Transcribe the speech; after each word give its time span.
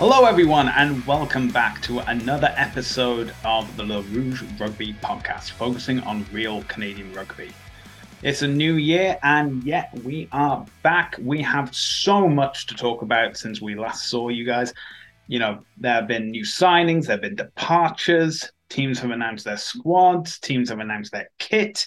Hello, 0.00 0.24
everyone, 0.24 0.68
and 0.68 1.06
welcome 1.06 1.50
back 1.50 1.82
to 1.82 1.98
another 1.98 2.54
episode 2.56 3.34
of 3.44 3.76
the 3.76 3.84
Le 3.84 4.00
Rouge 4.00 4.42
Rugby 4.58 4.94
Podcast, 4.94 5.50
focusing 5.50 6.00
on 6.04 6.24
real 6.32 6.62
Canadian 6.68 7.12
rugby. 7.12 7.50
It's 8.22 8.40
a 8.40 8.48
new 8.48 8.76
year, 8.76 9.18
and 9.22 9.62
yet 9.62 9.90
we 10.02 10.26
are 10.32 10.64
back. 10.82 11.16
We 11.20 11.42
have 11.42 11.74
so 11.74 12.26
much 12.26 12.66
to 12.68 12.74
talk 12.74 13.02
about 13.02 13.36
since 13.36 13.60
we 13.60 13.74
last 13.74 14.08
saw 14.08 14.30
you 14.30 14.46
guys. 14.46 14.72
You 15.28 15.38
know, 15.38 15.60
there 15.76 15.92
have 15.92 16.08
been 16.08 16.30
new 16.30 16.44
signings, 16.44 17.04
there 17.04 17.16
have 17.16 17.20
been 17.20 17.36
departures, 17.36 18.50
teams 18.70 19.00
have 19.00 19.10
announced 19.10 19.44
their 19.44 19.58
squads, 19.58 20.38
teams 20.38 20.70
have 20.70 20.78
announced 20.78 21.12
their 21.12 21.28
kit. 21.38 21.86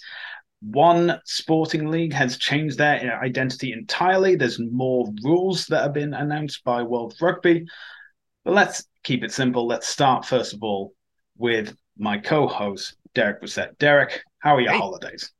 One 0.61 1.19
sporting 1.25 1.89
league 1.89 2.13
has 2.13 2.37
changed 2.37 2.77
their 2.77 3.19
identity 3.23 3.73
entirely. 3.73 4.35
There's 4.35 4.59
more 4.59 5.11
rules 5.23 5.65
that 5.65 5.81
have 5.81 5.93
been 5.93 6.13
announced 6.13 6.63
by 6.63 6.83
World 6.83 7.15
Rugby. 7.19 7.65
But 8.43 8.53
let's 8.53 8.85
keep 9.03 9.23
it 9.23 9.31
simple. 9.31 9.67
Let's 9.67 9.87
start, 9.87 10.25
first 10.25 10.53
of 10.53 10.63
all, 10.63 10.93
with 11.37 11.75
my 11.97 12.17
co 12.17 12.47
host, 12.47 12.95
Derek 13.13 13.41
Brissett. 13.41 13.77
Derek, 13.77 14.23
how 14.39 14.55
are 14.55 14.61
your 14.61 14.73
hey. 14.73 14.77
holidays? 14.77 15.31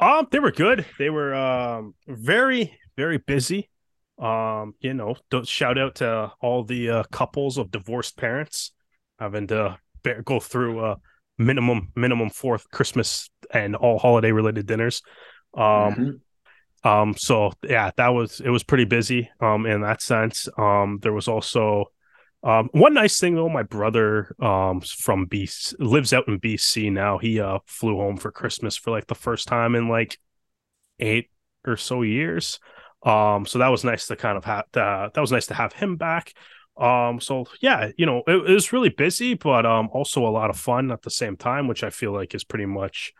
Um, 0.00 0.26
they 0.30 0.38
were 0.38 0.50
good. 0.50 0.84
They 0.98 1.10
were 1.10 1.34
um 1.34 1.94
very, 2.06 2.78
very 2.96 3.18
busy. 3.18 3.70
Um, 4.18 4.74
you 4.80 4.94
know, 4.94 5.16
shout 5.44 5.78
out 5.78 5.96
to 5.96 6.32
all 6.40 6.64
the 6.64 6.90
uh, 6.90 7.02
couples 7.10 7.58
of 7.58 7.70
divorced 7.70 8.16
parents 8.16 8.72
having 9.18 9.46
to 9.48 9.78
go 10.24 10.40
through 10.40 10.80
uh 10.80 10.96
minimum 11.38 11.92
minimum 11.96 12.30
fourth 12.30 12.68
Christmas 12.70 13.30
and 13.52 13.74
all 13.76 13.98
holiday 13.98 14.32
related 14.32 14.66
dinners. 14.66 15.02
Um, 15.54 15.62
mm-hmm. 15.64 16.88
um, 16.88 17.14
so 17.16 17.52
yeah, 17.62 17.90
that 17.96 18.08
was 18.08 18.40
it 18.40 18.50
was 18.50 18.62
pretty 18.62 18.84
busy. 18.84 19.30
Um, 19.40 19.66
in 19.66 19.82
that 19.82 20.02
sense. 20.02 20.48
Um, 20.58 20.98
there 21.02 21.12
was 21.12 21.28
also 21.28 21.86
um, 22.44 22.68
one 22.72 22.94
nice 22.94 23.20
thing 23.20 23.34
though, 23.34 23.48
my 23.48 23.62
brother 23.62 24.34
um 24.40 24.80
from 24.80 25.26
BC 25.26 25.74
lives 25.78 26.12
out 26.12 26.28
in 26.28 26.40
BC 26.40 26.90
now. 26.92 27.18
He 27.18 27.40
uh 27.40 27.58
flew 27.66 27.96
home 27.96 28.16
for 28.16 28.32
Christmas 28.32 28.76
for 28.76 28.90
like 28.90 29.06
the 29.06 29.14
first 29.14 29.48
time 29.48 29.74
in 29.74 29.88
like 29.88 30.18
eight 30.98 31.30
or 31.66 31.76
so 31.76 32.02
years. 32.02 32.58
Um, 33.04 33.46
so 33.46 33.58
that 33.58 33.68
was 33.68 33.84
nice 33.84 34.06
to 34.06 34.16
kind 34.16 34.36
of 34.36 34.44
have 34.44 34.64
uh, 34.74 35.10
that 35.14 35.20
was 35.20 35.32
nice 35.32 35.46
to 35.46 35.54
have 35.54 35.72
him 35.72 35.96
back. 35.96 36.32
Um, 36.76 37.20
so 37.20 37.46
yeah, 37.60 37.90
you 37.96 38.06
know, 38.06 38.22
it, 38.26 38.34
it, 38.34 38.54
was 38.54 38.72
really 38.72 38.88
busy, 38.88 39.34
but 39.34 39.66
um 39.66 39.88
also 39.92 40.26
a 40.26 40.30
lot 40.30 40.50
of 40.50 40.56
fun 40.56 40.90
at 40.90 41.02
the 41.02 41.10
same 41.10 41.36
time, 41.36 41.68
which 41.68 41.84
I 41.84 41.90
feel 41.90 42.12
like 42.12 42.34
is 42.34 42.44
pretty 42.44 42.66
much 42.66 43.12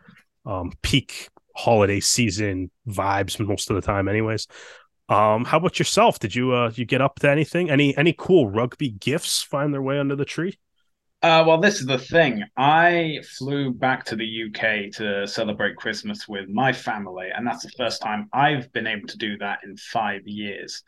um 0.45 0.73
peak 0.81 1.29
holiday 1.55 1.99
season 1.99 2.71
vibes 2.87 3.39
most 3.39 3.69
of 3.69 3.75
the 3.75 3.81
time, 3.81 4.07
anyways. 4.07 4.47
Um, 5.13 5.45
how 5.45 5.57
about 5.57 5.77
yourself? 5.77 6.17
Did 6.17 6.33
you 6.33 6.53
uh 6.53 6.71
you 6.73 6.85
get 6.85 7.01
up 7.01 7.19
to 7.19 7.29
anything? 7.29 7.69
Any 7.69 7.95
any 7.97 8.13
cool 8.17 8.49
rugby 8.49 8.89
gifts 8.89 9.41
find 9.41 9.73
their 9.73 9.81
way 9.81 9.99
under 9.99 10.15
the 10.15 10.25
tree? 10.25 10.57
Uh, 11.21 11.41
well, 11.47 11.57
this 11.57 11.79
is 11.79 11.85
the 11.85 11.97
thing. 11.97 12.43
I 12.57 13.19
flew 13.37 13.71
back 13.71 14.03
to 14.05 14.15
the 14.17 14.25
UK 14.25 14.91
to 14.97 15.25
celebrate 15.25 15.77
Christmas 15.77 16.27
with 16.27 16.49
my 16.49 16.73
family, 16.73 17.29
and 17.33 17.47
that's 17.47 17.63
the 17.63 17.71
first 17.77 18.01
time 18.01 18.27
I've 18.33 18.73
been 18.73 18.87
able 18.87 19.07
to 19.07 19.17
do 19.17 19.37
that 19.37 19.59
in 19.63 19.77
five 19.77 20.21
years. 20.25 20.83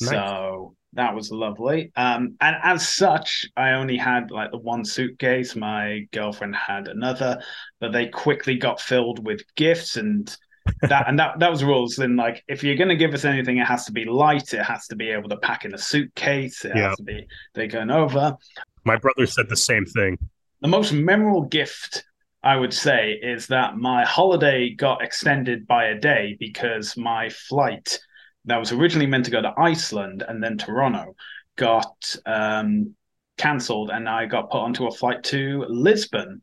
Nice. 0.00 0.10
So 0.10 0.76
that 0.92 1.14
was 1.14 1.32
lovely. 1.32 1.90
Um, 1.96 2.36
and 2.40 2.56
as 2.62 2.88
such, 2.88 3.46
I 3.56 3.70
only 3.70 3.96
had 3.96 4.30
like 4.30 4.50
the 4.50 4.58
one 4.58 4.84
suitcase. 4.84 5.56
My 5.56 6.06
girlfriend 6.12 6.54
had 6.54 6.86
another, 6.86 7.40
but 7.80 7.92
they 7.92 8.08
quickly 8.08 8.56
got 8.56 8.80
filled 8.80 9.24
with 9.24 9.42
gifts 9.56 9.96
and 9.96 10.36
that 10.82 11.08
and 11.08 11.18
that 11.18 11.38
that 11.38 11.50
was 11.50 11.64
rules. 11.64 11.96
Then 11.96 12.16
like 12.16 12.42
if 12.48 12.62
you're 12.62 12.76
gonna 12.76 12.96
give 12.96 13.14
us 13.14 13.24
anything, 13.24 13.58
it 13.58 13.66
has 13.66 13.84
to 13.86 13.92
be 13.92 14.04
light. 14.04 14.54
It 14.54 14.62
has 14.62 14.86
to 14.88 14.96
be 14.96 15.10
able 15.10 15.28
to 15.28 15.36
pack 15.36 15.64
in 15.64 15.74
a 15.74 15.78
suitcase. 15.78 16.64
It 16.64 16.72
yeah. 16.74 16.88
has 16.88 16.96
to 16.96 17.02
be 17.02 17.26
they 17.54 17.66
going 17.66 17.90
over. 17.90 18.36
My 18.84 18.96
brother 18.96 19.26
said 19.26 19.48
the 19.48 19.56
same 19.56 19.84
thing. 19.84 20.18
The 20.60 20.68
most 20.68 20.92
memorable 20.92 21.42
gift 21.42 22.04
I 22.42 22.56
would 22.56 22.72
say 22.72 23.18
is 23.22 23.46
that 23.48 23.76
my 23.76 24.04
holiday 24.04 24.70
got 24.70 25.02
extended 25.02 25.66
by 25.66 25.86
a 25.86 25.98
day 25.98 26.36
because 26.38 26.96
my 26.96 27.28
flight 27.28 27.98
that 28.46 28.58
was 28.58 28.72
originally 28.72 29.06
meant 29.06 29.26
to 29.26 29.30
go 29.30 29.42
to 29.42 29.52
Iceland 29.58 30.24
and 30.26 30.42
then 30.42 30.56
Toronto 30.56 31.14
got 31.56 32.16
um, 32.24 32.94
cancelled, 33.36 33.90
and 33.90 34.08
I 34.08 34.26
got 34.26 34.50
put 34.50 34.60
onto 34.60 34.86
a 34.86 34.90
flight 34.90 35.22
to 35.24 35.64
Lisbon 35.68 36.42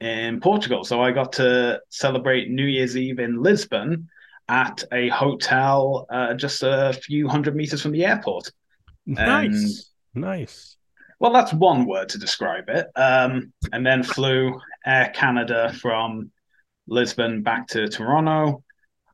in 0.00 0.40
Portugal. 0.40 0.84
So 0.84 1.00
I 1.00 1.10
got 1.12 1.32
to 1.34 1.80
celebrate 1.88 2.50
New 2.50 2.66
Year's 2.66 2.96
Eve 2.96 3.18
in 3.18 3.42
Lisbon 3.42 4.08
at 4.48 4.84
a 4.92 5.08
hotel 5.08 6.06
uh, 6.10 6.34
just 6.34 6.62
a 6.62 6.92
few 7.02 7.28
hundred 7.28 7.56
meters 7.56 7.82
from 7.82 7.92
the 7.92 8.04
airport. 8.04 8.50
Nice, 9.06 9.90
and, 10.14 10.22
nice. 10.22 10.76
Well, 11.18 11.32
that's 11.32 11.52
one 11.52 11.86
word 11.86 12.10
to 12.10 12.18
describe 12.18 12.68
it. 12.68 12.86
Um, 12.94 13.52
and 13.72 13.86
then 13.86 14.02
flew 14.02 14.60
Air 14.84 15.12
Canada 15.14 15.72
from 15.80 16.30
Lisbon 16.86 17.42
back 17.42 17.66
to 17.68 17.88
Toronto, 17.88 18.62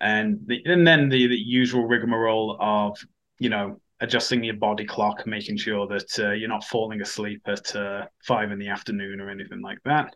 and 0.00 0.40
the, 0.46 0.62
and 0.64 0.86
then 0.86 1.08
the, 1.08 1.28
the 1.28 1.36
usual 1.36 1.86
rigmarole 1.86 2.56
of 2.60 2.98
you 3.38 3.48
know 3.48 3.80
adjusting 4.02 4.44
your 4.44 4.56
body 4.56 4.84
clock, 4.84 5.26
making 5.26 5.56
sure 5.56 5.86
that 5.86 6.18
uh, 6.18 6.32
you're 6.32 6.48
not 6.48 6.64
falling 6.64 7.00
asleep 7.00 7.40
at 7.46 7.74
uh, 7.74 8.04
five 8.26 8.50
in 8.50 8.58
the 8.58 8.68
afternoon 8.68 9.20
or 9.20 9.30
anything 9.30 9.62
like 9.62 9.78
that. 9.84 10.14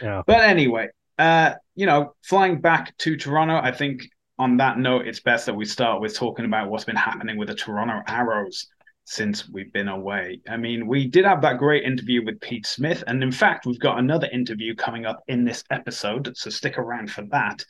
Yeah. 0.00 0.22
But 0.26 0.40
anyway, 0.44 0.88
uh, 1.18 1.54
you 1.74 1.84
know, 1.84 2.14
flying 2.22 2.60
back 2.60 2.96
to 2.98 3.16
Toronto, 3.16 3.56
I 3.56 3.72
think 3.72 4.02
on 4.38 4.56
that 4.58 4.78
note, 4.78 5.06
it's 5.06 5.20
best 5.20 5.46
that 5.46 5.54
we 5.54 5.64
start 5.64 6.00
with 6.00 6.14
talking 6.14 6.44
about 6.44 6.70
what's 6.70 6.84
been 6.84 6.96
happening 6.96 7.36
with 7.36 7.48
the 7.48 7.54
Toronto 7.54 8.02
Arrows 8.06 8.68
since 9.04 9.48
we've 9.48 9.72
been 9.72 9.88
away. 9.88 10.40
I 10.48 10.56
mean, 10.56 10.86
we 10.86 11.06
did 11.06 11.24
have 11.24 11.42
that 11.42 11.58
great 11.58 11.84
interview 11.84 12.24
with 12.24 12.40
Pete 12.40 12.66
Smith, 12.66 13.04
and 13.06 13.22
in 13.22 13.32
fact, 13.32 13.66
we've 13.66 13.78
got 13.78 13.98
another 13.98 14.28
interview 14.32 14.74
coming 14.74 15.06
up 15.06 15.22
in 15.28 15.44
this 15.44 15.62
episode, 15.70 16.32
so 16.36 16.50
stick 16.50 16.78
around 16.78 17.10
for 17.10 17.22
that. 17.30 17.64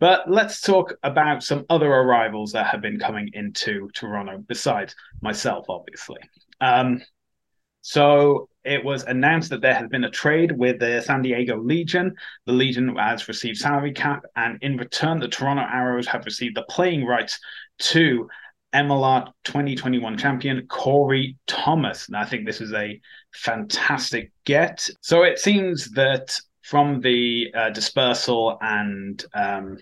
But 0.00 0.30
let's 0.30 0.62
talk 0.62 0.94
about 1.02 1.42
some 1.42 1.66
other 1.68 1.92
arrivals 1.92 2.52
that 2.52 2.66
have 2.66 2.80
been 2.80 2.98
coming 2.98 3.30
into 3.34 3.90
Toronto, 3.94 4.42
besides 4.48 4.96
myself, 5.20 5.66
obviously. 5.68 6.18
Um, 6.60 7.02
so 7.82 8.48
it 8.64 8.82
was 8.82 9.04
announced 9.04 9.50
that 9.50 9.60
there 9.60 9.74
has 9.74 9.88
been 9.88 10.04
a 10.04 10.10
trade 10.10 10.52
with 10.52 10.80
the 10.80 11.02
San 11.02 11.22
Diego 11.22 11.58
Legion. 11.58 12.14
The 12.46 12.52
Legion 12.52 12.96
has 12.96 13.28
received 13.28 13.58
salary 13.58 13.92
cap, 13.92 14.24
and 14.36 14.58
in 14.62 14.78
return, 14.78 15.20
the 15.20 15.28
Toronto 15.28 15.62
Arrows 15.62 16.06
have 16.06 16.24
received 16.24 16.56
the 16.56 16.64
playing 16.64 17.04
rights 17.04 17.38
to 17.80 18.26
MLR 18.74 19.26
2021 19.44 20.16
champion 20.16 20.66
Corey 20.66 21.36
Thomas. 21.46 22.06
And 22.06 22.16
I 22.16 22.24
think 22.24 22.46
this 22.46 22.60
is 22.60 22.72
a 22.72 23.00
fantastic 23.34 24.32
get. 24.46 24.88
So 25.02 25.24
it 25.24 25.38
seems 25.38 25.90
that 25.90 26.38
from 26.62 27.00
the 27.00 27.52
uh, 27.54 27.70
dispersal 27.70 28.58
and 28.60 29.24
um, 29.34 29.78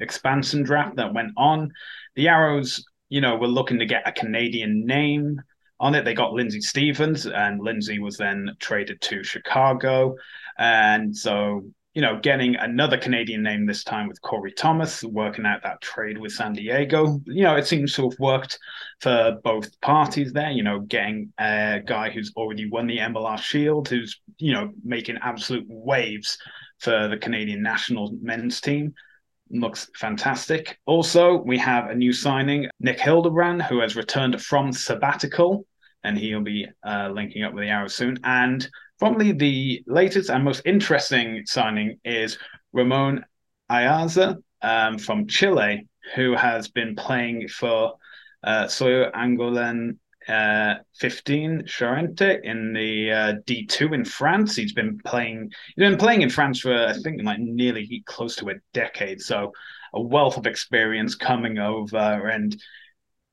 expansion 0.00 0.62
draft 0.62 0.96
that 0.96 1.14
went 1.14 1.32
on. 1.36 1.70
The 2.16 2.28
Arrows, 2.28 2.84
you 3.08 3.20
know, 3.20 3.36
were 3.36 3.48
looking 3.48 3.78
to 3.78 3.86
get 3.86 4.08
a 4.08 4.12
Canadian 4.12 4.86
name 4.86 5.40
on 5.80 5.94
it. 5.94 6.04
They 6.04 6.14
got 6.14 6.32
Lindsay 6.32 6.60
Stevens, 6.60 7.26
and 7.26 7.60
Lindsay 7.60 7.98
was 7.98 8.16
then 8.16 8.50
traded 8.60 9.00
to 9.02 9.24
Chicago. 9.24 10.14
And 10.58 11.16
so, 11.16 11.64
you 11.94 12.02
know, 12.02 12.18
getting 12.20 12.56
another 12.56 12.96
Canadian 12.96 13.42
name 13.42 13.66
this 13.66 13.84
time 13.84 14.08
with 14.08 14.20
Corey 14.22 14.52
Thomas, 14.52 15.02
working 15.04 15.46
out 15.46 15.62
that 15.62 15.80
trade 15.80 16.18
with 16.18 16.32
San 16.32 16.52
Diego. 16.52 17.20
You 17.26 17.44
know, 17.44 17.56
it 17.56 17.66
seems 17.66 17.94
to 17.94 18.08
have 18.08 18.18
worked 18.18 18.58
for 19.00 19.38
both 19.44 19.80
parties 19.80 20.32
there. 20.32 20.50
You 20.50 20.62
know, 20.62 20.80
getting 20.80 21.32
a 21.38 21.80
guy 21.84 22.10
who's 22.10 22.32
already 22.36 22.68
won 22.68 22.86
the 22.86 22.98
MLR 22.98 23.38
Shield, 23.38 23.88
who's, 23.88 24.20
you 24.38 24.52
know, 24.52 24.70
making 24.84 25.18
absolute 25.22 25.66
waves 25.68 26.38
for 26.78 27.08
the 27.08 27.16
Canadian 27.16 27.62
national 27.62 28.16
men's 28.20 28.60
team 28.60 28.94
looks 29.54 29.88
fantastic. 29.96 30.78
Also, 30.86 31.36
we 31.36 31.56
have 31.58 31.90
a 31.90 31.94
new 31.94 32.12
signing, 32.12 32.68
Nick 32.80 33.00
Hildebrand, 33.00 33.62
who 33.62 33.80
has 33.80 33.96
returned 33.96 34.40
from 34.42 34.72
sabbatical, 34.72 35.66
and 36.02 36.18
he'll 36.18 36.42
be 36.42 36.66
uh, 36.86 37.10
linking 37.12 37.44
up 37.44 37.54
with 37.54 37.62
the 37.62 37.70
Arrows 37.70 37.94
soon. 37.94 38.18
And 38.24 38.68
probably 38.98 39.32
the 39.32 39.82
latest 39.86 40.30
and 40.30 40.44
most 40.44 40.62
interesting 40.64 41.42
signing 41.46 41.98
is 42.04 42.38
Ramon 42.72 43.24
Ayarza 43.70 44.36
um, 44.62 44.98
from 44.98 45.26
Chile, 45.26 45.86
who 46.14 46.34
has 46.34 46.68
been 46.68 46.94
playing 46.96 47.48
for 47.48 47.94
uh, 48.42 48.64
Soyaux 48.64 49.12
Angoulême 49.12 49.96
uh, 50.28 50.74
15 50.98 51.62
Charente 51.62 52.40
in 52.42 52.72
the 52.72 53.10
uh, 53.10 53.32
D2 53.46 53.94
in 53.94 54.04
France. 54.04 54.56
He's 54.56 54.72
been 54.72 54.98
playing. 55.04 55.50
He's 55.74 55.88
been 55.88 55.98
playing 55.98 56.22
in 56.22 56.30
France 56.30 56.60
for 56.60 56.74
I 56.74 56.94
think 56.94 57.22
like 57.22 57.38
nearly 57.38 58.02
close 58.06 58.36
to 58.36 58.50
a 58.50 58.54
decade. 58.72 59.20
So 59.20 59.52
a 59.92 60.00
wealth 60.00 60.36
of 60.36 60.46
experience 60.46 61.14
coming 61.14 61.58
over, 61.58 62.28
and 62.28 62.56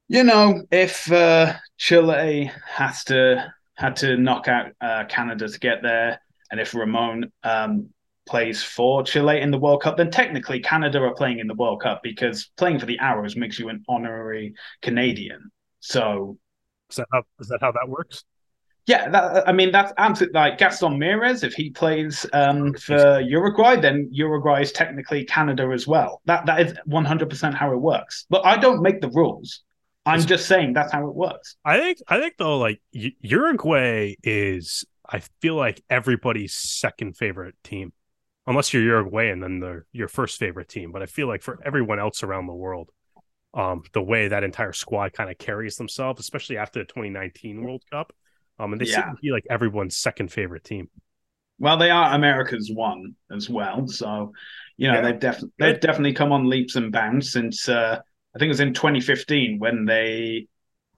you 0.07 0.23
know 0.23 0.63
if 0.71 1.11
uh, 1.11 1.53
Chile 1.77 2.51
has 2.67 3.03
to 3.05 3.51
had 3.75 3.95
to 3.97 4.17
knock 4.17 4.47
out 4.47 4.71
uh, 4.81 5.05
Canada 5.05 5.47
to 5.47 5.59
get 5.59 5.81
there, 5.81 6.21
and 6.51 6.59
if 6.59 6.75
Ramon 6.75 7.31
um, 7.43 7.89
plays 8.27 8.61
for 8.61 9.03
Chile 9.03 9.41
in 9.41 9.51
the 9.51 9.59
World 9.59 9.81
Cup, 9.81 9.97
then 9.97 10.11
technically 10.11 10.59
Canada 10.59 11.01
are 11.01 11.15
playing 11.15 11.39
in 11.39 11.47
the 11.47 11.55
World 11.55 11.81
Cup 11.81 12.01
because 12.03 12.51
playing 12.57 12.79
for 12.79 12.85
the 12.85 12.99
Arrows 12.99 13.35
makes 13.35 13.57
you 13.57 13.69
an 13.69 13.83
honorary 13.87 14.53
Canadian. 14.81 15.51
So 15.79 16.37
Is 16.91 16.97
that 16.97 17.07
how 17.11 17.23
is 17.39 17.47
that 17.47 17.59
how 17.61 17.71
that 17.71 17.87
works? 17.87 18.23
Yeah, 18.87 19.09
that, 19.09 19.47
I 19.47 19.51
mean 19.51 19.71
that's 19.71 19.93
absolutely 19.97 20.39
like 20.39 20.57
Gaston 20.57 20.99
Mieres. 20.99 21.43
If 21.43 21.53
he 21.53 21.69
plays 21.69 22.25
um, 22.33 22.73
for 22.73 23.19
Uruguay, 23.19 23.75
then 23.75 24.09
Uruguay 24.11 24.61
is 24.61 24.71
technically 24.71 25.23
Canada 25.25 25.69
as 25.73 25.87
well. 25.87 26.21
That 26.25 26.45
that 26.47 26.61
is 26.61 26.73
one 26.85 27.05
hundred 27.05 27.29
percent 27.29 27.55
how 27.55 27.71
it 27.71 27.77
works. 27.77 28.25
But 28.29 28.45
I 28.45 28.57
don't 28.57 28.81
make 28.81 29.01
the 29.01 29.09
rules. 29.09 29.61
I'm 30.03 30.21
just 30.21 30.47
saying 30.47 30.73
that's 30.73 30.91
how 30.91 31.07
it 31.07 31.13
works. 31.13 31.57
I 31.63 31.77
think 31.77 31.99
I 32.07 32.19
think 32.19 32.33
though, 32.37 32.57
like 32.57 32.81
Uruguay 32.91 34.15
is, 34.23 34.83
I 35.07 35.21
feel 35.41 35.55
like 35.55 35.83
everybody's 35.91 36.55
second 36.55 37.17
favorite 37.17 37.53
team, 37.63 37.93
unless 38.47 38.73
you're 38.73 38.81
Uruguayan, 38.81 39.41
then 39.41 39.59
they're 39.59 39.85
your 39.91 40.07
first 40.07 40.39
favorite 40.39 40.69
team. 40.69 40.91
But 40.91 41.03
I 41.03 41.05
feel 41.05 41.27
like 41.27 41.43
for 41.43 41.59
everyone 41.63 41.99
else 41.99 42.23
around 42.23 42.47
the 42.47 42.53
world, 42.53 42.89
um, 43.53 43.83
the 43.93 44.01
way 44.01 44.27
that 44.27 44.43
entire 44.43 44.73
squad 44.73 45.13
kind 45.13 45.29
of 45.29 45.37
carries 45.37 45.77
themselves, 45.77 46.19
especially 46.19 46.57
after 46.57 46.79
the 46.79 46.85
2019 46.85 47.63
World 47.63 47.83
Cup, 47.91 48.13
um, 48.59 48.71
and 48.71 48.81
they 48.81 48.85
yeah. 48.85 49.05
seem 49.05 49.15
to 49.15 49.21
be 49.21 49.31
like 49.31 49.45
everyone's 49.49 49.97
second 49.97 50.31
favorite 50.31 50.63
team. 50.63 50.89
Well, 51.59 51.77
they 51.77 51.89
are 51.89 52.13
America's 52.13 52.71
one 52.73 53.15
as 53.31 53.49
well, 53.49 53.87
so 53.87 54.33
you 54.77 54.87
know 54.87 54.95
yeah. 54.95 55.01
they've 55.01 55.19
definitely 55.19 55.51
they've 55.59 55.79
definitely 55.79 56.13
come 56.13 56.31
on 56.31 56.49
leaps 56.49 56.75
and 56.75 56.91
bounds 56.91 57.31
since. 57.31 57.67
Uh, 57.67 57.99
I 58.35 58.39
think 58.39 58.47
it 58.47 58.49
was 58.49 58.59
in 58.61 58.73
2015 58.73 59.59
when 59.59 59.85
they, 59.85 60.47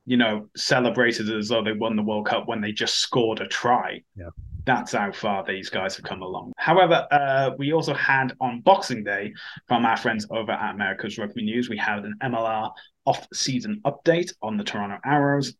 you 0.06 0.18
know, 0.18 0.50
celebrated 0.56 1.36
as 1.36 1.48
though 1.48 1.64
they 1.64 1.74
won 1.74 1.96
the 1.96 2.04
World 2.04 2.28
Cup 2.28 2.48
when 2.48 2.62
they 2.62 2.72
just 2.72 3.00
scored 3.00 3.42
a 3.42 3.48
try. 3.48 4.04
Yeah. 4.16 4.30
That's 4.66 4.94
how 4.94 5.12
far 5.12 5.44
these 5.44 5.70
guys 5.70 5.96
have 5.98 6.06
come 6.06 6.22
along. 6.22 6.54
However, 6.58 7.06
uh, 7.12 7.52
we 7.58 7.74
also 7.74 7.94
had 7.94 8.34
on 8.40 8.62
Boxing 8.62 9.04
Day 9.04 9.34
from 9.68 9.86
our 9.86 9.98
friends 9.98 10.26
over 10.30 10.52
at 10.52 10.74
America's 10.74 11.18
Rugby 11.18 11.44
News, 11.44 11.70
we 11.70 11.78
had 11.78 12.06
an 12.06 12.16
MLR 12.24 12.72
off-season 13.06 13.82
update 13.86 14.34
on 14.42 14.58
the 14.58 14.64
Toronto 14.64 15.00
Arrows. 15.04 15.54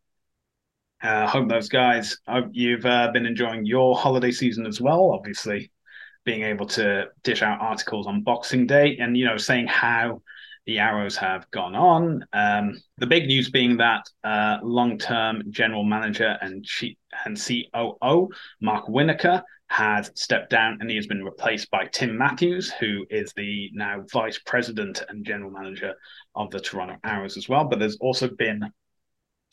Uh, 1.02 1.26
hope 1.26 1.50
those 1.50 1.68
guys, 1.68 2.16
hope 2.26 2.46
you've 2.52 2.86
uh, 2.86 3.10
been 3.12 3.26
enjoying 3.26 3.66
your 3.66 3.94
holiday 3.94 4.30
season 4.30 4.64
as 4.64 4.80
well. 4.80 5.10
Obviously, 5.12 5.70
being 6.24 6.42
able 6.42 6.66
to 6.66 7.08
dish 7.22 7.42
out 7.42 7.60
articles 7.60 8.06
on 8.06 8.22
Boxing 8.22 8.66
Day 8.66 8.96
and 8.98 9.16
you 9.16 9.26
know 9.26 9.36
saying 9.36 9.66
how 9.66 10.22
the 10.66 10.78
arrows 10.78 11.16
have 11.16 11.50
gone 11.50 11.74
on. 11.74 12.24
Um, 12.32 12.80
the 12.98 13.06
big 13.06 13.26
news 13.26 13.50
being 13.50 13.76
that 13.78 14.04
uh, 14.22 14.58
long-term 14.62 15.44
general 15.50 15.84
manager 15.84 16.36
and 16.40 16.64
chief 16.64 16.96
and 17.24 17.38
COO 17.38 18.28
Mark 18.60 18.86
Winokur 18.86 19.42
has 19.68 20.10
stepped 20.14 20.50
down 20.50 20.78
and 20.80 20.90
he 20.90 20.96
has 20.96 21.06
been 21.06 21.24
replaced 21.24 21.70
by 21.70 21.86
Tim 21.86 22.16
Matthews, 22.16 22.72
who 22.72 23.06
is 23.10 23.32
the 23.36 23.70
now 23.72 24.04
vice 24.12 24.38
president 24.46 25.02
and 25.08 25.24
general 25.24 25.50
manager 25.50 25.94
of 26.34 26.50
the 26.50 26.60
Toronto 26.60 26.96
Arrows 27.04 27.36
as 27.36 27.48
well. 27.48 27.64
But 27.64 27.78
there's 27.78 27.96
also 27.96 28.28
been 28.28 28.70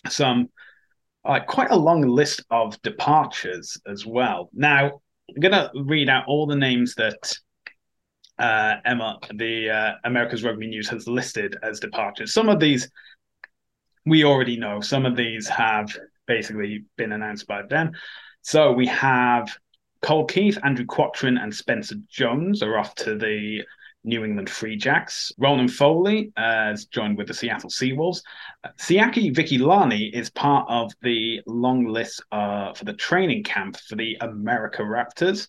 some 0.07 0.49
uh, 1.25 1.39
quite 1.39 1.71
a 1.71 1.75
long 1.75 2.01
list 2.01 2.43
of 2.49 2.81
departures 2.81 3.79
as 3.87 4.05
well. 4.05 4.49
Now, 4.53 5.01
I'm 5.29 5.39
going 5.39 5.53
to 5.53 5.71
read 5.75 6.09
out 6.09 6.25
all 6.27 6.45
the 6.45 6.55
names 6.55 6.95
that 6.95 7.33
uh, 8.39 8.75
Emma, 8.85 9.19
the 9.33 9.69
uh, 9.69 9.93
America's 10.03 10.43
Rugby 10.43 10.67
News 10.67 10.89
has 10.89 11.07
listed 11.07 11.57
as 11.63 11.79
departures. 11.79 12.33
Some 12.33 12.49
of 12.49 12.59
these 12.59 12.89
we 14.05 14.23
already 14.23 14.57
know. 14.57 14.81
Some 14.81 15.05
of 15.05 15.15
these 15.15 15.47
have 15.47 15.95
basically 16.27 16.85
been 16.97 17.11
announced 17.11 17.47
by 17.47 17.61
them. 17.63 17.91
So 18.41 18.71
we 18.71 18.87
have 18.87 19.55
Cole 20.01 20.25
Keith, 20.25 20.57
Andrew 20.63 20.85
Quattrin, 20.85 21.37
and 21.37 21.53
Spencer 21.53 21.95
Jones 22.09 22.63
are 22.63 22.77
off 22.77 22.95
to 22.95 23.15
the 23.15 23.61
New 24.03 24.25
England 24.25 24.49
Free 24.49 24.75
Jacks. 24.75 25.31
Roland 25.37 25.71
Foley 25.71 26.31
uh, 26.35 26.69
has 26.69 26.85
joined 26.85 27.17
with 27.17 27.27
the 27.27 27.33
Seattle 27.33 27.69
Seawolves. 27.69 28.23
Uh, 28.63 28.69
Siaki 28.79 29.33
Vikilani 29.33 30.11
is 30.11 30.31
part 30.31 30.65
of 30.69 30.91
the 31.03 31.41
long 31.45 31.85
list 31.85 32.23
uh, 32.31 32.73
for 32.73 32.85
the 32.85 32.93
training 32.93 33.43
camp 33.43 33.77
for 33.77 33.95
the 33.95 34.17
America 34.21 34.81
Raptors. 34.81 35.47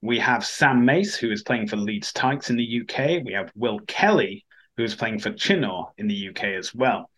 We 0.00 0.18
have 0.20 0.46
Sam 0.46 0.84
Mace, 0.84 1.16
who 1.16 1.30
is 1.30 1.42
playing 1.42 1.66
for 1.66 1.76
Leeds 1.76 2.12
Tykes 2.12 2.50
in 2.50 2.56
the 2.56 2.82
UK. 2.82 3.24
We 3.24 3.32
have 3.32 3.50
Will 3.56 3.80
Kelly, 3.80 4.44
who 4.76 4.84
is 4.84 4.94
playing 4.94 5.18
for 5.18 5.30
Chinnor 5.30 5.90
in 5.98 6.06
the 6.06 6.28
UK 6.28 6.44
as 6.44 6.72
well. 6.72 7.10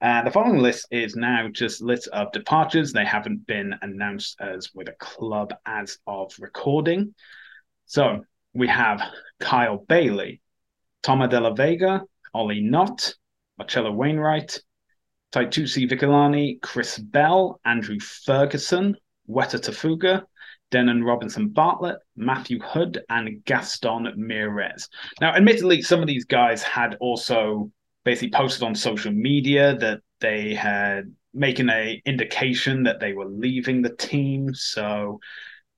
Uh, 0.00 0.22
the 0.22 0.30
following 0.30 0.60
list 0.60 0.86
is 0.92 1.16
now 1.16 1.48
just 1.48 1.82
list 1.82 2.06
of 2.08 2.30
departures. 2.30 2.92
They 2.92 3.04
haven't 3.04 3.44
been 3.48 3.74
announced 3.82 4.36
as 4.40 4.72
with 4.72 4.88
a 4.88 4.92
club 4.92 5.52
as 5.66 5.98
of 6.06 6.32
recording. 6.38 7.14
So 7.86 8.24
we 8.54 8.68
have 8.68 9.02
Kyle 9.40 9.78
Bailey, 9.78 10.40
Toma 11.02 11.26
de 11.26 11.40
la 11.40 11.52
Vega, 11.52 12.02
Ollie 12.32 12.60
Knott, 12.60 13.14
Marcello 13.58 13.90
Wainwright, 13.90 14.60
Taitusi 15.32 15.90
Vikilani, 15.90 16.62
Chris 16.62 16.96
Bell, 16.98 17.60
Andrew 17.64 17.98
Ferguson, 17.98 18.96
Weta 19.28 19.58
Tafuga, 19.58 20.22
Denon 20.70 21.02
Robinson 21.02 21.48
Bartlett, 21.48 21.98
Matthew 22.16 22.60
Hood, 22.60 23.00
and 23.08 23.44
Gaston 23.44 24.06
Mieres. 24.18 24.88
Now, 25.20 25.34
admittedly, 25.34 25.82
some 25.82 26.00
of 26.00 26.06
these 26.06 26.24
guys 26.24 26.62
had 26.62 26.96
also 27.00 27.70
basically 28.04 28.30
posted 28.30 28.62
on 28.62 28.74
social 28.74 29.12
media 29.12 29.76
that 29.76 30.00
they 30.20 30.54
had 30.54 31.12
making 31.34 31.68
a 31.68 32.00
indication 32.04 32.82
that 32.84 33.00
they 33.00 33.12
were 33.12 33.26
leaving 33.26 33.82
the 33.82 33.94
team. 33.94 34.54
So 34.54 35.20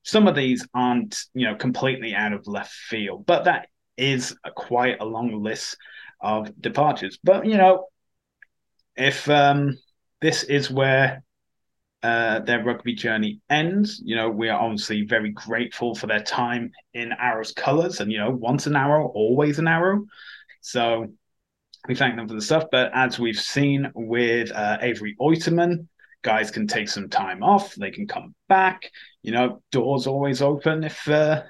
some 0.03 0.27
of 0.27 0.35
these 0.35 0.67
aren't, 0.75 1.19
you 1.35 1.47
know, 1.47 1.55
completely 1.55 2.15
out 2.15 2.33
of 2.33 2.47
left 2.47 2.73
field, 2.73 3.27
but 3.27 3.45
that 3.45 3.69
is 3.97 4.35
a, 4.45 4.51
quite 4.51 5.01
a 5.01 5.05
long 5.05 5.43
list 5.43 5.77
of 6.21 6.51
departures. 6.61 7.19
But 7.23 7.47
you 7.47 7.57
know, 7.57 7.87
if 8.97 9.29
um, 9.29 9.79
this 10.21 10.43
is 10.45 10.71
where 10.71 11.23
uh, 12.03 12.41
their 12.41 12.65
rugby 12.65 12.95
journey 12.95 13.41
ends. 13.51 14.01
You 14.05 14.17
know, 14.17 14.31
we 14.31 14.49
are 14.49 14.61
obviously 14.61 15.03
very 15.03 15.31
grateful 15.31 15.95
for 15.95 16.07
their 16.07 16.23
time 16.23 16.73
in 16.95 17.13
Arrow's 17.13 17.53
colours, 17.53 18.01
and 18.01 18.11
you 18.11 18.19
know, 18.19 18.31
once 18.31 18.67
an 18.67 18.77
arrow, 18.77 19.09
always 19.09 19.59
an 19.59 19.69
arrow. 19.69 20.05
So 20.61 21.13
we 21.89 21.95
thank 21.95 22.17
them 22.17 22.29
for 22.29 22.35
the 22.35 22.43
stuff. 22.43 22.65
But 22.71 22.91
as 22.95 23.19
we've 23.19 23.39
seen 23.39 23.91
with 23.95 24.51
uh, 24.53 24.79
Avery 24.81 25.17
Oitomen, 25.21 25.89
guys 26.23 26.51
can 26.51 26.67
take 26.67 26.89
some 26.89 27.09
time 27.09 27.43
off. 27.43 27.75
They 27.75 27.91
can 27.91 28.07
come 28.07 28.35
back. 28.49 28.91
You 29.23 29.33
know, 29.33 29.63
doors 29.71 30.07
always 30.07 30.43
open 30.43 30.85
if 30.85 31.09
uh, 31.09 31.43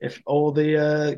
if 0.00 0.20
all 0.26 0.52
the 0.52 0.76
uh, 0.76 1.14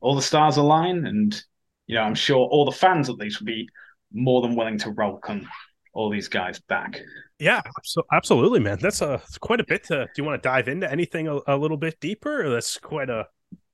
all 0.00 0.16
the 0.16 0.22
stars 0.22 0.58
align, 0.58 1.06
and 1.06 1.42
you 1.86 1.96
know, 1.96 2.02
I'm 2.02 2.14
sure 2.14 2.38
all 2.38 2.64
the 2.64 2.72
fans 2.72 3.08
at 3.08 3.16
least 3.16 3.40
would 3.40 3.46
be 3.46 3.68
more 4.12 4.42
than 4.42 4.56
willing 4.56 4.78
to 4.78 4.90
welcome 4.90 5.48
all 5.92 6.10
these 6.10 6.28
guys 6.28 6.60
back. 6.60 7.00
Yeah, 7.38 7.62
so 7.82 8.02
absolutely, 8.12 8.60
man. 8.60 8.78
That's 8.80 9.02
a 9.02 9.20
quite 9.40 9.60
a 9.60 9.64
bit. 9.64 9.84
To, 9.84 10.04
do 10.04 10.10
you 10.16 10.24
want 10.24 10.42
to 10.42 10.48
dive 10.48 10.68
into 10.68 10.90
anything 10.90 11.28
a, 11.28 11.40
a 11.46 11.56
little 11.56 11.76
bit 11.76 11.98
deeper? 12.00 12.48
that's 12.50 12.78
quite 12.78 13.10
a 13.10 13.26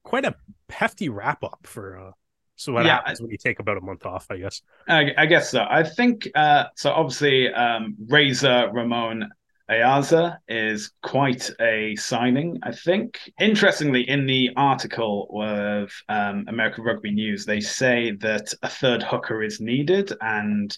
quite 0.05 0.25
a 0.25 0.35
hefty 0.71 1.09
wrap 1.09 1.45
up 1.45 1.61
for. 1.65 1.99
Uh, 1.99 2.11
so 2.57 2.73
what 2.73 2.87
yeah, 2.87 2.97
happens 2.97 3.21
when 3.21 3.31
you 3.31 3.39
take 3.39 3.61
about 3.61 3.77
a 3.77 3.81
month 3.81 4.05
off? 4.05 4.27
I 4.31 4.39
guess. 4.39 4.63
I, 4.89 5.13
I 5.17 5.27
guess 5.27 5.51
so. 5.51 5.65
I 5.69 5.83
think 5.83 6.29
uh, 6.35 6.65
so. 6.77 6.91
Obviously, 6.91 7.53
um, 7.53 7.95
Razor 8.09 8.71
Ramon 8.73 9.31
Ayarza 9.71 10.39
is 10.49 10.93
quite 11.03 11.51
a 11.61 11.95
signing, 11.97 12.59
I 12.63 12.73
think. 12.73 13.19
Interestingly, 13.39 14.09
in 14.09 14.25
the 14.27 14.51
article 14.57 15.29
of 15.43 15.93
um, 16.09 16.47
American 16.49 16.85
Rugby 16.85 17.11
News, 17.11 17.45
they 17.45 17.61
say 17.61 18.13
that 18.21 18.53
a 18.63 18.69
third 18.69 19.03
hooker 19.03 19.43
is 19.43 19.61
needed, 19.61 20.11
and 20.23 20.77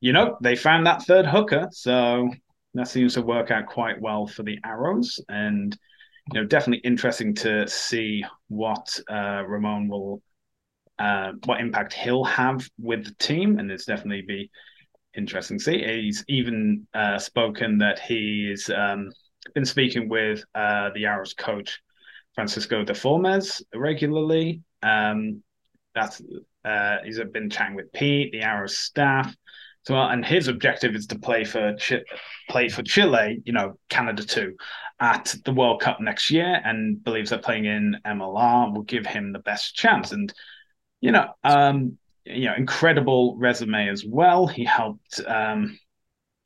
you 0.00 0.12
know, 0.12 0.36
they 0.40 0.56
found 0.56 0.86
that 0.86 1.02
third 1.02 1.26
hooker. 1.26 1.68
So 1.72 2.30
that 2.74 2.88
seems 2.88 3.14
to 3.14 3.22
work 3.22 3.50
out 3.50 3.66
quite 3.66 4.00
well 4.00 4.26
for 4.26 4.42
the 4.42 4.58
Arrows. 4.64 5.20
And, 5.28 5.76
you 6.32 6.40
know, 6.40 6.46
definitely 6.46 6.82
interesting 6.84 7.34
to 7.36 7.66
see 7.66 8.24
what 8.48 9.00
uh, 9.10 9.44
Ramon 9.46 9.88
will, 9.88 10.22
uh, 10.98 11.32
what 11.44 11.60
impact 11.60 11.92
he'll 11.92 12.24
have 12.24 12.68
with 12.78 13.04
the 13.04 13.14
team. 13.14 13.58
And 13.58 13.70
it's 13.70 13.86
definitely 13.86 14.22
be 14.22 14.50
interesting 15.16 15.58
to 15.58 15.64
see. 15.64 15.82
He's 15.82 16.24
even 16.28 16.86
uh, 16.94 17.18
spoken 17.18 17.78
that 17.78 17.98
he's 17.98 18.70
um, 18.70 19.10
been 19.54 19.64
speaking 19.64 20.08
with 20.08 20.44
uh, 20.54 20.90
the 20.94 21.06
Arrows 21.06 21.34
coach, 21.34 21.80
Francisco 22.34 22.84
Deformes, 22.84 23.62
regularly. 23.74 24.62
Um, 24.82 25.42
that's 25.94 26.22
uh, 26.64 26.98
he's 27.04 27.18
been 27.32 27.50
chatting 27.50 27.74
with 27.74 27.92
Pete, 27.92 28.30
the 28.30 28.42
Arrows 28.42 28.78
staff. 28.78 29.34
So, 29.88 29.96
and 29.96 30.22
his 30.22 30.48
objective 30.48 30.94
is 30.94 31.06
to 31.06 31.18
play 31.18 31.44
for 31.44 31.74
Ch- 31.76 32.04
play 32.50 32.68
for 32.68 32.82
Chile, 32.82 33.40
you 33.46 33.54
know, 33.54 33.78
Canada 33.88 34.22
too, 34.22 34.54
at 35.00 35.34
the 35.46 35.52
World 35.54 35.80
Cup 35.80 35.98
next 35.98 36.30
year, 36.30 36.60
and 36.62 37.02
believes 37.02 37.30
that 37.30 37.42
playing 37.42 37.64
in 37.64 37.96
MLR 38.04 38.74
will 38.74 38.82
give 38.82 39.06
him 39.06 39.32
the 39.32 39.38
best 39.38 39.74
chance. 39.74 40.12
And 40.12 40.30
you 41.00 41.10
know, 41.10 41.32
um, 41.42 41.96
you 42.26 42.44
know, 42.44 42.54
incredible 42.54 43.38
resume 43.38 43.88
as 43.88 44.04
well. 44.04 44.46
He 44.46 44.62
helped 44.62 45.22
um, 45.26 45.78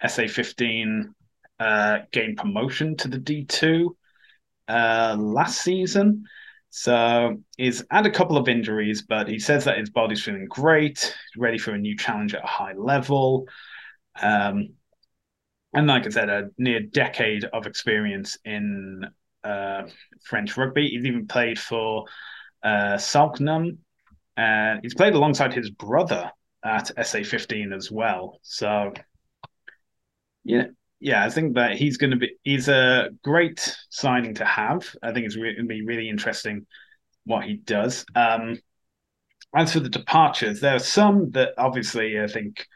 SA15 0.05 1.07
uh, 1.59 1.99
gain 2.13 2.37
promotion 2.37 2.97
to 2.99 3.09
the 3.09 3.19
D2 3.19 3.89
uh, 4.69 5.17
last 5.19 5.63
season. 5.63 6.27
So 6.75 7.37
he's 7.59 7.85
had 7.91 8.07
a 8.07 8.11
couple 8.11 8.39
of 8.39 8.49
injuries, 8.49 9.03
but 9.03 9.29
he 9.29 9.39
says 9.39 9.67
that 9.67 9.77
his 9.77 9.91
body's 9.91 10.23
feeling 10.23 10.47
great, 10.47 11.15
ready 11.37 11.59
for 11.59 11.73
a 11.73 11.79
new 11.79 11.95
challenge 11.99 12.35
at 12.35 12.43
a 12.43 12.47
high 12.47 12.73
level. 12.73 13.47
Um, 14.19 14.71
and 15.75 15.87
like 15.87 16.07
I 16.07 16.09
said, 16.09 16.31
a 16.31 16.49
near 16.57 16.81
decade 16.81 17.45
of 17.45 17.67
experience 17.67 18.39
in 18.47 19.07
uh, 19.45 19.83
French 20.25 20.57
rugby. 20.57 20.89
He's 20.89 21.05
even 21.05 21.27
played 21.27 21.59
for 21.59 22.07
uh, 22.63 22.97
Salknum, 22.97 23.77
and 24.39 24.81
he's 24.83 24.95
played 24.95 25.13
alongside 25.13 25.53
his 25.53 25.69
brother 25.69 26.33
at 26.65 26.91
SA15 26.97 27.77
as 27.77 27.91
well. 27.91 28.39
So, 28.41 28.95
yeah, 30.43 30.69
yeah, 31.03 31.25
I 31.25 31.31
think 31.31 31.55
that 31.55 31.77
he's 31.77 31.97
going 31.97 32.13
to 32.13 32.17
be 32.17 32.37
he's 32.45 32.69
a 32.69 33.11
great 33.25 33.77
signing 33.91 34.35
to 34.35 34.45
have. 34.45 34.95
I 35.03 35.13
think 35.13 35.27
it's 35.27 35.35
going 35.35 35.57
to 35.57 35.65
be 35.65 35.85
really 35.85 36.09
interesting 36.09 36.67
what 37.25 37.45
he 37.45 37.55
does. 37.55 38.05
Um, 38.15 38.59
as 39.55 39.73
for 39.73 39.81
the 39.81 39.89
departures, 39.89 40.61
there 40.61 40.77
are 40.77 40.79
some 40.79 41.31
that 41.33 41.51
obviously 41.59 42.21
I 42.21 42.29
think 42.29 42.67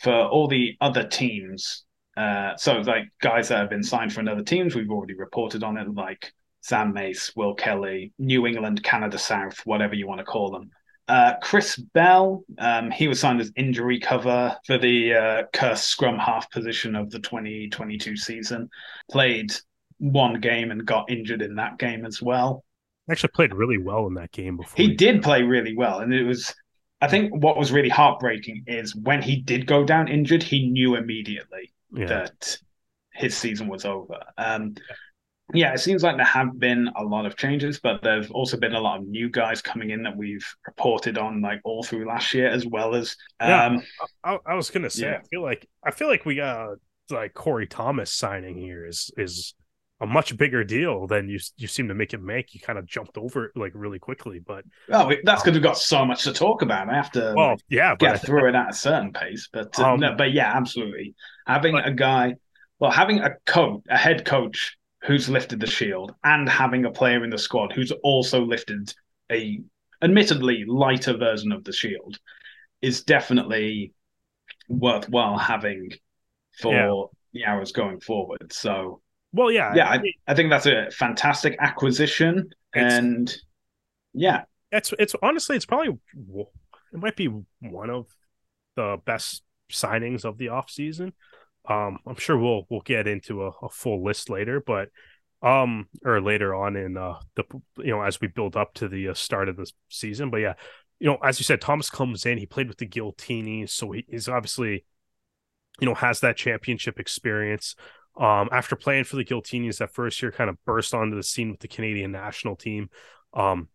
for 0.00 0.12
all 0.12 0.48
the 0.48 0.76
other 0.80 1.06
teams. 1.06 1.84
Uh, 2.16 2.56
so 2.56 2.78
like 2.80 3.04
guys 3.20 3.48
that 3.48 3.58
have 3.58 3.70
been 3.70 3.84
signed 3.84 4.12
for 4.12 4.20
another 4.20 4.42
teams, 4.42 4.74
we've 4.74 4.90
already 4.90 5.14
reported 5.14 5.62
on 5.62 5.76
it, 5.78 5.88
like 5.94 6.32
Sam 6.62 6.92
Mace, 6.92 7.32
Will 7.36 7.54
Kelly, 7.54 8.12
New 8.18 8.46
England, 8.46 8.82
Canada 8.82 9.18
South, 9.18 9.58
whatever 9.64 9.94
you 9.94 10.08
want 10.08 10.18
to 10.18 10.24
call 10.24 10.50
them. 10.50 10.70
Uh, 11.08 11.34
Chris 11.42 11.76
Bell, 11.76 12.44
um, 12.58 12.90
he 12.90 13.08
was 13.08 13.20
signed 13.20 13.40
as 13.40 13.52
injury 13.56 13.98
cover 13.98 14.56
for 14.66 14.78
the 14.78 15.14
uh, 15.14 15.42
cursed 15.52 15.88
scrum 15.88 16.18
half 16.18 16.50
position 16.50 16.94
of 16.94 17.10
the 17.10 17.18
2022 17.18 18.16
season. 18.16 18.70
Played 19.10 19.52
one 19.98 20.40
game 20.40 20.70
and 20.70 20.84
got 20.86 21.10
injured 21.10 21.42
in 21.42 21.56
that 21.56 21.78
game 21.78 22.04
as 22.04 22.22
well. 22.22 22.64
Actually, 23.10 23.30
played 23.34 23.54
really 23.54 23.78
well 23.78 24.06
in 24.06 24.14
that 24.14 24.30
game 24.32 24.56
before. 24.56 24.74
He, 24.76 24.88
he 24.88 24.94
did 24.94 25.22
play 25.22 25.42
really 25.42 25.76
well, 25.76 26.00
and 26.00 26.14
it 26.14 26.24
was. 26.24 26.54
I 27.00 27.08
think 27.08 27.34
what 27.34 27.56
was 27.56 27.72
really 27.72 27.88
heartbreaking 27.88 28.62
is 28.68 28.94
when 28.94 29.22
he 29.22 29.36
did 29.36 29.66
go 29.66 29.82
down 29.82 30.06
injured, 30.06 30.40
he 30.40 30.68
knew 30.70 30.94
immediately 30.94 31.72
yeah. 31.92 32.06
that 32.06 32.58
his 33.12 33.36
season 33.36 33.66
was 33.66 33.84
over. 33.84 34.20
Um, 34.38 34.76
yeah, 35.54 35.72
it 35.74 35.78
seems 35.78 36.02
like 36.02 36.16
there 36.16 36.24
have 36.24 36.58
been 36.58 36.88
a 36.96 37.04
lot 37.04 37.26
of 37.26 37.36
changes, 37.36 37.78
but 37.80 38.02
there've 38.02 38.30
also 38.30 38.56
been 38.56 38.74
a 38.74 38.80
lot 38.80 39.00
of 39.00 39.06
new 39.06 39.28
guys 39.28 39.60
coming 39.60 39.90
in 39.90 40.02
that 40.04 40.16
we've 40.16 40.46
reported 40.66 41.18
on 41.18 41.42
like 41.42 41.60
all 41.64 41.82
through 41.82 42.06
last 42.06 42.32
year, 42.32 42.48
as 42.48 42.66
well 42.66 42.94
as 42.94 43.16
um, 43.40 43.50
yeah. 43.50 43.80
I, 44.24 44.38
I 44.46 44.54
was 44.54 44.70
gonna 44.70 44.90
say, 44.90 45.06
yeah. 45.06 45.18
I 45.18 45.26
feel 45.28 45.42
like 45.42 45.68
I 45.84 45.90
feel 45.90 46.08
like 46.08 46.24
we 46.24 46.36
got 46.36 46.76
like 47.10 47.34
Corey 47.34 47.66
Thomas 47.66 48.10
signing 48.10 48.56
here 48.56 48.86
is 48.86 49.10
is 49.16 49.54
a 50.00 50.06
much 50.06 50.36
bigger 50.36 50.64
deal 50.64 51.06
than 51.06 51.28
you 51.28 51.38
you 51.56 51.68
seem 51.68 51.88
to 51.88 51.94
make 51.94 52.14
it 52.14 52.22
make. 52.22 52.54
You 52.54 52.60
kind 52.60 52.78
of 52.78 52.86
jumped 52.86 53.18
over 53.18 53.46
it 53.46 53.52
like 53.54 53.72
really 53.74 53.98
quickly, 53.98 54.38
but 54.38 54.64
oh, 54.90 55.12
that's 55.24 55.42
because 55.42 55.54
we've 55.54 55.62
got 55.62 55.76
so 55.76 56.04
much 56.04 56.24
to 56.24 56.32
talk 56.32 56.62
about. 56.62 56.88
I 56.88 56.94
have 56.94 57.12
to 57.12 57.34
well, 57.36 57.56
yeah, 57.68 57.94
get 57.96 58.24
through 58.24 58.48
it 58.48 58.54
at 58.54 58.70
a 58.70 58.74
certain 58.74 59.12
pace. 59.12 59.48
But 59.52 59.78
uh, 59.78 59.92
um, 59.92 60.00
no, 60.00 60.14
but 60.16 60.32
yeah, 60.32 60.50
absolutely 60.56 61.14
having 61.46 61.72
but, 61.72 61.86
a 61.86 61.92
guy, 61.92 62.36
well, 62.78 62.90
having 62.90 63.20
a 63.20 63.36
coach, 63.46 63.82
a 63.90 63.98
head 63.98 64.24
coach 64.24 64.76
who's 65.04 65.28
lifted 65.28 65.60
the 65.60 65.66
shield 65.66 66.14
and 66.24 66.48
having 66.48 66.84
a 66.84 66.90
player 66.90 67.24
in 67.24 67.30
the 67.30 67.38
squad 67.38 67.72
who's 67.72 67.92
also 68.02 68.44
lifted 68.44 68.92
a 69.30 69.60
admittedly 70.02 70.64
lighter 70.66 71.16
version 71.16 71.52
of 71.52 71.64
the 71.64 71.72
shield 71.72 72.18
is 72.80 73.02
definitely 73.02 73.92
worthwhile 74.68 75.38
having 75.38 75.90
for 76.60 76.72
yeah. 76.72 77.02
the 77.32 77.44
Arrows 77.44 77.72
going 77.72 78.00
forward. 78.00 78.52
So 78.52 79.00
well 79.32 79.50
yeah. 79.50 79.72
Yeah, 79.74 79.88
I, 79.88 80.00
I 80.26 80.34
think 80.34 80.50
that's 80.50 80.66
a 80.66 80.90
fantastic 80.90 81.56
acquisition 81.60 82.50
and 82.74 83.34
yeah. 84.12 84.42
It's 84.70 84.92
it's 84.98 85.14
honestly 85.22 85.56
it's 85.56 85.66
probably 85.66 85.98
it 86.92 86.98
might 86.98 87.16
be 87.16 87.28
one 87.60 87.90
of 87.90 88.06
the 88.76 88.98
best 89.04 89.42
signings 89.70 90.24
of 90.24 90.38
the 90.38 90.48
off 90.48 90.70
season. 90.70 91.12
Um, 91.68 91.98
I'm 92.06 92.16
sure 92.16 92.36
we'll 92.36 92.66
we'll 92.68 92.80
get 92.80 93.06
into 93.06 93.44
a, 93.44 93.50
a, 93.62 93.68
full 93.68 94.02
list 94.04 94.28
later, 94.28 94.60
but 94.60 94.88
um, 95.42 95.88
or 96.04 96.20
later 96.20 96.54
on 96.54 96.76
in 96.76 96.96
uh 96.96 97.20
the 97.36 97.44
you 97.78 97.92
know 97.92 98.02
as 98.02 98.20
we 98.20 98.28
build 98.28 98.56
up 98.56 98.74
to 98.74 98.88
the 98.88 99.08
uh, 99.08 99.14
start 99.14 99.48
of 99.48 99.56
the 99.56 99.70
season. 99.88 100.30
But 100.30 100.38
yeah, 100.38 100.54
you 100.98 101.06
know, 101.06 101.18
as 101.22 101.38
you 101.38 101.44
said, 101.44 101.60
Thomas 101.60 101.88
comes 101.88 102.26
in. 102.26 102.38
He 102.38 102.46
played 102.46 102.68
with 102.68 102.78
the 102.78 102.88
Giltinis, 102.88 103.70
so 103.70 103.92
he 103.92 104.04
is 104.08 104.28
obviously 104.28 104.84
you 105.80 105.86
know 105.86 105.94
has 105.94 106.20
that 106.20 106.36
championship 106.36 106.98
experience. 106.98 107.76
Um, 108.16 108.48
after 108.52 108.76
playing 108.76 109.04
for 109.04 109.16
the 109.16 109.24
Giltinis 109.24 109.78
that 109.78 109.94
first 109.94 110.20
year, 110.20 110.32
kind 110.32 110.50
of 110.50 110.62
burst 110.64 110.94
onto 110.94 111.16
the 111.16 111.22
scene 111.22 111.50
with 111.50 111.60
the 111.60 111.68
Canadian 111.68 112.12
national 112.12 112.56
team. 112.56 112.90
Um, 113.32 113.68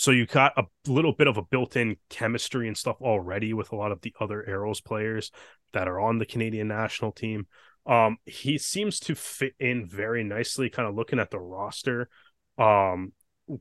so 0.00 0.12
you 0.12 0.24
got 0.24 0.56
a 0.56 0.64
little 0.90 1.12
bit 1.12 1.26
of 1.26 1.36
a 1.36 1.42
built-in 1.42 1.94
chemistry 2.08 2.66
and 2.68 2.76
stuff 2.76 2.96
already 3.02 3.52
with 3.52 3.70
a 3.70 3.76
lot 3.76 3.92
of 3.92 4.00
the 4.00 4.14
other 4.18 4.42
Arrows 4.48 4.80
players 4.80 5.30
that 5.74 5.88
are 5.88 6.00
on 6.00 6.16
the 6.16 6.24
Canadian 6.24 6.68
national 6.68 7.12
team. 7.12 7.46
Um, 7.84 8.16
he 8.24 8.56
seems 8.56 8.98
to 9.00 9.14
fit 9.14 9.52
in 9.60 9.86
very 9.86 10.24
nicely, 10.24 10.70
kind 10.70 10.88
of 10.88 10.94
looking 10.94 11.18
at 11.18 11.30
the 11.30 11.38
roster, 11.38 12.08
um, 12.56 13.12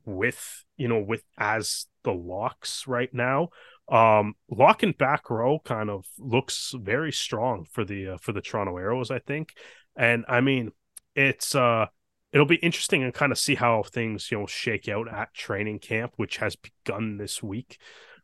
with 0.06 0.64
you 0.78 0.88
know, 0.88 1.00
with 1.00 1.24
as 1.38 1.88
the 2.06 2.14
locks 2.14 2.88
right 2.88 3.14
now. 3.14 3.50
Um, 3.92 4.36
lock 4.50 4.82
and 4.82 4.98
back 4.98 5.30
row 5.30 5.60
kind 5.60 5.90
of 5.90 6.06
looks 6.18 6.74
very 6.74 7.12
strong 7.12 7.66
for 7.70 7.84
the 7.84 8.12
uh, 8.14 8.18
for 8.22 8.32
the 8.32 8.40
Toronto 8.40 8.78
Arrows, 8.78 9.12
I 9.12 9.20
think, 9.20 9.56
and 9.98 10.24
I 10.30 10.40
mean, 10.40 10.72
it's 11.16 11.54
uh 11.54 11.88
it'll 12.32 12.46
be 12.46 12.56
interesting 12.56 13.04
and 13.04 13.14
kind 13.14 13.32
of 13.32 13.38
see 13.38 13.56
how 13.56 13.84
things 13.84 14.32
you 14.32 14.40
know 14.40 14.46
shake 14.46 14.88
out 14.88 15.12
at 15.12 15.34
training 15.34 15.80
camp 15.80 16.14
which 16.16 16.38
has 16.38 16.56
begun 16.56 17.18
this 17.18 17.42
week 17.42 17.80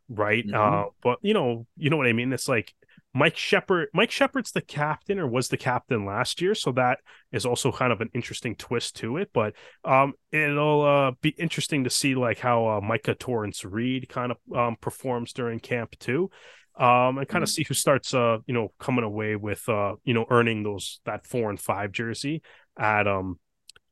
right 0.08 0.46
mm-hmm. 0.46 0.56
uh 0.56 0.88
but 1.02 1.18
you 1.22 1.34
know 1.34 1.66
you 1.76 1.90
know 1.90 1.96
what 1.96 2.06
i 2.06 2.12
mean 2.12 2.32
it's 2.32 2.48
like 2.48 2.74
mike 3.12 3.36
shepard 3.36 3.88
mike 3.92 4.10
shepard's 4.10 4.52
the 4.52 4.60
captain 4.60 5.18
or 5.18 5.26
was 5.26 5.48
the 5.48 5.56
captain 5.56 6.04
last 6.04 6.40
year 6.40 6.54
so 6.54 6.70
that 6.70 6.98
is 7.32 7.46
also 7.46 7.72
kind 7.72 7.92
of 7.92 8.00
an 8.00 8.10
interesting 8.14 8.54
twist 8.54 8.96
to 8.96 9.16
it 9.16 9.30
but 9.32 9.54
um 9.84 10.12
it'll 10.30 10.82
uh 10.82 11.10
be 11.22 11.30
interesting 11.30 11.84
to 11.84 11.90
see 11.90 12.14
like 12.14 12.38
how 12.38 12.66
uh, 12.68 12.80
micah 12.80 13.14
torrance 13.14 13.64
reed 13.64 14.08
kind 14.08 14.32
of 14.32 14.38
um 14.56 14.76
performs 14.80 15.32
during 15.32 15.58
camp 15.58 15.98
too 15.98 16.30
um 16.78 17.18
and 17.18 17.26
kind 17.26 17.42
of 17.42 17.48
mm-hmm. 17.48 17.54
see 17.54 17.64
who 17.66 17.74
starts 17.74 18.12
uh 18.14 18.36
you 18.46 18.54
know 18.54 18.70
coming 18.78 19.04
away 19.04 19.34
with 19.34 19.66
uh 19.68 19.94
you 20.04 20.14
know 20.14 20.26
earning 20.30 20.62
those 20.62 21.00
that 21.06 21.26
four 21.26 21.48
and 21.48 21.58
five 21.58 21.90
jersey 21.90 22.42
at 22.78 23.08
um 23.08 23.38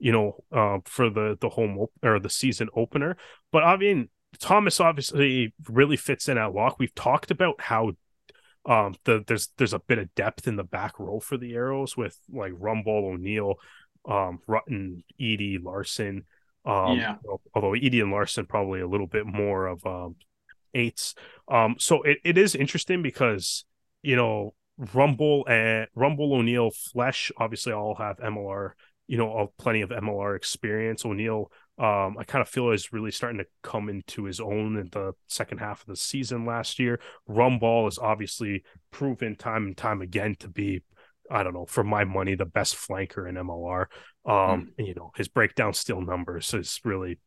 you 0.05 0.13
know, 0.13 0.45
uh, 0.53 0.81
for 0.85 1.09
the 1.09 1.39
the 1.41 1.49
home 1.49 1.79
op- 1.79 1.93
or 2.03 2.21
the 2.21 2.29
season 2.29 2.69
opener. 2.77 3.17
But 3.51 3.65
I 3.65 3.79
mean, 3.79 4.11
Thomas 4.39 4.79
obviously 4.79 5.55
really 5.67 5.97
fits 5.97 6.29
in 6.29 6.37
at 6.37 6.53
lock. 6.53 6.79
We've 6.79 6.95
talked 6.95 7.31
about 7.31 7.59
how 7.59 7.93
um 8.67 8.97
the 9.05 9.25
there's 9.27 9.49
there's 9.57 9.73
a 9.73 9.79
bit 9.79 9.99
of 9.99 10.15
depth 10.15 10.47
in 10.47 10.57
the 10.57 10.63
back 10.63 11.01
row 11.01 11.21
for 11.21 11.39
the 11.39 11.55
arrows 11.55 11.97
with 11.97 12.19
like 12.31 12.53
Rumball, 12.53 13.15
O'Neill, 13.15 13.55
um, 14.07 14.41
Rutten, 14.47 15.05
Edey, 15.19 15.57
Larson. 15.65 16.25
Um, 16.67 16.99
yeah. 16.99 17.17
although 17.55 17.73
Edey 17.73 18.03
and 18.03 18.11
Larson 18.11 18.45
probably 18.45 18.81
a 18.81 18.87
little 18.87 19.07
bit 19.07 19.25
more 19.25 19.67
of 19.67 19.87
um 19.87 20.17
eights. 20.75 21.15
Um, 21.49 21.77
so 21.79 22.03
it, 22.03 22.19
it 22.25 22.37
is 22.37 22.55
interesting 22.55 23.01
because 23.01 23.65
you 24.03 24.17
know 24.17 24.53
Rumball 24.79 25.49
and 25.49 25.89
Rumball 25.97 26.35
O'Neill, 26.35 26.73
Flesh 26.93 27.33
obviously 27.39 27.73
all 27.73 27.95
have 27.95 28.19
MLR 28.19 28.73
you 29.07 29.19
know, 29.19 29.53
plenty 29.59 29.83
of 29.83 29.91
MLR 29.91 30.37
experience. 30.37 31.05
O'Neill, 31.05 31.51
um, 31.79 32.17
I 32.19 32.25
kind 32.27 32.41
of 32.41 32.49
feel 32.49 32.71
is 32.71 32.93
really 32.93 33.11
starting 33.11 33.39
to 33.39 33.47
come 33.63 33.89
into 33.89 34.25
his 34.25 34.41
own 34.41 34.77
in 34.77 34.89
the 34.93 35.13
second 35.29 35.59
half 35.59 35.81
of 35.81 35.87
the 35.87 35.97
season 35.97 36.47
last 36.47 36.79
year. 36.79 37.01
Rumball 37.29 37.89
is 37.89 37.99
obviously 37.99 38.63
proven 38.91 39.37
time 39.37 39.67
and 39.67 39.77
time 39.77 40.01
again 40.01 40.37
to 40.41 40.49
be, 40.49 40.83
I 41.31 41.43
don't 41.43 41.55
know, 41.55 41.67
for 41.67 41.85
my 41.85 42.05
money, 42.05 42.35
the 42.35 42.47
best 42.47 42.77
flanker 42.77 43.29
in 43.29 43.35
MLR. 43.35 43.87
Um, 44.25 44.33
mm. 44.35 44.67
and, 44.79 44.87
you 44.87 44.95
know, 44.95 45.11
his 45.17 45.29
breakdown 45.29 45.75
still 45.75 46.01
numbers 46.01 46.55
is 46.55 46.81
really, 46.85 47.19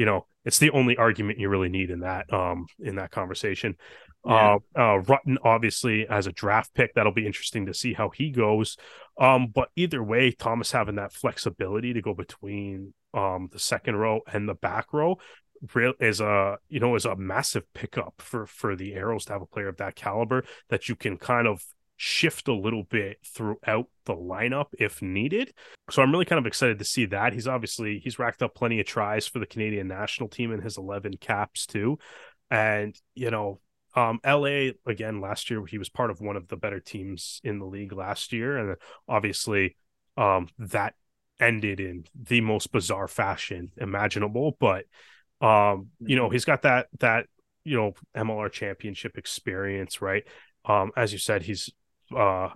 you 0.00 0.06
know, 0.06 0.26
it's 0.46 0.58
the 0.58 0.70
only 0.70 0.96
argument 0.96 1.38
you 1.38 1.50
really 1.50 1.68
need 1.68 1.90
in 1.90 2.00
that 2.00 2.32
um 2.32 2.66
in 2.78 2.96
that 2.96 3.10
conversation. 3.10 3.76
Yeah. 4.24 4.56
Uh, 4.74 4.78
uh, 4.78 5.02
Rutten 5.02 5.36
obviously 5.44 6.06
as 6.08 6.26
a 6.26 6.32
draft 6.32 6.72
pick, 6.72 6.94
that'll 6.94 7.12
be 7.12 7.26
interesting 7.26 7.66
to 7.66 7.74
see 7.74 7.92
how 7.92 8.08
he 8.08 8.30
goes. 8.30 8.78
Um, 9.18 9.48
but 9.54 9.68
either 9.76 10.02
way, 10.02 10.32
Thomas 10.32 10.72
having 10.72 10.94
that 10.94 11.12
flexibility 11.12 11.92
to 11.92 12.00
go 12.00 12.14
between 12.14 12.94
um 13.12 13.50
the 13.52 13.58
second 13.58 13.96
row 13.96 14.20
and 14.32 14.48
the 14.48 14.54
back 14.54 14.92
row 14.94 15.18
real 15.74 15.92
is 16.00 16.20
a 16.22 16.56
you 16.70 16.80
know 16.80 16.94
is 16.94 17.04
a 17.04 17.16
massive 17.16 17.64
pickup 17.74 18.14
for 18.18 18.46
for 18.46 18.74
the 18.74 18.94
arrows 18.94 19.26
to 19.26 19.34
have 19.34 19.42
a 19.42 19.46
player 19.46 19.68
of 19.68 19.76
that 19.76 19.96
caliber 19.96 20.44
that 20.70 20.88
you 20.88 20.96
can 20.96 21.18
kind 21.18 21.46
of 21.46 21.62
shift 22.02 22.48
a 22.48 22.54
little 22.54 22.82
bit 22.84 23.18
throughout 23.22 23.86
the 24.06 24.14
lineup 24.14 24.68
if 24.78 25.02
needed. 25.02 25.52
So 25.90 26.00
I'm 26.00 26.10
really 26.10 26.24
kind 26.24 26.38
of 26.38 26.46
excited 26.46 26.78
to 26.78 26.84
see 26.86 27.04
that. 27.06 27.34
He's 27.34 27.46
obviously 27.46 27.98
he's 27.98 28.18
racked 28.18 28.42
up 28.42 28.54
plenty 28.54 28.80
of 28.80 28.86
tries 28.86 29.26
for 29.26 29.38
the 29.38 29.44
Canadian 29.44 29.88
national 29.88 30.30
team 30.30 30.50
in 30.50 30.62
his 30.62 30.78
11 30.78 31.18
caps 31.20 31.66
too. 31.66 31.98
And 32.50 32.98
you 33.14 33.30
know, 33.30 33.60
um, 33.94 34.18
LA 34.24 34.70
again 34.86 35.20
last 35.20 35.50
year 35.50 35.62
he 35.66 35.76
was 35.76 35.90
part 35.90 36.10
of 36.10 36.22
one 36.22 36.36
of 36.36 36.48
the 36.48 36.56
better 36.56 36.80
teams 36.80 37.38
in 37.44 37.58
the 37.58 37.66
league 37.66 37.92
last 37.92 38.32
year, 38.32 38.56
and 38.56 38.76
obviously 39.06 39.76
um, 40.16 40.48
that 40.58 40.94
ended 41.38 41.80
in 41.80 42.04
the 42.14 42.40
most 42.40 42.72
bizarre 42.72 43.08
fashion 43.08 43.72
imaginable. 43.76 44.56
But 44.58 44.86
um, 45.42 45.88
you 46.00 46.16
know 46.16 46.24
mm-hmm. 46.24 46.32
he's 46.32 46.46
got 46.46 46.62
that 46.62 46.86
that 47.00 47.26
you 47.64 47.76
know 47.76 47.92
MLR 48.16 48.50
championship 48.50 49.18
experience, 49.18 50.00
right? 50.00 50.24
Um, 50.64 50.92
as 50.96 51.12
you 51.12 51.18
said, 51.18 51.42
he's 51.42 51.70
uh, 52.16 52.50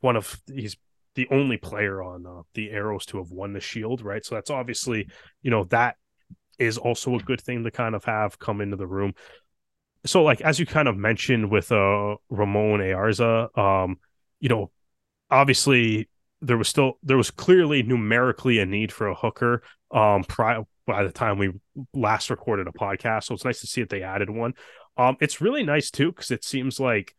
one 0.00 0.16
of 0.16 0.40
he's 0.52 0.76
the 1.14 1.28
only 1.30 1.56
player 1.56 2.02
on 2.02 2.26
uh, 2.26 2.42
the 2.54 2.70
Arrows 2.70 3.06
to 3.06 3.18
have 3.18 3.30
won 3.30 3.52
the 3.52 3.60
Shield, 3.60 4.02
right? 4.02 4.24
So 4.24 4.34
that's 4.34 4.50
obviously 4.50 5.08
you 5.42 5.50
know 5.50 5.64
that 5.64 5.96
is 6.58 6.78
also 6.78 7.14
a 7.16 7.20
good 7.20 7.40
thing 7.40 7.64
to 7.64 7.70
kind 7.70 7.94
of 7.94 8.04
have 8.04 8.38
come 8.38 8.60
into 8.60 8.76
the 8.76 8.86
room. 8.86 9.14
So 10.06 10.22
like 10.22 10.40
as 10.40 10.58
you 10.58 10.66
kind 10.66 10.88
of 10.88 10.96
mentioned 10.96 11.50
with 11.50 11.72
uh 11.72 12.16
Ramon 12.30 12.80
Ayarza, 12.80 13.56
um, 13.58 13.98
you 14.40 14.48
know, 14.48 14.70
obviously 15.30 16.08
there 16.42 16.58
was 16.58 16.68
still 16.68 16.98
there 17.02 17.16
was 17.16 17.30
clearly 17.30 17.82
numerically 17.82 18.58
a 18.58 18.66
need 18.66 18.92
for 18.92 19.08
a 19.08 19.14
hooker 19.14 19.62
um 19.90 20.24
prior 20.24 20.64
by 20.86 21.02
the 21.02 21.12
time 21.12 21.38
we 21.38 21.50
last 21.94 22.30
recorded 22.30 22.66
a 22.66 22.72
podcast. 22.72 23.24
So 23.24 23.34
it's 23.34 23.44
nice 23.44 23.60
to 23.60 23.66
see 23.66 23.80
that 23.80 23.90
they 23.90 24.02
added 24.02 24.30
one. 24.30 24.54
Um, 24.96 25.16
it's 25.20 25.40
really 25.40 25.62
nice 25.62 25.90
too 25.90 26.12
because 26.12 26.30
it 26.30 26.44
seems 26.44 26.78
like 26.78 27.14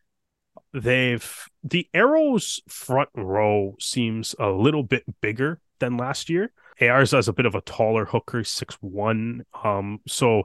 they've 0.76 1.48
the 1.64 1.88
Arrows 1.94 2.62
front 2.68 3.10
row 3.16 3.76
seems 3.80 4.36
a 4.40 4.50
little 4.50 4.84
bit 4.84 5.04
bigger 5.22 5.60
than 5.80 5.98
last 5.98 6.30
year. 6.30 6.52
Ayarza 6.80 7.20
is 7.20 7.28
a 7.28 7.34
bit 7.34 7.46
of 7.46 7.56
a 7.56 7.62
taller 7.62 8.06
hooker, 8.06 8.44
six 8.44 8.76
one. 8.82 9.46
Um, 9.64 10.00
so 10.08 10.44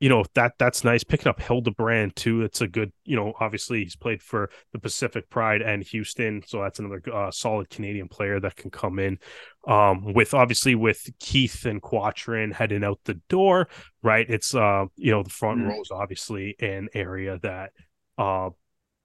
you 0.00 0.08
know 0.10 0.24
that 0.34 0.52
that's 0.58 0.84
nice. 0.84 1.02
Picking 1.02 1.28
up 1.28 1.40
Hildebrand 1.40 2.14
too. 2.14 2.42
It's 2.42 2.60
a 2.60 2.68
good. 2.68 2.92
You 3.04 3.16
know, 3.16 3.32
obviously 3.40 3.82
he's 3.82 3.96
played 3.96 4.22
for 4.22 4.50
the 4.72 4.78
Pacific 4.78 5.30
Pride 5.30 5.62
and 5.62 5.82
Houston, 5.84 6.42
so 6.46 6.60
that's 6.60 6.78
another 6.78 7.02
uh, 7.12 7.30
solid 7.30 7.70
Canadian 7.70 8.08
player 8.08 8.38
that 8.40 8.56
can 8.56 8.70
come 8.70 8.98
in. 8.98 9.18
Um, 9.66 10.12
with 10.12 10.34
obviously 10.34 10.74
with 10.74 11.08
Keith 11.20 11.64
and 11.64 11.80
Quattrin 11.80 12.52
heading 12.52 12.84
out 12.84 13.00
the 13.04 13.20
door, 13.30 13.68
right? 14.02 14.26
It's 14.28 14.54
uh, 14.54 14.84
you 14.96 15.10
know, 15.10 15.22
the 15.22 15.30
front 15.30 15.60
mm. 15.60 15.68
rows 15.68 15.90
obviously 15.90 16.54
an 16.60 16.88
area 16.92 17.38
that 17.42 17.70
uh 18.18 18.50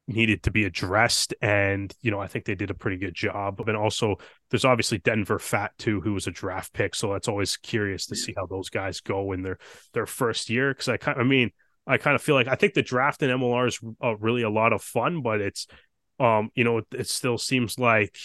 needed 0.09 0.41
to 0.43 0.51
be 0.51 0.65
addressed 0.65 1.33
and 1.41 1.93
you 2.01 2.09
know 2.09 2.19
i 2.19 2.27
think 2.27 2.43
they 2.43 2.55
did 2.55 2.71
a 2.71 2.73
pretty 2.73 2.97
good 2.97 3.13
job 3.13 3.61
and 3.67 3.77
also 3.77 4.15
there's 4.49 4.65
obviously 4.65 4.97
denver 4.97 5.37
fat 5.37 5.71
too 5.77 6.01
who 6.01 6.13
was 6.13 6.25
a 6.25 6.31
draft 6.31 6.73
pick 6.73 6.95
so 6.95 7.13
that's 7.13 7.27
always 7.27 7.57
curious 7.57 8.07
to 8.07 8.15
see 8.15 8.33
how 8.35 8.45
those 8.45 8.69
guys 8.69 9.01
go 9.01 9.31
in 9.31 9.43
their 9.43 9.59
their 9.93 10.07
first 10.07 10.49
year 10.49 10.73
because 10.73 10.89
i 10.89 10.97
kind 10.97 11.19
i 11.19 11.23
mean 11.23 11.51
i 11.85 11.97
kind 11.97 12.15
of 12.15 12.21
feel 12.21 12.35
like 12.35 12.47
i 12.47 12.55
think 12.55 12.73
the 12.73 12.81
draft 12.81 13.21
in 13.21 13.29
mlr 13.29 13.67
is 13.67 13.79
uh, 14.03 14.17
really 14.17 14.41
a 14.41 14.49
lot 14.49 14.73
of 14.73 14.81
fun 14.81 15.21
but 15.21 15.41
it's 15.41 15.67
um 16.19 16.49
you 16.55 16.63
know 16.63 16.79
it, 16.79 16.85
it 16.91 17.07
still 17.07 17.37
seems 17.37 17.77
like 17.77 18.17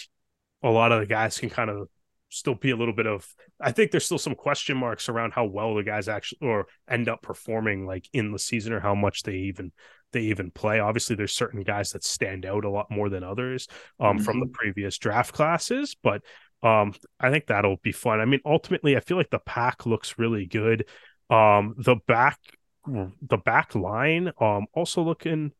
a 0.63 0.69
lot 0.69 0.91
of 0.91 0.99
the 0.99 1.05
guys 1.05 1.37
can 1.37 1.49
kind 1.49 1.69
of 1.69 1.87
still 2.29 2.55
be 2.55 2.71
a 2.71 2.75
little 2.75 2.93
bit 2.93 3.07
of 3.07 3.25
I 3.61 3.71
think 3.71 3.91
there's 3.91 4.05
still 4.05 4.17
some 4.17 4.35
question 4.35 4.75
marks 4.75 5.07
around 5.07 5.31
how 5.31 5.45
well 5.45 5.75
the 5.75 5.83
guys 5.83 6.09
actually 6.09 6.39
or 6.41 6.67
end 6.89 7.07
up 7.07 7.21
performing 7.21 7.85
like 7.85 8.09
in 8.11 8.31
the 8.31 8.39
season 8.39 8.73
or 8.73 8.79
how 8.79 8.93
much 8.93 9.23
they 9.23 9.35
even 9.35 9.71
they 10.15 10.21
even 10.21 10.49
play. 10.49 10.79
Obviously, 10.79 11.15
there's 11.15 11.33
certain 11.33 11.61
guys 11.61 11.91
that 11.91 12.03
stand 12.03 12.45
out 12.45 12.63
a 12.63 12.69
lot 12.69 12.89
more 12.89 13.09
than 13.09 13.23
others 13.23 13.67
um, 13.99 14.15
mm-hmm. 14.15 14.23
from 14.23 14.39
the 14.39 14.45
mm-hmm. 14.45 14.53
previous 14.53 14.97
draft 14.97 15.33
classes, 15.33 15.95
but 16.01 16.21
um, 16.63 16.93
I 17.19 17.29
think 17.31 17.47
that'll 17.47 17.77
be 17.83 17.91
fun. 17.91 18.21
I 18.21 18.25
mean, 18.25 18.39
ultimately, 18.45 18.95
I 18.95 19.01
feel 19.01 19.17
like 19.17 19.29
the 19.29 19.39
pack 19.39 19.85
looks 19.85 20.17
really 20.17 20.45
good. 20.45 20.85
Um, 21.29 21.75
the 21.77 21.97
back, 22.07 22.39
the 22.87 23.37
back 23.43 23.75
line, 23.75 24.31
um, 24.39 24.67
also 24.73 25.03
looking, 25.03 25.51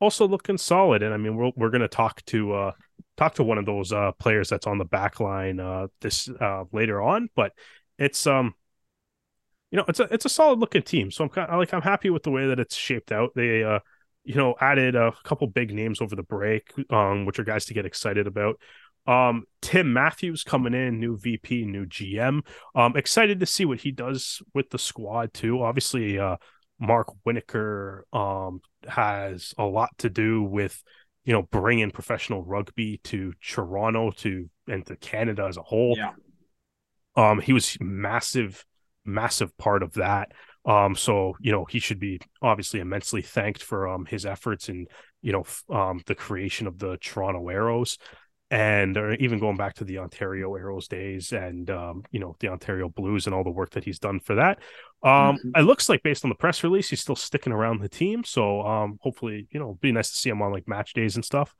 also 0.00 0.28
looking 0.28 0.58
solid. 0.58 1.02
And 1.02 1.12
I 1.12 1.16
mean, 1.16 1.36
we're 1.36 1.50
we're 1.56 1.70
gonna 1.70 1.88
talk 1.88 2.24
to 2.26 2.52
uh 2.52 2.72
talk 3.16 3.34
to 3.34 3.42
one 3.42 3.58
of 3.58 3.66
those 3.66 3.92
uh 3.92 4.12
players 4.12 4.48
that's 4.48 4.66
on 4.66 4.78
the 4.78 4.84
back 4.84 5.18
line 5.18 5.58
uh 5.58 5.88
this 6.00 6.28
uh 6.40 6.64
later 6.72 7.02
on, 7.02 7.28
but 7.34 7.52
it's 7.98 8.26
um 8.26 8.54
you 9.74 9.78
know 9.78 9.84
it's 9.88 9.98
a 9.98 10.04
it's 10.14 10.24
a 10.24 10.28
solid 10.28 10.60
looking 10.60 10.82
team 10.82 11.10
so 11.10 11.24
i'm 11.24 11.30
kind 11.30 11.50
of 11.50 11.58
like 11.58 11.74
i'm 11.74 11.82
happy 11.82 12.08
with 12.08 12.22
the 12.22 12.30
way 12.30 12.46
that 12.46 12.60
it's 12.60 12.76
shaped 12.76 13.10
out 13.10 13.30
they 13.34 13.64
uh 13.64 13.80
you 14.24 14.34
know, 14.34 14.54
added 14.60 14.96
a 14.96 15.12
couple 15.24 15.46
big 15.46 15.72
names 15.72 16.00
over 16.00 16.16
the 16.16 16.22
break, 16.22 16.72
um, 16.90 17.26
which 17.26 17.38
are 17.38 17.44
guys 17.44 17.66
to 17.66 17.74
get 17.74 17.86
excited 17.86 18.26
about. 18.26 18.58
Um, 19.06 19.44
Tim 19.60 19.92
Matthews 19.92 20.44
coming 20.44 20.72
in, 20.72 20.98
new 20.98 21.18
VP, 21.18 21.66
new 21.66 21.84
GM. 21.86 22.40
Um, 22.74 22.96
excited 22.96 23.40
to 23.40 23.46
see 23.46 23.64
what 23.64 23.80
he 23.80 23.90
does 23.90 24.40
with 24.54 24.70
the 24.70 24.78
squad 24.78 25.34
too. 25.34 25.62
Obviously, 25.62 26.18
uh, 26.18 26.36
Mark 26.80 27.08
Winokur 27.26 28.02
um 28.12 28.60
has 28.88 29.54
a 29.56 29.64
lot 29.64 29.90
to 29.98 30.10
do 30.10 30.42
with 30.42 30.82
you 31.24 31.32
know 31.32 31.42
bringing 31.42 31.90
professional 31.90 32.42
rugby 32.42 33.00
to 33.04 33.32
Toronto 33.42 34.10
to 34.10 34.48
and 34.66 34.84
to 34.86 34.96
Canada 34.96 35.44
as 35.44 35.56
a 35.56 35.62
whole. 35.62 35.94
Yeah. 35.96 36.12
Um, 37.16 37.40
he 37.40 37.52
was 37.52 37.76
massive, 37.80 38.64
massive 39.04 39.56
part 39.56 39.82
of 39.82 39.94
that. 39.94 40.32
Um, 40.66 40.94
so 40.94 41.34
you 41.40 41.52
know 41.52 41.64
he 41.66 41.78
should 41.78 42.00
be 42.00 42.20
obviously 42.40 42.80
immensely 42.80 43.22
thanked 43.22 43.62
for 43.62 43.86
um 43.86 44.06
his 44.06 44.24
efforts 44.24 44.68
in 44.68 44.86
you 45.20 45.32
know 45.32 45.40
f- 45.42 45.64
um 45.70 46.00
the 46.06 46.14
creation 46.14 46.66
of 46.66 46.78
the 46.78 46.96
Toronto 46.98 47.48
Arrows, 47.48 47.98
and 48.50 48.96
or 48.96 49.12
even 49.14 49.38
going 49.38 49.56
back 49.56 49.74
to 49.74 49.84
the 49.84 49.98
Ontario 49.98 50.54
Arrows 50.54 50.88
days 50.88 51.32
and 51.32 51.68
um 51.70 52.02
you 52.10 52.20
know 52.20 52.36
the 52.40 52.48
Ontario 52.48 52.88
Blues 52.88 53.26
and 53.26 53.34
all 53.34 53.44
the 53.44 53.50
work 53.50 53.70
that 53.70 53.84
he's 53.84 53.98
done 53.98 54.20
for 54.20 54.36
that. 54.36 54.58
Um, 55.02 55.36
mm-hmm. 55.36 55.50
it 55.56 55.62
looks 55.64 55.88
like 55.88 56.02
based 56.02 56.24
on 56.24 56.30
the 56.30 56.34
press 56.34 56.64
release 56.64 56.88
he's 56.88 57.00
still 57.00 57.16
sticking 57.16 57.52
around 57.52 57.80
the 57.80 57.88
team, 57.88 58.24
so 58.24 58.62
um 58.62 58.98
hopefully 59.02 59.46
you 59.50 59.60
know 59.60 59.66
it'll 59.66 59.74
be 59.74 59.92
nice 59.92 60.10
to 60.10 60.16
see 60.16 60.30
him 60.30 60.40
on 60.40 60.52
like 60.52 60.66
match 60.66 60.94
days 60.94 61.16
and 61.16 61.24
stuff. 61.24 61.54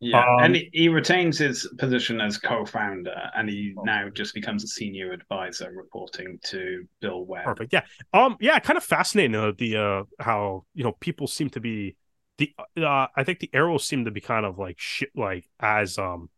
Yeah, 0.00 0.20
um, 0.20 0.44
and 0.44 0.56
he 0.72 0.88
retains 0.88 1.38
his 1.38 1.68
position 1.76 2.20
as 2.20 2.38
co-founder, 2.38 3.14
and 3.34 3.48
he 3.48 3.74
oh. 3.76 3.82
now 3.82 4.08
just 4.08 4.32
becomes 4.32 4.62
a 4.62 4.68
senior 4.68 5.12
advisor, 5.12 5.72
reporting 5.74 6.38
to 6.44 6.86
Bill 7.00 7.24
Webb. 7.24 7.44
Perfect. 7.44 7.72
Yeah. 7.72 7.82
Um. 8.12 8.36
Yeah. 8.40 8.60
Kind 8.60 8.76
of 8.76 8.84
fascinating. 8.84 9.34
Uh, 9.34 9.52
the 9.56 9.76
uh 9.76 10.02
how 10.20 10.64
you 10.74 10.84
know 10.84 10.92
people 10.92 11.26
seem 11.26 11.50
to 11.50 11.60
be 11.60 11.96
the 12.38 12.54
uh 12.76 13.08
I 13.16 13.24
think 13.24 13.40
the 13.40 13.50
arrows 13.52 13.84
seem 13.84 14.04
to 14.04 14.12
be 14.12 14.20
kind 14.20 14.46
of 14.46 14.58
like 14.58 14.78
shit 14.78 15.10
like 15.16 15.48
as 15.58 15.98
um 15.98 16.30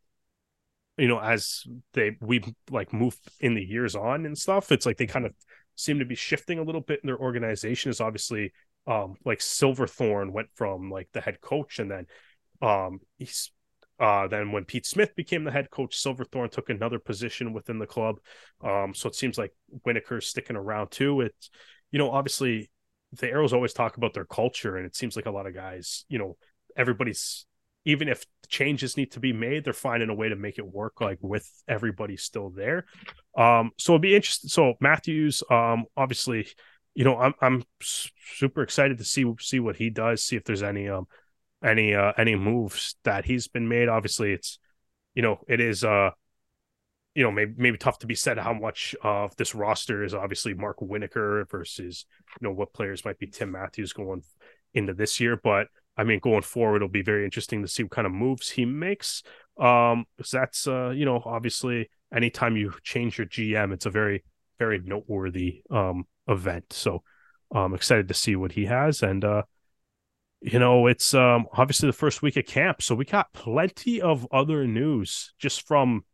you 0.96 1.08
know 1.08 1.20
as 1.20 1.64
they 1.92 2.16
we 2.20 2.42
like 2.70 2.94
move 2.94 3.18
in 3.40 3.54
the 3.54 3.64
years 3.64 3.94
on 3.94 4.24
and 4.24 4.38
stuff. 4.38 4.72
It's 4.72 4.86
like 4.86 4.96
they 4.96 5.06
kind 5.06 5.26
of 5.26 5.34
seem 5.76 5.98
to 5.98 6.06
be 6.06 6.14
shifting 6.14 6.58
a 6.58 6.62
little 6.62 6.80
bit 6.80 7.00
in 7.02 7.08
their 7.08 7.18
organization. 7.18 7.90
Is 7.90 8.00
obviously 8.00 8.52
um 8.86 9.16
like 9.26 9.42
Silverthorne 9.42 10.32
went 10.32 10.48
from 10.54 10.90
like 10.90 11.10
the 11.12 11.20
head 11.20 11.42
coach 11.42 11.78
and 11.78 11.90
then 11.90 12.06
um, 12.62 13.00
he's 13.18 13.50
uh, 14.00 14.26
then 14.28 14.50
when 14.50 14.64
Pete 14.64 14.86
Smith 14.86 15.14
became 15.14 15.44
the 15.44 15.50
head 15.50 15.70
coach, 15.70 15.94
Silverthorne 15.94 16.48
took 16.48 16.70
another 16.70 16.98
position 16.98 17.52
within 17.52 17.78
the 17.78 17.86
club. 17.86 18.16
Um, 18.64 18.94
so 18.94 19.10
it 19.10 19.14
seems 19.14 19.36
like 19.36 19.52
Winokur's 19.86 20.26
sticking 20.26 20.56
around 20.56 20.90
too. 20.90 21.20
It's, 21.20 21.50
you 21.90 21.98
know, 21.98 22.10
obviously 22.10 22.70
the 23.12 23.28
Arrows 23.28 23.52
always 23.52 23.74
talk 23.74 23.98
about 23.98 24.14
their 24.14 24.24
culture, 24.24 24.78
and 24.78 24.86
it 24.86 24.96
seems 24.96 25.16
like 25.16 25.26
a 25.26 25.30
lot 25.30 25.46
of 25.46 25.54
guys, 25.54 26.06
you 26.08 26.18
know, 26.18 26.36
everybody's 26.76 27.44
even 27.84 28.08
if 28.08 28.24
changes 28.48 28.96
need 28.96 29.12
to 29.12 29.20
be 29.20 29.32
made, 29.32 29.64
they're 29.64 29.72
finding 29.72 30.10
a 30.10 30.14
way 30.14 30.28
to 30.28 30.36
make 30.36 30.58
it 30.58 30.66
work 30.66 31.00
like 31.00 31.18
with 31.22 31.48
everybody 31.66 32.16
still 32.16 32.50
there. 32.50 32.84
Um, 33.36 33.70
so 33.78 33.94
it'll 33.94 34.00
be 34.00 34.14
interesting. 34.14 34.50
So 34.50 34.74
Matthews, 34.80 35.42
um, 35.50 35.86
obviously, 35.96 36.46
you 36.94 37.04
know, 37.04 37.16
I'm 37.18 37.34
I'm 37.40 37.62
super 37.80 38.62
excited 38.62 38.98
to 38.98 39.04
see 39.04 39.24
see 39.40 39.60
what 39.60 39.76
he 39.76 39.90
does, 39.90 40.22
see 40.22 40.36
if 40.36 40.44
there's 40.44 40.62
any 40.62 40.88
um 40.88 41.06
any 41.62 41.94
uh 41.94 42.12
any 42.16 42.34
moves 42.36 42.96
that 43.04 43.24
he's 43.24 43.48
been 43.48 43.68
made. 43.68 43.88
Obviously, 43.88 44.32
it's 44.32 44.58
you 45.14 45.22
know 45.22 45.40
it 45.48 45.60
is 45.60 45.84
uh 45.84 46.10
you 47.14 47.22
know 47.22 47.30
maybe 47.30 47.54
maybe 47.56 47.78
tough 47.78 47.98
to 47.98 48.06
be 48.06 48.14
said 48.14 48.38
how 48.38 48.52
much 48.52 48.94
of 49.02 49.34
this 49.36 49.54
roster 49.54 50.04
is 50.04 50.14
obviously 50.14 50.54
Mark 50.54 50.78
Winokur 50.80 51.48
versus 51.50 52.06
you 52.40 52.48
know 52.48 52.54
what 52.54 52.72
players 52.72 53.04
might 53.04 53.18
be 53.18 53.26
Tim 53.26 53.52
Matthews 53.52 53.92
going 53.92 54.22
into 54.74 54.94
this 54.94 55.20
year, 55.20 55.36
but 55.42 55.66
I 55.96 56.04
mean 56.04 56.20
going 56.20 56.42
forward 56.42 56.76
it'll 56.76 56.88
be 56.88 57.02
very 57.02 57.24
interesting 57.24 57.62
to 57.62 57.68
see 57.68 57.82
what 57.82 57.92
kind 57.92 58.06
of 58.06 58.12
moves 58.12 58.50
he 58.50 58.64
makes. 58.64 59.22
Um, 59.58 60.06
because 60.16 60.30
that's 60.30 60.66
uh 60.66 60.90
you 60.90 61.04
know 61.04 61.22
obviously 61.24 61.90
anytime 62.14 62.56
you 62.56 62.72
change 62.82 63.18
your 63.18 63.26
GM, 63.26 63.72
it's 63.72 63.86
a 63.86 63.90
very 63.90 64.24
very 64.58 64.78
noteworthy 64.78 65.62
um 65.70 66.04
event. 66.28 66.72
So 66.72 67.02
I'm 67.52 67.64
um, 67.64 67.74
excited 67.74 68.06
to 68.06 68.14
see 68.14 68.36
what 68.36 68.52
he 68.52 68.66
has 68.66 69.02
and 69.02 69.24
uh 69.24 69.42
you 70.40 70.58
know, 70.58 70.86
it's 70.86 71.12
um, 71.14 71.46
obviously 71.52 71.88
the 71.88 71.92
first 71.92 72.22
week 72.22 72.36
of 72.36 72.46
camp, 72.46 72.82
so 72.82 72.94
we 72.94 73.04
got 73.04 73.32
plenty 73.32 74.00
of 74.00 74.26
other 74.32 74.66
news 74.66 75.34
just 75.38 75.66
from 75.66 76.04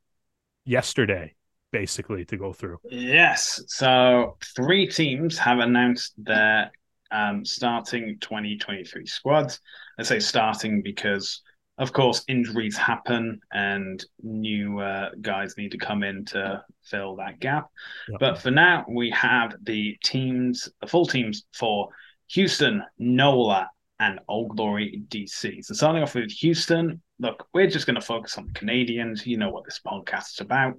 yesterday, 0.65 1.35
basically, 1.71 2.25
to 2.27 2.37
go 2.37 2.53
through. 2.53 2.79
Yes. 2.91 3.63
So 3.69 4.37
three 4.57 4.89
teams 4.89 5.39
have 5.39 5.61
announced 5.61 6.15
their 6.19 6.73
um, 7.13 7.45
starting 7.45 8.19
2023 8.21 9.07
squads. 9.07 9.61
I 9.99 10.03
say 10.03 10.19
starting 10.19 10.83
because, 10.83 11.43
of 11.79 11.93
course, 11.93 12.25
injuries 12.27 12.77
happen 12.77 13.41
and 13.53 14.05
new 14.23 14.81
uh, 14.81 15.11
guys 15.21 15.57
need 15.57 15.71
to 15.71 15.79
come 15.79 16.03
in 16.03 16.25
to 16.27 16.65
fill 16.83 17.15
that 17.17 17.39
gap. 17.39 17.69
Yep. 18.09 18.21
But 18.21 18.39
for 18.39 18.51
now, 18.51 18.85
we 18.89 19.11
have 19.11 19.55
the 19.63 19.97
teams, 20.03 20.69
the 20.81 20.89
full 20.89 21.07
teams 21.07 21.45
for 21.55 21.91
Houston, 22.31 22.83
NOLA, 22.99 23.71
and 23.99 24.21
Old 24.29 24.57
Glory 24.57 25.03
DC. 25.09 25.65
So 25.65 25.75
starting 25.75 26.03
off 26.03 26.15
with 26.15 26.31
Houston, 26.31 27.01
look, 27.19 27.47
we're 27.55 27.69
just 27.69 27.87
going 27.87 27.95
to 27.95 28.07
focus 28.07 28.37
on 28.39 28.47
the 28.47 28.53
Canadians. 28.53 29.27
You 29.27 29.39
know 29.39 29.51
what 29.51 29.65
this 29.65 29.81
podcast 29.85 30.35
is 30.35 30.41
about. 30.41 30.75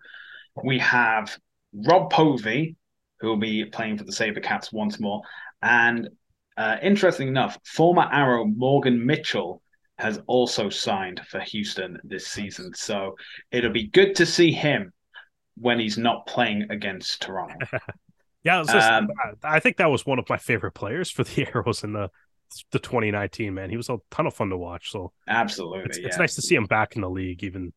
We 0.64 0.80
have 0.80 1.38
Rob 1.74 2.12
Povey, 2.12 2.76
who 3.20 3.28
will 3.28 3.38
be 3.38 3.66
playing 3.66 3.98
for 3.98 4.04
the 4.04 4.12
Sabercats 4.12 4.72
once 4.72 5.00
more. 5.00 5.22
And 5.62 6.10
uh, 6.58 6.78
interesting 6.82 7.28
enough, 7.28 7.58
former 7.66 8.08
Arrow 8.12 8.46
Morgan 8.46 9.06
Mitchell 9.06 9.62
has 9.98 10.20
also 10.28 10.70
signed 10.70 11.22
for 11.28 11.40
Houston 11.40 12.00
this 12.04 12.28
season. 12.28 12.74
So 12.76 13.16
it'll 13.52 13.72
be 13.72 13.88
good 13.88 14.16
to 14.16 14.26
see 14.26 14.52
him 14.52 14.94
when 15.60 15.80
he's 15.80 15.98
not 15.98 16.28
playing 16.28 16.68
against 16.70 17.22
Toronto. 17.24 17.66
yeah, 18.44 18.64
just, 18.64 18.88
um, 18.90 19.08
I 19.44 19.60
think 19.60 19.78
that 19.78 19.90
was 19.90 20.06
one 20.06 20.20
of 20.20 20.30
my 20.30 20.38
favorite 20.38 20.74
players 20.74 21.10
for 21.10 21.24
the 21.24 21.48
Arrows 21.54 21.84
in 21.84 21.94
the 21.94 22.10
the 22.72 22.80
2019 22.80 23.54
man. 23.54 23.70
He 23.70 23.78
was 23.78 23.90
a 23.90 23.98
ton 24.12 24.28
of 24.28 24.34
fun 24.34 24.50
to 24.50 24.58
watch. 24.58 24.92
So 24.92 25.12
absolutely, 25.28 25.84
it's, 25.86 26.00
yeah. 26.00 26.08
it's 26.08 26.18
nice 26.18 26.36
to 26.36 26.42
see 26.42 26.56
him 26.56 26.66
back 26.66 26.96
in 26.96 27.02
the 27.02 27.10
league, 27.10 27.44
even 27.44 27.74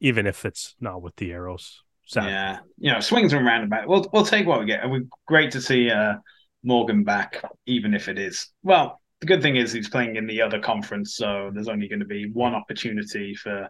even 0.00 0.26
if 0.26 0.44
it's 0.44 0.74
not 0.80 1.02
with 1.02 1.16
the 1.16 1.32
Arrows. 1.32 1.82
Sadly. 2.06 2.30
Yeah, 2.30 2.58
you 2.78 2.92
know, 2.92 3.00
swings 3.00 3.32
and 3.32 3.46
roundabouts. 3.46 3.86
We'll 3.86 4.08
we'll 4.12 4.26
take 4.26 4.46
what 4.46 4.60
we 4.60 4.66
get. 4.66 4.82
And 4.82 4.90
we're 4.90 5.04
great 5.26 5.52
to 5.52 5.60
see 5.60 5.90
uh, 5.90 6.14
Morgan 6.62 7.04
back, 7.04 7.42
even 7.66 7.94
if 7.94 8.08
it 8.08 8.18
is 8.18 8.48
well. 8.62 9.00
The 9.20 9.26
good 9.26 9.42
thing 9.42 9.54
is 9.54 9.72
he's 9.72 9.88
playing 9.88 10.16
in 10.16 10.26
the 10.26 10.42
other 10.42 10.58
conference, 10.58 11.14
so 11.14 11.50
there's 11.54 11.68
only 11.68 11.86
going 11.86 12.00
to 12.00 12.06
be 12.06 12.28
one 12.32 12.54
opportunity 12.54 13.36
for 13.36 13.68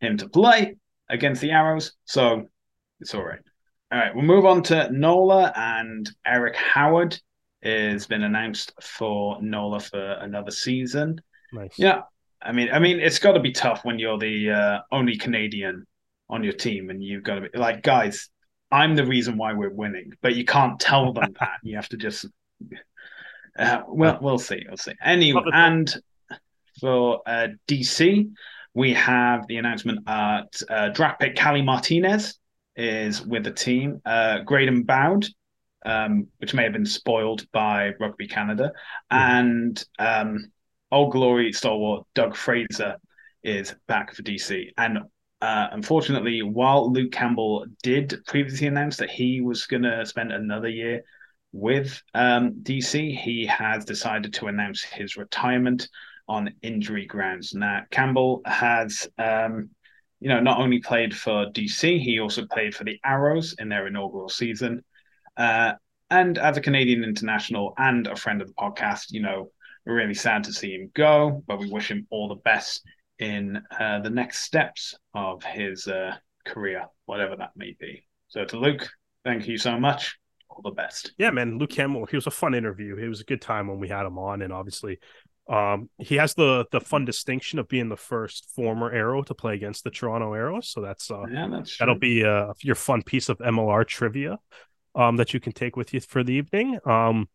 him 0.00 0.16
to 0.16 0.28
play 0.28 0.74
against 1.08 1.40
the 1.40 1.52
Arrows. 1.52 1.92
So 2.04 2.48
it's 3.00 3.14
all 3.14 3.24
right. 3.24 3.38
All 3.90 3.98
right, 3.98 4.14
we'll 4.14 4.24
move 4.24 4.44
on 4.44 4.62
to 4.64 4.90
Nola 4.90 5.52
and 5.56 6.10
Eric 6.26 6.56
Howard 6.56 7.18
has 7.62 8.06
been 8.06 8.22
announced 8.22 8.72
for 8.80 9.40
Nola 9.42 9.80
for 9.80 10.12
another 10.12 10.50
season. 10.50 11.20
Nice. 11.52 11.78
Yeah, 11.78 12.02
I 12.40 12.52
mean, 12.52 12.68
I 12.72 12.78
mean, 12.78 13.00
it's 13.00 13.18
got 13.18 13.32
to 13.32 13.40
be 13.40 13.52
tough 13.52 13.84
when 13.84 13.98
you're 13.98 14.18
the 14.18 14.50
uh, 14.50 14.78
only 14.92 15.16
Canadian 15.16 15.86
on 16.30 16.44
your 16.44 16.52
team, 16.52 16.90
and 16.90 17.02
you've 17.02 17.22
got 17.22 17.36
to 17.36 17.40
be 17.42 17.58
like, 17.58 17.82
guys, 17.82 18.28
I'm 18.70 18.94
the 18.94 19.04
reason 19.04 19.36
why 19.36 19.54
we're 19.54 19.70
winning, 19.70 20.12
but 20.20 20.36
you 20.36 20.44
can't 20.44 20.78
tell 20.78 21.12
them 21.12 21.34
that. 21.40 21.58
You 21.62 21.76
have 21.76 21.88
to 21.88 21.96
just, 21.96 22.26
uh, 23.58 23.82
well, 23.88 24.18
we'll 24.20 24.38
see, 24.38 24.64
we'll 24.68 24.76
see. 24.76 24.94
Anyway, 25.02 25.42
and 25.52 25.94
for 26.80 27.22
uh, 27.26 27.48
DC, 27.66 28.30
we 28.74 28.94
have 28.94 29.46
the 29.48 29.56
announcement 29.56 30.00
at 30.06 30.62
uh, 30.68 30.88
draft 30.90 31.20
pick 31.20 31.34
Cali 31.34 31.62
Martinez 31.62 32.38
is 32.76 33.24
with 33.24 33.42
the 33.42 33.50
team. 33.50 34.00
Uh, 34.04 34.40
Graydon 34.40 34.84
Bowd, 34.84 35.26
um, 35.84 36.26
which 36.38 36.54
may 36.54 36.64
have 36.64 36.72
been 36.72 36.86
spoiled 36.86 37.50
by 37.52 37.92
Rugby 38.00 38.26
Canada, 38.26 38.72
mm-hmm. 39.12 39.16
and 39.16 39.84
um, 39.98 40.52
Old 40.90 41.12
Glory 41.12 41.52
stalwart 41.52 42.06
Doug 42.14 42.34
Fraser 42.34 42.96
is 43.42 43.74
back 43.86 44.14
for 44.14 44.22
DC. 44.22 44.70
And 44.76 44.98
uh, 45.40 45.68
unfortunately, 45.70 46.42
while 46.42 46.92
Luke 46.92 47.12
Campbell 47.12 47.66
did 47.82 48.18
previously 48.26 48.66
announce 48.66 48.96
that 48.96 49.10
he 49.10 49.40
was 49.40 49.66
going 49.66 49.84
to 49.84 50.04
spend 50.04 50.32
another 50.32 50.68
year 50.68 51.02
with 51.52 52.02
um, 52.14 52.54
DC, 52.62 53.16
he 53.16 53.46
has 53.46 53.84
decided 53.84 54.34
to 54.34 54.46
announce 54.46 54.82
his 54.82 55.16
retirement 55.16 55.88
on 56.28 56.54
injury 56.62 57.06
grounds. 57.06 57.54
Now, 57.54 57.82
Campbell 57.90 58.42
has, 58.44 59.08
um, 59.16 59.70
you 60.20 60.28
know, 60.28 60.40
not 60.40 60.58
only 60.58 60.80
played 60.80 61.16
for 61.16 61.46
DC, 61.52 62.00
he 62.00 62.20
also 62.20 62.46
played 62.46 62.74
for 62.74 62.84
the 62.84 62.98
Arrows 63.04 63.54
in 63.58 63.68
their 63.68 63.86
inaugural 63.86 64.28
season. 64.28 64.84
Uh, 65.38 65.72
and 66.10 66.36
as 66.36 66.56
a 66.56 66.60
Canadian 66.60 67.04
international 67.04 67.74
and 67.78 68.06
a 68.06 68.16
friend 68.16 68.42
of 68.42 68.48
the 68.48 68.54
podcast, 68.54 69.06
you 69.10 69.22
know, 69.22 69.50
we're 69.86 69.94
really 69.94 70.14
sad 70.14 70.44
to 70.44 70.52
see 70.52 70.72
him 70.72 70.90
go, 70.94 71.42
but 71.46 71.58
we 71.58 71.70
wish 71.70 71.90
him 71.90 72.06
all 72.10 72.28
the 72.28 72.34
best 72.34 72.82
in 73.18 73.62
uh, 73.78 74.00
the 74.00 74.10
next 74.10 74.40
steps 74.40 74.94
of 75.14 75.42
his 75.42 75.86
uh, 75.86 76.14
career, 76.44 76.86
whatever 77.06 77.36
that 77.36 77.52
may 77.56 77.74
be. 77.78 78.04
So 78.28 78.44
to 78.44 78.58
Luke, 78.58 78.88
thank 79.24 79.48
you 79.48 79.58
so 79.58 79.78
much. 79.78 80.18
All 80.50 80.62
the 80.62 80.70
best. 80.70 81.12
Yeah, 81.18 81.30
man. 81.30 81.58
Luke 81.58 81.70
Campbell, 81.70 82.06
he 82.06 82.16
was 82.16 82.26
a 82.26 82.32
fun 82.32 82.54
interview. 82.54 82.96
It 82.96 83.08
was 83.08 83.20
a 83.20 83.24
good 83.24 83.40
time 83.40 83.68
when 83.68 83.78
we 83.78 83.88
had 83.88 84.06
him 84.06 84.18
on, 84.18 84.42
and 84.42 84.52
obviously, 84.52 84.98
um, 85.48 85.88
he 85.98 86.16
has 86.16 86.34
the 86.34 86.66
the 86.72 86.80
fun 86.80 87.04
distinction 87.04 87.58
of 87.58 87.68
being 87.68 87.88
the 87.88 87.96
first 87.96 88.48
former 88.56 88.90
Arrow 88.90 89.22
to 89.22 89.34
play 89.34 89.54
against 89.54 89.84
the 89.84 89.90
Toronto 89.90 90.32
Arrows. 90.32 90.68
So 90.70 90.80
that's 90.80 91.10
uh, 91.10 91.24
yeah, 91.30 91.48
that's 91.50 91.78
that'll 91.78 91.98
be 91.98 92.24
uh, 92.24 92.54
your 92.60 92.74
fun 92.74 93.02
piece 93.02 93.28
of 93.28 93.38
MLR 93.38 93.86
trivia 93.86 94.38
um, 94.94 95.16
that 95.16 95.34
you 95.34 95.40
can 95.40 95.52
take 95.52 95.76
with 95.76 95.94
you 95.94 96.00
for 96.00 96.22
the 96.22 96.34
evening. 96.34 96.78
Um, 96.84 97.28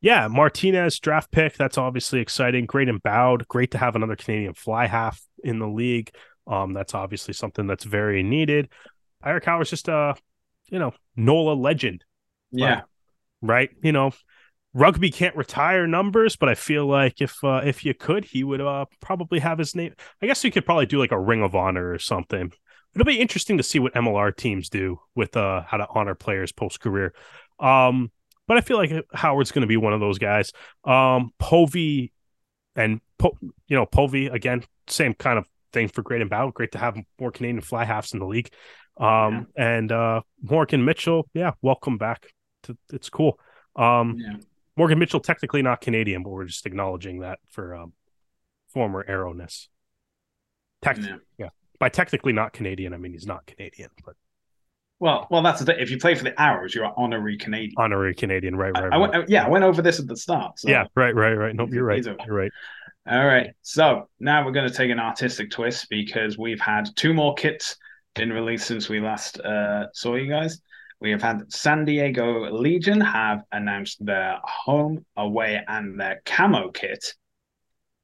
yeah, 0.00 0.28
Martinez 0.28 0.98
draft 0.98 1.30
pick. 1.30 1.56
That's 1.56 1.78
obviously 1.78 2.20
exciting. 2.20 2.66
Graydon 2.66 3.00
Bowd. 3.02 3.48
Great 3.48 3.70
to 3.72 3.78
have 3.78 3.96
another 3.96 4.16
Canadian 4.16 4.54
fly 4.54 4.86
half 4.86 5.20
in 5.42 5.58
the 5.58 5.68
league. 5.68 6.10
Um, 6.46 6.74
that's 6.74 6.94
obviously 6.94 7.34
something 7.34 7.66
that's 7.66 7.84
very 7.84 8.22
needed. 8.22 8.68
Eric 9.24 9.44
Howard's 9.44 9.70
just 9.70 9.88
a, 9.88 10.14
you 10.68 10.78
know, 10.78 10.92
NOLA 11.16 11.54
legend. 11.54 12.04
Yeah. 12.52 12.82
right. 13.42 13.70
You 13.82 13.92
know, 13.92 14.12
rugby 14.74 15.10
can't 15.10 15.34
retire 15.34 15.86
numbers, 15.86 16.36
but 16.36 16.48
I 16.48 16.54
feel 16.54 16.86
like 16.86 17.20
if 17.20 17.42
uh, 17.42 17.62
if 17.64 17.84
you 17.84 17.94
could, 17.94 18.24
he 18.24 18.44
would 18.44 18.60
uh, 18.60 18.84
probably 19.00 19.40
have 19.40 19.58
his 19.58 19.74
name. 19.74 19.94
I 20.22 20.26
guess 20.26 20.44
you 20.44 20.52
could 20.52 20.66
probably 20.66 20.86
do 20.86 20.98
like 20.98 21.12
a 21.12 21.18
Ring 21.18 21.42
of 21.42 21.54
Honor 21.54 21.90
or 21.90 21.98
something. 21.98 22.52
It'll 22.96 23.04
be 23.04 23.20
interesting 23.20 23.58
to 23.58 23.62
see 23.62 23.78
what 23.78 23.92
MLR 23.92 24.34
teams 24.34 24.70
do 24.70 24.98
with 25.14 25.36
uh, 25.36 25.62
how 25.66 25.76
to 25.76 25.86
honor 25.94 26.14
players 26.14 26.50
post 26.50 26.80
career. 26.80 27.12
Um, 27.60 28.10
but 28.48 28.56
I 28.56 28.62
feel 28.62 28.78
like 28.78 28.90
Howard's 29.12 29.52
going 29.52 29.60
to 29.60 29.68
be 29.68 29.76
one 29.76 29.92
of 29.92 30.00
those 30.00 30.18
guys. 30.18 30.50
Um, 30.82 31.34
Povey 31.38 32.12
and 32.74 33.02
po- 33.18 33.36
you 33.68 33.76
know 33.76 33.84
Povey 33.84 34.28
again, 34.28 34.64
same 34.86 35.12
kind 35.12 35.38
of 35.38 35.46
thing 35.74 35.88
for 35.88 36.00
Great 36.00 36.22
and 36.22 36.30
Bow. 36.30 36.50
Great 36.50 36.72
to 36.72 36.78
have 36.78 36.96
more 37.20 37.30
Canadian 37.30 37.60
fly 37.60 37.84
halves 37.84 38.14
in 38.14 38.18
the 38.18 38.26
league. 38.26 38.48
Um, 38.96 39.46
yeah. 39.58 39.76
and 39.76 39.92
uh, 39.92 40.22
Morgan 40.40 40.82
Mitchell, 40.82 41.28
yeah, 41.34 41.52
welcome 41.60 41.98
back. 41.98 42.28
To, 42.62 42.78
it's 42.94 43.10
cool. 43.10 43.38
Um, 43.76 44.16
yeah. 44.18 44.36
Morgan 44.74 44.98
Mitchell 44.98 45.20
technically 45.20 45.60
not 45.60 45.82
Canadian, 45.82 46.22
but 46.22 46.30
we're 46.30 46.46
just 46.46 46.64
acknowledging 46.64 47.20
that 47.20 47.40
for 47.50 47.74
um, 47.74 47.92
former 48.68 49.04
arrowness. 49.06 49.68
Tech- 50.80 50.96
yeah. 50.98 51.16
yeah. 51.36 51.48
By 51.78 51.88
technically 51.88 52.32
not 52.32 52.52
Canadian, 52.52 52.94
I 52.94 52.96
mean 52.96 53.12
he's 53.12 53.26
not 53.26 53.46
Canadian, 53.46 53.90
but 54.04 54.14
well, 54.98 55.26
well, 55.30 55.42
that's 55.42 55.60
the 55.60 55.66
thing. 55.66 55.76
If 55.78 55.90
you 55.90 55.98
play 55.98 56.14
for 56.14 56.24
the 56.24 56.40
Arrows, 56.40 56.74
you're 56.74 56.90
honorary 56.96 57.36
Canadian. 57.36 57.74
Honorary 57.76 58.14
Canadian, 58.14 58.56
right, 58.56 58.72
right. 58.72 58.92
I, 58.92 58.96
right. 58.96 59.14
I 59.14 59.24
yeah, 59.28 59.44
I 59.44 59.48
went 59.48 59.64
over 59.64 59.82
this 59.82 60.00
at 60.00 60.06
the 60.06 60.16
start. 60.16 60.58
So. 60.58 60.70
Yeah, 60.70 60.84
right, 60.94 61.14
right, 61.14 61.34
right. 61.34 61.54
Nope, 61.54 61.70
you're 61.72 61.84
right. 61.84 62.02
You're 62.02 62.16
right. 62.34 62.50
All 63.08 63.26
right. 63.26 63.50
So 63.62 64.08
now 64.18 64.44
we're 64.44 64.52
going 64.52 64.68
to 64.68 64.74
take 64.74 64.90
an 64.90 64.98
artistic 64.98 65.50
twist 65.50 65.88
because 65.90 66.38
we've 66.38 66.60
had 66.60 66.88
two 66.96 67.12
more 67.12 67.34
kits 67.34 67.76
been 68.14 68.32
released 68.32 68.66
since 68.66 68.88
we 68.88 68.98
last 68.98 69.38
uh, 69.40 69.86
saw 69.92 70.14
you 70.14 70.28
guys. 70.28 70.60
We 71.00 71.10
have 71.10 71.22
had 71.22 71.52
San 71.52 71.84
Diego 71.84 72.50
Legion 72.50 73.00
have 73.00 73.42
announced 73.52 74.04
their 74.04 74.38
home, 74.42 75.04
away, 75.16 75.62
and 75.68 76.00
their 76.00 76.22
camo 76.24 76.70
kit, 76.70 77.12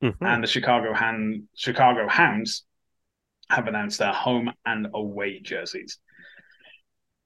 mm-hmm. 0.04 0.24
and 0.24 0.42
the 0.42 0.46
Chicago 0.46 0.92
Hand 0.92 1.44
Chicago 1.56 2.06
Hounds 2.06 2.64
have 3.52 3.68
announced 3.68 3.98
their 3.98 4.12
home 4.12 4.50
and 4.64 4.88
away 4.94 5.40
jerseys. 5.40 5.98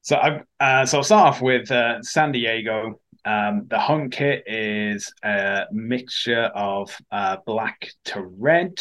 So 0.02 0.16
I 0.16 0.42
uh, 0.60 0.86
so 0.86 0.98
I'll 0.98 1.04
start 1.04 1.34
off 1.34 1.42
with 1.42 1.70
uh, 1.70 2.02
San 2.02 2.32
Diego. 2.32 3.00
Um, 3.24 3.66
the 3.68 3.78
home 3.78 4.08
kit 4.10 4.44
is 4.46 5.12
a 5.24 5.64
mixture 5.72 6.44
of 6.54 6.96
uh, 7.10 7.38
black 7.44 7.88
to 8.06 8.22
red 8.22 8.78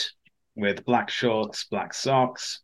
with 0.56 0.86
black 0.86 1.10
shorts, 1.10 1.66
black 1.66 1.94
socks. 1.94 2.62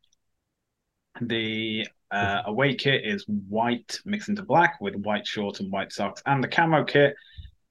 The 1.22 1.88
uh, 2.12 2.44
away 2.46 2.76
kit 2.76 3.04
is 3.04 3.26
white 3.28 4.00
mixed 4.06 4.30
into 4.30 4.44
black 4.44 4.80
with 4.80 4.96
white 4.96 5.26
shorts 5.26 5.60
and 5.60 5.72
white 5.72 5.92
socks, 5.92 6.22
and 6.26 6.44
the 6.44 6.48
camo 6.48 6.84
kit 6.84 7.16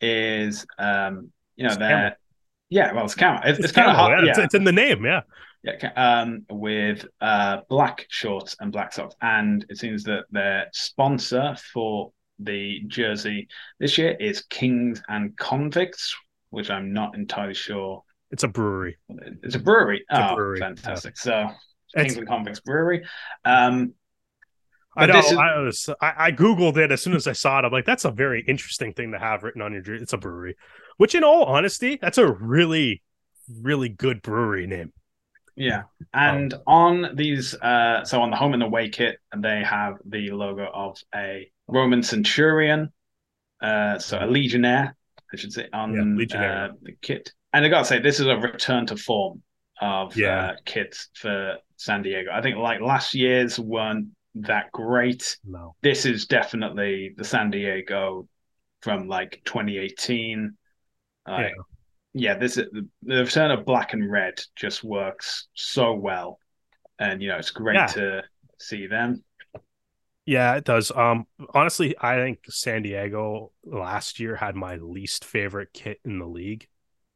is 0.00 0.66
um, 0.78 1.30
you 1.54 1.68
know 1.68 1.74
that 1.76 2.16
yeah, 2.68 2.92
well 2.92 3.04
it's 3.04 3.14
camo. 3.14 3.40
It's, 3.44 3.58
it's, 3.58 3.66
it's 3.66 3.72
kind 3.72 3.90
of 3.90 3.96
hard. 3.96 4.24
Yeah, 4.24 4.30
It's, 4.30 4.38
it's 4.38 4.54
in 4.54 4.64
the 4.64 4.72
name. 4.72 5.04
Yeah. 5.04 5.20
Yeah, 5.62 5.90
um, 5.94 6.46
with 6.50 7.06
uh, 7.20 7.58
black 7.68 8.06
shorts 8.08 8.56
and 8.60 8.72
black 8.72 8.94
socks, 8.94 9.14
and 9.20 9.66
it 9.68 9.76
seems 9.76 10.04
that 10.04 10.24
their 10.30 10.68
sponsor 10.72 11.54
for 11.72 12.12
the 12.38 12.80
jersey 12.86 13.46
this 13.78 13.98
year 13.98 14.16
is 14.18 14.42
Kings 14.48 15.02
and 15.08 15.36
Convicts, 15.36 16.16
which 16.48 16.70
I'm 16.70 16.94
not 16.94 17.14
entirely 17.14 17.52
sure. 17.52 18.02
It's 18.30 18.42
a 18.42 18.48
brewery. 18.48 18.96
It's 19.42 19.54
a 19.54 19.58
brewery. 19.58 19.98
It's 20.08 20.18
oh, 20.18 20.32
a 20.32 20.34
brewery. 20.34 20.60
fantastic! 20.60 21.14
Yeah. 21.26 21.50
So 21.52 22.00
Kings 22.00 22.16
and 22.16 22.26
Convicts 22.26 22.60
Brewery. 22.60 23.04
Um, 23.44 23.94
I 24.96 25.06
know. 25.06 25.18
Is... 25.18 25.32
I 25.32 25.58
was. 25.58 25.90
I, 26.00 26.12
I, 26.16 26.32
googled 26.32 26.76
it 26.76 26.90
as 26.90 27.02
soon 27.02 27.14
as 27.14 27.26
I 27.26 27.32
saw 27.32 27.58
it. 27.58 27.64
I'm 27.64 27.72
like, 27.72 27.84
that's 27.84 28.04
a 28.04 28.10
very 28.10 28.44
interesting 28.46 28.92
thing 28.92 29.12
to 29.12 29.18
have 29.18 29.42
written 29.42 29.62
on 29.62 29.72
your 29.72 29.82
jersey. 29.82 30.02
It's 30.02 30.12
a 30.12 30.18
brewery, 30.18 30.56
which, 30.96 31.14
in 31.14 31.22
all 31.22 31.44
honesty, 31.44 31.98
that's 32.00 32.18
a 32.18 32.26
really, 32.26 33.02
really 33.60 33.88
good 33.88 34.22
brewery 34.22 34.66
name. 34.66 34.92
Yeah, 35.60 35.82
and 36.14 36.54
um, 36.54 36.60
on 36.66 37.16
these, 37.16 37.54
uh, 37.54 38.02
so 38.02 38.22
on 38.22 38.30
the 38.30 38.36
home 38.36 38.54
and 38.54 38.62
away 38.62 38.88
kit, 38.88 39.18
they 39.36 39.62
have 39.62 39.96
the 40.06 40.30
logo 40.30 40.66
of 40.72 40.96
a 41.14 41.50
Roman 41.68 42.02
centurion, 42.02 42.90
uh, 43.60 43.98
so 43.98 44.18
a 44.22 44.24
legionnaire, 44.24 44.96
I 45.30 45.36
should 45.36 45.52
say, 45.52 45.68
on 45.74 46.18
yeah, 46.18 46.40
uh, 46.40 46.68
the 46.80 46.92
kit. 47.02 47.34
And 47.52 47.62
I 47.62 47.68
gotta 47.68 47.84
say, 47.84 47.98
this 47.98 48.20
is 48.20 48.26
a 48.26 48.36
return 48.36 48.86
to 48.86 48.96
form 48.96 49.42
of 49.82 50.16
yeah. 50.16 50.52
uh, 50.52 50.54
kits 50.64 51.10
for 51.12 51.58
San 51.76 52.00
Diego. 52.00 52.30
I 52.32 52.40
think 52.40 52.56
like 52.56 52.80
last 52.80 53.12
year's 53.12 53.58
weren't 53.58 54.08
that 54.36 54.72
great. 54.72 55.36
No, 55.44 55.74
this 55.82 56.06
is 56.06 56.24
definitely 56.24 57.12
the 57.18 57.24
San 57.24 57.50
Diego 57.50 58.26
from 58.80 59.08
like 59.08 59.42
2018. 59.44 60.56
yeah. 61.28 61.50
Yeah, 62.12 62.34
this 62.36 62.54
the 62.56 62.88
return 63.02 63.50
of 63.50 63.64
black 63.64 63.92
and 63.92 64.10
red 64.10 64.34
just 64.56 64.82
works 64.82 65.48
so 65.54 65.94
well, 65.94 66.38
and 66.98 67.22
you 67.22 67.28
know 67.28 67.38
it's 67.38 67.50
great 67.50 67.76
Yeah. 67.76 67.88
to 67.88 68.22
see 68.58 68.86
them. 68.86 69.24
Yeah, 70.26 70.54
it 70.56 70.64
does. 70.64 70.90
Um, 70.92 71.26
honestly, 71.54 71.96
I 72.00 72.16
think 72.16 72.40
San 72.48 72.82
Diego 72.82 73.52
last 73.64 74.20
year 74.20 74.36
had 74.36 74.54
my 74.54 74.76
least 74.76 75.24
favorite 75.24 75.70
kit 75.72 75.98
in 76.04 76.18
the 76.18 76.26
league. 76.26 76.68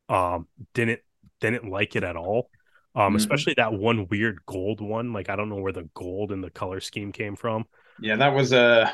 Um, 0.09 0.49
didn't 0.75 1.01
didn't 1.41 1.71
like 1.71 1.97
it 1.97 2.05
at 2.05 2.17
all. 2.17 2.51
Um, 2.95 3.15
Mhm. 3.15 3.17
especially 3.17 3.55
that 3.57 3.75
one 3.75 4.09
weird 4.09 4.41
gold 4.47 4.81
one. 4.81 5.13
Like 5.13 5.29
I 5.29 5.37
don't 5.37 5.51
know 5.51 5.57
where 5.61 5.73
the 5.73 5.91
gold 5.95 6.33
in 6.33 6.41
the 6.41 6.51
color 6.51 6.81
scheme 6.81 7.13
came 7.13 7.37
from. 7.37 7.67
Yeah, 7.99 8.17
that 8.17 8.35
was 8.35 8.53
a 8.53 8.93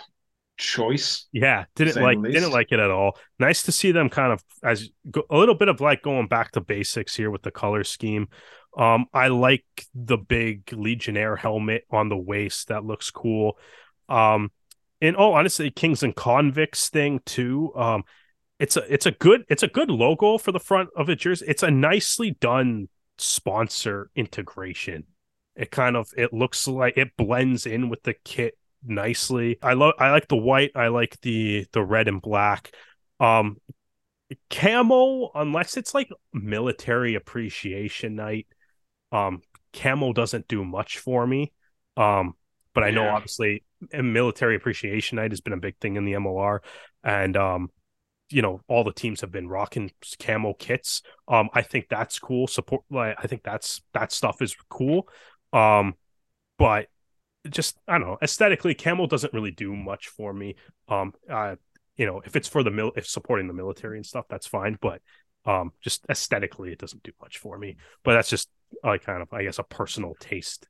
choice. 0.60 1.26
Yeah, 1.32 1.64
didn't 1.74 2.00
like 2.00 2.18
least. 2.18 2.34
didn't 2.34 2.52
like 2.52 2.68
it 2.70 2.78
at 2.78 2.90
all. 2.90 3.18
Nice 3.38 3.64
to 3.64 3.72
see 3.72 3.90
them 3.90 4.08
kind 4.08 4.32
of 4.32 4.44
as 4.62 4.88
go, 5.10 5.24
a 5.30 5.36
little 5.36 5.54
bit 5.54 5.68
of 5.68 5.80
like 5.80 6.02
going 6.02 6.28
back 6.28 6.52
to 6.52 6.60
basics 6.60 7.16
here 7.16 7.30
with 7.30 7.42
the 7.42 7.50
color 7.50 7.82
scheme. 7.82 8.28
Um, 8.76 9.06
I 9.12 9.28
like 9.28 9.64
the 9.94 10.16
big 10.18 10.72
Legionnaire 10.72 11.36
helmet 11.36 11.84
on 11.90 12.08
the 12.08 12.16
waist. 12.16 12.68
That 12.68 12.84
looks 12.84 13.10
cool. 13.10 13.58
Um, 14.08 14.52
in 15.00 15.16
all 15.16 15.34
honesty, 15.34 15.70
Kings 15.70 16.02
and 16.02 16.14
Convicts 16.14 16.88
thing 16.88 17.20
too. 17.24 17.72
Um, 17.74 18.04
it's 18.58 18.76
a 18.76 18.92
it's 18.92 19.06
a 19.06 19.12
good 19.12 19.44
it's 19.48 19.62
a 19.62 19.68
good 19.68 19.90
logo 19.90 20.38
for 20.38 20.52
the 20.52 20.60
front 20.60 20.90
of 20.94 21.06
the 21.06 21.16
jersey. 21.16 21.46
It's 21.48 21.62
a 21.62 21.70
nicely 21.70 22.32
done 22.32 22.88
sponsor 23.18 24.10
integration. 24.14 25.04
It 25.56 25.70
kind 25.70 25.96
of 25.96 26.10
it 26.16 26.32
looks 26.32 26.68
like 26.68 26.96
it 26.98 27.16
blends 27.16 27.66
in 27.66 27.88
with 27.88 28.02
the 28.02 28.14
kit 28.24 28.54
nicely. 28.84 29.58
I 29.62 29.74
love 29.74 29.94
I 29.98 30.10
like 30.10 30.28
the 30.28 30.36
white, 30.36 30.72
I 30.74 30.88
like 30.88 31.20
the 31.22 31.66
the 31.72 31.82
red 31.82 32.08
and 32.08 32.20
black. 32.22 32.72
Um 33.20 33.58
camo 34.50 35.30
unless 35.34 35.76
it's 35.76 35.94
like 35.94 36.10
military 36.32 37.14
appreciation 37.14 38.16
night, 38.16 38.46
um 39.12 39.42
camo 39.72 40.12
doesn't 40.12 40.48
do 40.48 40.64
much 40.64 40.98
for 40.98 41.26
me. 41.26 41.52
Um 41.96 42.34
but 42.74 42.84
I 42.84 42.90
know 42.90 43.08
Yeah. 43.08 43.10
obviously 43.10 43.64
military 43.92 44.56
appreciation 44.56 45.16
night 45.16 45.32
has 45.32 45.40
been 45.40 45.52
a 45.54 45.58
big 45.58 45.76
thing 45.80 45.96
in 45.96 46.04
the 46.04 46.14
MLR 46.14 46.62
and 47.04 47.36
um 47.36 47.70
you 48.30 48.42
know 48.42 48.60
all 48.68 48.84
the 48.84 48.92
teams 48.92 49.20
have 49.22 49.32
been 49.32 49.48
rocking 49.48 49.90
camo 50.20 50.54
kits 50.54 51.02
um 51.28 51.48
i 51.54 51.62
think 51.62 51.86
that's 51.88 52.18
cool 52.18 52.46
support 52.46 52.82
like 52.90 53.16
i 53.18 53.26
think 53.26 53.42
that's 53.42 53.82
that 53.92 54.12
stuff 54.12 54.40
is 54.40 54.54
cool 54.68 55.08
um 55.52 55.94
but 56.58 56.88
just 57.48 57.78
i 57.88 57.96
don't 57.98 58.06
know 58.06 58.18
aesthetically 58.22 58.74
Camel 58.74 59.06
doesn't 59.06 59.32
really 59.32 59.50
do 59.50 59.74
much 59.74 60.08
for 60.08 60.32
me. 60.32 60.56
Um 60.88 61.14
uh 61.30 61.56
you 61.96 62.06
know 62.06 62.20
if 62.24 62.36
it's 62.36 62.48
for 62.48 62.62
the 62.62 62.70
mil 62.70 62.92
if 62.96 63.06
supporting 63.06 63.46
the 63.46 63.54
military 63.54 63.96
and 63.96 64.04
stuff 64.04 64.26
that's 64.28 64.46
fine 64.46 64.76
but 64.80 65.00
um 65.46 65.72
just 65.80 66.04
aesthetically 66.10 66.70
it 66.72 66.78
doesn't 66.78 67.02
do 67.02 67.12
much 67.20 67.38
for 67.38 67.56
me. 67.58 67.76
But 68.04 68.14
that's 68.14 68.28
just 68.30 68.48
like 68.84 69.04
kind 69.04 69.22
of 69.22 69.32
i 69.32 69.42
guess 69.42 69.58
a 69.58 69.62
personal 69.64 70.14
taste. 70.20 70.68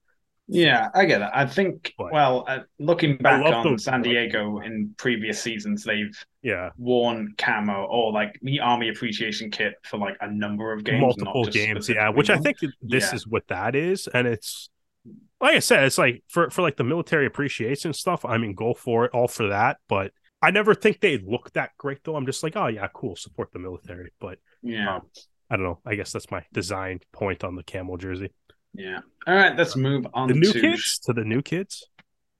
Yeah, 0.52 0.88
I 0.96 1.04
get 1.04 1.20
it. 1.20 1.28
I 1.32 1.46
think, 1.46 1.94
But- 1.96 2.12
well, 2.12 2.44
uh, 2.48 2.60
looking 2.80 3.16
back 3.18 3.44
on 3.46 3.72
the- 3.74 3.78
San 3.78 4.02
Diego 4.02 4.58
in 4.58 4.92
previous 4.98 5.40
seasons, 5.40 5.84
they've 5.84 6.12
yeah. 6.42 6.70
worn 6.76 7.34
camo 7.38 7.84
or 7.84 8.10
like 8.12 8.36
the 8.42 8.58
Army 8.58 8.88
Appreciation 8.88 9.52
Kit 9.52 9.74
for 9.84 9.98
like 9.98 10.16
a 10.20 10.28
number 10.28 10.72
of 10.72 10.82
games, 10.82 11.02
multiple 11.02 11.44
games 11.44 11.88
yeah 11.88 12.08
which 12.08 12.30
i 12.30 12.36
think 12.36 12.56
this 12.82 13.10
Yeah. 13.10 13.14
is 13.14 13.28
what 13.28 13.46
that 13.46 13.76
is 13.76 14.08
and 14.08 14.26
it's 14.26 14.70
like 15.40 15.56
i 15.56 15.58
said 15.58 15.84
it's 15.84 15.98
like 15.98 16.22
for 16.28 16.50
for 16.50 16.62
like 16.62 16.76
the 16.76 16.84
military 16.84 17.26
appreciation 17.26 17.92
stuff 17.92 18.24
i 18.24 18.36
mean 18.36 18.54
go 18.54 18.74
for 18.74 19.04
it 19.04 19.10
all 19.12 19.28
for 19.28 19.48
that 19.48 19.78
but 19.88 20.12
i 20.42 20.50
never 20.50 20.74
think 20.74 21.00
they 21.00 21.18
look 21.18 21.50
that 21.52 21.70
great 21.78 21.98
though 22.04 22.16
i'm 22.16 22.26
just 22.26 22.42
like 22.42 22.56
oh 22.56 22.66
yeah 22.66 22.86
cool 22.94 23.16
support 23.16 23.50
the 23.52 23.58
military 23.58 24.12
but. 24.20 24.38
Yeah, 24.62 24.96
um, 24.96 25.02
i 25.48 25.56
don't 25.56 25.64
know 25.64 25.78
i 25.86 25.94
guess 25.94 26.12
that's 26.12 26.30
my 26.30 26.44
design 26.52 27.00
point 27.12 27.44
on 27.44 27.56
the 27.56 27.62
camel 27.62 27.96
jersey 27.96 28.30
yeah. 28.74 29.00
All 29.26 29.34
right, 29.34 29.56
let's 29.56 29.76
move 29.76 30.06
on 30.14 30.28
the 30.28 30.34
new 30.34 30.52
to 30.52 30.60
kids 30.60 30.98
to 31.00 31.12
the 31.12 31.24
new 31.24 31.42
kids 31.42 31.86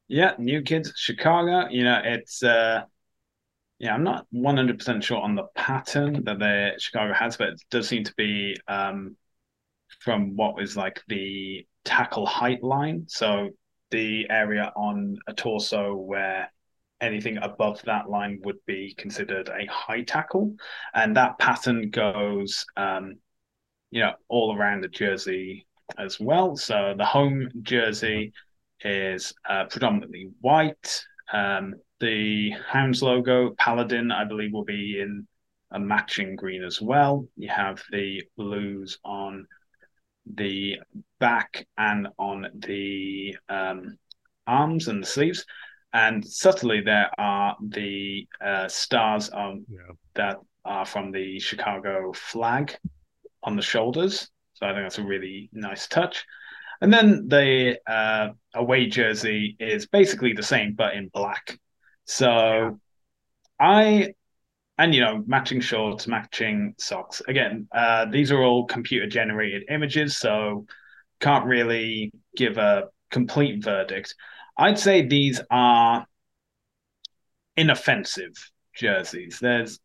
Yeah, 0.09 0.35
new 0.39 0.63
kids, 0.63 0.93
Chicago. 0.97 1.69
You 1.71 1.85
know, 1.85 2.01
it's 2.05 2.43
uh 2.43 2.83
yeah, 3.79 3.95
I'm 3.95 4.05
not 4.05 4.27
100% 4.35 5.03
sure 5.03 5.21
on 5.21 5.35
the 5.35 5.45
pattern 5.55 6.23
that 6.25 6.39
the 6.39 6.73
Chicago 6.79 7.15
has, 7.15 7.39
but 7.39 7.49
it 7.49 7.63
does 7.71 7.89
seem 7.89 8.05
to 8.05 8.15
be 8.17 8.57
um 8.69 9.17
from 10.01 10.37
what 10.37 10.55
was 10.55 10.77
like 10.77 11.03
the 11.09 11.67
tackle 11.85 12.27
height 12.27 12.63
line. 12.63 13.05
So 13.09 13.51
the 13.91 14.29
area 14.31 14.73
on 14.77 15.17
a 15.27 15.35
torso 15.35 15.95
where 15.95 16.53
anything 17.01 17.39
above 17.39 17.81
that 17.83 18.09
line 18.09 18.41
would 18.45 18.59
be 18.67 18.95
considered 18.97 19.49
a 19.49 19.67
high 19.67 20.03
tackle. 20.03 20.55
And 20.95 21.17
that 21.17 21.39
pattern 21.39 21.91
goes 21.91 22.65
um 22.77 23.15
you 23.91 24.01
know 24.01 24.13
all 24.29 24.57
around 24.57 24.83
the 24.83 24.89
jersey 24.89 25.67
as 25.99 26.21
well. 26.21 26.57
So 26.57 26.95
the 26.97 27.05
home 27.05 27.49
jersey 27.63 28.33
is 28.83 29.33
uh, 29.49 29.65
predominantly 29.65 30.31
white. 30.41 31.05
Um, 31.33 31.75
the 32.01 32.51
Hounds 32.69 33.03
logo, 33.03 33.55
Paladin, 33.59 34.11
I 34.11 34.25
believe, 34.25 34.53
will 34.53 34.65
be 34.65 35.01
in 35.01 35.27
a 35.73 35.79
matching 35.79 36.35
green 36.37 36.65
as 36.65 36.81
well. 36.81 37.27
You 37.37 37.49
have 37.49 37.83
the 37.91 38.23
blues 38.37 38.99
on 39.05 39.47
the 40.27 40.79
back 41.19 41.67
and 41.77 42.09
on 42.19 42.47
the 42.55 43.37
um, 43.49 43.99
arms 44.47 44.89
and 44.89 45.03
the 45.03 45.07
sleeves. 45.07 45.45
And 45.93 46.25
subtly, 46.25 46.81
there 46.81 47.11
are 47.19 47.57
the 47.61 48.27
uh, 48.45 48.69
stars 48.69 49.29
on, 49.31 49.65
yeah 49.69 49.95
that 50.15 50.39
are 50.65 50.85
from 50.85 51.11
the 51.11 51.39
Chicago 51.39 52.13
flag 52.13 52.77
on 53.43 53.57
the 53.57 53.63
shoulders. 53.63 54.29
So 54.55 54.67
I 54.67 54.73
think 54.73 54.85
that's 54.85 54.99
a 54.99 55.05
really 55.05 55.49
nice 55.53 55.89
touch. 55.89 56.25
And 56.81 56.93
then 56.93 57.29
the 57.29 57.79
uh, 57.87 58.31
away 58.55 58.87
jersey 58.87 59.57
is 59.59 59.87
basically 59.87 60.33
the 60.33 60.43
same, 60.43 60.75
but 60.75 60.95
in 60.95 61.09
black. 61.09 61.59
So 62.05 62.31
Yeah. 62.31 62.71
I, 63.59 64.15
and 64.81 64.95
you 64.95 65.03
know, 65.03 65.23
matching 65.27 65.61
shorts, 65.61 66.07
matching 66.07 66.75
socks. 66.79 67.21
Again, 67.29 67.69
uh, 67.71 68.07
these 68.07 68.33
are 68.33 68.43
all 68.43 68.65
computer 68.65 69.07
generated 69.07 69.65
images, 69.69 70.17
so 70.17 70.65
can't 71.21 71.45
really 71.45 72.11
give 72.35 72.57
a 72.57 72.85
complete 73.11 73.63
verdict. 73.63 74.15
I'd 74.57 74.79
say 74.79 75.07
these 75.07 75.39
are 75.51 76.07
inoffensive 77.59 78.33
jerseys. 78.75 79.39
There's 79.39 79.79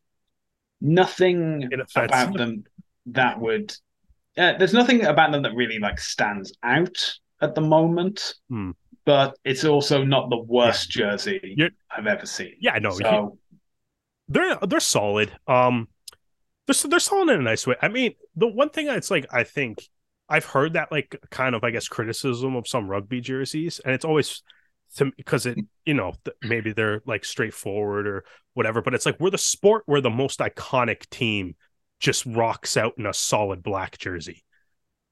nothing 0.79 1.69
about 1.73 2.37
them 2.37 2.63
that 3.07 3.37
would. 3.41 3.75
Uh, 4.37 4.53
there's 4.57 4.73
nothing 4.73 5.03
about 5.03 5.33
them 5.33 5.41
that 5.41 5.55
really 5.55 5.77
like 5.77 5.99
stands 5.99 6.53
out 6.63 7.19
at 7.41 7.53
the 7.53 7.61
moment. 7.61 8.35
Hmm. 8.49 8.71
But 9.03 9.37
it's 9.43 9.65
also 9.65 10.05
not 10.05 10.29
the 10.29 10.37
worst 10.37 10.89
jersey 10.89 11.53
You're- 11.57 11.71
I've 11.95 12.07
ever 12.07 12.25
seen. 12.25 12.55
yeah 12.59 12.79
no 12.79 12.89
so 12.91 13.37
they're 14.27 14.57
they're 14.67 14.79
solid. 14.79 15.31
Um, 15.47 15.87
they're 16.67 16.89
they're 16.89 16.99
solid 16.99 17.29
in 17.29 17.39
a 17.39 17.43
nice 17.43 17.67
way. 17.67 17.75
I 17.81 17.87
mean, 17.87 18.15
the 18.35 18.47
one 18.47 18.69
thing 18.69 18.87
that's 18.87 19.11
like 19.11 19.25
I 19.31 19.43
think 19.43 19.87
I've 20.29 20.45
heard 20.45 20.73
that 20.73 20.91
like 20.91 21.15
kind 21.29 21.55
of 21.55 21.63
I 21.63 21.71
guess 21.71 21.87
criticism 21.87 22.55
of 22.55 22.67
some 22.67 22.89
rugby 22.89 23.21
jerseys, 23.21 23.79
and 23.83 23.93
it's 23.93 24.05
always 24.05 24.41
because 25.17 25.45
it 25.45 25.57
you 25.85 25.93
know 25.93 26.13
th- 26.23 26.37
maybe 26.43 26.71
they're 26.71 27.01
like 27.05 27.25
straightforward 27.25 28.07
or 28.07 28.23
whatever, 28.53 28.81
but 28.81 28.93
it's 28.93 29.05
like 29.05 29.19
we're 29.19 29.29
the 29.29 29.37
sport 29.37 29.83
where 29.85 30.01
the 30.01 30.09
most 30.09 30.39
iconic 30.39 31.09
team 31.09 31.55
just 31.99 32.25
rocks 32.25 32.77
out 32.77 32.93
in 32.97 33.05
a 33.05 33.13
solid 33.13 33.61
black 33.61 33.97
jersey, 33.97 34.43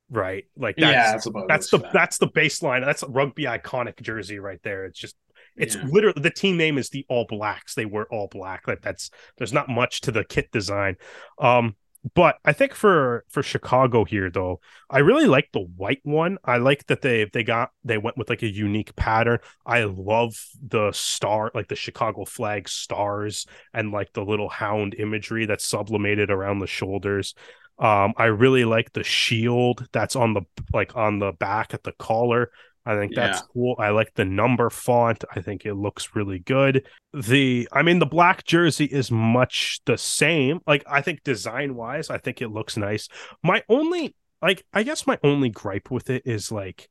right? 0.09 0.45
Like 0.57 0.77
that's 0.77 0.93
yeah, 0.93 1.17
suppose 1.17 1.45
that's 1.47 1.69
the 1.69 1.79
fair. 1.79 1.89
that's 1.93 2.17
the 2.17 2.27
baseline. 2.27 2.83
That's 2.83 3.03
a 3.03 3.07
rugby 3.07 3.43
iconic 3.43 4.01
jersey 4.01 4.39
right 4.39 4.59
there. 4.63 4.85
It's 4.85 4.99
just 4.99 5.15
it's 5.57 5.75
Yeah. 5.75 5.83
literally 5.83 6.21
the 6.21 6.29
team 6.31 6.57
name 6.57 6.77
is 6.77 6.89
the 6.89 7.05
All 7.09 7.25
Blacks. 7.25 7.75
They 7.75 7.85
were 7.85 8.07
all 8.11 8.27
black. 8.27 8.67
Like 8.67 8.81
that's 8.81 9.09
there's 9.37 9.53
not 9.53 9.69
much 9.69 10.01
to 10.01 10.11
the 10.11 10.23
kit 10.23 10.51
design. 10.51 10.95
Um, 11.39 11.75
but 12.15 12.35
I 12.43 12.51
think 12.51 12.73
for 12.73 13.23
for 13.29 13.41
Chicago 13.41 14.03
here 14.03 14.29
though, 14.29 14.59
I 14.89 14.99
really 14.99 15.25
like 15.25 15.49
the 15.53 15.61
white 15.61 16.01
one. 16.03 16.37
I 16.43 16.57
like 16.57 16.85
that 16.87 17.01
they 17.01 17.29
they 17.31 17.43
got 17.43 17.71
they 17.85 17.97
went 17.97 18.17
with 18.17 18.29
like 18.29 18.43
a 18.43 18.51
unique 18.51 18.93
pattern. 18.97 19.39
I 19.65 19.83
love 19.85 20.35
the 20.61 20.91
star, 20.91 21.49
like 21.55 21.69
the 21.69 21.75
Chicago 21.77 22.25
flag 22.25 22.67
stars 22.67 23.45
and 23.73 23.91
like 23.93 24.11
the 24.13 24.25
little 24.25 24.49
hound 24.49 24.95
imagery 24.99 25.45
that's 25.45 25.65
sublimated 25.65 26.29
around 26.29 26.59
the 26.59 26.67
shoulders. 26.67 27.35
Um, 27.79 28.13
I 28.17 28.25
really 28.25 28.65
like 28.65 28.91
the 28.93 29.03
shield 29.03 29.87
that's 29.93 30.15
on 30.17 30.33
the 30.33 30.41
like 30.73 30.95
on 30.97 31.19
the 31.19 31.31
back 31.31 31.73
at 31.73 31.83
the 31.83 31.93
collar. 31.93 32.51
I 32.85 32.95
think 32.95 33.15
that's 33.15 33.39
Yeah. 33.39 33.47
cool. 33.53 33.75
I 33.79 33.89
like 33.89 34.13
the 34.15 34.25
number 34.25 34.69
font. 34.69 35.23
I 35.33 35.41
think 35.41 35.65
it 35.65 35.75
looks 35.75 36.15
really 36.15 36.39
good. 36.39 36.85
The 37.13 37.67
I 37.71 37.81
mean 37.83 37.99
the 37.99 38.05
black 38.05 38.43
jersey 38.43 38.85
is 38.85 39.09
much 39.11 39.79
the 39.85 39.97
same. 39.97 40.59
Like 40.67 40.83
I 40.87 41.01
think 41.01 41.23
design 41.23 41.75
wise, 41.75 42.09
I 42.09 42.17
think 42.17 42.41
it 42.41 42.49
looks 42.49 42.75
nice. 42.77 43.07
My 43.43 43.63
only 43.69 44.15
like 44.41 44.65
I 44.73 44.83
guess 44.83 45.07
my 45.07 45.17
only 45.23 45.49
gripe 45.49 45.91
with 45.91 46.09
it 46.09 46.23
is 46.25 46.51
like 46.51 46.89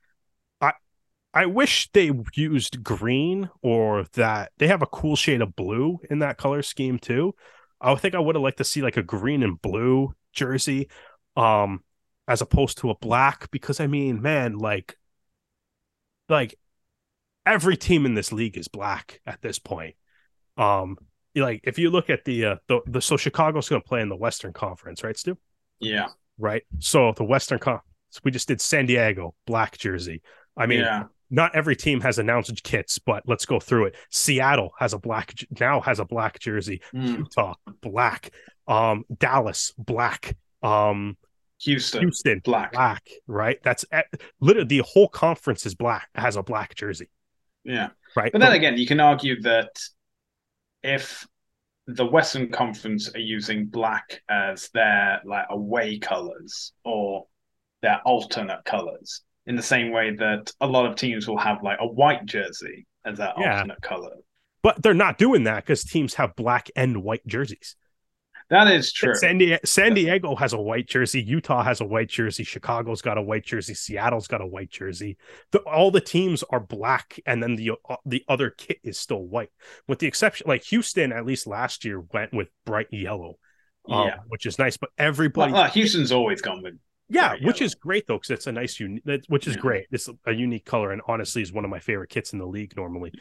I 0.60 0.72
I 1.34 1.46
wish 1.46 1.90
they 1.92 2.10
used 2.34 2.82
green 2.82 3.50
or 3.62 4.04
that 4.14 4.52
they 4.58 4.68
have 4.68 4.82
a 4.82 4.86
cool 4.86 5.16
shade 5.16 5.40
of 5.42 5.56
blue 5.56 5.98
in 6.10 6.20
that 6.20 6.38
color 6.38 6.62
scheme 6.62 6.98
too. 6.98 7.34
I 7.80 7.94
think 7.96 8.14
I 8.14 8.18
would 8.20 8.36
have 8.36 8.42
liked 8.42 8.58
to 8.58 8.64
see 8.64 8.82
like 8.82 8.96
a 8.96 9.02
green 9.02 9.42
and 9.42 9.60
blue 9.60 10.14
jersey, 10.32 10.88
um, 11.36 11.82
as 12.28 12.40
opposed 12.40 12.78
to 12.78 12.90
a 12.90 12.96
black. 12.98 13.50
Because 13.50 13.80
I 13.80 13.86
mean, 13.88 14.22
man, 14.22 14.58
like, 14.58 14.96
like 16.32 16.58
every 17.46 17.76
team 17.76 18.06
in 18.06 18.14
this 18.14 18.32
league 18.32 18.56
is 18.56 18.66
black 18.66 19.20
at 19.24 19.40
this 19.42 19.60
point. 19.60 19.94
Um, 20.56 20.96
like 21.36 21.60
if 21.62 21.78
you 21.78 21.90
look 21.90 22.10
at 22.10 22.24
the 22.24 22.44
uh 22.44 22.56
the, 22.66 22.80
the 22.86 23.00
so 23.00 23.16
Chicago's 23.16 23.68
going 23.68 23.80
to 23.80 23.88
play 23.88 24.00
in 24.00 24.08
the 24.08 24.16
Western 24.16 24.52
Conference, 24.52 25.04
right, 25.04 25.16
Stu? 25.16 25.38
Yeah. 25.78 26.08
Right. 26.38 26.62
So 26.80 27.12
the 27.16 27.24
Western 27.24 27.58
Conference, 27.58 27.84
we 28.24 28.30
just 28.30 28.48
did 28.48 28.60
San 28.60 28.86
Diego 28.86 29.34
black 29.46 29.78
jersey. 29.78 30.22
I 30.56 30.66
mean, 30.66 30.80
yeah. 30.80 31.04
not 31.30 31.54
every 31.54 31.76
team 31.76 32.00
has 32.00 32.18
announced 32.18 32.62
kits, 32.62 32.98
but 32.98 33.22
let's 33.26 33.46
go 33.46 33.60
through 33.60 33.86
it. 33.86 33.96
Seattle 34.10 34.72
has 34.78 34.92
a 34.92 34.98
black 34.98 35.34
now 35.60 35.80
has 35.80 36.00
a 36.00 36.04
black 36.04 36.38
jersey. 36.38 36.82
Mm. 36.94 37.18
Utah 37.18 37.54
black. 37.80 38.30
Um, 38.66 39.04
Dallas 39.16 39.72
black. 39.78 40.36
Um, 40.62 41.16
Houston, 41.62 42.00
Houston 42.02 42.40
black. 42.44 42.72
black. 42.72 43.08
Right. 43.26 43.58
That's 43.62 43.84
eh, 43.92 44.02
literally 44.40 44.68
the 44.68 44.78
whole 44.86 45.08
conference 45.08 45.64
is 45.66 45.74
black. 45.74 46.08
Has 46.14 46.36
a 46.36 46.42
black 46.42 46.74
jersey. 46.74 47.08
Yeah. 47.64 47.90
Right. 48.16 48.32
But 48.32 48.40
then 48.40 48.52
again, 48.52 48.76
you 48.76 48.86
can 48.86 49.00
argue 49.00 49.40
that 49.42 49.70
if 50.82 51.26
the 51.86 52.06
Western 52.06 52.50
Conference 52.50 53.14
are 53.14 53.20
using 53.20 53.66
black 53.66 54.22
as 54.28 54.68
their 54.74 55.20
like 55.24 55.46
away 55.50 55.98
colors 55.98 56.72
or 56.84 57.26
their 57.82 58.00
alternate 58.04 58.64
colors, 58.64 59.22
in 59.46 59.56
the 59.56 59.62
same 59.62 59.90
way 59.90 60.14
that 60.16 60.52
a 60.60 60.66
lot 60.66 60.86
of 60.86 60.94
teams 60.96 61.26
will 61.26 61.38
have 61.38 61.62
like 61.62 61.78
a 61.80 61.86
white 61.86 62.24
jersey 62.26 62.86
as 63.04 63.18
their 63.18 63.32
Yeah. 63.38 63.56
alternate 63.56 63.82
color. 63.82 64.14
but 64.62 64.80
they're 64.80 64.94
not 64.94 65.18
doing 65.18 65.42
that 65.44 65.56
because 65.64 65.82
teams 65.82 66.14
have 66.14 66.36
black 66.36 66.70
and 66.76 67.02
white 67.02 67.26
jerseys. 67.26 67.74
That 68.52 68.70
is 68.70 68.92
true. 68.92 69.14
San, 69.14 69.38
Di- 69.38 69.58
San 69.64 69.94
Diego 69.94 70.36
has 70.36 70.52
a 70.52 70.60
white 70.60 70.86
jersey. 70.86 71.22
Utah 71.22 71.62
has 71.62 71.80
a 71.80 71.86
white 71.86 72.10
jersey. 72.10 72.44
Chicago's 72.44 73.00
got 73.00 73.16
a 73.16 73.22
white 73.22 73.46
jersey. 73.46 73.72
Seattle's 73.72 74.28
got 74.28 74.42
a 74.42 74.46
white 74.46 74.70
jersey. 74.70 75.16
The, 75.52 75.60
all 75.60 75.90
the 75.90 76.02
teams 76.02 76.44
are 76.50 76.60
black, 76.60 77.18
and 77.24 77.42
then 77.42 77.56
the 77.56 77.70
uh, 77.88 77.96
the 78.04 78.22
other 78.28 78.50
kit 78.50 78.76
is 78.84 78.98
still 78.98 79.24
white, 79.24 79.48
with 79.88 80.00
the 80.00 80.06
exception 80.06 80.46
like 80.48 80.64
Houston. 80.64 81.12
At 81.12 81.24
least 81.24 81.46
last 81.46 81.82
year 81.86 82.00
went 82.12 82.34
with 82.34 82.48
bright 82.66 82.88
yellow, 82.90 83.38
um, 83.88 84.08
yeah. 84.08 84.16
which 84.28 84.44
is 84.44 84.58
nice. 84.58 84.76
But 84.76 84.90
everybody, 84.98 85.54
well, 85.54 85.70
Houston's 85.70 86.12
always 86.12 86.42
gone 86.42 86.62
with 86.62 86.74
yeah, 87.08 87.36
which 87.42 87.62
is 87.62 87.74
great 87.74 88.06
though, 88.06 88.16
because 88.16 88.30
it's 88.30 88.46
a 88.46 88.52
nice 88.52 88.78
uni- 88.78 89.00
that- 89.06 89.24
Which 89.28 89.46
is 89.46 89.54
Yeah. 89.56 89.60
great. 89.62 89.86
It's 89.90 90.08
a 90.26 90.32
unique 90.32 90.66
color, 90.66 90.92
and 90.92 91.00
honestly, 91.08 91.40
is 91.42 91.52
one 91.54 91.64
of 91.64 91.70
my 91.70 91.80
favorite 91.80 92.10
kits 92.10 92.32
in 92.34 92.38
the 92.38 92.46
league 92.46 92.76
normally. 92.76 93.12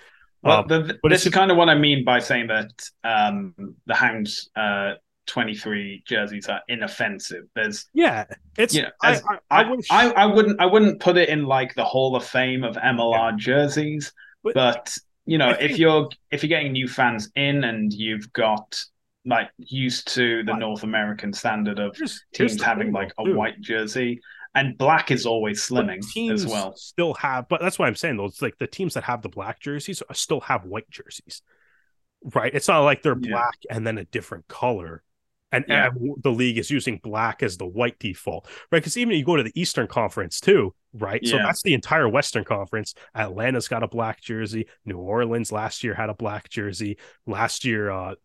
Well, 0.44 0.60
Um, 0.60 0.68
the, 0.68 1.00
but 1.02 1.10
this 1.10 1.26
is 1.26 1.32
kind 1.32 1.52
of 1.52 1.58
what 1.58 1.70
I 1.70 1.76
mean 1.76 2.04
by 2.04 2.20
saying 2.20 2.48
that 2.48 2.72
um, 3.04 3.54
the 3.86 3.94
Hounds 3.94 4.50
uh, 4.56 4.94
23 5.28 6.04
jerseys 6.08 6.48
are 6.48 6.62
inoffensive. 6.68 7.46
There's, 7.56 7.88
yeah, 7.94 8.26
it's. 8.58 8.74
you 8.74 8.84
know, 8.84 8.90
I, 9.02 9.12
as- 9.14 9.24
I, 9.30 9.38
I, 9.50 9.70
wish, 9.72 9.88
I, 9.90 10.12
I 10.12 10.26
wouldn't, 10.26 10.60
I 10.60 10.66
wouldn't 10.66 11.00
put 11.00 11.18
it 11.18 11.30
in 11.30 11.46
like 11.46 11.76
the 11.76 11.84
Hall 11.86 12.16
of 12.16 12.26
Fame 12.26 12.64
of 12.64 12.76
MLR 12.76 13.38
jerseys, 13.38 14.12
But- 14.44 14.54
but, 14.56 14.98
you 15.26 15.38
know, 15.38 15.50
I 15.50 15.58
if 15.60 15.78
you're 15.78 16.10
if 16.32 16.42
you're 16.44 16.50
getting 16.50 16.72
new 16.74 16.88
fans 16.88 17.30
in 17.36 17.64
and 17.64 17.94
you've 17.94 18.34
got 18.34 18.80
like 19.24 19.50
used 19.58 20.08
to 20.16 20.44
the 20.44 20.52
Right. 20.54 20.60
North 20.60 20.82
American 20.84 21.32
standard 21.32 21.78
of 21.80 21.96
here's- 21.96 22.22
teams 22.34 22.62
having 22.62 22.92
like 22.92 23.14
a 23.20 23.24
too. 23.24 23.36
white 23.36 23.62
jersey, 23.62 24.20
and 24.56 24.76
black 24.80 25.12
is 25.12 25.28
always 25.28 25.62
slimming 25.62 26.02
teams 26.12 26.44
as 26.44 26.52
well. 26.52 26.76
Still 26.76 27.14
have, 27.14 27.48
but 27.48 27.62
that's 27.62 27.78
what 27.78 27.88
I'm 27.88 27.96
saying 27.96 28.18
though. 28.18 28.26
It's 28.26 28.42
like 28.42 28.58
the 28.58 28.66
teams 28.68 28.96
that 28.96 29.04
have 29.04 29.22
the 29.22 29.30
black 29.30 29.60
jerseys 29.60 30.02
still 30.14 30.40
have 30.42 30.66
white 30.66 30.90
jerseys, 30.90 31.44
right? 32.34 32.54
It's 32.54 32.68
not 32.68 32.80
like 32.80 33.04
they're 33.04 33.18
Yeah. 33.22 33.30
black 33.32 33.60
and 33.70 33.86
then 33.86 34.00
a 34.00 34.06
different 34.06 34.48
color, 34.48 35.04
and, 35.52 35.66
Yeah. 35.68 35.88
and 35.88 36.16
the 36.24 36.32
league 36.32 36.58
is 36.58 36.72
using 36.72 37.00
black 37.04 37.44
as 37.44 37.58
the 37.58 37.68
white 37.68 38.00
default, 38.00 38.48
right? 38.72 38.80
Because 38.80 38.98
even 38.98 39.16
you 39.18 39.26
go 39.26 39.36
to 39.36 39.44
the 39.44 39.60
Eastern 39.60 39.88
Conference 39.88 40.40
too, 40.40 40.74
right? 40.94 41.26
So 41.26 41.38
that's 41.38 41.62
the 41.64 41.74
entire 41.74 42.08
Western 42.08 42.44
Conference. 42.44 42.94
Atlanta's 43.16 43.68
got 43.68 43.84
a 43.84 43.88
black 43.88 44.22
jersey. 44.22 44.68
New 44.86 44.98
Orleans 44.98 45.52
last 45.52 45.84
year 45.84 45.94
had 45.94 46.10
a 46.10 46.14
black 46.14 46.50
jersey. 46.50 46.98
Last 47.26 47.66
year, 47.66 47.90
uh, 47.92 48.16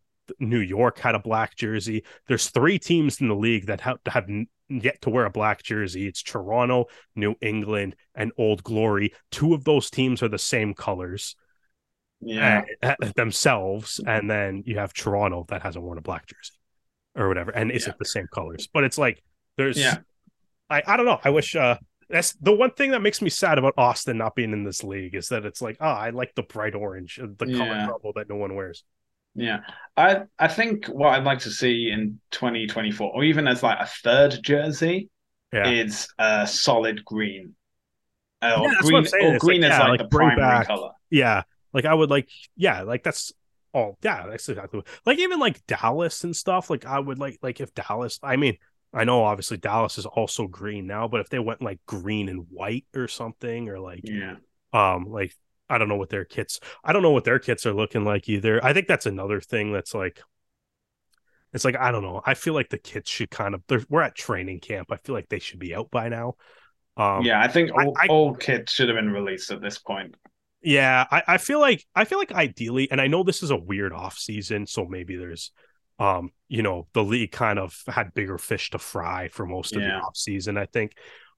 New 0.41 0.61
York 0.61 0.99
had 0.99 1.15
a 1.15 1.21
black 1.21 1.55
jersey. 1.57 2.05
There's 2.27 2.51
three 2.51 2.79
teams 2.79 3.21
in 3.21 3.29
the 3.29 3.37
league 3.37 3.67
that 3.67 3.81
have, 3.83 3.99
have 4.07 4.29
yet 4.69 5.01
to 5.03 5.11
wear 5.11 5.25
a 5.25 5.31
black 5.31 5.63
jersey. 5.63 6.09
It's 6.09 6.23
Toronto, 6.23 6.87
New 7.15 7.37
England, 7.41 7.95
and 8.15 8.33
Old 8.37 8.65
Glory. 8.65 9.13
Two 9.31 9.55
of 9.55 9.65
those 9.65 9.91
teams 9.91 10.23
are 10.23 10.29
the 10.29 10.39
same 10.39 10.75
colors 10.75 11.37
Yeah, 12.21 12.65
uh, 12.83 12.95
uh, 13.01 13.13
themselves, 13.15 14.01
and 14.05 14.29
then 14.29 14.63
you 14.67 14.79
have 14.79 14.93
Toronto 14.93 15.45
that 15.49 15.63
hasn't 15.63 15.85
worn 15.85 15.99
a 15.99 16.03
black 16.03 16.27
jersey 16.27 16.55
or 17.17 17.29
whatever, 17.29 17.51
and 17.51 17.71
isn't 17.71 17.91
Yeah. 17.93 17.97
the 17.99 18.05
same 18.05 18.27
colors. 18.33 18.69
But 18.73 18.85
it's 18.85 18.99
like 18.99 19.23
there's, 19.57 19.79
Yeah. 19.79 19.99
I 20.71 20.83
I 20.87 20.97
don't 20.97 21.07
know. 21.07 21.21
I 21.25 21.31
wish 21.31 21.57
uh 21.57 21.79
that's 22.09 22.35
the 22.35 22.53
one 22.53 22.71
thing 22.71 22.93
that 22.93 23.03
makes 23.03 23.21
me 23.21 23.29
sad 23.31 23.59
about 23.59 23.75
Austin 23.77 24.19
not 24.19 24.37
being 24.37 24.53
in 24.53 24.63
this 24.63 24.85
league 24.85 25.15
is 25.17 25.29
that 25.31 25.45
it's 25.45 25.61
like, 25.61 25.77
oh, 25.81 25.89
I 25.89 26.11
like 26.11 26.35
the 26.37 26.43
bright 26.45 26.75
orange, 26.77 27.19
uh, 27.19 27.27
the 27.37 27.47
color 27.47 27.57
Yeah. 27.67 27.87
combo 27.89 28.13
that 28.15 28.29
no 28.29 28.37
one 28.37 28.55
wears. 28.55 28.85
Yeah, 29.35 29.61
I 29.97 30.23
I 30.39 30.49
think 30.49 30.87
what 30.87 31.15
I'd 31.15 31.25
like 31.25 31.41
to 31.41 31.51
see 31.51 31.91
in 31.91 32.21
2024, 32.31 33.13
or 33.13 33.25
even 33.25 33.47
as 33.49 33.63
like 33.63 33.79
a 33.81 33.87
third 33.87 34.39
jersey, 34.43 35.11
Yeah. 35.53 35.69
is 35.69 36.09
a 36.19 36.47
solid 36.47 37.05
green. 37.05 37.55
Uh, 38.43 38.57
or 38.61 38.69
Yeah, 38.69 38.75
what 38.93 39.11
green, 39.11 39.25
or 39.35 39.39
green 39.39 39.61
like, 39.63 39.73
is 39.73 39.79
like, 39.79 39.89
like 39.89 39.99
the 40.01 40.09
primary 40.09 40.37
back- 40.41 40.67
color. 40.69 40.93
Yeah. 41.11 41.43
Like 41.73 41.85
I 41.87 41.93
would 41.95 42.09
like, 42.11 42.29
yeah, 42.57 42.83
like 42.83 43.03
that's 43.03 43.33
all. 43.77 43.99
Yeah, 44.03 44.27
that's 44.29 44.49
exactly 44.49 44.79
what, 44.79 44.89
like 45.05 45.19
even 45.19 45.39
like 45.39 45.65
Dallas 45.67 46.25
and 46.25 46.35
stuff. 46.35 46.71
Like 46.71 46.87
I 46.87 46.99
would 46.99 47.19
like, 47.19 47.39
like 47.43 47.61
if 47.61 47.75
Dallas, 47.75 48.19
I 48.23 48.37
mean, 48.37 48.57
I 48.93 49.05
know 49.05 49.25
obviously 49.25 49.57
Dallas 49.59 49.99
is 49.99 50.07
also 50.07 50.47
green 50.47 50.87
now, 50.87 51.09
but 51.09 51.21
if 51.21 51.29
they 51.29 51.39
went 51.39 51.61
like 51.63 51.81
green 51.87 52.29
and 52.29 52.47
white 52.51 52.87
or 52.95 53.09
something, 53.09 53.69
or 53.69 53.79
like, 53.79 54.01
Yeah, 54.05 54.37
um, 54.73 55.05
like 55.05 55.35
I 55.69 55.79
don't 55.79 55.89
know 55.89 55.97
what 55.97 56.11
their 56.11 56.25
kits, 56.25 56.61
I 56.85 56.93
don't 56.93 57.03
know 57.03 57.11
what 57.11 57.25
their 57.25 57.39
kits 57.39 57.67
are 57.67 57.75
looking 57.75 58.05
like 58.05 58.29
either. 58.29 58.65
I 58.65 58.73
think 58.73 58.87
that's 58.89 59.07
another 59.07 59.41
thing 59.41 59.73
that's 59.73 59.95
like, 59.95 60.21
it's 61.53 61.65
like 61.65 61.77
I 61.77 61.91
don't 61.91 62.03
know. 62.03 62.21
I 62.25 62.35
feel 62.35 62.55
like 62.55 62.69
the 62.71 62.79
kits 62.79 63.11
should 63.11 63.31
kind 63.31 63.55
of. 63.55 63.63
They're, 63.67 63.85
we're 63.89 64.03
at 64.03 64.15
training 64.15 64.61
camp. 64.61 64.89
I 64.93 64.97
feel 64.97 65.15
like 65.15 65.29
they 65.29 65.39
should 65.39 65.59
be 65.59 65.75
out 65.75 65.91
by 65.91 66.09
now. 66.09 66.35
Um, 66.97 67.23
yeah. 67.25 67.41
I 67.41 67.49
think 67.49 67.71
I- 67.71 67.85
all, 67.85 67.95
I- 67.99 68.07
all 68.09 68.35
kits 68.35 68.73
should 68.73 68.89
have 68.89 68.97
been 68.97 69.11
released 69.11 69.51
at 69.51 69.61
this 69.61 69.79
point. 69.79 70.17
Yeah, 70.67 71.07
I, 71.13 71.23
I 71.29 71.39
feel 71.39 71.61
like 71.61 71.85
I 71.95 72.05
feel 72.05 72.19
like 72.19 72.33
ideally, 72.33 72.91
and 72.91 73.01
I 73.01 73.07
know 73.07 73.23
this 73.23 73.45
is 73.45 73.51
a 73.53 73.57
weird 73.57 73.93
off 73.93 74.19
season, 74.19 74.67
so 74.67 74.85
maybe 74.85 75.15
there's 75.17 75.53
um, 76.01 76.31
you 76.49 76.63
know, 76.63 76.89
the 76.93 77.05
league 77.05 77.31
kind 77.31 77.59
of 77.61 77.81
had 77.87 78.13
bigger 78.15 78.37
fish 78.37 78.71
to 78.71 78.79
fry 78.79 79.29
for 79.29 79.47
most 79.47 79.77
of 79.77 79.83
Yeah. 79.83 79.89
the 79.89 79.95
off 79.95 80.17
season, 80.17 80.59
I 80.59 80.67
think. 80.67 80.93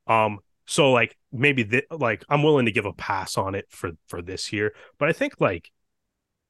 Um, 0.06 0.38
so 0.66 0.92
like 0.92 1.14
maybe 1.30 1.62
th- 1.64 1.84
like 1.90 2.24
I'm 2.30 2.42
willing 2.42 2.64
to 2.66 2.72
give 2.72 2.86
a 2.86 2.92
pass 2.94 3.36
on 3.36 3.54
it 3.54 3.66
for 3.68 3.92
for 4.06 4.22
this 4.22 4.50
year, 4.50 4.74
but 4.98 5.10
I 5.10 5.12
think 5.12 5.38
like 5.42 5.70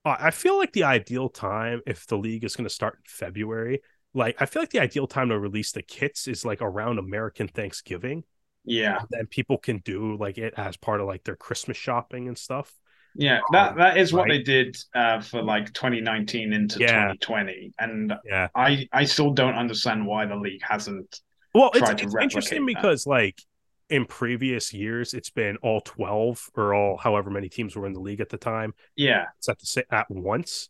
I 0.05 0.29
I 0.29 0.31
feel 0.31 0.57
like 0.59 0.73
the 0.73 0.85
ideal 0.85 1.29
time 1.29 1.83
if 1.87 2.07
the 2.07 2.19
league 2.19 2.45
is 2.45 2.57
going 2.57 2.67
to 2.69 2.75
start 2.75 2.95
in 2.97 3.03
February, 3.07 3.83
like 4.15 4.41
I 4.41 4.47
feel 4.47 4.63
like 4.63 4.71
the 4.71 4.81
ideal 4.81 5.07
time 5.09 5.31
to 5.31 5.39
release 5.39 5.73
the 5.73 5.83
kits 5.83 6.29
is 6.29 6.45
like 6.45 6.63
around 6.63 6.99
American 6.99 7.49
Thanksgiving 7.49 8.25
Yeah, 8.69 9.01
then 9.11 9.27
people 9.27 9.59
can 9.59 9.79
do 9.79 10.17
like 10.17 10.39
it 10.39 10.55
as 10.57 10.77
part 10.77 11.01
of 11.01 11.07
like 11.07 11.25
their 11.25 11.37
Christmas 11.37 11.77
shopping 11.77 12.29
and 12.29 12.37
stuff. 12.39 12.73
yeah. 13.15 13.41
That 13.53 13.77
that 13.77 13.97
is 13.99 14.13
what 14.13 14.25
right. 14.29 14.31
they 14.39 14.43
did 14.43 14.77
uh, 14.95 15.21
for 15.21 15.43
like 15.43 15.73
2019 15.73 16.53
into 16.53 16.79
Yeah. 16.81 17.15
2020, 17.21 17.73
and 17.79 18.13
Yeah. 18.25 18.49
I 18.55 18.87
I 18.93 19.05
still 19.05 19.33
don't 19.33 19.55
understand 19.55 20.07
why 20.07 20.27
the 20.27 20.37
league 20.37 20.63
hasn't. 20.63 21.21
Well, 21.55 21.71
it's, 21.75 21.89
it's 22.03 22.15
interesting 22.21 22.67
that. 22.67 22.75
because 22.75 23.07
like 23.07 23.41
in 23.89 24.05
previous 24.05 24.75
years, 24.75 25.15
it's 25.15 25.31
been 25.31 25.57
all 25.63 25.81
12 25.81 26.51
or 26.55 26.75
all 26.75 26.99
however 26.99 27.31
many 27.31 27.49
teams 27.49 27.75
were 27.75 27.87
in 27.87 27.95
the 27.95 28.01
league 28.01 28.21
at 28.21 28.29
the 28.29 28.37
time. 28.37 28.75
Yeah, 28.97 29.25
It's 29.39 29.49
at 29.49 29.59
the 29.59 29.67
same 29.67 29.85
at 29.91 30.11
once. 30.11 30.69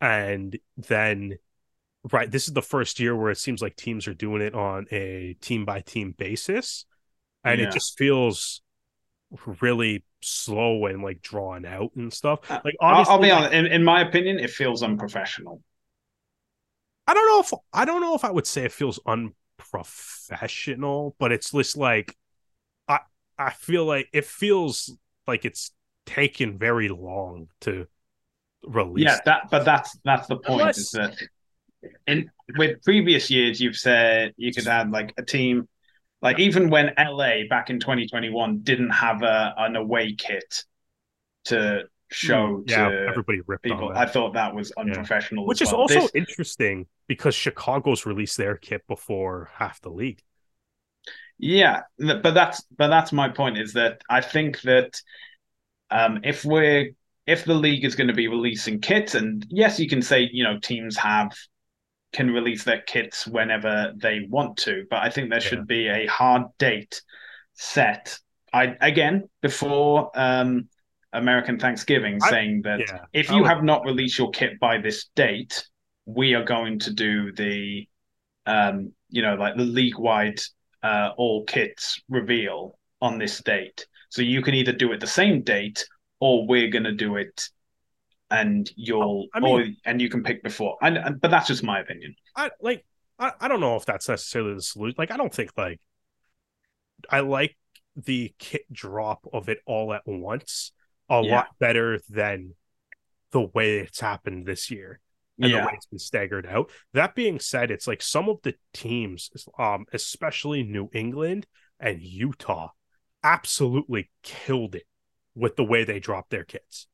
And 0.00 0.56
then 0.76 1.36
right, 2.12 2.30
this 2.30 2.46
is 2.48 2.54
the 2.54 2.62
first 2.62 3.00
year 3.00 3.14
where 3.16 3.30
it 3.32 3.38
seems 3.38 3.60
like 3.60 3.74
teams 3.76 4.06
are 4.08 4.14
doing 4.14 4.40
it 4.40 4.54
on 4.54 4.86
a 4.92 5.34
team 5.40 5.64
by 5.64 5.80
team 5.80 6.14
basis. 6.16 6.86
And 7.44 7.60
Yeah. 7.60 7.68
it 7.68 7.72
just 7.72 7.98
feels 7.98 8.62
really 9.60 10.04
slow 10.22 10.86
and 10.86 11.02
like 11.02 11.22
drawn 11.22 11.64
out 11.64 11.92
and 11.96 12.12
stuff. 12.12 12.40
Uh, 12.50 12.60
Like 12.64 12.74
I'll, 12.80 12.90
obviously 12.90 13.12
I'll 13.12 13.22
be 13.22 13.30
honest. 13.30 13.54
In, 13.54 13.66
in 13.66 13.84
my 13.84 14.02
opinion, 14.02 14.38
it 14.38 14.50
feels 14.50 14.82
unprofessional. 14.82 15.62
I 17.06 17.14
don't 17.14 17.28
know 17.28 17.40
if 17.40 17.52
I 17.72 17.84
don't 17.84 18.00
know 18.00 18.14
if 18.14 18.24
I 18.24 18.30
would 18.30 18.46
say 18.46 18.64
it 18.64 18.72
feels 18.72 19.00
unprofessional, 19.06 21.16
but 21.18 21.32
it's 21.32 21.50
just 21.50 21.76
like 21.76 22.16
I 22.86 23.00
I 23.38 23.50
feel 23.50 23.84
like 23.84 24.08
it 24.12 24.26
feels 24.26 24.96
like 25.26 25.44
it's 25.44 25.72
taken 26.06 26.58
very 26.58 26.88
long 26.88 27.48
to 27.62 27.86
release. 28.64 29.06
Yeah, 29.06 29.18
that 29.24 29.50
but 29.50 29.64
that's 29.64 29.98
that's 30.04 30.28
the 30.28 30.36
point. 30.36 30.60
Unless- 30.60 30.78
Is 30.78 30.90
that 30.92 31.16
in 32.06 32.30
with 32.56 32.82
previous 32.82 33.30
years 33.30 33.60
you've 33.60 33.76
said 33.76 34.34
you 34.36 34.52
could 34.52 34.66
add 34.66 34.90
like 34.90 35.14
a 35.16 35.22
team, 35.22 35.68
like 36.22 36.38
even 36.38 36.70
when 36.70 36.92
LA 36.98 37.44
back 37.48 37.70
in 37.70 37.80
2021 37.80 38.60
didn't 38.60 38.90
have 38.90 39.22
a 39.22 39.54
an 39.56 39.76
away 39.76 40.14
kit 40.14 40.64
to 41.46 41.84
show 42.10 42.62
yeah, 42.66 42.88
to 42.88 43.06
everybody 43.08 43.40
ripped 43.46 43.64
people. 43.64 43.92
I 43.94 44.06
thought 44.06 44.34
that 44.34 44.54
was 44.54 44.72
unprofessional. 44.72 45.46
Which 45.46 45.62
as 45.62 45.68
is 45.68 45.72
well. 45.72 45.82
also 45.82 46.00
This- 46.00 46.10
interesting 46.14 46.86
because 47.06 47.34
Chicago's 47.34 48.06
released 48.06 48.36
their 48.36 48.56
kit 48.56 48.86
before 48.86 49.50
half 49.54 49.80
the 49.80 49.90
league. 49.90 50.22
Yeah, 51.38 51.82
but 51.98 52.34
that's 52.34 52.62
but 52.76 52.88
that's 52.88 53.12
my 53.12 53.30
point 53.30 53.56
is 53.56 53.72
that 53.72 54.02
I 54.10 54.20
think 54.20 54.60
that 54.62 55.00
um, 55.90 56.20
if 56.22 56.44
we're 56.44 56.90
if 57.26 57.44
the 57.44 57.54
league 57.54 57.84
is 57.84 57.94
going 57.94 58.08
to 58.08 58.14
be 58.14 58.28
releasing 58.28 58.80
kits, 58.80 59.14
and 59.14 59.46
yes, 59.48 59.80
you 59.80 59.88
can 59.88 60.02
say 60.02 60.28
you 60.30 60.44
know 60.44 60.58
teams 60.58 60.98
have 60.98 61.32
can 62.12 62.30
release 62.30 62.64
their 62.64 62.80
kits 62.82 63.26
whenever 63.26 63.92
they 63.96 64.26
want 64.28 64.56
to, 64.58 64.84
but 64.90 65.00
I 65.02 65.10
think 65.10 65.30
there 65.30 65.40
Yeah. 65.40 65.48
should 65.48 65.66
be 65.66 65.88
a 65.88 66.06
hard 66.06 66.42
date 66.58 67.00
set. 67.54 68.18
I 68.52 68.76
again 68.80 69.28
before 69.42 70.10
um, 70.14 70.68
American 71.12 71.58
Thanksgiving, 71.58 72.18
I- 72.22 72.30
saying 72.30 72.62
that 72.62 72.80
Yeah. 72.80 72.98
if 73.12 73.30
you 73.30 73.38
would- 73.42 73.48
have 73.48 73.62
not 73.62 73.84
released 73.84 74.18
your 74.18 74.30
kit 74.30 74.58
by 74.60 74.78
this 74.78 75.06
date, 75.14 75.64
we 76.06 76.34
are 76.34 76.44
going 76.44 76.78
to 76.80 76.92
do 76.92 77.32
the, 77.32 77.88
um, 78.46 78.92
you 79.08 79.22
know, 79.22 79.34
like 79.34 79.56
the 79.56 79.64
league 79.64 79.98
wide 79.98 80.40
uh, 80.82 81.12
all 81.18 81.44
kits 81.44 82.00
reveal 82.08 82.78
on 83.02 83.18
this 83.18 83.42
date. 83.42 83.86
So 84.08 84.22
you 84.22 84.40
can 84.40 84.54
either 84.54 84.72
do 84.72 84.92
it 84.92 85.00
the 85.00 85.06
same 85.06 85.42
date, 85.42 85.86
or 86.20 86.46
we're 86.46 86.70
going 86.70 86.84
to 86.84 86.92
do 86.92 87.16
it, 87.16 87.48
and 88.30 88.70
you'll, 88.76 89.26
I 89.34 89.40
mean- 89.40 89.60
or 89.60 89.66
and 89.84 90.00
you 90.00 90.08
can 90.08 90.22
pick 90.22 90.42
before. 90.42 90.76
And, 90.82 90.96
and 90.98 91.20
but 91.20 91.30
that's 91.30 91.48
just 91.48 91.62
my 91.62 91.80
opinion. 91.80 92.14
I 92.36 92.50
like 92.60 92.84
I, 93.18 93.32
I 93.40 93.48
don't 93.48 93.60
know 93.60 93.76
if 93.76 93.84
that's 93.84 94.08
necessarily 94.08 94.54
the 94.54 94.62
solution. 94.62 94.94
Like 94.98 95.10
I 95.10 95.16
don't 95.16 95.32
think 95.34 95.50
like 95.56 95.80
I 97.08 97.20
like 97.20 97.56
the 97.96 98.32
kit 98.38 98.62
drop 98.72 99.26
of 99.32 99.48
it 99.48 99.58
all 99.66 99.92
at 99.92 100.02
once 100.06 100.72
a 101.08 101.20
Yeah. 101.22 101.36
lot 101.36 101.48
better 101.58 102.00
than 102.08 102.54
the 103.32 103.42
way 103.42 103.78
it's 103.78 104.00
happened 104.00 104.46
this 104.46 104.70
year 104.70 105.00
and 105.40 105.52
the 105.52 105.58
way 105.58 105.72
it's 105.74 105.86
been 105.86 105.98
staggered 105.98 106.46
out. 106.46 106.70
That 106.92 107.14
being 107.14 107.40
said, 107.40 107.70
it's 107.70 107.86
like 107.86 108.02
some 108.02 108.28
of 108.28 108.38
the 108.42 108.54
teams, 108.74 109.30
um, 109.58 109.86
especially 109.92 110.62
New 110.62 110.88
England 110.92 111.46
and 111.78 112.00
Utah, 112.02 112.68
absolutely 113.24 114.10
killed 114.22 114.74
it 114.74 114.84
with 115.34 115.56
the 115.56 115.64
way 115.64 115.84
they 115.84 115.98
dropped 116.00 116.30
their 116.30 116.44
kits 116.44 116.86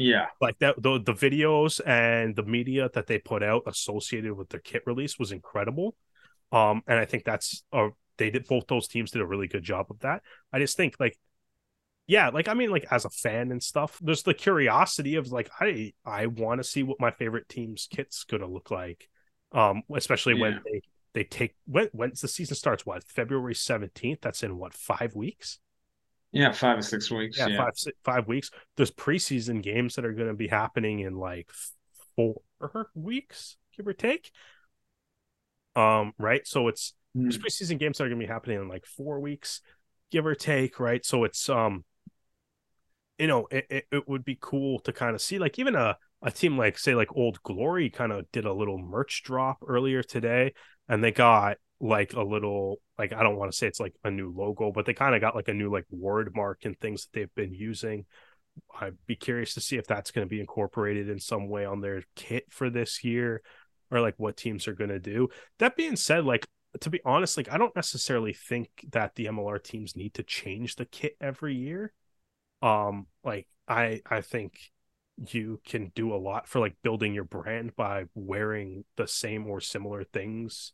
yeah, 0.00 0.26
like 0.40 0.58
that 0.60 0.80
the, 0.82 1.00
the 1.00 1.12
videos 1.14 1.80
and 1.86 2.34
the 2.36 2.42
media 2.44 2.90
that 2.94 3.06
they 3.06 3.18
put 3.18 3.42
out 3.42 3.62
associated 3.66 4.34
with 4.34 4.48
their 4.50 4.60
kit 4.60 4.82
release 4.86 5.18
was 5.18 5.32
incredible. 5.32 5.96
Um 6.52 6.82
and 6.86 6.98
i 6.98 7.04
think 7.04 7.24
that's 7.24 7.64
uh 7.72 7.88
they 8.18 8.30
did 8.30 8.46
both 8.46 8.66
those 8.68 8.88
teams 8.88 9.10
did 9.12 9.22
a 9.22 9.26
really 9.26 9.48
good 9.48 9.62
job 9.62 9.86
of 9.90 10.00
that. 10.00 10.22
I 10.52 10.58
just 10.58 10.76
think 10.76 10.96
like 11.00 11.18
yeah 12.06 12.28
like 12.30 12.48
i 12.48 12.54
mean 12.54 12.70
like 12.70 12.86
as 12.90 13.04
a 13.04 13.10
fan 13.10 13.50
and 13.52 13.62
stuff 13.62 13.98
there's 14.02 14.22
the 14.24 14.34
curiosity 14.34 15.14
of 15.16 15.30
like 15.32 15.50
i 15.60 15.92
i 16.04 16.26
want 16.26 16.58
to 16.60 16.64
see 16.64 16.82
what 16.82 17.00
my 17.00 17.10
favorite 17.10 17.48
team's 17.48 17.86
kit's 17.90 18.24
gonna 18.24 18.46
look 18.48 18.70
like. 18.70 19.08
Um 19.52 19.82
especially 19.94 20.34
Yeah. 20.34 20.40
when 20.40 20.60
they 20.64 20.82
they 21.14 21.24
take 21.24 21.54
when 21.66 21.88
when's 21.92 22.20
the 22.20 22.28
season 22.28 22.56
starts? 22.56 22.86
What 22.86 23.04
february 23.08 23.54
17th 23.54 24.20
that's 24.22 24.42
in 24.42 24.56
what 24.58 24.74
five 24.74 25.14
weeks 25.14 25.58
yeah. 26.32 26.52
Five 26.52 26.78
or 26.78 26.82
six 26.82 27.10
weeks. 27.10 27.38
yeah, 27.38 27.48
Yeah, 27.48 27.58
five 27.58 27.92
five 28.04 28.28
weeks. 28.28 28.50
There's 28.76 28.90
preseason 28.90 29.62
games 29.62 29.96
that 29.96 30.04
are 30.04 30.12
going 30.12 30.28
to 30.28 30.34
be 30.34 30.48
happening 30.48 31.00
in 31.00 31.16
like 31.16 31.50
four 32.16 32.40
weeks, 32.94 33.56
give 33.76 33.86
or 33.86 33.92
take. 33.92 34.30
Um, 35.76 36.12
right. 36.18 36.46
So 36.46 36.68
it's 36.68 36.94
there's 37.14 37.38
Mm. 37.38 37.42
preseason 37.44 37.78
games 37.78 37.98
that 37.98 38.04
are 38.04 38.08
going 38.08 38.20
to 38.20 38.26
be 38.26 38.32
happening 38.32 38.60
in 38.60 38.68
like 38.68 38.86
four 38.86 39.18
weeks, 39.20 39.60
give 40.10 40.26
or 40.26 40.34
take. 40.34 40.78
Right. 40.78 41.04
So 41.04 41.24
it's 41.24 41.48
um, 41.48 41.84
you 43.18 43.26
know, 43.26 43.46
it, 43.50 43.66
it, 43.68 43.84
it 43.92 44.08
would 44.08 44.24
be 44.24 44.38
cool 44.40 44.80
to 44.80 44.92
kind 44.92 45.14
of 45.14 45.20
see 45.20 45.38
like 45.38 45.58
even 45.58 45.74
a 45.74 45.96
a 46.22 46.30
team 46.30 46.56
like 46.58 46.78
say 46.78 46.94
like 46.94 47.14
Old 47.16 47.42
Glory 47.42 47.90
kind 47.90 48.12
of 48.12 48.30
did 48.30 48.44
a 48.44 48.52
little 48.52 48.78
merch 48.78 49.22
drop 49.24 49.58
earlier 49.66 50.02
today, 50.02 50.54
and 50.88 51.02
they 51.02 51.12
got 51.12 51.56
like 51.80 52.12
a 52.12 52.22
little 52.22 52.80
like 52.98 53.12
I 53.12 53.22
don't 53.22 53.36
want 53.36 53.50
to 53.50 53.56
say 53.56 53.66
it's 53.66 53.80
like 53.80 53.94
a 54.04 54.10
new 54.10 54.32
logo, 54.36 54.70
but 54.70 54.84
they 54.84 54.92
kind 54.92 55.14
of 55.14 55.20
got 55.20 55.34
like 55.34 55.48
a 55.48 55.54
new 55.54 55.72
like 55.72 55.86
word 55.90 56.34
mark 56.34 56.64
and 56.64 56.78
things 56.78 57.04
that 57.04 57.18
they've 57.18 57.34
been 57.34 57.54
using. 57.54 58.04
I'd 58.78 58.96
be 59.06 59.16
curious 59.16 59.54
to 59.54 59.60
see 59.60 59.76
if 59.76 59.86
that's 59.86 60.10
going 60.10 60.26
to 60.26 60.30
be 60.30 60.40
incorporated 60.40 61.08
in 61.08 61.18
some 61.18 61.48
way 61.48 61.64
on 61.64 61.80
their 61.80 62.02
kit 62.16 62.44
for 62.50 62.68
this 62.68 63.02
year 63.02 63.42
or 63.90 64.00
like 64.00 64.14
what 64.18 64.36
teams 64.36 64.68
are 64.68 64.74
going 64.74 64.90
to 64.90 64.98
do. 64.98 65.28
That 65.58 65.76
being 65.76 65.96
said, 65.96 66.24
like 66.24 66.46
to 66.80 66.90
be 66.90 67.00
honest, 67.04 67.36
like 67.36 67.50
I 67.50 67.56
don't 67.56 67.74
necessarily 67.74 68.34
think 68.34 68.68
that 68.92 69.14
the 69.14 69.26
MLR 69.26 69.62
teams 69.62 69.96
need 69.96 70.14
to 70.14 70.22
change 70.22 70.76
the 70.76 70.84
kit 70.84 71.16
every 71.20 71.56
year. 71.56 71.92
Um 72.60 73.06
like 73.24 73.48
I 73.66 74.02
I 74.04 74.20
think 74.20 74.58
you 75.32 75.60
can 75.66 75.92
do 75.94 76.14
a 76.14 76.16
lot 76.16 76.46
for 76.46 76.60
like 76.60 76.76
building 76.82 77.14
your 77.14 77.24
brand 77.24 77.74
by 77.74 78.04
wearing 78.14 78.84
the 78.96 79.06
same 79.06 79.46
or 79.46 79.60
similar 79.60 80.04
things 80.04 80.72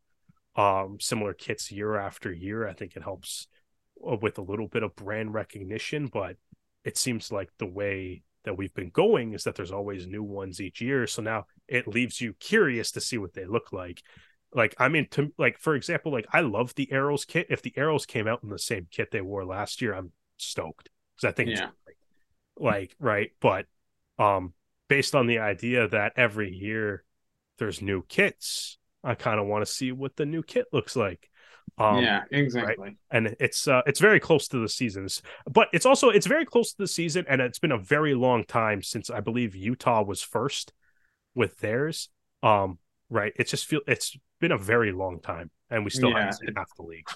um 0.57 0.99
similar 1.01 1.35
kits 1.35 1.71
year 1.71 1.97
after 1.97 2.33
year. 2.33 2.67
I 2.67 2.73
think 2.73 2.97
it 2.97 3.03
helps 3.03 3.47
uh, 4.07 4.17
with 4.21 4.39
a 4.39 4.43
little 4.43 4.69
bit 4.69 4.83
of 4.83 4.97
brand 4.97 5.35
recognition 5.35 6.07
but 6.07 6.37
it 6.85 6.97
seems 6.97 7.33
like 7.33 7.51
the 7.59 7.67
way 7.67 8.23
that 8.45 8.57
we've 8.57 8.75
been 8.75 8.91
going 8.91 9.33
is 9.33 9.43
that 9.45 9.57
there's 9.57 9.73
always 9.73 10.07
new 10.07 10.23
ones 10.23 10.61
each 10.61 10.81
year. 10.81 11.07
So 11.09 11.21
now 11.21 11.47
it 11.67 11.89
leaves 11.89 12.21
you 12.21 12.33
curious 12.35 12.93
to 12.93 13.01
see 13.01 13.19
what 13.19 13.35
they 13.35 13.45
look 13.45 13.73
like. 13.73 14.03
Like 14.55 14.75
i 14.79 14.89
mean 14.89 15.09
to 15.11 15.33
like 15.37 15.59
for 15.59 15.75
example 15.75 16.13
like 16.13 16.27
i 16.33 16.41
love 16.41 16.75
the 16.75 16.91
arrows 16.93 17.25
kit. 17.25 17.49
If 17.51 17.63
the 17.63 17.75
arrows 17.77 18.07
came 18.07 18.29
out 18.29 18.43
in 18.43 18.49
the 18.49 18.59
same 18.59 18.87
kit 18.91 19.11
they 19.11 19.21
wore 19.21 19.45
last 19.45 19.83
year 19.83 19.93
i'm 19.95 20.13
stoked. 20.39 20.89
Because 21.17 21.29
i 21.29 21.33
think 21.33 21.51
Yeah. 21.51 21.71
like 22.59 22.95
right? 22.99 23.33
But 23.41 23.67
um 24.19 24.55
based 24.89 25.15
on 25.15 25.27
the 25.27 25.41
idea 25.41 25.89
that 25.89 26.13
every 26.17 26.53
year 26.53 27.05
there's 27.59 27.83
new 27.83 28.03
kits 28.03 28.79
i 29.07 29.15
kind 29.15 29.41
of 29.41 29.47
want 29.47 29.65
to 29.65 29.71
see 29.73 29.93
what 29.93 30.15
the 30.17 30.27
new 30.27 30.43
kit 30.43 30.67
looks 30.73 30.97
like 30.97 31.29
um 31.79 32.03
yeah, 32.03 32.23
exactly. 32.31 32.97
and 33.11 33.37
it's 33.41 33.67
uh 33.69 33.83
it's 33.87 34.01
very 34.01 34.21
close 34.21 34.49
to 34.49 34.59
the 34.59 34.69
seasons 34.69 35.23
but 35.51 35.69
it's 35.73 35.87
also 35.87 36.09
it's 36.11 36.27
very 36.27 36.45
close 36.45 36.71
to 36.73 36.79
the 36.79 36.87
season 36.89 37.25
and 37.29 37.41
it's 37.41 37.59
been 37.59 37.73
a 37.73 37.79
very 37.79 38.15
long 38.15 38.45
time 38.45 38.83
since 38.83 39.11
i 39.11 39.21
believe 39.21 39.55
utah 39.55 40.03
was 40.03 40.23
first 40.23 40.73
with 41.35 41.57
theirs 41.59 42.09
um 42.43 42.79
right 43.11 43.33
it's 43.37 43.51
just 43.51 43.67
feel 43.67 43.81
it's 43.87 44.17
been 44.41 44.53
a 44.53 44.59
very 44.59 44.93
long 44.93 45.21
time 45.21 45.51
and 45.71 45.85
we 45.85 45.91
still 45.91 46.11
Yeah, 46.11 46.19
haven't 46.21 46.33
seen 46.35 46.49
it- 46.51 46.55
half 46.57 46.69
the 46.77 46.83
league 46.85 47.09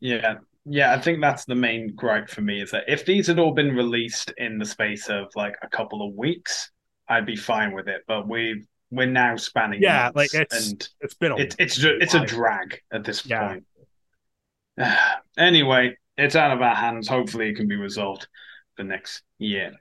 Yeah, 0.00 0.36
yeah, 0.66 0.92
I 0.92 1.00
think 1.00 1.20
that's 1.20 1.44
the 1.44 1.54
main 1.54 1.94
gripe 1.94 2.28
for 2.28 2.40
me 2.42 2.60
is 2.62 2.70
that 2.72 2.84
if 2.88 3.04
these 3.04 3.26
had 3.26 3.38
all 3.38 3.52
been 3.52 3.74
released 3.74 4.32
in 4.38 4.58
the 4.58 4.64
space 4.66 5.08
of 5.08 5.28
like 5.34 5.54
a 5.62 5.68
couple 5.68 6.06
of 6.06 6.14
weeks, 6.14 6.70
I'd 7.08 7.26
be 7.26 7.36
fine 7.36 7.72
with 7.72 7.88
it. 7.88 8.02
But 8.06 8.28
we 8.28 8.64
we're 8.94 9.06
now 9.06 9.36
spanning 9.36 9.82
Yeah, 9.82 10.10
like, 10.14 10.34
it's- 10.34 10.70
and 10.70 10.88
it's 11.00 11.14
been 11.14 11.32
a 11.32 11.36
it's 11.36 11.56
it's 11.58 11.78
it's 11.82 12.14
a 12.14 12.24
drag 12.24 12.80
at 12.92 13.04
this 13.04 13.24
Yeah. 13.26 13.48
point. 13.48 13.64
anyway, 15.38 15.96
it's 16.16 16.36
out 16.36 16.50
of 16.52 16.62
our 16.62 16.74
hands. 16.74 17.08
Hopefully, 17.08 17.48
it 17.48 17.54
can 17.54 17.68
be 17.68 17.76
resolved 17.76 18.26
for 18.76 18.82
next 18.84 19.22
year. 19.38 19.72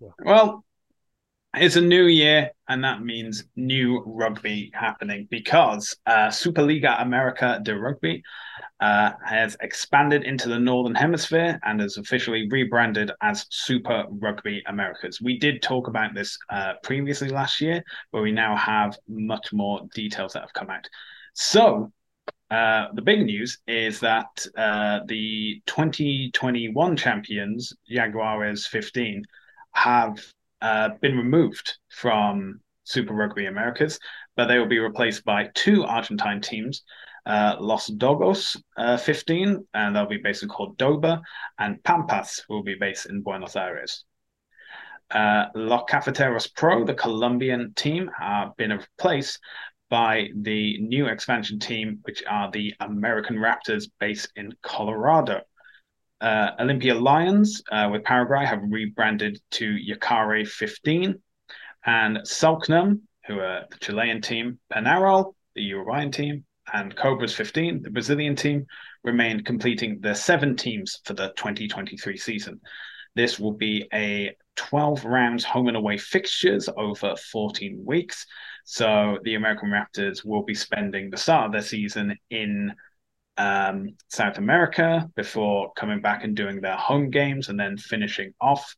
Yeah. 0.00 0.08
Well, 0.20 0.64
it's 1.54 1.76
a 1.76 1.80
new 1.80 2.06
year, 2.06 2.50
and 2.68 2.84
that 2.84 3.02
means 3.02 3.44
new 3.56 4.02
rugby 4.04 4.70
happening 4.74 5.26
because 5.30 5.96
uh, 6.06 6.28
Superliga 6.28 7.00
America 7.00 7.58
de 7.62 7.74
Rugby 7.74 8.22
uh, 8.80 9.12
has 9.24 9.56
expanded 9.60 10.24
into 10.24 10.48
the 10.48 10.58
Northern 10.58 10.94
Hemisphere 10.94 11.58
and 11.64 11.80
has 11.80 11.96
officially 11.96 12.48
rebranded 12.50 13.10
as 13.22 13.46
Super 13.50 14.04
Rugby 14.10 14.62
Americas. 14.66 15.20
We 15.22 15.38
did 15.38 15.62
talk 15.62 15.88
about 15.88 16.14
this 16.14 16.38
uh, 16.50 16.74
previously 16.82 17.30
last 17.30 17.60
year, 17.60 17.82
but 18.12 18.22
we 18.22 18.30
now 18.30 18.54
have 18.54 18.98
much 19.08 19.52
more 19.52 19.80
details 19.94 20.34
that 20.34 20.42
have 20.42 20.52
come 20.52 20.70
out. 20.70 20.88
So, 21.34 21.92
uh, 22.50 22.86
the 22.94 23.02
big 23.02 23.24
news 23.24 23.58
is 23.66 24.00
that 24.00 24.46
uh, 24.56 25.00
the 25.06 25.62
2021 25.66 26.96
champions, 26.96 27.72
Jaguares 27.90 28.66
15, 28.66 29.22
have 29.72 30.18
uh, 30.60 30.90
been 31.00 31.16
removed 31.16 31.78
from 31.90 32.60
Super 32.84 33.14
Rugby 33.14 33.46
Americas, 33.46 33.98
but 34.36 34.46
they 34.46 34.58
will 34.58 34.66
be 34.66 34.78
replaced 34.78 35.24
by 35.24 35.50
two 35.54 35.84
Argentine 35.84 36.40
teams. 36.40 36.82
Uh, 37.26 37.56
Los 37.60 37.88
Dogos 37.90 38.56
uh, 38.78 38.96
15, 38.96 39.66
and 39.74 39.94
they'll 39.94 40.06
be 40.06 40.16
based 40.16 40.42
in 40.42 40.48
Cordoba, 40.48 41.20
and 41.58 41.82
Pampas 41.84 42.44
will 42.48 42.62
be 42.62 42.74
based 42.74 43.06
in 43.06 43.20
Buenos 43.20 43.54
Aires. 43.54 44.04
Uh, 45.10 45.46
Los 45.54 45.84
Cafeteros 45.90 46.54
Pro, 46.54 46.84
the 46.84 46.94
Colombian 46.94 47.74
team, 47.74 48.10
have 48.18 48.56
been 48.56 48.70
replaced 48.70 49.40
by 49.90 50.28
the 50.34 50.78
new 50.80 51.06
expansion 51.06 51.58
team, 51.58 51.98
which 52.02 52.22
are 52.28 52.50
the 52.50 52.74
American 52.80 53.36
Raptors 53.36 53.88
based 54.00 54.30
in 54.36 54.54
Colorado. 54.62 55.42
Uh, 56.20 56.50
Olympia 56.58 56.94
Lions 56.94 57.62
uh, 57.70 57.88
with 57.90 58.02
Paraguay 58.04 58.44
have 58.44 58.60
rebranded 58.62 59.40
to 59.52 59.76
Yacare 59.76 60.46
15, 60.46 61.14
and 61.86 62.18
Selknam, 62.18 63.00
who 63.26 63.38
are 63.38 63.66
the 63.70 63.78
Chilean 63.78 64.20
team, 64.20 64.58
Penarol, 64.72 65.34
the 65.54 65.62
Uruguayan 65.62 66.10
team, 66.10 66.44
and 66.72 66.94
Cobras 66.96 67.34
15, 67.34 67.82
the 67.82 67.90
Brazilian 67.90 68.36
team, 68.36 68.66
remain 69.04 69.44
completing 69.44 70.00
the 70.00 70.14
seven 70.14 70.56
teams 70.56 71.00
for 71.04 71.14
the 71.14 71.32
2023 71.36 72.16
season. 72.16 72.60
This 73.14 73.38
will 73.38 73.52
be 73.52 73.88
a 73.92 74.36
12 74.56 75.04
rounds 75.04 75.44
home 75.44 75.68
and 75.68 75.76
away 75.76 75.98
fixtures 75.98 76.68
over 76.76 77.14
14 77.32 77.82
weeks. 77.86 78.26
So 78.64 79.18
the 79.22 79.34
American 79.34 79.70
Raptors 79.70 80.24
will 80.24 80.42
be 80.42 80.54
spending 80.54 81.10
the 81.10 81.16
start 81.16 81.46
of 81.46 81.52
their 81.52 81.62
season 81.62 82.16
in 82.30 82.74
um, 83.38 83.94
South 84.08 84.38
America 84.38 85.08
before 85.14 85.72
coming 85.74 86.00
back 86.00 86.24
and 86.24 86.36
doing 86.36 86.60
their 86.60 86.76
home 86.76 87.08
games 87.08 87.48
and 87.48 87.58
then 87.58 87.76
finishing 87.76 88.34
off 88.40 88.74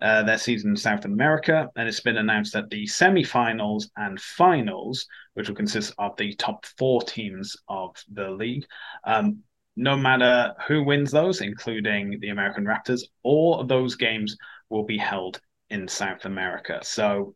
uh, 0.00 0.22
their 0.22 0.38
season 0.38 0.70
in 0.70 0.76
South 0.76 1.04
America. 1.04 1.68
And 1.76 1.88
it's 1.88 2.00
been 2.00 2.16
announced 2.16 2.52
that 2.54 2.70
the 2.70 2.86
semi-finals 2.86 3.90
and 3.96 4.20
finals, 4.20 5.06
which 5.34 5.48
will 5.48 5.56
consist 5.56 5.92
of 5.98 6.16
the 6.16 6.34
top 6.34 6.64
four 6.78 7.02
teams 7.02 7.56
of 7.68 7.94
the 8.12 8.30
league, 8.30 8.64
um, 9.04 9.40
no 9.76 9.96
matter 9.96 10.54
who 10.66 10.82
wins 10.82 11.10
those, 11.10 11.40
including 11.40 12.18
the 12.20 12.30
American 12.30 12.64
Raptors, 12.64 13.02
all 13.22 13.60
of 13.60 13.68
those 13.68 13.94
games 13.94 14.36
will 14.70 14.84
be 14.84 14.98
held 14.98 15.40
in 15.70 15.86
South 15.86 16.24
America. 16.24 16.80
So 16.82 17.34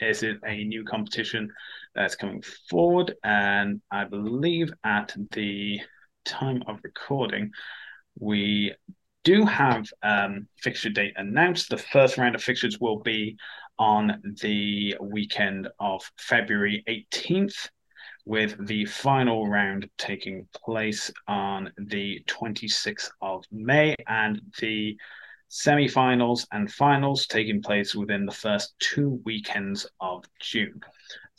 is 0.00 0.22
it 0.22 0.38
a 0.46 0.64
new 0.64 0.84
competition 0.84 1.50
that's 1.94 2.16
coming 2.16 2.42
forward? 2.70 3.14
And 3.22 3.80
I 3.90 4.04
believe 4.04 4.72
at 4.84 5.14
the 5.32 5.80
time 6.24 6.62
of 6.66 6.78
recording, 6.82 7.50
we 8.18 8.74
do 9.24 9.44
have 9.44 9.86
um, 10.02 10.46
fixture 10.62 10.90
date 10.90 11.14
announced. 11.16 11.70
The 11.70 11.78
first 11.78 12.18
round 12.18 12.34
of 12.34 12.42
fixtures 12.42 12.78
will 12.78 12.98
be 13.00 13.36
on 13.78 14.36
the 14.42 14.96
weekend 15.00 15.68
of 15.80 16.02
February 16.18 16.84
18th, 16.88 17.68
with 18.26 18.66
the 18.66 18.84
final 18.86 19.48
round 19.48 19.88
taking 19.98 20.46
place 20.54 21.10
on 21.28 21.72
the 21.76 22.22
26th 22.26 23.10
of 23.20 23.44
May 23.50 23.94
and 24.06 24.40
the 24.60 24.96
semi-finals 25.48 26.46
and 26.52 26.72
finals 26.72 27.26
taking 27.26 27.62
place 27.62 27.94
within 27.94 28.26
the 28.26 28.32
first 28.32 28.74
two 28.78 29.20
weekends 29.24 29.86
of 30.00 30.24
June. 30.40 30.80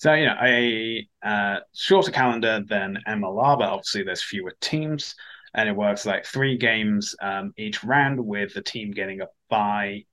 So 0.05 0.13
you 0.13 0.27
know 0.27 0.37
a 0.39 1.07
uh, 1.23 1.61
shorter 1.73 2.11
calendar 2.11 2.63
than 2.63 2.99
MLR, 3.07 3.57
but 3.57 3.69
obviously 3.69 4.03
there's 4.03 4.21
fewer 4.21 4.53
teams 4.61 5.15
and 5.55 5.67
it 5.67 5.75
works 5.75 6.05
like 6.05 6.27
three 6.27 6.57
games 6.57 7.15
um, 7.23 7.55
each 7.57 7.83
round 7.83 8.23
with 8.23 8.53
the 8.53 8.61
team 8.61 8.91
getting 8.91 9.21
a 9.21 9.27
bye 9.49 10.03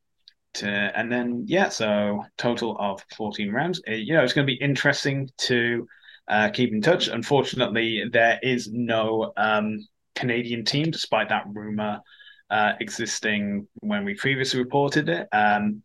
to, 0.54 0.66
and 0.66 1.12
then 1.12 1.44
yeah, 1.46 1.68
so 1.68 2.24
total 2.38 2.74
of 2.80 3.04
14 3.18 3.52
rounds. 3.52 3.82
It, 3.86 4.08
you 4.08 4.14
know, 4.14 4.24
it's 4.24 4.32
going 4.32 4.46
to 4.46 4.50
be 4.50 4.58
interesting 4.64 5.28
to 5.40 5.86
uh, 6.26 6.48
keep 6.48 6.72
in 6.72 6.80
touch. 6.80 7.08
Unfortunately, 7.08 8.04
there 8.10 8.40
is 8.42 8.70
no 8.72 9.34
um, 9.36 9.86
Canadian 10.14 10.64
team, 10.64 10.90
despite 10.90 11.28
that 11.28 11.44
rumor 11.52 12.00
uh, 12.48 12.72
existing 12.80 13.68
when 13.80 14.06
we 14.06 14.14
previously 14.14 14.58
reported 14.58 15.10
it. 15.10 15.28
Um, 15.32 15.82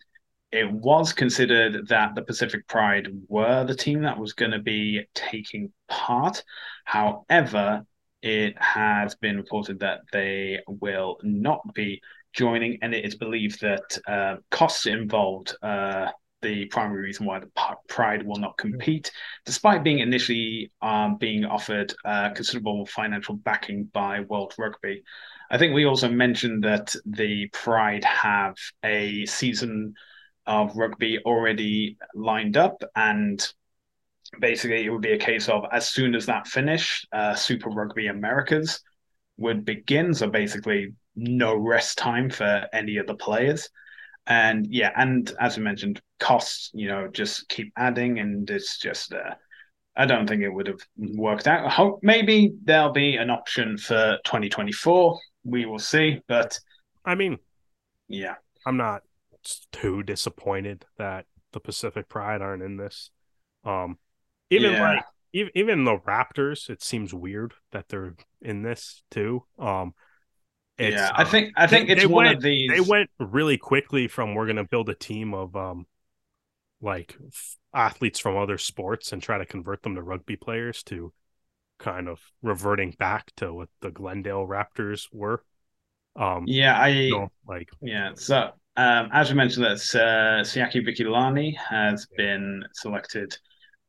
it 0.51 0.71
was 0.71 1.13
considered 1.13 1.87
that 1.87 2.15
the 2.15 2.21
Pacific 2.21 2.67
Pride 2.67 3.07
were 3.27 3.63
the 3.65 3.75
team 3.75 4.01
that 4.03 4.17
was 4.17 4.33
going 4.33 4.51
to 4.51 4.59
be 4.59 5.03
taking 5.13 5.71
part. 5.89 6.43
However, 6.85 7.83
it 8.21 8.55
has 8.61 9.15
been 9.15 9.37
reported 9.37 9.79
that 9.79 10.01
they 10.11 10.59
will 10.67 11.17
not 11.23 11.61
be 11.73 12.01
joining, 12.33 12.77
and 12.81 12.93
it 12.93 13.05
is 13.05 13.15
believed 13.15 13.61
that 13.61 13.99
uh, 14.07 14.37
costs 14.49 14.85
involved. 14.85 15.55
Uh, 15.61 16.07
the 16.43 16.65
primary 16.65 17.01
reason 17.01 17.25
why 17.25 17.39
the 17.39 17.49
Pride 17.89 18.25
will 18.25 18.37
not 18.37 18.57
compete, 18.57 19.11
despite 19.45 19.83
being 19.83 19.99
initially 19.99 20.71
um, 20.81 21.17
being 21.17 21.45
offered 21.45 21.93
uh, 22.05 22.29
considerable 22.29 22.85
financial 22.85 23.35
backing 23.35 23.85
by 23.85 24.19
World 24.21 24.53
Rugby. 24.57 25.03
I 25.49 25.57
think 25.57 25.73
we 25.73 25.85
also 25.85 26.09
mentioned 26.09 26.63
that 26.63 26.95
the 27.05 27.47
Pride 27.53 28.03
have 28.03 28.55
a 28.83 29.25
season 29.25 29.95
of 30.47 30.75
rugby 30.75 31.19
already 31.25 31.97
lined 32.15 32.57
up, 32.57 32.81
and 32.95 33.45
basically 34.39 34.85
it 34.85 34.89
would 34.89 35.01
be 35.01 35.13
a 35.13 35.17
case 35.17 35.49
of 35.49 35.65
as 35.71 35.89
soon 35.89 36.15
as 36.15 36.25
that 36.25 36.47
finished, 36.47 37.07
uh, 37.11 37.35
Super 37.35 37.69
Rugby 37.69 38.07
Americas 38.07 38.81
would 39.37 39.65
begin. 39.65 40.13
So 40.13 40.29
basically, 40.29 40.93
no 41.15 41.55
rest 41.55 41.97
time 41.97 42.29
for 42.29 42.67
any 42.73 42.97
of 42.97 43.07
the 43.07 43.15
players. 43.15 43.69
And 44.25 44.67
yeah, 44.69 44.91
and 44.95 45.31
as 45.39 45.57
we 45.57 45.63
mentioned, 45.63 46.01
costs, 46.19 46.71
you 46.73 46.87
know, 46.87 47.07
just 47.07 47.47
keep 47.47 47.71
adding, 47.77 48.19
and 48.19 48.49
it's 48.49 48.77
just, 48.77 49.13
uh, 49.13 49.35
I 49.95 50.05
don't 50.05 50.27
think 50.27 50.43
it 50.43 50.49
would 50.49 50.67
have 50.67 50.81
worked 50.97 51.47
out. 51.47 51.65
I 51.65 51.69
hope 51.69 51.99
maybe 52.03 52.53
there'll 52.63 52.91
be 52.91 53.15
an 53.15 53.29
option 53.29 53.77
for 53.77 54.17
2024. 54.25 55.19
We 55.45 55.65
will 55.65 55.79
see. 55.79 56.21
But 56.27 56.59
I 57.05 57.15
mean, 57.15 57.37
yeah, 58.09 58.35
I'm 58.65 58.77
not 58.77 59.03
too 59.71 60.03
disappointed 60.03 60.85
that 60.97 61.25
the 61.53 61.59
Pacific 61.59 62.09
Pride 62.09 62.41
aren't 62.41 62.63
in 62.63 62.77
this. 62.77 63.11
Um, 63.63 63.97
even 64.49 64.73
yeah. 64.73 64.81
like 64.81 65.03
even, 65.33 65.51
even 65.55 65.83
the 65.83 65.97
Raptors, 65.97 66.69
it 66.69 66.81
seems 66.81 67.13
weird 67.13 67.53
that 67.71 67.89
they're 67.89 68.15
in 68.41 68.63
this 68.63 69.03
too. 69.11 69.43
Um, 69.59 69.93
yeah, 70.79 71.11
I 71.13 71.23
think 71.23 71.53
I 71.57 71.67
think 71.67 71.87
they, 71.87 71.93
it's 71.93 72.01
they 72.03 72.07
one 72.07 72.25
went, 72.25 72.37
of 72.37 72.43
these. 72.43 72.69
They 72.69 72.81
went 72.81 73.09
really 73.19 73.57
quickly 73.57 74.07
from 74.07 74.35
we're 74.35 74.45
going 74.45 74.57
to 74.57 74.63
build 74.63 74.89
a 74.89 74.95
team 74.95 75.33
of 75.33 75.55
um, 75.55 75.87
like 76.81 77.17
athletes 77.73 78.19
from 78.19 78.37
other 78.37 78.57
sports 78.57 79.11
and 79.11 79.21
try 79.21 79.37
to 79.37 79.45
convert 79.45 79.81
them 79.83 79.95
to 79.95 80.03
rugby 80.03 80.35
players 80.35 80.83
to 80.83 81.13
kind 81.79 82.07
of 82.07 82.19
reverting 82.41 82.91
back 82.97 83.31
to 83.37 83.53
what 83.53 83.69
the 83.81 83.91
Glendale 83.91 84.47
Raptors 84.47 85.07
were. 85.11 85.43
Um, 86.15 86.45
yeah, 86.47 86.79
I 86.79 86.87
you 86.89 87.11
know, 87.11 87.31
like 87.47 87.69
yeah. 87.81 88.11
So 88.15 88.51
um, 88.77 89.09
as 89.11 89.29
we 89.29 89.35
mentioned, 89.35 89.65
that 89.65 89.95
uh, 89.95 90.43
Siaki 90.43 90.87
Vikilani 90.87 91.57
has 91.57 92.05
been 92.15 92.63
selected 92.73 93.35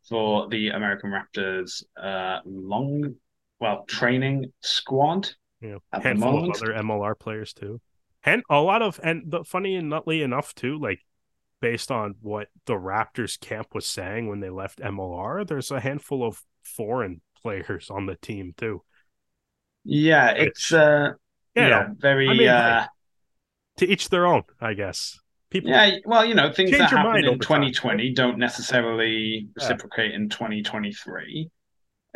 for 0.09 0.49
the 0.49 0.71
American 0.71 1.13
Raptors 1.13 1.83
uh, 2.03 2.41
long, 2.47 3.15
well, 3.61 3.85
training 3.87 4.51
squad. 4.61 5.31
Yeah, 5.61 5.77
handful 5.93 6.51
of 6.51 6.57
other 6.57 6.73
MLR 6.73 7.19
players 7.19 7.53
too, 7.53 7.81
and 8.25 8.43
a 8.49 8.61
lot 8.61 8.81
of 8.81 8.99
and 9.03 9.25
the 9.31 9.45
funny 9.45 9.77
and 9.77 9.91
nutly 9.91 10.23
enough 10.23 10.55
too, 10.55 10.79
like 10.79 11.01
based 11.61 11.91
on 11.91 12.15
what 12.21 12.49
the 12.65 12.75
Raptors 12.75 13.39
camp 13.39 13.75
was 13.75 13.87
saying 13.87 14.29
when 14.29 14.41
they 14.41 14.51
left 14.51 14.79
MLR, 14.79 15.47
there's 15.47 15.71
a 15.71 15.81
handful 15.81 16.25
of 16.25 16.41
foreign 16.63 17.21
players 17.43 17.91
on 17.91 18.07
the 18.07 18.17
team 18.17 18.55
too. 18.57 18.83
Yeah, 19.85 20.31
it's 20.31 20.73
uh, 20.73 21.13
yeah, 21.55 21.69
know, 21.69 21.95
very 21.99 22.29
I 22.29 22.35
mean, 22.35 22.49
uh, 22.49 22.87
to 23.79 23.87
each 23.87 24.09
their 24.09 24.27
own, 24.27 24.43
I 24.61 24.75
guess. 24.75 25.19
People 25.51 25.71
yeah, 25.71 25.97
well, 26.05 26.27
you 26.27 26.35
know, 26.35 26.53
things 26.53 26.73
that 26.73 26.91
happen 26.91 27.25
in 27.25 27.39
2020 27.39 27.73
time. 27.73 28.15
don't 28.15 28.39
necessarily 28.39 29.49
reciprocate 29.57 30.11
yeah. 30.11 30.17
in 30.17 30.29
2023. 30.29 31.51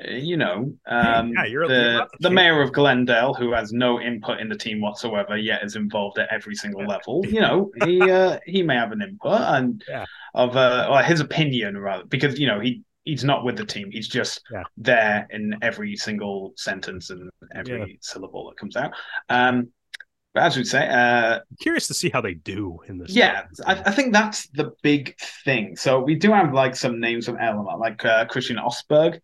Uh, 0.02 0.10
you 0.10 0.36
know, 0.36 0.74
um, 0.86 1.32
yeah, 1.32 1.44
the, 1.44 2.06
the 2.20 2.30
mayor 2.30 2.60
of 2.60 2.72
Glendale, 2.72 3.32
who 3.32 3.52
has 3.52 3.72
no 3.72 4.00
input 4.00 4.38
in 4.38 4.50
the 4.50 4.56
team 4.56 4.82
whatsoever, 4.82 5.38
yet 5.38 5.64
is 5.64 5.76
involved 5.76 6.18
at 6.18 6.28
every 6.30 6.54
single 6.54 6.86
level. 6.86 7.24
You 7.26 7.40
know, 7.40 7.70
he 7.84 8.02
uh, 8.02 8.38
he 8.46 8.62
may 8.62 8.74
have 8.74 8.92
an 8.92 9.00
input 9.00 9.40
and 9.40 9.82
yeah. 9.88 10.04
of 10.34 10.56
uh, 10.56 10.88
or 10.90 11.02
his 11.02 11.20
opinion 11.20 11.78
rather, 11.78 12.04
because 12.04 12.38
you 12.38 12.46
know 12.46 12.60
he 12.60 12.82
he's 13.04 13.24
not 13.24 13.44
with 13.44 13.56
the 13.56 13.64
team. 13.64 13.90
He's 13.90 14.08
just 14.08 14.42
yeah. 14.52 14.64
there 14.76 15.26
in 15.30 15.56
every 15.62 15.96
single 15.96 16.52
sentence 16.56 17.10
and 17.10 17.30
every 17.54 17.98
syllable 18.00 18.48
that 18.48 18.58
comes 18.58 18.76
out. 18.76 18.92
Um, 19.28 19.68
but 20.34 20.44
as 20.44 20.56
we 20.56 20.64
say, 20.64 20.88
uh, 20.88 21.40
curious 21.60 21.86
to 21.88 21.94
see 21.94 22.08
how 22.08 22.20
they 22.20 22.34
do 22.34 22.78
in 22.88 22.98
this. 22.98 23.10
Yeah, 23.10 23.44
I, 23.66 23.74
I, 23.74 23.90
think 23.90 24.12
that's 24.12 24.46
the 24.48 24.72
big 24.82 25.18
thing. 25.44 25.76
So 25.76 26.00
we 26.00 26.14
do 26.14 26.32
have 26.32 26.54
like 26.54 26.74
some 26.74 27.00
names 27.00 27.26
from 27.26 27.38
Element, 27.38 27.78
like 27.78 28.02
uh, 28.04 28.24
Christian 28.26 28.56
Osberg 28.56 29.20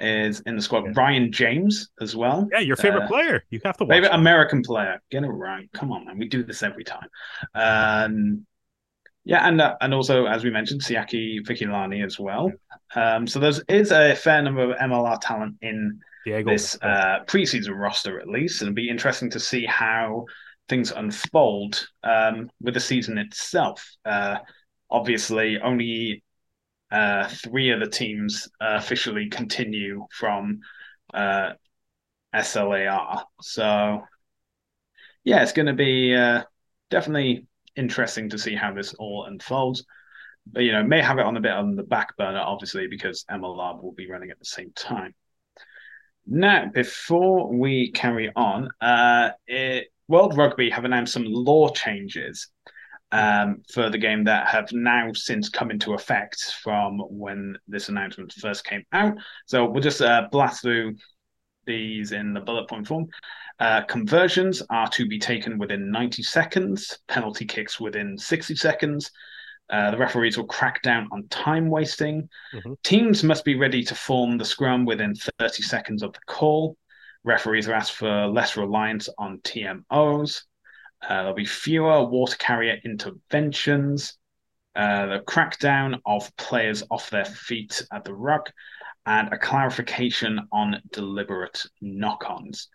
is 0.00 0.40
in 0.40 0.56
the 0.56 0.62
squad. 0.62 0.84
Yeah. 0.86 0.92
Ryan 0.96 1.30
James 1.30 1.90
as 2.00 2.16
well. 2.16 2.48
Yeah, 2.52 2.60
your 2.60 2.76
favorite 2.76 3.04
uh, 3.04 3.08
player. 3.08 3.44
You 3.50 3.60
have 3.64 3.76
to 3.78 3.84
watch 3.84 3.94
favorite 3.94 4.14
American 4.14 4.62
player. 4.62 5.00
Get 5.10 5.22
it 5.22 5.28
right. 5.28 5.70
Come 5.72 5.92
on, 5.92 6.06
man. 6.06 6.18
We 6.18 6.28
do 6.28 6.42
this 6.42 6.62
every 6.62 6.84
time. 6.84 7.08
Um, 7.54 8.46
yeah, 9.24 9.46
and 9.46 9.60
uh, 9.60 9.76
and 9.80 9.92
also 9.92 10.26
as 10.26 10.42
we 10.42 10.50
mentioned, 10.50 10.80
Siaki 10.80 11.44
Vikilani 11.46 12.04
as 12.04 12.18
well. 12.18 12.50
Um, 12.94 13.26
so 13.26 13.38
there 13.38 13.52
is 13.68 13.92
a 13.92 14.14
fair 14.14 14.42
number 14.42 14.72
of 14.72 14.76
MLR 14.78 15.20
talent 15.20 15.56
in 15.60 16.00
Diego. 16.24 16.50
this 16.50 16.78
uh, 16.82 17.20
preseason 17.26 17.78
roster, 17.78 18.20
at 18.20 18.28
least, 18.28 18.62
and 18.62 18.68
it'll 18.68 18.74
be 18.74 18.88
interesting 18.88 19.30
to 19.30 19.40
see 19.40 19.66
how 19.66 20.24
things 20.68 20.90
unfold 20.90 21.86
um, 22.02 22.50
with 22.60 22.74
the 22.74 22.80
season 22.80 23.18
itself. 23.18 23.96
Uh, 24.04 24.38
obviously, 24.90 25.58
only 25.60 26.22
uh, 26.90 27.28
three 27.28 27.70
of 27.70 27.80
the 27.80 27.88
teams 27.88 28.48
uh, 28.60 28.76
officially 28.78 29.28
continue 29.28 30.06
from 30.12 30.60
uh, 31.14 31.52
SLAR. 32.34 33.24
So, 33.40 34.02
yeah, 35.24 35.42
it's 35.42 35.52
going 35.52 35.66
to 35.66 35.74
be 35.74 36.14
uh, 36.14 36.44
definitely 36.90 37.46
interesting 37.76 38.30
to 38.30 38.38
see 38.38 38.54
how 38.54 38.72
this 38.72 38.94
all 38.94 39.24
unfolds. 39.24 39.84
But, 40.50 40.62
you 40.62 40.72
know, 40.72 40.82
may 40.82 41.02
have 41.02 41.18
it 41.18 41.26
on 41.26 41.36
a 41.36 41.40
bit 41.40 41.52
on 41.52 41.76
the 41.76 41.82
back 41.82 42.16
burner, 42.16 42.40
obviously, 42.40 42.86
because 42.88 43.24
MLR 43.30 43.82
will 43.82 43.92
be 43.92 44.10
running 44.10 44.30
at 44.30 44.38
the 44.38 44.46
same 44.46 44.72
time. 44.74 45.14
Now, 46.26 46.66
before 46.66 47.54
we 47.54 47.90
carry 47.92 48.30
on, 48.34 48.70
uh, 48.80 49.30
it 49.46 49.88
World 50.08 50.36
Rugby 50.36 50.70
have 50.70 50.84
announced 50.84 51.12
some 51.12 51.24
law 51.26 51.68
changes 51.68 52.48
um, 53.12 53.62
for 53.72 53.90
the 53.90 53.98
game 53.98 54.24
that 54.24 54.48
have 54.48 54.70
now 54.72 55.12
since 55.14 55.48
come 55.48 55.70
into 55.70 55.94
effect 55.94 56.54
from 56.62 56.98
when 56.98 57.56
this 57.66 57.88
announcement 57.88 58.32
first 58.32 58.64
came 58.64 58.84
out. 58.92 59.14
So 59.46 59.66
we'll 59.66 59.82
just 59.82 60.02
uh, 60.02 60.28
blast 60.30 60.62
through 60.62 60.96
these 61.66 62.12
in 62.12 62.32
the 62.32 62.40
bullet 62.40 62.68
point 62.68 62.86
form. 62.86 63.06
Uh, 63.60 63.82
conversions 63.82 64.62
are 64.70 64.88
to 64.88 65.06
be 65.06 65.18
taken 65.18 65.58
within 65.58 65.90
90 65.90 66.22
seconds, 66.22 66.98
penalty 67.08 67.44
kicks 67.44 67.80
within 67.80 68.16
60 68.16 68.54
seconds. 68.56 69.10
Uh, 69.70 69.90
the 69.90 69.98
referees 69.98 70.38
will 70.38 70.46
crack 70.46 70.80
down 70.82 71.08
on 71.12 71.26
time 71.28 71.68
wasting. 71.68 72.28
Mm-hmm. 72.54 72.72
Teams 72.84 73.22
must 73.22 73.44
be 73.44 73.56
ready 73.56 73.82
to 73.82 73.94
form 73.94 74.38
the 74.38 74.44
scrum 74.44 74.86
within 74.86 75.14
30 75.38 75.62
seconds 75.62 76.02
of 76.02 76.12
the 76.12 76.20
call. 76.26 76.76
Referees 77.28 77.68
are 77.68 77.74
asked 77.74 77.92
for 77.92 78.26
less 78.26 78.56
reliance 78.56 79.06
on 79.18 79.38
TMOs. 79.40 80.44
Uh, 81.02 81.08
there'll 81.08 81.34
be 81.34 81.44
fewer 81.44 82.02
water 82.02 82.36
carrier 82.38 82.78
interventions. 82.86 84.16
Uh, 84.74 85.04
the 85.06 85.20
crackdown 85.20 86.00
of 86.06 86.34
players 86.38 86.82
off 86.90 87.10
their 87.10 87.26
feet 87.26 87.82
at 87.92 88.02
the 88.04 88.14
ruck, 88.14 88.50
and 89.04 89.30
a 89.30 89.36
clarification 89.36 90.40
on 90.52 90.80
deliberate 90.90 91.66
knock 91.82 92.24
ons. 92.26 92.68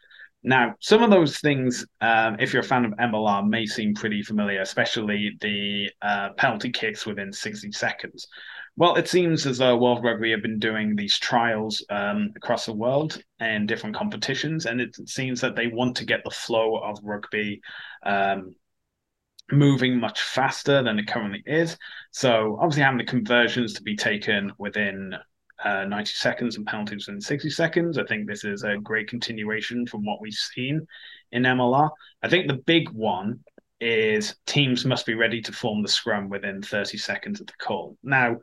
Now, 0.43 0.75
some 0.79 1.01
of 1.01 1.09
those 1.09 1.39
things, 1.39 1.83
um, 2.01 2.35
if 2.39 2.53
you're 2.53 2.61
a 2.61 2.65
fan 2.65 2.85
of 2.85 2.91
MLR, 2.91 3.47
may 3.49 3.65
seem 3.65 3.95
pretty 3.95 4.21
familiar, 4.21 4.61
especially 4.61 5.35
the 5.41 5.89
uh, 6.03 6.29
penalty 6.37 6.69
kicks 6.69 7.07
within 7.07 7.33
60 7.33 7.71
seconds. 7.71 8.27
Well, 8.75 8.95
it 8.95 9.07
seems 9.07 9.45
as 9.45 9.59
though 9.59 9.77
World 9.77 10.03
Rugby 10.03 10.31
have 10.31 10.41
been 10.41 10.57
doing 10.57 10.95
these 10.95 11.19
trials 11.19 11.85
um, 11.91 12.31
across 12.35 12.65
the 12.65 12.73
world 12.73 13.21
and 13.39 13.67
different 13.67 13.95
competitions, 13.95 14.65
and 14.65 14.81
it 14.81 14.95
seems 15.07 15.41
that 15.41 15.55
they 15.55 15.67
want 15.67 15.95
to 15.97 16.05
get 16.05 16.23
the 16.23 16.31
flow 16.31 16.77
of 16.77 16.97
rugby 17.03 17.61
um, 18.03 18.55
moving 19.51 19.99
much 19.99 20.21
faster 20.21 20.81
than 20.81 20.97
it 20.97 21.07
currently 21.07 21.43
is. 21.45 21.77
So, 22.11 22.57
obviously, 22.59 22.81
having 22.81 22.97
the 22.97 23.03
conversions 23.05 23.73
to 23.73 23.83
be 23.83 23.95
taken 23.95 24.51
within 24.57 25.15
uh, 25.63 25.85
90 25.85 26.11
seconds 26.11 26.57
and 26.57 26.65
penalties 26.65 27.07
in 27.07 27.21
60 27.21 27.49
seconds. 27.51 27.97
I 27.97 28.03
think 28.05 28.27
this 28.27 28.43
is 28.43 28.63
a 28.63 28.77
great 28.77 29.07
continuation 29.07 29.85
from 29.85 30.03
what 30.03 30.19
we've 30.19 30.33
seen 30.33 30.85
in 31.31 31.43
MLR. 31.43 31.89
I 32.21 32.27
think 32.29 32.47
the 32.47 32.55
big 32.65 32.89
one 32.89 33.39
is 33.83 34.35
teams 34.45 34.85
must 34.85 35.05
be 35.05 35.13
ready 35.13 35.41
to 35.41 35.51
form 35.51 35.81
the 35.81 35.87
scrum 35.87 36.29
within 36.29 36.61
30 36.61 36.97
seconds 36.97 37.41
of 37.41 37.47
the 37.47 37.53
call. 37.59 37.97
Now, 38.03 38.37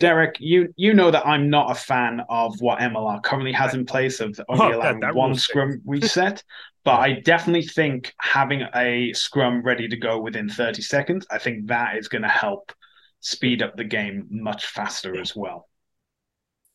Derek, 0.00 0.36
you 0.38 0.72
you 0.76 0.94
know 0.94 1.10
that 1.10 1.26
I'm 1.26 1.50
not 1.50 1.72
a 1.72 1.74
fan 1.74 2.22
of 2.28 2.54
what 2.60 2.78
MLR 2.78 3.22
currently 3.22 3.52
has 3.52 3.74
in 3.74 3.84
place 3.84 4.20
of 4.20 4.40
only 4.48 4.66
oh, 4.66 4.78
allowing 4.78 5.00
that, 5.00 5.08
that 5.08 5.14
one 5.14 5.34
scrum 5.34 5.82
reset, 5.84 6.42
but 6.84 7.00
I 7.00 7.20
definitely 7.20 7.66
think 7.66 8.14
having 8.20 8.62
a 8.74 9.12
scrum 9.12 9.62
ready 9.62 9.88
to 9.88 9.96
go 9.96 10.20
within 10.20 10.48
30 10.48 10.82
seconds, 10.82 11.26
I 11.30 11.38
think 11.38 11.66
that 11.66 11.96
is 11.96 12.08
going 12.08 12.22
to 12.22 12.28
help 12.28 12.72
speed 13.20 13.62
up 13.62 13.76
the 13.76 13.84
game 13.84 14.26
much 14.30 14.66
faster 14.66 15.20
as 15.20 15.34
well. 15.34 15.68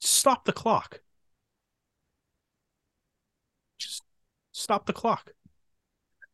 Stop 0.02 0.44
the 0.44 0.52
clock. 0.52 1.00
Just 3.80 4.04
stop 4.52 4.86
the 4.86 4.94
clock. 4.94 5.32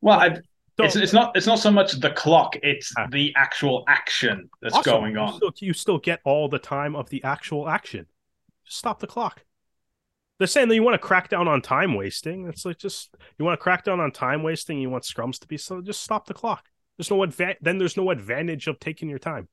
Well, 0.02 0.20
I, 0.20 0.40
it's, 0.86 0.96
it's 0.96 1.14
not 1.14 1.36
it's 1.36 1.48
not 1.48 1.60
so 1.60 1.72
much 1.72 1.94
the 2.00 2.12
clock; 2.12 2.56
it's 2.64 2.94
ah. 2.98 3.08
the 3.12 3.34
actual 3.36 3.84
action 3.88 4.50
that's 4.62 4.76
awesome. 4.76 4.92
going 4.92 5.18
on. 5.18 5.34
You 5.34 5.36
still, 5.36 5.54
you 5.60 5.74
still 5.74 5.98
get 5.98 6.20
all 6.24 6.48
the 6.48 6.60
time 6.60 6.96
of 6.96 7.10
the 7.10 7.24
actual 7.24 7.68
action. 7.68 8.06
Just 8.66 8.78
stop 8.78 9.00
the 9.00 9.08
clock. 9.08 9.44
They're 10.38 10.48
saying 10.48 10.70
that 10.70 10.76
you 10.76 10.84
want 10.84 10.96
to 10.96 11.06
crack 11.06 11.30
down 11.30 11.48
on 11.48 11.62
time 11.62 11.96
wasting. 11.96 12.48
It's 12.48 12.66
like 12.66 12.78
just 12.78 13.16
you 13.38 13.46
want 13.46 13.60
to 13.60 13.64
crack 13.64 13.84
down 13.84 14.00
on 14.00 14.12
time 14.12 14.42
wasting. 14.42 14.80
You 14.80 14.90
want 14.90 15.04
scrums 15.04 15.40
to 15.40 15.48
be 15.48 15.58
so. 15.58 15.82
Just 15.82 16.02
stop 16.02 16.28
the 16.28 16.34
clock. 16.34 16.66
There's 16.98 17.12
no 17.12 17.18
adva- 17.18 17.58
then 17.62 17.78
there's 17.78 17.98
no 17.98 18.10
advantage 18.10 18.68
of 18.68 18.80
taking 18.80 19.10
your 19.10 19.20
time. 19.20 19.48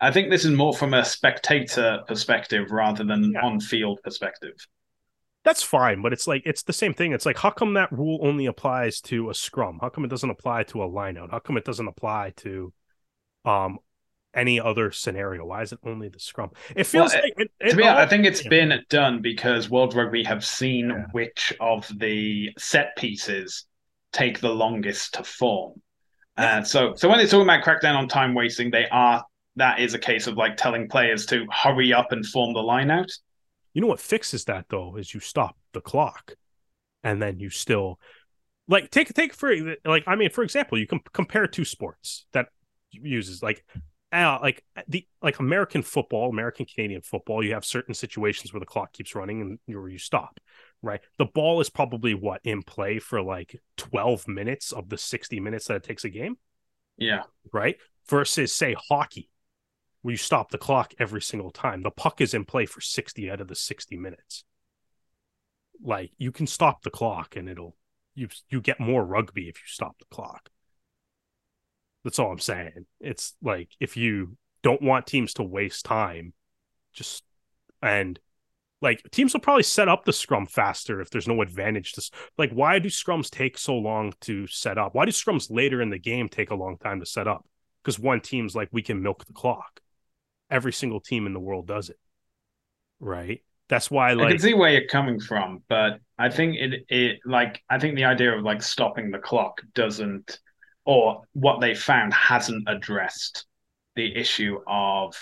I 0.00 0.10
think 0.10 0.30
this 0.30 0.44
is 0.44 0.52
more 0.52 0.72
from 0.72 0.94
a 0.94 1.04
spectator 1.04 2.00
perspective 2.08 2.70
rather 2.70 3.04
than 3.04 3.32
yeah. 3.32 3.44
on 3.44 3.60
field 3.60 4.00
perspective. 4.02 4.54
That's 5.44 5.62
fine, 5.62 6.02
but 6.02 6.12
it's 6.12 6.26
like 6.26 6.42
it's 6.44 6.62
the 6.62 6.72
same 6.72 6.92
thing. 6.92 7.12
It's 7.12 7.24
like 7.24 7.38
how 7.38 7.50
come 7.50 7.74
that 7.74 7.90
rule 7.92 8.18
only 8.22 8.46
applies 8.46 9.00
to 9.02 9.30
a 9.30 9.34
scrum? 9.34 9.78
How 9.80 9.88
come 9.88 10.04
it 10.04 10.08
doesn't 10.08 10.28
apply 10.28 10.64
to 10.64 10.82
a 10.82 10.88
lineout? 10.88 11.30
How 11.30 11.38
come 11.38 11.56
it 11.56 11.64
doesn't 11.64 11.88
apply 11.88 12.34
to 12.38 12.72
um 13.44 13.78
any 14.34 14.60
other 14.60 14.90
scenario? 14.90 15.44
Why 15.46 15.62
is 15.62 15.72
it 15.72 15.78
only 15.84 16.08
the 16.08 16.20
scrum? 16.20 16.50
It 16.76 16.84
feels 16.84 17.12
well, 17.14 17.22
like 17.22 17.34
it, 17.38 17.50
it, 17.58 17.70
to 17.70 17.76
be 17.76 17.84
honest, 17.84 18.06
I 18.06 18.06
think 18.06 18.26
it's 18.26 18.46
been 18.46 18.84
done 18.90 19.22
because 19.22 19.70
World 19.70 19.94
Rugby 19.94 20.24
have 20.24 20.44
seen 20.44 20.90
yeah. 20.90 21.04
which 21.12 21.54
of 21.58 21.90
the 21.98 22.50
set 22.58 22.94
pieces 22.96 23.64
take 24.12 24.40
the 24.40 24.50
longest 24.50 25.14
to 25.14 25.24
form. 25.24 25.80
And 26.36 26.62
uh, 26.62 26.64
so, 26.64 26.94
so 26.94 27.08
when 27.08 27.20
it's 27.20 27.30
talking 27.30 27.44
about 27.44 27.64
crackdown 27.64 27.96
on 27.96 28.08
time 28.08 28.34
wasting, 28.34 28.70
they 28.70 28.86
are 28.90 29.24
that 29.56 29.80
is 29.80 29.94
a 29.94 29.98
case 29.98 30.26
of 30.26 30.36
like 30.36 30.56
telling 30.56 30.88
players 30.88 31.26
to 31.26 31.46
hurry 31.50 31.92
up 31.92 32.12
and 32.12 32.24
form 32.24 32.54
the 32.54 32.60
line 32.60 32.90
out. 32.90 33.10
You 33.72 33.80
know 33.80 33.86
what 33.86 34.00
fixes 34.00 34.44
that 34.46 34.66
though 34.68 34.96
is 34.96 35.14
you 35.14 35.20
stop 35.20 35.56
the 35.72 35.80
clock, 35.80 36.34
and 37.02 37.20
then 37.20 37.38
you 37.38 37.50
still 37.50 37.98
like 38.68 38.90
take 38.90 39.12
take 39.14 39.34
for 39.34 39.52
like 39.84 40.04
I 40.06 40.16
mean 40.16 40.30
for 40.30 40.44
example 40.44 40.78
you 40.78 40.86
can 40.86 41.00
compare 41.12 41.46
two 41.46 41.64
sports 41.64 42.26
that 42.32 42.46
uses 42.92 43.42
like 43.42 43.64
uh, 44.12 44.38
like 44.42 44.64
the 44.88 45.06
like 45.22 45.38
American 45.38 45.82
football, 45.82 46.30
American 46.30 46.66
Canadian 46.66 47.00
football, 47.00 47.44
you 47.44 47.54
have 47.54 47.64
certain 47.64 47.94
situations 47.94 48.52
where 48.52 48.60
the 48.60 48.66
clock 48.66 48.92
keeps 48.92 49.14
running 49.14 49.40
and 49.40 49.76
or 49.76 49.88
you 49.88 49.98
stop, 49.98 50.40
right? 50.82 51.00
The 51.18 51.26
ball 51.26 51.60
is 51.60 51.70
probably 51.70 52.14
what 52.14 52.40
in 52.42 52.62
play 52.62 52.98
for 52.98 53.22
like 53.22 53.60
12 53.76 54.26
minutes 54.26 54.72
of 54.72 54.88
the 54.88 54.98
60 54.98 55.38
minutes 55.38 55.68
that 55.68 55.76
it 55.76 55.84
takes 55.84 56.04
a 56.04 56.08
game. 56.08 56.36
Yeah. 56.96 57.22
Right? 57.52 57.76
Versus 58.08 58.52
say 58.52 58.74
hockey, 58.88 59.30
where 60.02 60.12
you 60.12 60.18
stop 60.18 60.50
the 60.50 60.58
clock 60.58 60.94
every 60.98 61.20
single 61.20 61.50
time. 61.50 61.82
The 61.82 61.90
puck 61.90 62.20
is 62.20 62.34
in 62.34 62.44
play 62.44 62.66
for 62.66 62.80
60 62.80 63.30
out 63.30 63.40
of 63.40 63.48
the 63.48 63.54
60 63.54 63.96
minutes. 63.96 64.44
Like 65.82 66.12
you 66.18 66.32
can 66.32 66.46
stop 66.46 66.82
the 66.82 66.90
clock 66.90 67.36
and 67.36 67.48
it'll 67.48 67.76
you 68.14 68.28
you 68.48 68.60
get 68.60 68.80
more 68.80 69.04
rugby 69.04 69.48
if 69.48 69.56
you 69.56 69.66
stop 69.66 69.98
the 69.98 70.14
clock. 70.14 70.50
That's 72.04 72.18
all 72.18 72.32
I'm 72.32 72.38
saying. 72.38 72.86
It's 73.00 73.34
like 73.42 73.70
if 73.78 73.96
you 73.96 74.36
don't 74.62 74.82
want 74.82 75.06
teams 75.06 75.34
to 75.34 75.42
waste 75.42 75.84
time, 75.84 76.32
just 76.92 77.22
and 77.82 78.18
like 78.82 79.02
teams 79.10 79.32
will 79.32 79.40
probably 79.40 79.62
set 79.62 79.88
up 79.88 80.04
the 80.04 80.12
scrum 80.12 80.46
faster 80.46 81.00
if 81.00 81.10
there's 81.10 81.28
no 81.28 81.40
advantage 81.42 81.92
to 81.92 82.10
like 82.38 82.50
why 82.52 82.78
do 82.78 82.88
scrums 82.88 83.30
take 83.30 83.56
so 83.56 83.74
long 83.74 84.12
to 84.22 84.46
set 84.46 84.76
up? 84.76 84.94
Why 84.94 85.04
do 85.04 85.12
scrums 85.12 85.50
later 85.50 85.80
in 85.80 85.90
the 85.90 85.98
game 85.98 86.28
take 86.28 86.50
a 86.50 86.54
long 86.54 86.78
time 86.78 87.00
to 87.00 87.06
set 87.06 87.28
up? 87.28 87.46
Because 87.82 87.98
one 87.98 88.20
team's 88.20 88.54
like 88.54 88.68
we 88.72 88.82
can 88.82 89.02
milk 89.02 89.24
the 89.26 89.32
clock 89.32 89.80
every 90.50 90.72
single 90.72 91.00
team 91.00 91.26
in 91.26 91.32
the 91.32 91.40
world 91.40 91.66
does 91.66 91.90
it. 91.90 91.98
Right. 92.98 93.42
That's 93.68 93.90
why 93.90 94.14
like 94.14 94.26
I 94.26 94.30
can 94.30 94.38
see 94.40 94.54
where 94.54 94.72
you're 94.72 94.88
coming 94.88 95.20
from, 95.20 95.62
but 95.68 96.00
I 96.18 96.28
think 96.28 96.56
it 96.56 96.84
it 96.88 97.20
like 97.24 97.62
I 97.70 97.78
think 97.78 97.94
the 97.94 98.04
idea 98.04 98.36
of 98.36 98.42
like 98.42 98.62
stopping 98.62 99.10
the 99.10 99.18
clock 99.18 99.62
doesn't 99.74 100.40
or 100.84 101.22
what 101.34 101.60
they 101.60 101.74
found 101.74 102.12
hasn't 102.12 102.68
addressed 102.68 103.46
the 103.94 104.16
issue 104.16 104.58
of 104.66 105.14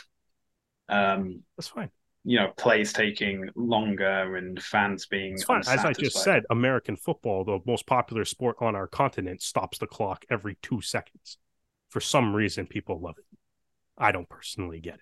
um 0.89 1.43
that's 1.57 1.69
fine. 1.69 1.91
you 2.25 2.39
know 2.39 2.53
plays 2.57 2.93
taking 2.93 3.49
longer 3.55 4.37
and 4.37 4.63
fans 4.63 5.07
being 5.07 5.37
as 5.51 5.85
i 5.85 5.93
just 5.93 6.23
said 6.23 6.45
american 6.51 6.97
football 6.97 7.45
the 7.45 7.59
most 7.67 7.87
popular 7.87 8.25
sport 8.25 8.57
on 8.61 8.75
our 8.75 8.87
continent 8.87 9.43
stops 9.43 9.79
the 9.79 9.87
clock 9.87 10.25
every 10.31 10.57
two 10.63 10.81
seconds. 10.81 11.39
For 11.91 12.01
some 12.01 12.35
reason 12.35 12.67
people 12.67 13.01
love 13.01 13.17
it. 13.19 13.25
I 13.97 14.13
don't 14.13 14.29
personally 14.29 14.81
get 14.81 14.97
it 14.97 15.01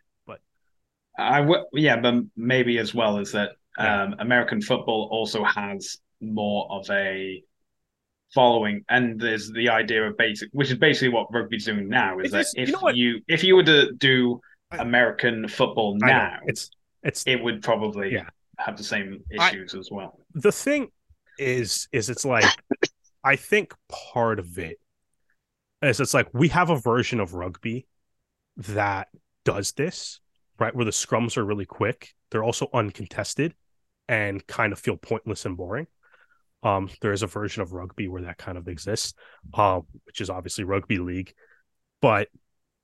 I 1.19 1.41
w- 1.41 1.65
yeah, 1.73 2.01
but 2.01 2.15
maybe 2.37 2.79
as 2.79 2.95
well 2.95 3.19
as 3.19 3.33
that 3.33 3.53
um, 3.79 4.17
American 4.19 4.61
football 4.61 5.09
also 5.11 5.45
has 5.45 5.99
more 6.21 6.67
of 6.71 6.89
a 6.91 7.43
following, 8.35 8.85
and 8.89 9.21
there's 9.21 9.51
the 9.53 9.69
idea 9.69 10.07
of 10.07 10.17
basic, 10.17 10.49
which 10.53 10.71
is 10.71 10.79
basically 10.79 11.09
what 11.09 11.33
rugby's 11.33 11.65
doing 11.65 11.89
now. 11.89 12.19
Is 12.19 12.29
it 12.29 12.33
that 12.33 12.41
is, 12.41 12.55
if 12.57 12.69
you, 12.69 12.75
know 12.75 12.89
you, 12.89 13.21
if 13.29 13.45
you 13.45 13.57
were 13.57 13.65
to 13.65 13.93
do 13.93 14.41
American 14.73 15.49
football 15.49 15.97
now, 15.99 16.39
it's 16.45 16.71
it's 17.03 17.27
it 17.27 17.43
would 17.43 17.63
probably 17.63 18.13
yeah. 18.13 18.29
have 18.59 18.77
the 18.77 18.85
same 18.85 19.23
issues 19.31 19.75
I, 19.75 19.79
as 19.79 19.89
well. 19.91 20.19
The 20.35 20.53
thing 20.53 20.89
is, 21.39 21.89
is 21.93 22.11
it's 22.11 22.25
like 22.25 22.45
I 23.25 23.37
think 23.37 23.75
part 24.13 24.39
of 24.39 24.59
it 24.59 24.79
is 25.83 26.01
it's 26.01 26.15
like 26.15 26.29
we 26.33 26.49
have 26.49 26.71
a 26.71 26.77
version 26.77 27.21
of 27.21 27.35
rugby 27.35 27.87
that 28.57 29.09
does 29.45 29.73
this 29.73 30.21
right? 30.59 30.75
Where 30.75 30.85
the 30.85 30.91
scrums 30.91 31.37
are 31.37 31.45
really 31.45 31.67
quick. 31.67 32.15
They're 32.31 32.45
also 32.45 32.69
uncontested 32.73 33.55
and 34.09 34.47
kind 34.47 34.73
of 34.73 34.79
feel 34.79 34.97
pointless 34.97 35.47
and 35.47 35.57
boring. 35.57 35.87
Um, 36.63 36.91
there 37.01 37.13
is 37.13 37.23
a 37.23 37.27
version 37.29 37.63
of 37.63 37.73
rugby 37.73 38.09
where 38.09 38.23
that 38.23 38.39
kind 38.39 38.59
of 38.59 38.69
exists, 38.69 39.15
uh, 39.55 39.81
which 40.05 40.21
is 40.21 40.31
obviously 40.31 40.65
rugby 40.65 40.99
league. 40.99 41.35
But 42.03 42.29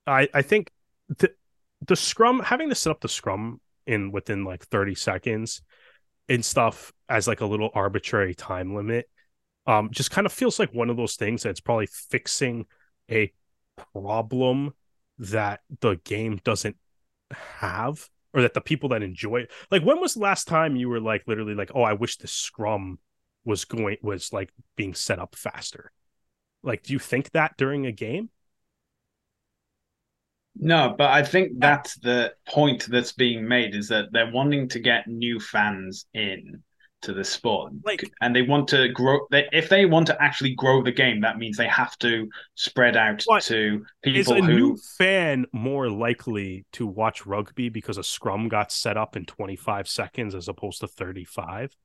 I, 0.07 0.29
I 0.33 0.41
think 0.41 0.71
the 1.09 1.31
the 1.87 1.95
scrum 1.95 2.39
having 2.41 2.69
to 2.69 2.75
set 2.75 2.91
up 2.91 3.01
the 3.01 3.09
scrum 3.09 3.61
in 3.87 4.11
within 4.11 4.45
like 4.45 4.65
30 4.65 4.95
seconds 4.95 5.61
and 6.29 6.43
stuff 6.43 6.93
as 7.09 7.27
like 7.27 7.41
a 7.41 7.45
little 7.45 7.69
arbitrary 7.73 8.35
time 8.35 8.75
limit 8.75 9.07
Um, 9.67 9.89
just 9.91 10.11
kind 10.11 10.27
of 10.27 10.33
feels 10.33 10.59
like 10.59 10.73
one 10.73 10.89
of 10.89 10.97
those 10.97 11.15
things 11.15 11.43
that's 11.43 11.61
probably 11.61 11.87
fixing 11.87 12.65
a 13.11 13.31
problem 13.93 14.73
that 15.19 15.61
the 15.81 15.95
game 16.05 16.39
doesn't 16.43 16.77
have 17.59 18.09
or 18.33 18.41
that 18.41 18.53
the 18.53 18.61
people 18.61 18.89
that 18.89 19.03
enjoy 19.03 19.37
it 19.41 19.51
like 19.71 19.83
when 19.83 19.99
was 19.99 20.15
the 20.15 20.19
last 20.19 20.47
time 20.47 20.75
you 20.75 20.89
were 20.89 20.99
like 20.99 21.23
literally 21.27 21.55
like 21.55 21.71
oh 21.75 21.83
i 21.83 21.93
wish 21.93 22.17
the 22.17 22.27
scrum 22.27 22.99
was 23.45 23.65
going 23.65 23.97
was 24.01 24.31
like 24.31 24.51
being 24.75 24.93
set 24.93 25.19
up 25.19 25.35
faster. 25.35 25.91
Like 26.61 26.83
do 26.83 26.93
you 26.93 26.99
think 26.99 27.31
that 27.31 27.57
during 27.57 27.85
a 27.85 27.91
game? 27.91 28.29
No 30.55 30.93
but 30.97 31.09
i 31.09 31.23
think 31.23 31.59
that's 31.59 31.95
the 31.95 32.33
point 32.47 32.85
that's 32.87 33.11
being 33.11 33.47
made 33.47 33.75
is 33.75 33.87
that 33.89 34.11
they're 34.11 34.31
wanting 34.31 34.67
to 34.69 34.79
get 34.79 35.07
new 35.07 35.39
fans 35.39 36.05
in 36.13 36.63
to 37.03 37.13
the 37.13 37.23
sport. 37.23 37.73
Like 37.85 38.09
and 38.21 38.35
they 38.35 38.41
want 38.41 38.67
to 38.69 38.89
grow 38.89 39.27
they, 39.31 39.47
if 39.51 39.69
they 39.69 39.85
want 39.85 40.07
to 40.07 40.21
actually 40.21 40.55
grow 40.55 40.81
the 40.81 40.91
game 40.91 41.21
that 41.21 41.37
means 41.37 41.57
they 41.57 41.67
have 41.67 41.97
to 41.99 42.29
spread 42.55 42.97
out 42.97 43.23
to 43.41 43.85
people 44.03 44.19
is 44.19 44.29
a 44.29 44.35
who 44.35 44.47
new 44.47 44.77
fan 44.97 45.45
more 45.51 45.89
likely 45.89 46.65
to 46.73 46.87
watch 46.87 47.25
rugby 47.25 47.69
because 47.69 47.97
a 47.97 48.03
scrum 48.03 48.49
got 48.49 48.71
set 48.71 48.97
up 48.97 49.15
in 49.15 49.25
25 49.25 49.87
seconds 49.87 50.35
as 50.35 50.47
opposed 50.47 50.79
to 50.81 50.87
35 50.87 51.75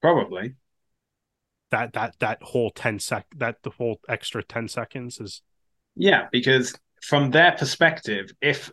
probably. 0.00 0.54
That 1.70 1.94
that 1.94 2.16
that 2.20 2.42
whole 2.42 2.70
10 2.70 2.98
sec 2.98 3.26
that 3.36 3.62
the 3.62 3.70
whole 3.70 4.00
extra 4.08 4.44
10 4.44 4.68
seconds 4.68 5.18
is 5.18 5.42
yeah 5.96 6.28
because 6.30 6.74
from 7.02 7.30
their 7.30 7.52
perspective 7.52 8.32
if 8.40 8.70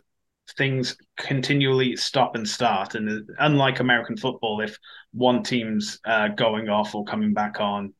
things 0.56 0.96
continually 1.16 1.96
stop 1.96 2.34
and 2.34 2.48
start. 2.48 2.94
And 2.94 3.28
unlike 3.38 3.80
American 3.80 4.16
football, 4.16 4.60
if 4.60 4.76
one 5.12 5.42
team's 5.42 5.98
uh, 6.04 6.28
going 6.28 6.68
off 6.68 6.94
or 6.94 7.04
coming 7.04 7.32
back 7.32 7.60
on, 7.60 7.94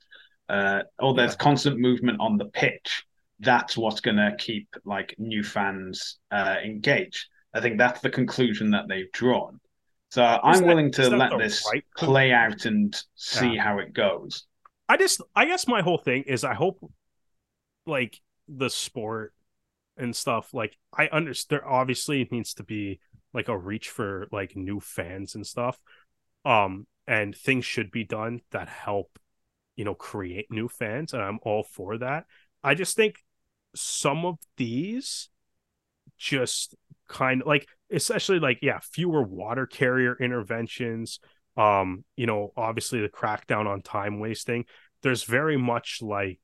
uh, 0.49 0.83
or 0.99 1.15
there's 1.15 1.37
constant 1.37 1.79
movement 1.79 2.21
on 2.21 2.37
the 2.37 2.47
pitch, 2.47 3.05
that's 3.41 3.77
what's 3.77 4.01
going 4.01 4.17
to 4.17 4.35
keep 4.39 4.69
like 4.85 5.15
new 5.19 5.43
fans 5.43 6.19
uh, 6.31 6.57
engaged. 6.65 7.27
I 7.55 7.61
think 7.61 7.79
that's 7.79 8.01
the 8.01 8.11
conclusion 8.11 8.71
that 8.71 8.89
they've 8.89 9.11
drawn. 9.13 9.61
So 10.11 10.23
is 10.23 10.39
I'm 10.43 10.61
that, 10.61 10.67
willing 10.67 10.93
to 10.93 11.09
let 11.11 11.39
this 11.39 11.67
right 11.73 11.85
play 11.97 12.33
out 12.33 12.67
and 12.67 12.95
see 13.15 13.55
yeah. 13.55 13.63
how 13.63 13.79
it 13.79 13.95
goes. 13.95 14.45
I 14.89 14.97
just, 14.97 15.23
I 15.35 15.47
guess 15.47 15.67
my 15.67 15.81
whole 15.81 15.99
thing 15.99 16.25
is 16.25 16.45
I 16.45 16.55
hope 16.55 16.79
like 17.87 18.21
the 18.47 18.69
sport 18.69 19.33
and 19.97 20.15
stuff 20.17 20.53
like 20.55 20.77
i 20.97 21.07
understand 21.09 21.61
there 21.61 21.69
obviously 21.69 22.27
needs 22.31 22.55
to 22.55 22.63
be 22.63 22.99
like 23.35 23.49
a 23.49 23.57
reach 23.57 23.91
for 23.91 24.27
like 24.33 24.57
new 24.57 24.81
fans 24.81 25.35
and 25.35 25.47
stuff 25.47 25.79
um 26.45 26.87
and 27.07 27.37
things 27.37 27.65
should 27.65 27.91
be 27.91 28.05
done 28.05 28.41
that 28.51 28.69
help 28.69 29.19
you 29.77 29.85
know 29.85 29.95
create 29.95 30.47
new 30.51 30.69
fans 30.69 31.13
and 31.13 31.23
i'm 31.23 31.39
all 31.43 31.63
for 31.63 31.99
that. 31.99 32.25
I 32.63 32.75
just 32.75 32.97
think 32.97 33.17
some 33.75 34.25
of 34.25 34.37
these 34.57 35.29
just 36.19 36.75
kind 37.09 37.43
of 37.43 37.49
like 37.49 37.67
especially 37.91 38.39
like 38.39 38.59
yeah 38.63 38.79
fewer 38.81 39.23
water 39.23 39.67
carrier 39.67 40.17
interventions 40.21 41.19
um 41.57 42.05
you 42.17 42.27
know 42.27 42.53
obviously 42.57 43.01
the 43.01 43.09
crackdown 43.09 43.67
on 43.67 43.83
time 43.83 44.21
wasting 44.21 44.65
there's 45.03 45.25
very 45.25 45.57
much 45.57 45.99
like 46.01 46.41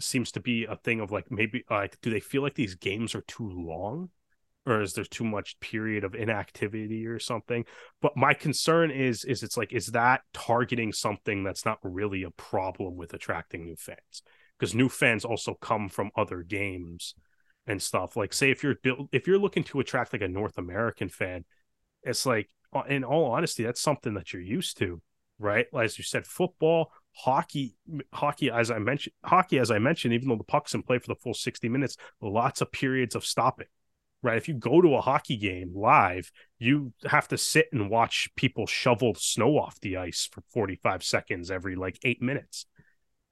seems 0.00 0.32
to 0.32 0.40
be 0.40 0.64
a 0.64 0.76
thing 0.76 1.00
of 1.00 1.10
like 1.10 1.30
maybe 1.30 1.64
like 1.70 2.00
do 2.00 2.10
they 2.10 2.20
feel 2.20 2.42
like 2.42 2.54
these 2.54 2.74
games 2.74 3.14
are 3.14 3.22
too 3.22 3.48
long? 3.48 4.10
Or 4.66 4.80
is 4.80 4.94
there 4.94 5.04
too 5.04 5.24
much 5.24 5.60
period 5.60 6.04
of 6.04 6.14
inactivity 6.14 7.06
or 7.06 7.18
something? 7.18 7.66
But 8.00 8.16
my 8.16 8.32
concern 8.34 8.90
is 8.90 9.24
is 9.24 9.42
it's 9.42 9.56
like 9.56 9.72
is 9.72 9.88
that 9.88 10.22
targeting 10.32 10.92
something 10.92 11.44
that's 11.44 11.64
not 11.64 11.78
really 11.82 12.22
a 12.22 12.30
problem 12.30 12.96
with 12.96 13.12
attracting 13.14 13.64
new 13.64 13.76
fans? 13.76 14.22
Because 14.58 14.74
new 14.74 14.88
fans 14.88 15.24
also 15.24 15.54
come 15.54 15.88
from 15.88 16.10
other 16.16 16.42
games 16.42 17.14
and 17.66 17.82
stuff. 17.82 18.16
Like 18.16 18.32
say 18.32 18.50
if 18.50 18.62
you're 18.62 18.76
if 19.12 19.26
you're 19.26 19.38
looking 19.38 19.64
to 19.64 19.80
attract 19.80 20.12
like 20.12 20.22
a 20.22 20.28
north 20.28 20.58
american 20.58 21.08
fan 21.08 21.44
it's 22.02 22.26
like 22.26 22.50
in 22.88 23.04
all 23.04 23.32
honesty 23.32 23.62
that's 23.62 23.80
something 23.80 24.14
that 24.14 24.32
you're 24.32 24.42
used 24.42 24.78
to 24.78 25.00
right? 25.38 25.66
As 25.78 25.98
you 25.98 26.04
said 26.04 26.26
football 26.26 26.92
hockey 27.16 27.76
hockey 28.12 28.50
as 28.50 28.70
i 28.70 28.78
mentioned 28.78 29.14
hockey 29.24 29.58
as 29.58 29.70
i 29.70 29.78
mentioned 29.78 30.12
even 30.12 30.28
though 30.28 30.36
the 30.36 30.44
puck's 30.44 30.74
in 30.74 30.82
play 30.82 30.98
for 30.98 31.06
the 31.08 31.14
full 31.14 31.34
60 31.34 31.68
minutes 31.68 31.96
lots 32.20 32.60
of 32.60 32.72
periods 32.72 33.14
of 33.14 33.24
stopping 33.24 33.66
right 34.22 34.36
if 34.36 34.48
you 34.48 34.54
go 34.54 34.80
to 34.80 34.94
a 34.94 35.00
hockey 35.00 35.36
game 35.36 35.72
live 35.74 36.32
you 36.58 36.92
have 37.06 37.28
to 37.28 37.38
sit 37.38 37.66
and 37.72 37.88
watch 37.88 38.28
people 38.36 38.66
shovel 38.66 39.14
snow 39.14 39.58
off 39.58 39.78
the 39.80 39.96
ice 39.96 40.28
for 40.30 40.42
45 40.52 41.04
seconds 41.04 41.50
every 41.50 41.76
like 41.76 41.98
8 42.02 42.20
minutes 42.20 42.66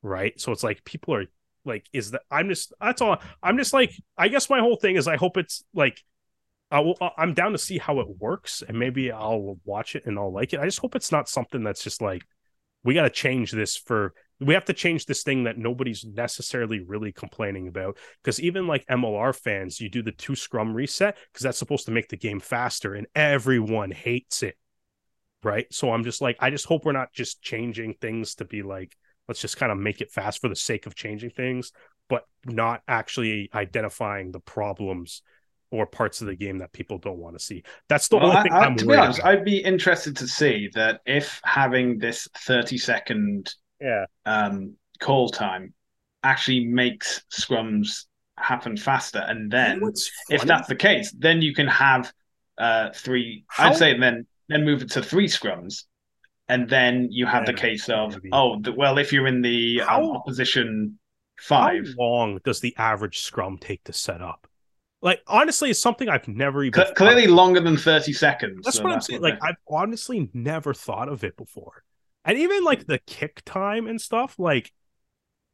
right 0.03 0.41
so 0.41 0.53
it's 0.53 0.63
like 0.63 0.85
people 0.85 1.15
are 1.15 1.25
like 1.65 1.89
is 1.93 2.13
that 2.13 2.23
i'm 2.31 2.49
just 2.49 2.73
that's 2.81 3.01
all 3.01 3.19
i'm 3.43 3.59
just 3.59 3.73
like 3.73 3.93
i 4.17 4.29
guess 4.29 4.49
my 4.49 4.61
whole 4.61 4.77
thing 4.77 4.97
is 4.97 5.09
i 5.09 5.17
hope 5.17 5.37
it's 5.37 5.65
like 5.75 6.03
I 6.73 6.81
will, 6.81 6.97
I'm 7.19 7.35
down 7.35 7.53
to 7.53 7.59
see 7.59 7.77
how 7.77 8.01
it 8.01 8.09
works, 8.19 8.63
and 8.67 8.79
maybe 8.79 9.13
I'll 9.13 9.59
watch 9.63 9.95
it 9.95 10.07
and 10.07 10.19
I'll 10.19 10.33
like 10.33 10.55
it. 10.55 10.59
I 10.59 10.65
just 10.65 10.79
hope 10.79 10.97
it's 10.97 11.13
not 11.13 11.29
something 11.29 11.63
that's 11.63 11.85
just 11.85 12.01
like 12.01 12.23
we 12.85 12.95
got 12.95 13.03
to 13.03 13.11
change 13.11 13.51
this 13.53 13.77
for 13.77 14.15
we 14.41 14.55
have 14.55 14.65
to 14.65 14.73
change 14.73 15.07
this 15.07 15.23
thing 15.23 15.45
that 15.45 15.57
nobody's 15.57 16.05
necessarily 16.05 16.81
really 16.81 17.13
complaining 17.13 17.69
about. 17.69 17.97
Because 18.23 18.41
even 18.41 18.67
like 18.67 18.87
MLR 18.87 19.35
fans 19.35 19.81
you 19.81 19.89
do 19.89 20.03
the 20.03 20.13
two 20.13 20.35
scrum 20.35 20.75
reset 20.75 21.17
because 21.33 21.45
that's 21.45 21.59
supposed 21.59 21.87
to 21.87 21.93
make 21.93 22.09
the 22.09 22.17
game 22.17 22.41
faster 22.41 22.95
and 22.95 23.07
everyone 23.15 23.91
hates 23.91 24.43
it. 24.43 24.57
Right? 25.45 25.67
So 25.71 25.93
I'm 25.93 26.05
just 26.05 26.21
like 26.21 26.37
I 26.41 26.51
just 26.51 26.67
hope 26.67 26.85
we're 26.85 26.93
not 26.93 27.13
just 27.13 27.43
changing 27.43 27.95
things 28.01 28.37
to 28.37 28.45
be 28.45 28.63
like 28.63 28.97
let's 29.29 29.41
just 29.41 29.57
kind 29.57 29.73
of 29.73 29.79
make 29.79 30.01
it 30.01 30.11
fast 30.11 30.41
for 30.41 30.49
the 30.49 30.57
sake 30.57 30.87
of 30.87 30.95
changing 30.95 31.31
things 31.31 31.73
but 32.09 32.25
not 32.45 32.83
actually 32.89 33.49
identifying 33.55 34.33
the 34.33 34.41
problems 34.41 35.23
or 35.73 35.87
parts 35.87 36.21
of 36.21 36.27
the 36.27 36.37
game 36.37 36.59
that 36.59 36.73
people 36.73 36.99
don't 36.99 37.19
want 37.19 37.37
to 37.37 37.43
see. 37.43 37.65
That's 37.89 38.07
the 38.09 38.19
well, 38.19 38.27
only 38.27 38.43
thing 38.43 38.53
I, 38.53 38.67
am 38.67 38.77
To 38.77 38.87
be 38.87 38.95
honest, 38.95 39.19
about. 39.19 39.33
I'd 39.33 39.45
be 39.45 39.57
interested 39.57 40.15
to 40.19 40.29
see 40.29 40.69
that 40.75 41.01
if 41.07 41.41
having 41.45 41.99
this 41.99 42.29
30 42.37 42.77
second 42.77 43.53
yeah. 43.81 44.05
um, 44.27 44.77
call 45.01 45.31
time 45.31 45.73
actually 46.23 46.67
makes 46.67 47.25
scrums 47.33 48.05
happen 48.39 48.77
faster. 48.77 49.25
And 49.27 49.51
then 49.51 49.81
if 50.29 50.43
that's 50.43 50.69
the 50.69 50.77
case, 50.77 51.11
then 51.19 51.41
you 51.41 51.55
can 51.55 51.67
have 51.69 52.13
uh, 52.59 52.91
three, 52.95 53.45
How? 53.49 53.71
I'd 53.71 53.77
say 53.77 53.99
then 53.99 54.27
then 54.49 54.65
move 54.65 54.83
it 54.83 54.91
to 54.93 55.03
three 55.03 55.27
scrums. 55.27 55.85
And 56.49 56.69
then 56.69 57.09
you 57.11 57.25
have 57.25 57.45
yeah, 57.47 57.53
the 57.53 57.59
case 57.59 57.89
of, 57.89 58.13
maybe. 58.13 58.29
oh, 58.33 58.61
the, 58.61 58.73
well, 58.73 58.99
if 58.99 59.11
you're 59.11 59.27
in 59.27 59.41
the 59.41 59.81
um, 59.81 60.11
opposition 60.11 60.99
five. 61.41 61.87
How 61.99 62.05
long 62.05 62.41
does 62.45 62.61
the 62.61 62.75
average 62.77 63.21
scrum 63.21 63.57
take 63.59 63.85
to 63.85 63.93
set 63.95 64.21
up? 64.21 64.47
Like 65.03 65.21
honestly, 65.27 65.71
it's 65.71 65.81
something 65.81 66.09
I've 66.09 66.29
never 66.29 66.63
even 66.63 66.87
C- 66.87 66.95
clearly 66.95 67.27
longer 67.27 67.61
than 67.61 67.77
thirty 67.77 68.13
seconds. 68.13 68.65
That's 68.65 68.77
so 68.77 68.85
what 68.85 68.91
that's 68.91 69.09
I'm 69.09 69.21
saying. 69.21 69.23
Like 69.23 69.39
I've 69.43 69.57
honestly 69.69 70.31
never 70.33 70.73
thought 70.73 71.09
of 71.09 71.25
it 71.25 71.37
before, 71.37 71.83
and 72.25 72.39
even 72.39 72.63
like 72.63 72.87
the 72.87 73.01
kick 73.07 73.43
time 73.45 73.89
and 73.89 74.01
stuff. 74.01 74.39
Like, 74.39 74.73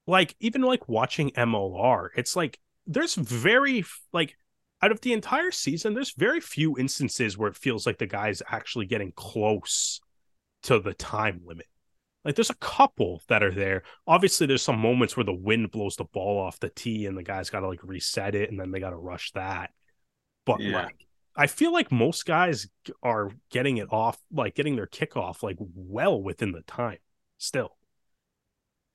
like 0.07 0.36
even 0.38 0.61
like 0.62 0.86
watching 0.88 1.30
MLR, 1.30 2.11
it's 2.14 2.36
like 2.36 2.59
there's 2.86 3.14
very 3.14 3.84
like 4.12 4.36
out 4.82 4.92
of 4.92 5.01
the 5.01 5.14
entire 5.14 5.51
season, 5.51 5.94
there's 5.94 6.12
very 6.12 6.40
few 6.40 6.76
instances 6.78 7.36
where 7.36 7.49
it 7.49 7.57
feels 7.57 7.86
like 7.86 7.99
the 7.99 8.07
guy's 8.07 8.42
actually 8.49 8.86
getting 8.86 9.12
close 9.12 10.01
to 10.64 10.78
the 10.78 10.94
time 10.94 11.40
limit. 11.44 11.66
Like 12.28 12.34
there's 12.34 12.50
a 12.50 12.56
couple 12.56 13.22
that 13.28 13.42
are 13.42 13.50
there. 13.50 13.84
Obviously, 14.06 14.46
there's 14.46 14.60
some 14.60 14.78
moments 14.78 15.16
where 15.16 15.24
the 15.24 15.32
wind 15.32 15.70
blows 15.70 15.96
the 15.96 16.04
ball 16.04 16.38
off 16.38 16.60
the 16.60 16.68
tee 16.68 17.06
and 17.06 17.16
the 17.16 17.22
guy's 17.22 17.48
got 17.48 17.60
to 17.60 17.68
like 17.68 17.82
reset 17.82 18.34
it 18.34 18.50
and 18.50 18.60
then 18.60 18.70
they 18.70 18.80
got 18.80 18.90
to 18.90 18.98
rush 18.98 19.32
that. 19.32 19.70
But 20.44 20.60
yeah. 20.60 20.82
like, 20.82 21.06
I 21.34 21.46
feel 21.46 21.72
like 21.72 21.90
most 21.90 22.26
guys 22.26 22.68
are 23.02 23.30
getting 23.50 23.78
it 23.78 23.90
off, 23.90 24.18
like 24.30 24.54
getting 24.54 24.76
their 24.76 24.86
kickoff 24.86 25.42
like 25.42 25.56
well 25.58 26.22
within 26.22 26.52
the 26.52 26.60
time 26.60 26.98
still. 27.38 27.78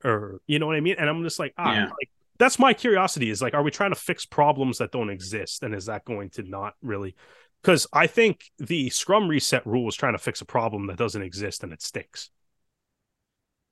Or 0.03 0.39
you 0.45 0.59
know 0.59 0.67
what 0.67 0.75
I 0.75 0.81
mean? 0.81 0.97
And 0.99 1.09
I'm 1.09 1.23
just 1.23 1.39
like, 1.39 1.55
ah, 1.57 1.73
yeah. 1.73 1.85
like 1.85 2.11
that's 2.37 2.59
my 2.59 2.71
curiosity 2.71 3.31
is 3.31 3.41
like, 3.41 3.55
are 3.55 3.63
we 3.63 3.71
trying 3.71 3.95
to 3.95 3.99
fix 3.99 4.27
problems 4.27 4.77
that 4.77 4.91
don't 4.91 5.09
exist? 5.09 5.63
And 5.63 5.73
is 5.73 5.87
that 5.87 6.05
going 6.05 6.29
to 6.31 6.43
not 6.43 6.75
really? 6.83 7.15
Because 7.63 7.87
I 7.91 8.05
think 8.05 8.51
the 8.59 8.91
Scrum 8.91 9.27
reset 9.27 9.65
rule 9.65 9.89
is 9.89 9.95
trying 9.95 10.13
to 10.13 10.19
fix 10.19 10.39
a 10.41 10.45
problem 10.45 10.85
that 10.85 10.97
doesn't 10.97 11.23
exist 11.23 11.63
and 11.63 11.73
it 11.73 11.81
stinks 11.81 12.29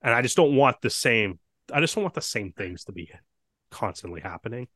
and 0.02 0.14
I 0.14 0.22
just 0.22 0.38
don't 0.38 0.56
want 0.56 0.82
the 0.82 0.90
same. 0.90 1.40
I 1.74 1.80
just 1.80 1.96
don't 1.96 2.04
want 2.04 2.16
the 2.16 2.22
same 2.22 2.52
things 2.52 2.86
to 2.86 2.92
be 2.92 3.12
constantly 3.70 4.22
happening 4.22 4.68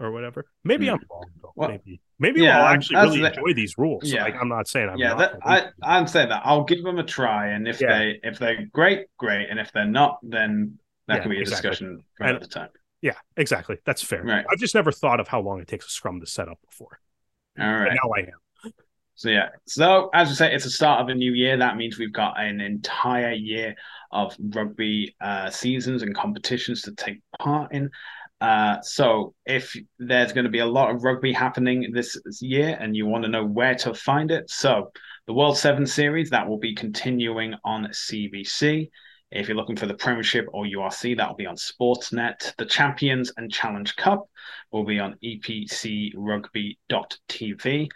or 0.00 0.10
whatever. 0.10 0.46
Maybe 0.64 0.86
mm. 0.86 0.92
I'm 0.92 1.00
wrong. 1.10 1.24
Though. 1.42 1.52
Well, 1.54 1.68
maybe 1.70 2.00
maybe 2.18 2.42
yeah, 2.42 2.58
I'll 2.58 2.74
actually 2.74 2.96
really 2.96 3.20
the, 3.20 3.28
enjoy 3.28 3.54
these 3.54 3.76
rules. 3.78 4.04
Yeah. 4.04 4.24
Like, 4.24 4.36
I'm 4.40 4.48
not 4.48 4.68
saying 4.68 4.90
I'm 4.90 4.98
yeah. 4.98 5.14
That, 5.14 5.38
I 5.44 5.66
I'm 5.82 6.06
saying 6.06 6.28
that 6.30 6.42
I'll 6.44 6.64
give 6.64 6.82
them 6.82 6.98
a 6.98 7.04
try, 7.04 7.48
and 7.48 7.66
if 7.68 7.80
yeah. 7.80 7.98
they 7.98 8.20
if 8.22 8.38
they're 8.38 8.66
great, 8.72 9.06
great, 9.16 9.48
and 9.50 9.58
if 9.58 9.72
they're 9.72 9.84
not, 9.84 10.18
then 10.22 10.78
that 11.06 11.16
yeah, 11.16 11.20
can 11.22 11.30
be 11.30 11.38
a 11.38 11.40
exactly. 11.40 11.70
discussion 11.70 12.04
for 12.16 12.24
another 12.24 12.46
time. 12.46 12.70
Yeah, 13.00 13.14
exactly. 13.36 13.78
That's 13.84 14.02
fair. 14.02 14.22
Right. 14.24 14.44
I've 14.50 14.58
just 14.58 14.74
never 14.74 14.90
thought 14.90 15.20
of 15.20 15.28
how 15.28 15.40
long 15.40 15.60
it 15.60 15.68
takes 15.68 15.86
a 15.86 15.90
scrum 15.90 16.20
to 16.20 16.26
set 16.26 16.48
up 16.48 16.58
before. 16.68 16.98
All 17.58 17.66
right. 17.66 17.88
But 17.88 17.94
now 17.94 18.10
I 18.16 18.20
am. 18.20 18.38
So 19.18 19.28
yeah. 19.30 19.48
So 19.66 20.10
as 20.14 20.28
I 20.28 20.34
say, 20.34 20.54
it's 20.54 20.62
the 20.62 20.70
start 20.70 21.00
of 21.00 21.08
a 21.08 21.14
new 21.14 21.32
year. 21.32 21.56
That 21.56 21.76
means 21.76 21.98
we've 21.98 22.12
got 22.12 22.40
an 22.40 22.60
entire 22.60 23.32
year 23.32 23.74
of 24.12 24.36
rugby 24.38 25.16
uh, 25.20 25.50
seasons 25.50 26.04
and 26.04 26.14
competitions 26.14 26.82
to 26.82 26.92
take 26.92 27.20
part 27.40 27.74
in. 27.74 27.90
Uh, 28.40 28.80
so 28.80 29.34
if 29.44 29.74
there's 29.98 30.32
going 30.32 30.44
to 30.44 30.50
be 30.50 30.60
a 30.60 30.66
lot 30.66 30.94
of 30.94 31.02
rugby 31.02 31.32
happening 31.32 31.90
this 31.92 32.16
year 32.40 32.76
and 32.78 32.94
you 32.94 33.06
want 33.06 33.24
to 33.24 33.28
know 33.28 33.44
where 33.44 33.74
to 33.74 33.92
find 33.92 34.30
it, 34.30 34.48
so 34.48 34.92
the 35.26 35.34
World 35.34 35.58
Seven 35.58 35.84
Series 35.84 36.30
that 36.30 36.48
will 36.48 36.60
be 36.60 36.76
continuing 36.76 37.54
on 37.64 37.88
CBC. 37.88 38.88
If 39.32 39.48
you're 39.48 39.56
looking 39.56 39.74
for 39.74 39.86
the 39.86 39.94
Premiership 39.94 40.46
or 40.52 40.64
URC, 40.64 41.16
that 41.16 41.28
will 41.28 41.34
be 41.34 41.44
on 41.44 41.56
Sportsnet. 41.56 42.54
The 42.56 42.66
Champions 42.66 43.32
and 43.36 43.50
Challenge 43.50 43.96
Cup 43.96 44.28
will 44.70 44.84
be 44.84 45.00
on 45.00 45.16
epcrugby.tv. 45.24 47.88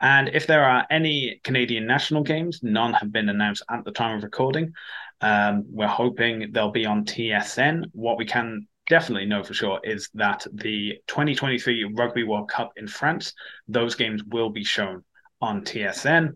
And 0.00 0.30
if 0.32 0.46
there 0.46 0.64
are 0.64 0.86
any 0.90 1.40
Canadian 1.44 1.86
national 1.86 2.22
games, 2.22 2.60
none 2.62 2.94
have 2.94 3.12
been 3.12 3.28
announced 3.28 3.62
at 3.70 3.84
the 3.84 3.92
time 3.92 4.16
of 4.16 4.22
recording. 4.22 4.72
Um, 5.20 5.64
we're 5.70 5.86
hoping 5.86 6.52
they'll 6.52 6.70
be 6.70 6.86
on 6.86 7.04
TSN. 7.04 7.84
What 7.92 8.16
we 8.16 8.24
can 8.24 8.66
definitely 8.88 9.26
know 9.26 9.44
for 9.44 9.52
sure 9.52 9.78
is 9.84 10.08
that 10.14 10.46
the 10.52 10.98
2023 11.06 11.92
Rugby 11.94 12.24
World 12.24 12.48
Cup 12.48 12.72
in 12.76 12.88
France, 12.88 13.34
those 13.68 13.94
games 13.94 14.22
will 14.24 14.50
be 14.50 14.64
shown 14.64 15.04
on 15.40 15.62
TSN. 15.62 16.34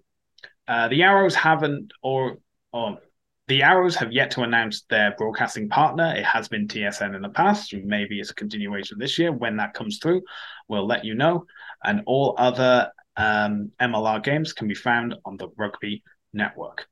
Uh, 0.69 0.89
the 0.89 1.03
Arrows 1.03 1.35
haven't, 1.35 1.93
or, 2.03 2.39
or 2.73 2.99
the 3.49 3.63
Arrows 3.63 3.97
have 3.97 4.13
yet 4.13 4.31
to 4.33 4.43
announce 4.43 4.83
their 4.91 5.15
broadcasting 5.17 5.69
partner. 5.69 6.15
It 6.15 6.25
has 6.25 6.49
been 6.49 6.69
TSN 6.69 7.15
in 7.15 7.23
the 7.23 7.29
past. 7.31 7.75
Maybe 7.75 8.21
it's 8.21 8.31
a 8.31 8.35
continuation 8.35 8.99
this 8.99 9.19
year. 9.19 9.33
When 9.33 9.57
that 9.57 9.75
comes 9.75 9.99
through, 9.99 10.23
we'll 10.69 10.87
let 10.87 11.05
you 11.05 11.15
know. 11.15 11.47
And 11.83 12.03
all 12.07 12.35
other 12.39 12.91
um, 13.17 13.71
MLR 13.81 14.23
games 14.23 14.53
can 14.53 14.69
be 14.69 14.75
found 14.75 15.15
on 15.25 15.37
the 15.37 15.49
Rugby 15.57 16.03
Network. 16.33 16.87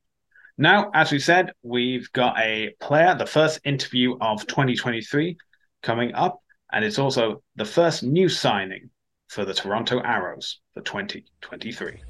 Now, 0.57 0.91
as 0.93 1.11
we 1.11 1.19
said, 1.19 1.51
we've 1.63 2.11
got 2.13 2.39
a 2.39 2.75
player, 2.79 3.15
the 3.15 3.25
first 3.25 3.59
interview 3.63 4.17
of 4.21 4.45
2023 4.47 5.37
coming 5.81 6.13
up, 6.13 6.39
and 6.71 6.85
it's 6.85 6.99
also 6.99 7.41
the 7.55 7.65
first 7.65 8.03
new 8.03 8.29
signing 8.29 8.89
for 9.29 9.45
the 9.45 9.53
Toronto 9.53 9.99
Arrows 9.99 10.59
for 10.73 10.81
2023. 10.81 12.01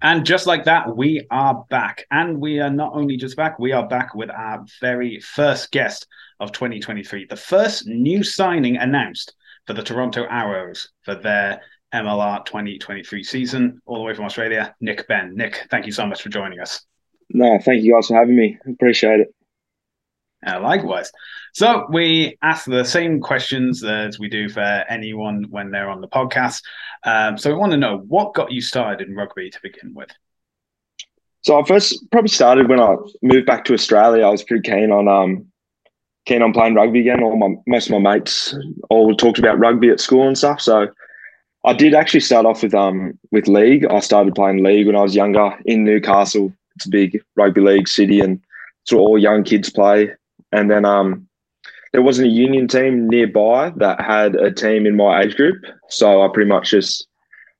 And 0.00 0.24
just 0.24 0.46
like 0.46 0.64
that, 0.64 0.96
we 0.96 1.26
are 1.30 1.64
back. 1.70 2.06
And 2.12 2.40
we 2.40 2.60
are 2.60 2.70
not 2.70 2.92
only 2.94 3.16
just 3.16 3.36
back, 3.36 3.58
we 3.58 3.72
are 3.72 3.86
back 3.88 4.14
with 4.14 4.30
our 4.30 4.64
very 4.80 5.18
first 5.20 5.72
guest 5.72 6.06
of 6.38 6.52
2023, 6.52 7.26
the 7.26 7.34
first 7.34 7.88
new 7.88 8.22
signing 8.22 8.76
announced 8.76 9.34
for 9.68 9.74
the 9.74 9.82
Toronto 9.82 10.24
Arrows 10.24 10.88
for 11.02 11.14
their 11.14 11.60
MLR 11.94 12.42
2023 12.46 13.22
season, 13.22 13.82
all 13.84 13.98
the 13.98 14.02
way 14.02 14.14
from 14.14 14.24
Australia, 14.24 14.74
Nick 14.80 15.06
Ben. 15.08 15.36
Nick, 15.36 15.66
thank 15.70 15.84
you 15.84 15.92
so 15.92 16.06
much 16.06 16.22
for 16.22 16.30
joining 16.30 16.58
us. 16.58 16.86
No, 17.28 17.58
thank 17.62 17.84
you 17.84 17.92
guys 17.92 18.06
for 18.06 18.16
having 18.16 18.34
me. 18.34 18.56
Appreciate 18.66 19.20
it. 19.20 19.34
Uh, 20.46 20.58
likewise. 20.62 21.12
So 21.52 21.86
we 21.90 22.38
ask 22.40 22.64
the 22.64 22.82
same 22.82 23.20
questions 23.20 23.84
as 23.84 24.18
we 24.18 24.30
do 24.30 24.48
for 24.48 24.62
anyone 24.88 25.44
when 25.50 25.70
they're 25.70 25.90
on 25.90 26.00
the 26.00 26.08
podcast. 26.08 26.62
Um, 27.04 27.36
so 27.36 27.50
we 27.50 27.58
want 27.58 27.72
to 27.72 27.78
know 27.78 27.98
what 28.08 28.32
got 28.32 28.50
you 28.50 28.62
started 28.62 29.06
in 29.06 29.14
rugby 29.14 29.50
to 29.50 29.58
begin 29.62 29.92
with. 29.92 30.08
So 31.42 31.60
I 31.60 31.64
first 31.66 32.10
probably 32.10 32.30
started 32.30 32.70
when 32.70 32.80
I 32.80 32.94
moved 33.22 33.44
back 33.44 33.66
to 33.66 33.74
Australia. 33.74 34.24
I 34.24 34.30
was 34.30 34.44
pretty 34.44 34.66
keen 34.66 34.90
on 34.90 35.08
um, 35.08 35.52
keen 36.28 36.42
on 36.42 36.52
playing 36.52 36.74
rugby 36.74 37.00
again. 37.00 37.22
All 37.22 37.36
my 37.36 37.56
most 37.66 37.86
of 37.86 38.00
my 38.00 38.12
mates 38.12 38.54
all 38.90 39.16
talked 39.16 39.38
about 39.38 39.58
rugby 39.58 39.88
at 39.88 39.98
school 39.98 40.28
and 40.28 40.36
stuff. 40.36 40.60
So 40.60 40.88
I 41.64 41.72
did 41.72 41.94
actually 41.94 42.20
start 42.20 42.46
off 42.46 42.62
with 42.62 42.74
um 42.74 43.18
with 43.32 43.48
league. 43.48 43.86
I 43.86 44.00
started 44.00 44.34
playing 44.34 44.62
league 44.62 44.86
when 44.86 44.96
I 44.96 45.02
was 45.02 45.16
younger 45.16 45.50
in 45.64 45.84
Newcastle. 45.84 46.52
It's 46.76 46.86
a 46.86 46.90
big 46.90 47.20
rugby 47.34 47.62
league 47.62 47.88
city, 47.88 48.20
and 48.20 48.40
so 48.84 48.98
all 48.98 49.18
young 49.18 49.42
kids 49.42 49.70
play. 49.70 50.12
And 50.52 50.70
then 50.70 50.84
um 50.84 51.26
there 51.92 52.02
wasn't 52.02 52.28
a 52.28 52.32
union 52.32 52.68
team 52.68 53.08
nearby 53.08 53.72
that 53.76 54.00
had 54.00 54.34
a 54.34 54.52
team 54.52 54.86
in 54.86 54.94
my 54.94 55.22
age 55.22 55.34
group, 55.34 55.64
so 55.88 56.22
I 56.22 56.28
pretty 56.28 56.48
much 56.48 56.70
just 56.70 57.08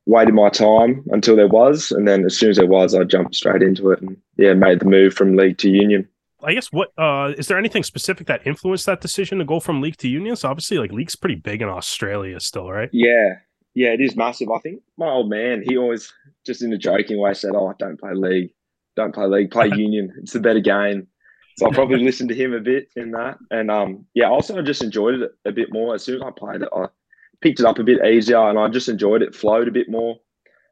waited 0.05 0.35
my 0.35 0.49
time 0.51 1.05
until 1.11 1.37
there 1.37 1.49
was, 1.49 1.91
and 1.91 2.07
then 2.07 2.25
as 2.25 2.37
soon 2.39 2.51
as 2.51 2.57
there 2.57 2.67
was, 2.67 2.95
I 2.95 3.05
jumped 3.05 3.35
straight 3.35 3.63
into 3.63 3.91
it 3.91 4.01
and 4.01 4.17
yeah, 4.37 4.55
made 4.55 4.81
the 4.81 4.87
move 4.87 5.15
from 5.15 5.37
league 5.37 5.59
to 5.59 5.71
union. 5.71 6.07
I 6.43 6.55
guess 6.55 6.69
what 6.73 6.93
uh, 6.97 7.33
is 7.37 7.49
there 7.49 7.59
anything 7.59 7.83
specific 7.83 8.27
that 8.29 8.47
influenced 8.47 8.87
that 8.87 9.01
decision 9.01 9.39
to 9.39 9.45
go 9.45 9.59
from 9.59 9.81
league 9.81 9.97
to 9.99 10.09
union? 10.09 10.37
So 10.37 10.49
obviously, 10.49 10.79
like 10.79 10.93
league's 10.93 11.17
pretty 11.17 11.35
big 11.35 11.63
in 11.63 11.69
Australia 11.69 12.39
still, 12.39 12.71
right? 12.71 12.89
Yeah, 12.93 13.37
yeah, 13.75 13.89
it 13.89 14.01
is 14.01 14.17
massive. 14.17 14.49
I 14.51 14.59
think 14.61 14.83
my 14.97 15.09
old 15.09 15.29
man, 15.29 15.65
he 15.67 15.77
always 15.77 16.13
just 16.47 16.63
in 16.63 16.73
a 16.73 16.79
joking 16.79 17.19
way 17.19 17.35
said, 17.35 17.53
"Oh, 17.55 17.73
don't 17.79 17.99
play 17.99 18.15
league, 18.15 18.51
don't 18.95 19.13
play 19.13 19.27
league, 19.27 19.51
play 19.51 19.69
union. 19.75 20.15
It's 20.19 20.33
the 20.33 20.41
better 20.41 20.61
game." 20.61 21.09
So 21.57 21.69
I 21.69 21.75
probably 21.75 21.99
listened 21.99 22.29
to 22.29 22.37
him 22.37 22.55
a 22.55 22.61
bit 22.61 22.89
in 22.95 23.11
that, 23.13 23.39
and 23.51 23.69
um, 23.69 24.07
yeah, 24.15 24.29
also 24.29 24.57
I 24.57 24.63
just 24.63 24.83
enjoyed 24.83 25.15
it 25.21 25.33
a 25.45 25.51
bit 25.51 25.73
more. 25.73 25.95
As 25.95 26.05
soon 26.05 26.17
as 26.17 26.23
I 26.23 26.31
played 26.31 26.63
it, 26.63 26.69
I 26.73 26.87
picked 27.41 27.59
it 27.59 27.67
up 27.67 27.81
a 27.81 27.85
bit 27.85 28.05
easier, 28.07 28.49
and 28.49 28.57
I 28.57 28.69
just 28.69 28.89
enjoyed 28.89 29.23
it. 29.23 29.35
Flowed 29.35 29.67
a 29.67 29.73
bit 29.73 29.91
more. 29.91 30.17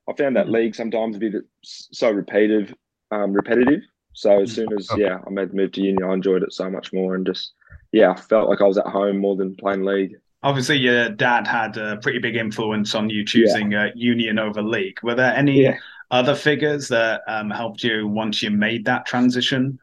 I 0.08 0.12
found 0.12 0.36
that 0.36 0.44
mm-hmm. 0.44 0.54
league 0.54 0.74
sometimes 0.76 1.16
a 1.16 1.18
bit 1.18 1.34
so 1.62 2.12
repetitive, 2.12 2.72
um, 3.10 3.32
repetitive 3.32 3.80
so 4.16 4.40
as 4.40 4.52
soon 4.54 4.72
as 4.72 4.88
yeah, 4.96 5.18
I 5.26 5.30
made 5.30 5.50
the 5.50 5.56
move 5.56 5.72
to 5.72 5.82
union, 5.82 6.02
I 6.02 6.14
enjoyed 6.14 6.42
it 6.42 6.54
so 6.54 6.70
much 6.70 6.90
more, 6.90 7.14
and 7.14 7.26
just 7.26 7.52
yeah, 7.92 8.12
I 8.12 8.16
felt 8.16 8.48
like 8.48 8.62
I 8.62 8.64
was 8.64 8.78
at 8.78 8.86
home 8.86 9.18
more 9.18 9.36
than 9.36 9.54
playing 9.54 9.84
league. 9.84 10.16
Obviously, 10.42 10.78
your 10.78 11.10
dad 11.10 11.46
had 11.46 11.76
a 11.76 11.98
pretty 11.98 12.18
big 12.18 12.34
influence 12.34 12.94
on 12.94 13.10
you 13.10 13.26
choosing 13.26 13.72
yeah. 13.72 13.88
uh, 13.88 13.90
union 13.94 14.38
over 14.38 14.62
league. 14.62 14.98
Were 15.02 15.14
there 15.14 15.36
any 15.36 15.64
yeah. 15.64 15.76
other 16.10 16.34
figures 16.34 16.88
that 16.88 17.20
um, 17.28 17.50
helped 17.50 17.84
you 17.84 18.08
once 18.08 18.42
you 18.42 18.50
made 18.50 18.86
that 18.86 19.04
transition 19.04 19.78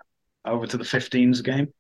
over 0.46 0.66
to 0.66 0.78
the 0.78 0.84
15s 0.84 1.44
game? 1.44 1.72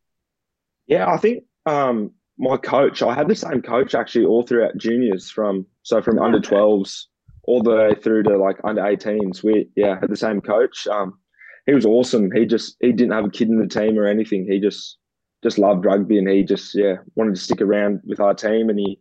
Yeah, 0.86 1.12
I 1.12 1.18
think 1.18 1.46
um, 1.66 2.12
my 2.38 2.58
coach. 2.58 3.02
I 3.02 3.16
had 3.16 3.28
the 3.28 3.36
same 3.36 3.64
coach 3.64 3.96
actually 3.96 4.26
all 4.26 4.44
throughout 4.44 4.78
juniors, 4.78 5.32
from 5.32 5.66
so 5.82 6.04
from 6.04 6.20
okay. 6.20 6.26
under 6.26 6.40
12s 6.40 7.06
all 7.46 7.64
the 7.64 7.76
way 7.76 7.96
through 7.96 8.24
to 8.24 8.38
like 8.38 8.60
under 8.64 8.84
18s. 8.84 9.42
We 9.42 9.70
yeah 9.76 10.00
had 10.00 10.12
the 10.12 10.16
same 10.16 10.40
coach. 10.40 10.86
Um, 10.86 11.18
he 11.66 11.74
was 11.74 11.86
awesome. 11.86 12.32
He 12.32 12.46
just 12.46 12.78
he 12.80 12.92
didn't 12.92 13.14
have 13.14 13.26
a 13.26 13.30
kid 13.30 13.50
in 13.50 13.60
the 13.60 13.68
team 13.68 13.98
or 13.98 14.06
anything. 14.06 14.46
He 14.46 14.60
just 14.60 14.98
just 15.44 15.58
loved 15.58 15.86
rugby 15.86 16.18
and 16.18 16.30
he 16.30 16.44
just 16.44 16.74
yeah 16.76 16.96
wanted 17.16 17.36
to 17.36 17.42
stick 17.42 17.62
around 17.62 18.02
with 18.06 18.20
our 18.20 18.34
team 18.34 18.70
and 18.70 18.80
he 18.80 19.00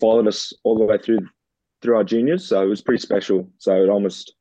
followed 0.00 0.26
us 0.26 0.52
all 0.64 0.78
the 0.78 0.84
way 0.84 0.98
through 0.98 1.20
through 1.82 1.96
our 1.96 2.04
juniors. 2.04 2.46
So 2.46 2.62
it 2.62 2.68
was 2.68 2.82
pretty 2.82 3.00
special. 3.00 3.48
So 3.58 3.82
it 3.82 3.88
almost 3.88 4.34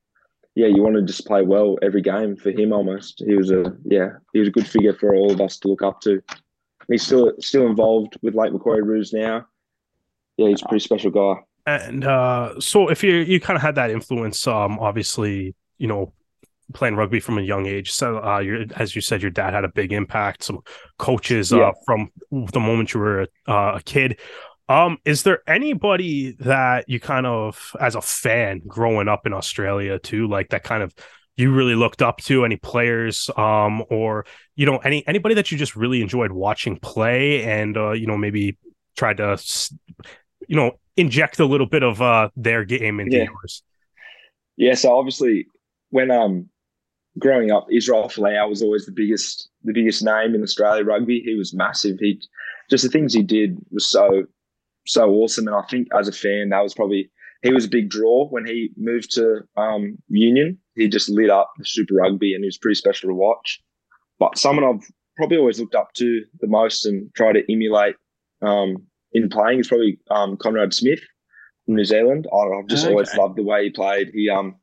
yeah 0.55 0.67
you 0.67 0.83
want 0.83 0.95
to 0.95 1.01
just 1.01 1.25
play 1.25 1.41
well 1.41 1.77
every 1.81 2.01
game 2.01 2.35
for 2.35 2.51
him. 2.51 2.73
Almost 2.73 3.23
he 3.25 3.35
was 3.35 3.51
a 3.51 3.75
yeah 3.85 4.09
he 4.33 4.39
was 4.39 4.47
a 4.47 4.51
good 4.51 4.67
figure 4.67 4.93
for 4.93 5.15
all 5.15 5.31
of 5.31 5.41
us 5.41 5.57
to 5.59 5.67
look 5.67 5.81
up 5.81 6.01
to. 6.01 6.11
And 6.11 6.89
he's 6.89 7.03
still 7.03 7.33
still 7.39 7.65
involved 7.65 8.17
with 8.21 8.35
Lake 8.35 8.53
Macquarie 8.53 8.83
Roos 8.83 9.13
now. 9.13 9.47
Yeah, 10.37 10.49
he's 10.49 10.61
a 10.61 10.67
pretty 10.67 10.83
special 10.83 11.11
guy. 11.11 11.41
And 11.65 12.03
uh, 12.03 12.59
so, 12.59 12.89
if 12.89 13.03
you 13.03 13.15
you 13.15 13.39
kind 13.39 13.55
of 13.55 13.61
had 13.61 13.75
that 13.75 13.89
influence, 13.89 14.45
um, 14.47 14.79
obviously, 14.79 15.55
you 15.77 15.87
know, 15.87 16.11
playing 16.73 16.95
rugby 16.95 17.19
from 17.19 17.37
a 17.37 17.41
young 17.41 17.65
age. 17.65 17.91
So, 17.91 18.17
uh, 18.17 18.43
as 18.75 18.95
you 18.95 19.01
said, 19.01 19.21
your 19.21 19.31
dad 19.31 19.53
had 19.53 19.63
a 19.63 19.69
big 19.69 19.93
impact. 19.93 20.43
Some 20.43 20.59
coaches 20.97 21.53
uh, 21.53 21.57
yeah. 21.57 21.67
uh, 21.67 21.73
from 21.85 22.09
the 22.31 22.59
moment 22.59 22.93
you 22.93 22.99
were 22.99 23.21
a, 23.21 23.27
uh, 23.47 23.77
a 23.77 23.81
kid. 23.83 24.19
Um, 24.69 24.97
is 25.05 25.23
there 25.23 25.41
anybody 25.47 26.35
that 26.39 26.87
you 26.87 26.99
kind 26.99 27.25
of, 27.25 27.75
as 27.79 27.95
a 27.95 28.01
fan 28.01 28.61
growing 28.65 29.07
up 29.07 29.25
in 29.25 29.33
Australia 29.33 29.99
too, 29.99 30.27
like 30.27 30.49
that 30.49 30.63
kind 30.63 30.81
of 30.81 30.93
you 31.35 31.51
really 31.53 31.75
looked 31.75 32.01
up 32.01 32.17
to? 32.19 32.45
Any 32.45 32.55
players, 32.55 33.29
um, 33.35 33.83
or 33.89 34.25
you 34.55 34.65
know, 34.65 34.77
any 34.77 35.05
anybody 35.05 35.35
that 35.35 35.51
you 35.51 35.57
just 35.57 35.75
really 35.75 36.01
enjoyed 36.01 36.31
watching 36.31 36.77
play, 36.79 37.43
and 37.43 37.75
uh, 37.75 37.91
you 37.91 38.07
know, 38.07 38.17
maybe 38.17 38.57
tried 38.95 39.17
to, 39.17 39.37
you 40.47 40.55
know, 40.55 40.71
inject 40.95 41.39
a 41.39 41.45
little 41.45 41.65
bit 41.65 41.83
of 41.83 42.01
uh 42.01 42.29
their 42.35 42.63
game 42.63 42.99
into 42.99 43.17
yeah. 43.17 43.23
yours. 43.23 43.63
Yeah, 44.55 44.75
so 44.75 44.95
obviously 44.95 45.47
when 45.89 46.11
um 46.11 46.49
growing 47.19 47.51
up, 47.51 47.67
Israel 47.71 48.09
Folau 48.09 48.49
was 48.49 48.61
always 48.61 48.85
the 48.85 48.91
biggest 48.91 49.49
the 49.63 49.73
biggest 49.73 50.03
name 50.03 50.35
in 50.35 50.43
Australia 50.43 50.83
rugby. 50.83 51.21
He 51.25 51.35
was 51.35 51.53
massive. 51.53 51.97
He 51.99 52.21
just 52.69 52.83
the 52.83 52.89
things 52.89 53.13
he 53.13 53.23
did 53.23 53.57
was 53.71 53.87
so 53.87 54.23
so 54.85 55.09
awesome. 55.11 55.47
And 55.47 55.55
I 55.55 55.63
think 55.69 55.87
as 55.97 56.07
a 56.07 56.11
fan, 56.11 56.49
that 56.49 56.63
was 56.63 56.73
probably 56.73 57.11
he 57.41 57.51
was 57.51 57.65
a 57.65 57.69
big 57.69 57.89
draw 57.89 58.27
when 58.29 58.45
he 58.45 58.71
moved 58.77 59.11
to 59.15 59.41
um, 59.57 59.97
Union. 60.07 60.57
He 60.75 60.87
just 60.87 61.09
lit 61.09 61.29
up 61.29 61.51
the 61.57 61.65
Super 61.65 61.95
Rugby, 61.95 62.33
and 62.33 62.43
he 62.43 62.47
was 62.47 62.57
pretty 62.57 62.75
special 62.75 63.09
to 63.09 63.15
watch. 63.15 63.61
But 64.17 64.37
someone 64.37 64.65
I've 64.65 64.87
probably 65.17 65.37
always 65.37 65.59
looked 65.59 65.75
up 65.75 65.93
to 65.95 66.23
the 66.39 66.47
most 66.47 66.85
and 66.85 67.13
tried 67.15 67.33
to 67.33 67.51
emulate 67.51 67.95
um, 68.41 68.77
in 69.11 69.29
playing 69.29 69.59
is 69.59 69.67
probably 69.67 69.99
um, 70.09 70.37
Conrad 70.37 70.73
Smith 70.73 71.01
from 71.65 71.75
New 71.75 71.85
Zealand. 71.85 72.27
I've 72.33 72.67
just 72.67 72.85
okay. 72.85 72.93
always 72.93 73.13
loved 73.15 73.37
the 73.37 73.43
way 73.43 73.65
he 73.65 73.69
played. 73.69 74.11
He 74.13 74.29
um 74.29 74.55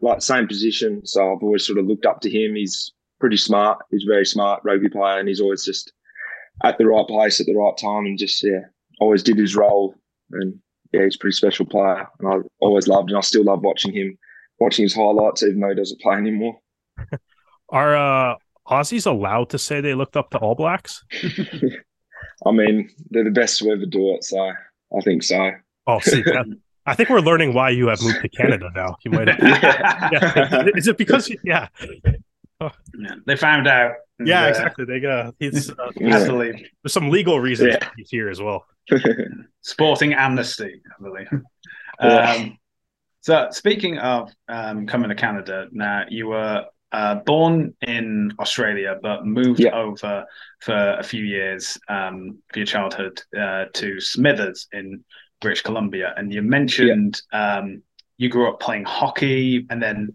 like 0.00 0.22
same 0.22 0.46
position. 0.46 1.04
So 1.06 1.32
I've 1.32 1.42
always 1.42 1.66
sort 1.66 1.78
of 1.78 1.86
looked 1.86 2.06
up 2.06 2.20
to 2.20 2.30
him. 2.30 2.54
He's 2.54 2.92
pretty 3.20 3.36
smart. 3.36 3.78
He's 3.90 4.04
very 4.04 4.26
smart 4.26 4.62
rugby 4.64 4.88
player, 4.88 5.18
and 5.18 5.28
he's 5.28 5.40
always 5.40 5.64
just 5.64 5.92
at 6.62 6.78
the 6.78 6.86
right 6.86 7.06
place 7.06 7.40
at 7.40 7.46
the 7.46 7.54
right 7.54 7.76
time, 7.76 8.06
and 8.06 8.18
just 8.18 8.42
yeah, 8.42 8.60
always 9.00 9.22
did 9.22 9.38
his 9.38 9.56
role. 9.56 9.94
And 10.32 10.58
yeah, 10.92 11.04
he's 11.04 11.16
a 11.16 11.18
pretty 11.18 11.36
special 11.36 11.66
player, 11.66 12.06
and 12.18 12.28
I 12.28 12.36
always 12.60 12.88
loved, 12.88 13.10
and 13.10 13.18
I 13.18 13.22
still 13.22 13.44
love 13.44 13.62
watching 13.62 13.92
him, 13.92 14.16
watching 14.60 14.84
his 14.84 14.94
highlights, 14.94 15.42
even 15.42 15.60
though 15.60 15.70
he 15.70 15.74
doesn't 15.74 16.00
play 16.00 16.16
anymore. 16.16 16.58
Are 17.70 17.96
uh, 17.96 18.36
Aussies 18.68 19.06
allowed 19.06 19.50
to 19.50 19.58
say 19.58 19.80
they 19.80 19.94
looked 19.94 20.16
up 20.16 20.30
to 20.30 20.38
All 20.38 20.54
Blacks? 20.54 21.04
I 22.46 22.50
mean, 22.50 22.90
they're 23.10 23.24
the 23.24 23.30
best 23.30 23.58
to 23.58 23.70
ever 23.70 23.86
do 23.86 24.14
it, 24.14 24.24
so 24.24 24.38
I 24.38 25.00
think 25.02 25.22
so. 25.22 25.50
Oh, 25.86 25.98
see, 26.00 26.22
that, 26.22 26.46
I 26.86 26.94
think 26.94 27.08
we're 27.08 27.20
learning 27.20 27.54
why 27.54 27.70
you 27.70 27.88
have 27.88 28.02
moved 28.02 28.20
to 28.22 28.28
Canada 28.28 28.70
now. 28.74 28.96
You 29.04 29.10
might 29.12 29.28
have. 29.28 29.38
yeah. 29.42 30.08
Yeah. 30.12 30.66
Is 30.76 30.86
it 30.88 30.98
because? 30.98 31.30
Yeah. 31.42 31.68
Yeah, 32.60 33.14
they 33.26 33.36
found 33.36 33.66
out. 33.66 33.92
and, 34.18 34.28
Yeah. 34.28 34.44
uh, 34.44 34.48
Exactly. 34.48 34.84
They 34.84 35.00
got. 35.00 35.34
He's. 35.38 35.70
Uh, 35.70 35.90
leave. 35.96 36.54
there's 36.82 36.92
some 36.92 37.10
legal 37.10 37.40
reasons 37.40 37.74
Yeah. 37.80 37.88
he's 37.96 38.10
here 38.10 38.28
as 38.28 38.40
well. 38.40 38.66
Sporting 39.62 40.14
amnesty, 40.14 40.80
I 40.86 41.02
believe. 41.02 41.28
Um, 42.00 42.58
so, 43.20 43.48
speaking 43.50 43.98
of 43.98 44.30
um, 44.48 44.86
coming 44.86 45.08
to 45.08 45.14
Canada, 45.14 45.68
now 45.72 46.04
you 46.08 46.28
were 46.28 46.66
uh, 46.92 47.16
born 47.26 47.74
in 47.80 48.30
Australia, 48.38 48.98
but 49.02 49.24
moved 49.26 49.60
Yeah. 49.60 49.70
over 49.74 50.24
for 50.60 50.96
a 50.98 51.02
few 51.02 51.24
years 51.24 51.78
um, 51.88 52.38
for 52.52 52.58
your 52.60 52.66
childhood 52.66 53.20
uh, 53.38 53.64
to 53.74 54.00
Smithers 54.00 54.68
in 54.72 55.02
British 55.44 55.62
Columbia. 55.62 56.14
And 56.16 56.32
you 56.32 56.42
mentioned 56.42 57.22
um, 57.32 57.82
you 58.16 58.28
grew 58.28 58.48
up 58.48 58.60
playing 58.60 58.84
hockey, 58.84 59.66
and 59.70 59.82
then 59.82 60.08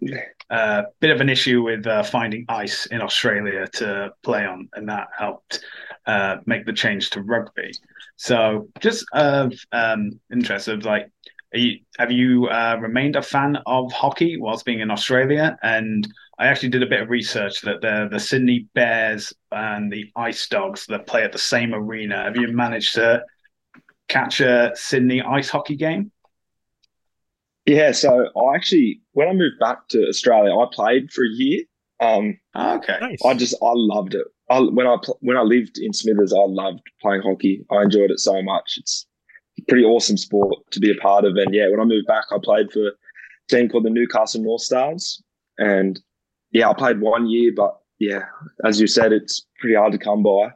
a 0.50 0.56
uh, 0.56 0.84
bit 1.00 1.12
of 1.12 1.22
an 1.22 1.30
issue 1.30 1.62
with 1.62 1.86
uh, 1.86 2.02
finding 2.02 2.46
ice 2.50 2.88
in 2.88 3.02
Australia 3.02 3.68
to 3.74 4.12
play 4.24 4.46
on, 4.46 4.68
and 4.74 4.90
that 4.90 5.08
helped 5.18 5.64
uh, 6.06 6.38
make 6.46 6.66
the 6.66 6.74
change 6.74 7.12
to 7.12 7.22
rugby. 7.22 7.72
So, 8.16 8.68
just 8.80 9.06
of 9.14 9.54
um, 9.72 10.20
interest 10.32 10.68
of 10.68 10.86
like, 10.86 11.12
are 11.54 11.60
you, 11.60 11.80
have 11.98 12.12
you 12.12 12.48
uh, 12.48 12.78
remained 12.82 13.16
a 13.16 13.22
fan 13.22 13.58
of 13.66 13.92
hockey 13.92 14.38
whilst 14.38 14.66
being 14.66 14.80
in 14.80 14.92
Australia? 14.92 15.58
And 15.62 16.08
I 16.40 16.48
actually 16.48 16.70
did 16.70 16.84
a 16.84 16.88
bit 16.88 17.02
of 17.02 17.10
research 17.10 17.62
that 17.62 17.82
the 17.82 18.08
the 18.10 18.20
Sydney 18.20 18.68
Bears 18.74 19.34
and 19.52 19.92
the 19.92 20.10
Ice 20.16 20.48
Dogs 20.48 20.86
that 20.88 21.06
play 21.06 21.24
at 21.24 21.34
the 21.34 21.38
same 21.38 21.76
arena. 21.76 22.24
Have 22.24 22.38
you 22.38 22.48
managed 22.48 22.96
to 22.96 23.24
catch 24.10 24.42
a 24.42 24.72
Sydney 24.76 25.22
ice 25.22 25.50
hockey 25.50 25.76
game? 25.76 26.12
yeah, 27.66 27.92
so 27.92 28.30
I 28.36 28.56
actually, 28.56 29.02
when 29.14 29.28
I 29.28 29.34
moved 29.34 29.60
back 29.60 29.88
to 29.90 30.08
Australia, 30.08 30.52
I 30.54 30.66
played 30.72 31.12
for 31.12 31.24
a 31.24 31.30
year. 31.30 31.64
Um, 32.00 32.40
Okay. 32.56 32.98
Nice. 33.00 33.20
I 33.26 33.34
just 33.36 33.56
I 33.62 33.72
loved 33.74 34.16
it. 34.16 34.26
I, 34.50 34.60
when 34.60 34.88
I 34.88 34.98
when 35.22 35.38
I 35.38 35.42
lived 35.42 35.78
in 35.78 35.94
Smithers, 35.94 36.34
I 36.34 36.46
loved 36.48 36.82
playing 37.02 37.22
hockey. 37.22 37.66
I 37.72 37.84
enjoyed 37.84 38.10
it 38.12 38.20
so 38.20 38.42
much. 38.42 38.76
It's 38.78 39.06
a 39.60 39.64
pretty 39.68 39.86
awesome 39.86 40.18
sport 40.18 40.58
to 40.72 40.80
be 40.80 40.92
a 40.92 40.96
part 40.96 41.26
of. 41.26 41.36
And 41.36 41.54
yeah, 41.54 41.70
when 41.70 41.80
I 41.80 41.84
moved 41.84 42.08
back, 42.08 42.26
I 42.32 42.38
played 42.42 42.72
for 42.72 42.88
a 42.88 42.92
team 43.50 43.70
called 43.70 43.86
the 43.86 43.92
Newcastle 43.92 44.42
North 44.42 44.62
Stars. 44.62 45.22
And 45.58 46.00
yeah, 46.52 46.70
I 46.70 46.74
played 46.74 47.02
one 47.02 47.28
year, 47.28 47.52
but 47.56 47.78
yeah, 48.00 48.24
as 48.66 48.82
you 48.82 48.88
said, 48.88 49.12
it's 49.12 49.46
pretty 49.60 49.76
hard 49.76 49.92
to 49.92 50.00
come 50.00 50.24
by. 50.24 50.52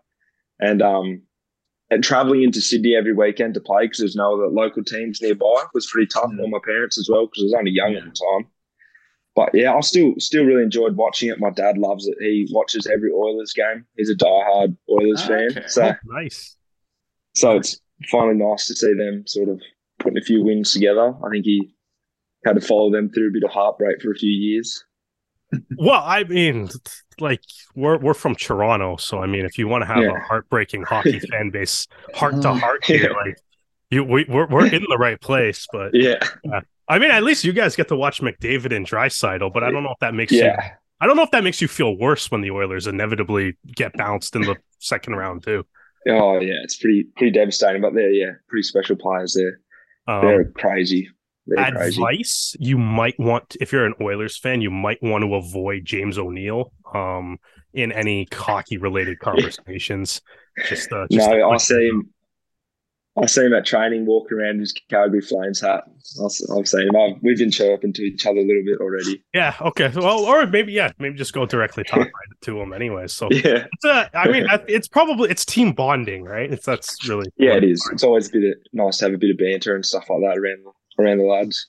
And 0.60 0.82
um, 0.82 1.22
and 1.94 2.04
traveling 2.04 2.44
into 2.44 2.62
Sydney 2.62 2.96
every 2.96 3.14
weekend 3.14 3.54
to 3.54 3.60
play 3.60 3.86
because 3.86 4.00
there's 4.00 4.16
no 4.16 4.34
other 4.36 4.48
local 4.48 4.84
teams 4.84 5.22
nearby 5.22 5.64
was 5.74 5.90
pretty 5.92 6.08
tough 6.08 6.32
Mm. 6.32 6.44
on 6.44 6.50
my 6.52 6.60
parents 6.64 6.98
as 6.98 7.08
well 7.12 7.26
because 7.28 7.44
I 7.44 7.46
was 7.46 7.54
only 7.54 7.72
young 7.72 7.92
Yeah. 7.94 8.00
at 8.00 8.06
the 8.06 8.12
time. 8.12 8.48
But 9.36 9.50
yeah, 9.54 9.74
I 9.74 9.80
still 9.82 10.14
still 10.20 10.46
really 10.46 10.64
enjoyed 10.64 10.96
watching 10.96 11.30
it. 11.30 11.40
My 11.40 11.50
dad 11.50 11.78
loves 11.78 12.08
it. 12.08 12.16
He 12.20 12.48
watches 12.52 12.86
every 12.88 13.12
Oilers 13.12 13.52
game. 13.54 13.86
He's 13.98 14.10
a 14.10 14.16
diehard 14.16 14.78
Oilers 14.90 15.22
Ah, 15.24 15.28
fan. 15.28 15.48
okay. 15.52 15.64
So 15.68 15.84
Oh, 15.86 15.94
nice. 16.06 16.56
so 17.34 17.58
it's 17.58 17.80
finally 18.12 18.36
nice 18.38 18.68
to 18.68 18.76
see 18.76 18.94
them 18.94 19.26
sort 19.26 19.50
of 19.50 19.60
putting 20.00 20.18
a 20.20 20.22
few 20.22 20.44
wins 20.44 20.72
together. 20.74 21.16
I 21.26 21.30
think 21.32 21.46
he 21.46 21.74
had 22.46 22.56
to 22.56 22.62
follow 22.62 22.92
them 22.92 23.10
through 23.10 23.30
a 23.30 23.32
bit 23.32 23.44
of 23.44 23.52
heartbreak 23.52 24.02
for 24.02 24.12
a 24.12 24.16
few 24.16 24.30
years. 24.32 24.84
Well, 25.78 26.02
I 26.04 26.24
mean, 26.24 26.70
like 27.20 27.42
we're 27.76 27.98
we're 27.98 28.14
from 28.14 28.36
Toronto, 28.36 28.98
so 28.98 29.20
I 29.20 29.28
mean, 29.28 29.46
if 29.46 29.58
you 29.58 29.68
want 29.68 29.82
to 29.84 29.86
have 29.88 30.04
Yeah. 30.04 30.18
a 30.18 30.20
heartbreaking 30.20 30.84
hockey 30.84 31.20
fan 31.32 31.50
base, 31.50 31.88
heart 32.14 32.34
to 32.42 32.50
Mm. 32.50 32.60
heart 32.60 32.86
here, 32.86 33.10
Yeah. 33.12 33.18
like 33.18 33.38
you, 33.90 34.04
we, 34.04 34.26
we're 34.28 34.48
we're 34.48 34.66
in 34.68 34.84
the 34.90 34.98
right 34.98 35.20
place. 35.22 35.68
But 35.72 35.92
Yeah, 35.94 36.20
I 36.88 37.00
mean, 37.00 37.12
at 37.12 37.24
least 37.24 37.44
you 37.44 37.54
guys 37.54 37.76
get 37.76 37.88
to 37.90 37.96
watch 37.96 38.22
McDavid 38.22 38.76
and 38.76 38.86
Draisaitl. 38.88 39.54
But 39.54 39.64
I 39.64 39.72
don't 39.72 39.84
know 39.84 39.92
if 39.92 40.00
that 40.00 40.14
makes 40.14 40.32
you. 40.32 40.52
I 41.02 41.06
don't 41.08 41.16
know 41.18 41.24
if 41.24 41.32
that 41.32 41.44
makes 41.44 41.62
you 41.62 41.68
feel 41.68 41.98
worse 41.98 42.32
when 42.32 42.42
the 42.42 42.52
Oilers 42.52 42.88
inevitably 42.88 43.58
get 43.76 43.92
bounced 43.94 44.36
in 44.36 44.44
the 44.44 44.56
second 44.80 45.16
round 45.16 45.44
too. 45.44 45.66
Oh 46.08 46.40
yeah, 46.40 46.56
it's 46.64 46.78
pretty 46.78 47.06
pretty 47.16 47.32
devastating. 47.32 47.82
But 47.82 47.94
they're 47.94 48.12
yeah, 48.12 48.32
pretty 48.48 48.64
special 48.64 48.96
players. 48.96 49.34
They're 49.34 49.60
Um, 50.08 50.26
they're 50.26 50.46
crazy. 50.52 51.10
They're 51.46 51.72
crazy. 51.72 52.02
advice 52.02 52.56
you 52.60 52.78
might 52.78 53.20
want 53.20 53.58
if 53.60 53.72
you're 53.74 53.86
an 53.86 53.96
Oilers 54.02 54.38
fan, 54.38 54.62
you 54.62 54.72
might 54.72 55.02
want 55.04 55.24
to 55.24 55.36
avoid 55.36 55.84
James 55.86 56.18
O'Neill 56.18 56.72
um 56.94 57.38
in 57.74 57.92
any 57.92 58.28
hockey 58.32 58.78
related 58.78 59.20
conversations. 59.20 60.22
Just 60.70 60.92
uh, 60.92 61.08
just 61.12 61.30
No, 61.30 61.50
a- 61.50 61.50
I 61.54 61.58
see 61.58 61.88
him. 61.88 62.10
I 63.16 63.28
see 63.28 63.42
him 63.46 63.54
at 63.54 63.64
training 63.64 64.08
walking 64.08 64.40
around 64.40 64.56
in 64.56 64.60
his 64.62 64.74
Calgary 64.90 65.22
Flames 65.22 65.62
hat. 65.62 65.84
I've 66.20 66.32
I've 66.58 66.68
seen 66.68 66.88
him. 66.88 66.96
I've, 66.96 67.22
we've 67.22 67.38
been 67.38 67.52
chirping 67.52 67.94
to 67.94 68.02
each 68.02 68.26
other 68.26 68.40
a 68.40 68.44
little 68.44 68.64
bit 68.66 68.80
already. 68.80 69.24
Yeah. 69.36 69.54
Okay. 69.62 69.90
Well, 69.96 70.22
or 70.22 70.48
maybe 70.48 70.72
yeah, 70.74 70.92
maybe 70.98 71.16
just 71.16 71.32
go 71.34 71.46
directly 71.46 71.84
talk 71.84 72.00
right 72.00 72.10
to 72.42 72.60
him 72.60 72.74
anyway. 72.74 73.06
So 73.08 73.28
Yeah, 73.32 73.66
it's 73.72 73.86
a, 73.86 74.10
I 74.18 74.30
mean, 74.30 74.48
it's 74.68 74.88
probably 74.88 75.30
it's 75.30 75.46
team 75.46 75.74
bonding, 75.74 76.24
right? 76.24 76.52
It's 76.52 76.66
that's 76.66 77.08
really 77.08 77.28
yeah, 77.38 77.54
it 77.54 77.64
is. 77.64 77.88
It's 77.92 78.04
always 78.04 78.30
a 78.30 78.32
bit 78.32 78.44
of, 78.46 78.54
nice 78.74 78.98
to 78.98 79.06
have 79.06 79.14
a 79.14 79.18
bit 79.20 79.30
of 79.30 79.38
banter 79.38 79.76
and 79.76 79.86
stuff 79.86 80.10
like 80.10 80.22
that 80.22 80.38
around 80.40 80.64
around 81.00 81.18
the 81.20 81.24
lads. 81.26 81.68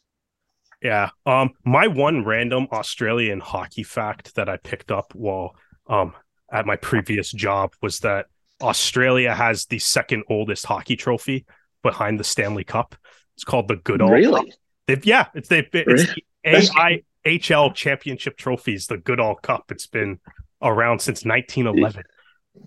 Yeah. 0.83 1.11
Um, 1.25 1.51
my 1.65 1.87
one 1.87 2.25
random 2.25 2.67
Australian 2.73 3.41
hockey 3.41 3.83
fact 3.83 4.35
that 4.35 4.49
I 4.49 4.57
picked 4.59 4.91
up 4.91 5.13
while 5.15 5.57
um 5.87 6.15
at 6.53 6.67
my 6.67 6.77
previous 6.77 7.31
job 7.33 7.73
was 7.83 8.01
that 8.01 8.27
Australia 8.63 9.35
has 9.35 9.67
the 9.67 9.79
second 9.79 10.25
oldest 10.29 10.65
hockey 10.67 10.97
trophy 10.97 11.45
behind 11.83 12.21
the 12.21 12.25
Stanley 12.25 12.65
Cup. 12.65 12.95
It's 13.35 13.45
called 13.45 13.69
the 13.69 13.77
Goodall. 13.77 14.11
Really? 14.11 14.53
They've, 14.87 15.05
yeah, 15.05 15.27
it's 15.35 15.49
they 15.49 15.67
it's 15.73 15.87
Really? 15.87 16.25
the 16.45 17.05
AIHL 17.41 17.75
championship 17.75 18.37
trophies, 18.37 18.87
the 18.87 18.99
Goodall 18.99 19.35
Cup. 19.37 19.73
It's 19.73 19.87
been 19.87 20.21
around 20.63 21.01
since 21.01 21.25
1911. 21.25 22.05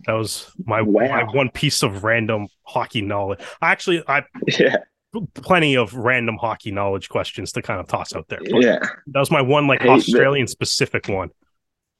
That 0.05 0.13
was 0.13 0.51
my, 0.65 0.81
Wow. 0.81 1.07
my 1.07 1.23
one 1.23 1.49
piece 1.49 1.83
of 1.83 2.03
random 2.03 2.47
hockey 2.63 3.01
knowledge. 3.01 3.39
I 3.61 3.71
actually 3.71 4.03
I 4.07 4.23
Yeah, 4.47 4.77
plenty 5.33 5.75
of 5.77 5.93
random 5.93 6.37
hockey 6.37 6.71
knowledge 6.71 7.09
questions 7.09 7.51
to 7.53 7.61
kind 7.61 7.79
of 7.79 7.87
toss 7.87 8.13
out 8.15 8.27
there. 8.27 8.39
but 8.49 8.61
yeah, 8.61 8.79
That 9.07 9.19
was 9.19 9.31
my 9.31 9.41
one 9.41 9.67
like 9.67 9.79
Hey, 9.81 9.87
the- 9.87 9.93
Australian 9.93 10.47
specific 10.47 11.07
one. 11.07 11.29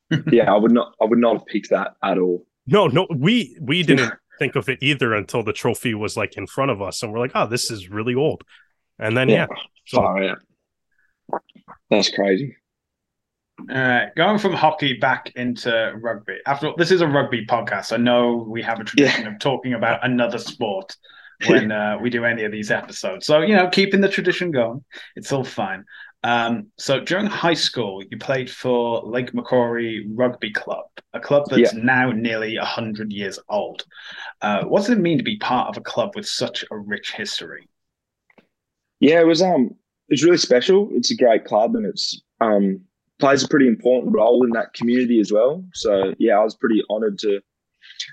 yeah. 0.31 0.53
I 0.53 0.57
would 0.57 0.71
not. 0.71 0.93
I 1.01 1.05
would 1.05 1.19
not 1.19 1.33
have 1.37 1.45
picked 1.45 1.69
that 1.71 1.95
at 2.03 2.17
all. 2.17 2.45
No, 2.65 2.87
no, 2.87 3.07
we 3.15 3.57
we 3.61 3.83
didn't 3.83 4.13
think 4.39 4.55
of 4.55 4.69
it 4.69 4.79
either 4.81 5.13
until 5.13 5.41
the 5.43 5.53
trophy 5.53 5.93
was 5.93 6.15
like 6.17 6.37
in 6.37 6.47
front 6.47 6.69
of 6.71 6.81
us, 6.81 7.01
and 7.03 7.11
we're 7.11 7.19
like, 7.19 7.31
oh, 7.35 7.47
this 7.47 7.71
is 7.71 7.89
really 7.89 8.13
old. 8.15 8.43
And 8.99 9.15
then 9.17 9.29
yeah, 9.29 9.47
so 9.85 9.97
Far 9.97 10.23
out. 10.23 10.39
That's 11.89 12.09
crazy. 12.09 12.55
Uh, 13.71 14.05
going 14.15 14.37
from 14.37 14.53
hockey 14.53 14.93
back 14.93 15.31
into 15.35 15.93
rugby. 16.01 16.37
After 16.45 16.67
all, 16.67 16.75
this 16.77 16.91
is 16.91 17.01
a 17.01 17.07
rugby 17.07 17.45
podcast. 17.45 17.91
I 17.91 17.97
know 17.97 18.45
we 18.47 18.61
have 18.61 18.79
a 18.79 18.83
tradition 18.83 19.27
of 19.27 19.39
talking 19.39 19.73
about 19.73 20.05
another 20.05 20.37
sport 20.37 20.95
when 21.45 21.71
uh, 21.71 21.97
we 22.01 22.09
do 22.09 22.25
any 22.25 22.43
of 22.43 22.51
these 22.51 22.71
episodes. 22.71 23.25
So 23.25 23.41
you 23.41 23.55
know, 23.55 23.69
keeping 23.69 24.01
the 24.01 24.09
tradition 24.09 24.51
going, 24.51 24.83
it's 25.15 25.31
all 25.31 25.43
fine. 25.43 25.85
Um, 26.23 26.67
so 26.77 26.99
during 26.99 27.27
high 27.27 27.53
school, 27.53 28.03
you 28.09 28.17
played 28.17 28.49
for 28.49 29.01
Lake 29.03 29.33
Macquarie 29.33 30.07
Rugby 30.09 30.51
Club, 30.51 30.85
a 31.13 31.19
club 31.19 31.45
that's 31.49 31.73
now 31.73 32.11
nearly 32.11 32.55
hundred 32.55 33.11
years 33.11 33.37
old. 33.49 33.85
Uh, 34.41 34.65
what 34.65 34.79
does 34.79 34.89
it 34.89 34.99
mean 34.99 35.17
to 35.19 35.23
be 35.23 35.37
part 35.37 35.69
of 35.69 35.77
a 35.77 35.81
club 35.81 36.15
with 36.15 36.27
such 36.27 36.65
a 36.71 36.77
rich 36.77 37.13
history? 37.13 37.69
Yeah, 38.99 39.21
it 39.21 39.27
was 39.27 39.41
um 39.41 39.75
it's 40.09 40.23
really 40.23 40.37
special. 40.37 40.89
It's 40.91 41.11
a 41.11 41.15
great 41.15 41.45
club 41.45 41.75
and 41.75 41.85
it's 41.85 42.19
um 42.41 42.81
plays 43.19 43.43
a 43.43 43.47
pretty 43.47 43.67
important 43.67 44.13
role 44.13 44.43
in 44.43 44.51
that 44.51 44.73
community 44.73 45.19
as 45.19 45.31
well. 45.31 45.63
So 45.73 46.13
yeah, 46.17 46.39
I 46.39 46.43
was 46.43 46.55
pretty 46.55 46.83
honoured 46.89 47.19
to 47.19 47.41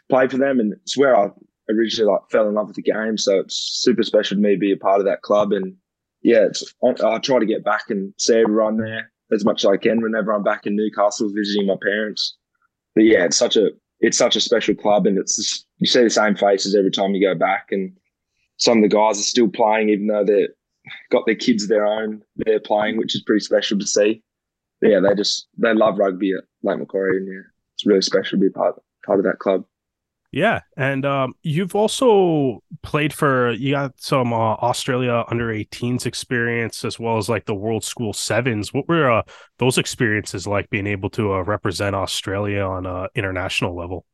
play 0.09 0.29
for 0.29 0.39
them 0.39 0.61
and 0.61 0.73
it's 0.73 0.97
where 0.97 1.17
I 1.17 1.31
originally 1.71 2.11
like 2.11 2.31
fell 2.31 2.49
in 2.49 2.55
love 2.55 2.69
with 2.69 2.77
the 2.77 2.83
game. 2.83 3.17
So 3.19 3.41
it's 3.41 3.57
super 3.57 4.03
special 4.03 4.37
to 4.37 4.43
me 4.43 4.55
to 4.55 4.59
be 4.59 4.73
a 4.73 4.77
part 4.77 5.01
of 5.01 5.07
that 5.07 5.23
club 5.23 5.53
and 5.53 5.75
yeah, 6.23 6.47
it's 6.47 6.65
I 6.83 7.19
try 7.19 7.39
to 7.39 7.47
get 7.47 7.65
back 7.65 7.91
and 7.91 8.15
see 8.19 8.37
everyone 8.37 8.79
there 8.79 9.13
as 9.31 9.45
much 9.45 9.65
as 9.65 9.71
I 9.71 9.77
can 9.77 10.01
whenever 10.01 10.33
I'm 10.33 10.43
back 10.43 10.67
in 10.67 10.75
Newcastle 10.75 11.31
visiting 11.35 11.67
my 11.67 11.77
parents. 11.83 12.37
But 12.95 13.05
yeah, 13.05 13.25
it's 13.25 13.37
such 13.37 13.57
a 13.57 13.71
it's 14.01 14.19
such 14.19 14.37
a 14.37 14.41
special 14.41 14.75
club 14.75 15.07
and 15.07 15.19
it's 15.19 15.37
just, 15.37 15.67
you 15.79 15.87
see 15.87 16.03
the 16.03 16.11
same 16.11 16.35
faces 16.35 16.75
every 16.75 16.91
time 16.91 17.15
you 17.15 17.27
go 17.27 17.39
back 17.39 17.69
and 17.71 17.97
some 18.57 18.79
of 18.79 18.83
the 18.83 18.95
guys 18.95 19.19
are 19.19 19.23
still 19.23 19.49
playing 19.49 19.89
even 19.89 20.07
though 20.07 20.25
they're 20.25 20.49
got 21.11 21.27
their 21.27 21.35
kids 21.35 21.67
their 21.69 21.87
own 21.87 22.23
they're 22.37 22.61
playing, 22.61 22.97
which 22.97 23.15
is 23.15 23.23
pretty 23.23 23.45
special 23.45 23.79
to 23.79 23.87
see. 23.87 24.23
But 24.81 24.91
yeah, 24.91 25.01
they 25.01 25.15
just 25.15 25.47
they 25.59 25.73
love 25.75 25.99
rugby 25.99 26.33
at 26.33 26.45
Lake 26.63 26.79
Macquarie, 26.79 27.19
and 27.19 27.27
yeah, 27.27 27.43
it's 27.75 27.87
really 27.87 28.03
special 28.03 28.39
to 28.39 28.43
be 28.45 28.51
part 28.51 28.81
part 29.07 29.19
of 29.19 29.25
that 29.25 29.39
club. 29.39 29.65
Yeah, 30.35 30.63
and 30.77 31.07
um, 31.07 31.35
you've 31.45 31.77
also 31.77 32.61
played 32.83 33.13
for 33.13 33.53
you 33.53 33.71
got 33.71 33.93
some 34.01 34.33
uh, 34.33 34.55
Australia 34.55 35.23
under 35.31 35.47
18s 35.47 36.07
experience 36.07 36.85
as 36.85 36.99
well 36.99 37.19
as 37.19 37.29
like 37.29 37.45
the 37.45 37.55
World 37.55 37.85
School 37.85 38.13
Sevens. 38.13 38.75
What 38.75 38.89
were 38.89 39.09
uh, 39.09 39.23
those 39.61 39.79
experiences 39.79 40.45
like 40.45 40.69
being 40.71 40.89
able 40.89 41.09
to 41.11 41.35
uh, 41.35 41.43
represent 41.43 41.95
Australia 41.95 42.63
on 42.63 42.85
an 42.85 43.07
international 43.15 43.77
level? 43.77 44.07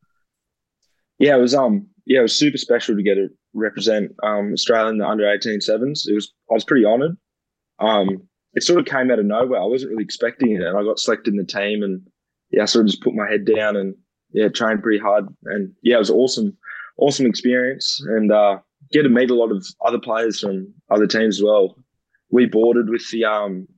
Yeah, 1.19 1.37
it 1.37 1.41
was 1.41 1.55
um 1.55 1.87
yeah 2.05 2.19
it 2.19 2.23
was 2.25 2.37
super 2.37 2.59
special 2.59 2.97
to 2.97 3.03
get 3.03 3.15
to 3.15 3.29
represent 3.55 4.13
um 4.23 4.53
Australia 4.53 4.91
in 4.91 4.99
the 4.99 5.09
under 5.09 5.27
18 5.27 5.63
sevens. 5.63 6.07
It 6.07 6.15
was 6.15 6.35
I 6.51 6.53
was 6.53 6.67
pretty 6.67 6.85
honoured. 6.85 7.17
Um, 7.79 8.29
it 8.53 8.63
sort 8.63 8.79
of 8.79 8.85
came 8.85 9.11
out 9.11 9.21
of 9.21 9.25
nowhere. 9.25 9.63
I 9.63 9.65
wasn't 9.65 9.93
really 9.93 10.05
expecting 10.05 10.51
it, 10.51 10.61
and 10.61 10.77
I 10.77 10.83
got 10.83 10.99
selected 10.99 11.33
in 11.33 11.39
the 11.39 11.47
team, 11.47 11.83
and 11.83 12.03
yeah, 12.51 12.65
I 12.65 12.67
sort 12.67 12.85
of 12.85 12.91
just 12.91 13.03
put 13.03 13.15
my 13.15 13.27
head 13.27 13.47
down 13.47 13.77
and 13.77 13.95
yeah, 14.33 14.49
trained 14.49 14.83
pretty 14.83 14.99
hard, 14.99 15.27
and 15.45 15.73
yeah, 15.83 15.97
it 15.97 16.01
was 16.01 16.11
awesome, 16.11 16.57
awesome 16.97 17.27
experience, 17.27 18.01
and 18.07 18.33
uh, 18.33 18.59
get 18.93 19.03
to 19.03 19.09
meet 19.09 19.31
a 19.31 19.35
lot 19.35 19.51
of 19.51 19.67
other 19.85 19.99
players 19.99 20.41
from 20.41 20.73
other 20.91 21.07
teams 21.07 21.39
as 21.39 21.43
well. 21.43 21.77
We 22.31 22.47
boarded 22.47 22.89
with 22.89 23.09
the 23.11 23.25
um 23.25 23.69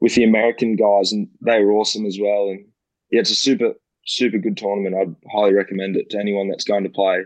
with 0.00 0.14
the 0.14 0.24
American 0.24 0.76
guys, 0.76 1.12
and 1.12 1.28
they 1.40 1.62
were 1.62 1.72
awesome 1.72 2.06
as 2.06 2.18
well. 2.20 2.48
And 2.48 2.66
yeah, 3.10 3.20
it's 3.20 3.30
a 3.30 3.36
super 3.36 3.74
super 4.06 4.38
good 4.38 4.56
tournament. 4.56 4.96
I'd 4.96 5.30
highly 5.32 5.54
recommend 5.54 5.96
it 5.96 6.10
to 6.10 6.18
anyone 6.18 6.48
that's 6.48 6.64
going 6.64 6.84
to 6.84 6.90
play. 6.90 7.22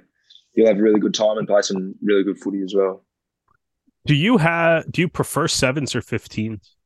You'll 0.55 0.69
have 0.69 0.79
a 0.79 0.83
really 0.83 1.01
good 1.01 1.15
time 1.15 1.39
and 1.39 1.47
play 1.47 1.63
some 1.63 1.95
really 2.03 2.25
good 2.25 2.39
footy 2.39 2.63
as 2.63 2.75
well. 2.75 3.05
Do 4.07 4.15
you 4.15 4.39
have? 4.39 4.91
Do 4.91 5.01
you 5.01 5.09
prefer 5.09 5.49
sevens 5.49 5.95
or 5.95 6.01
fifteens? 6.01 6.77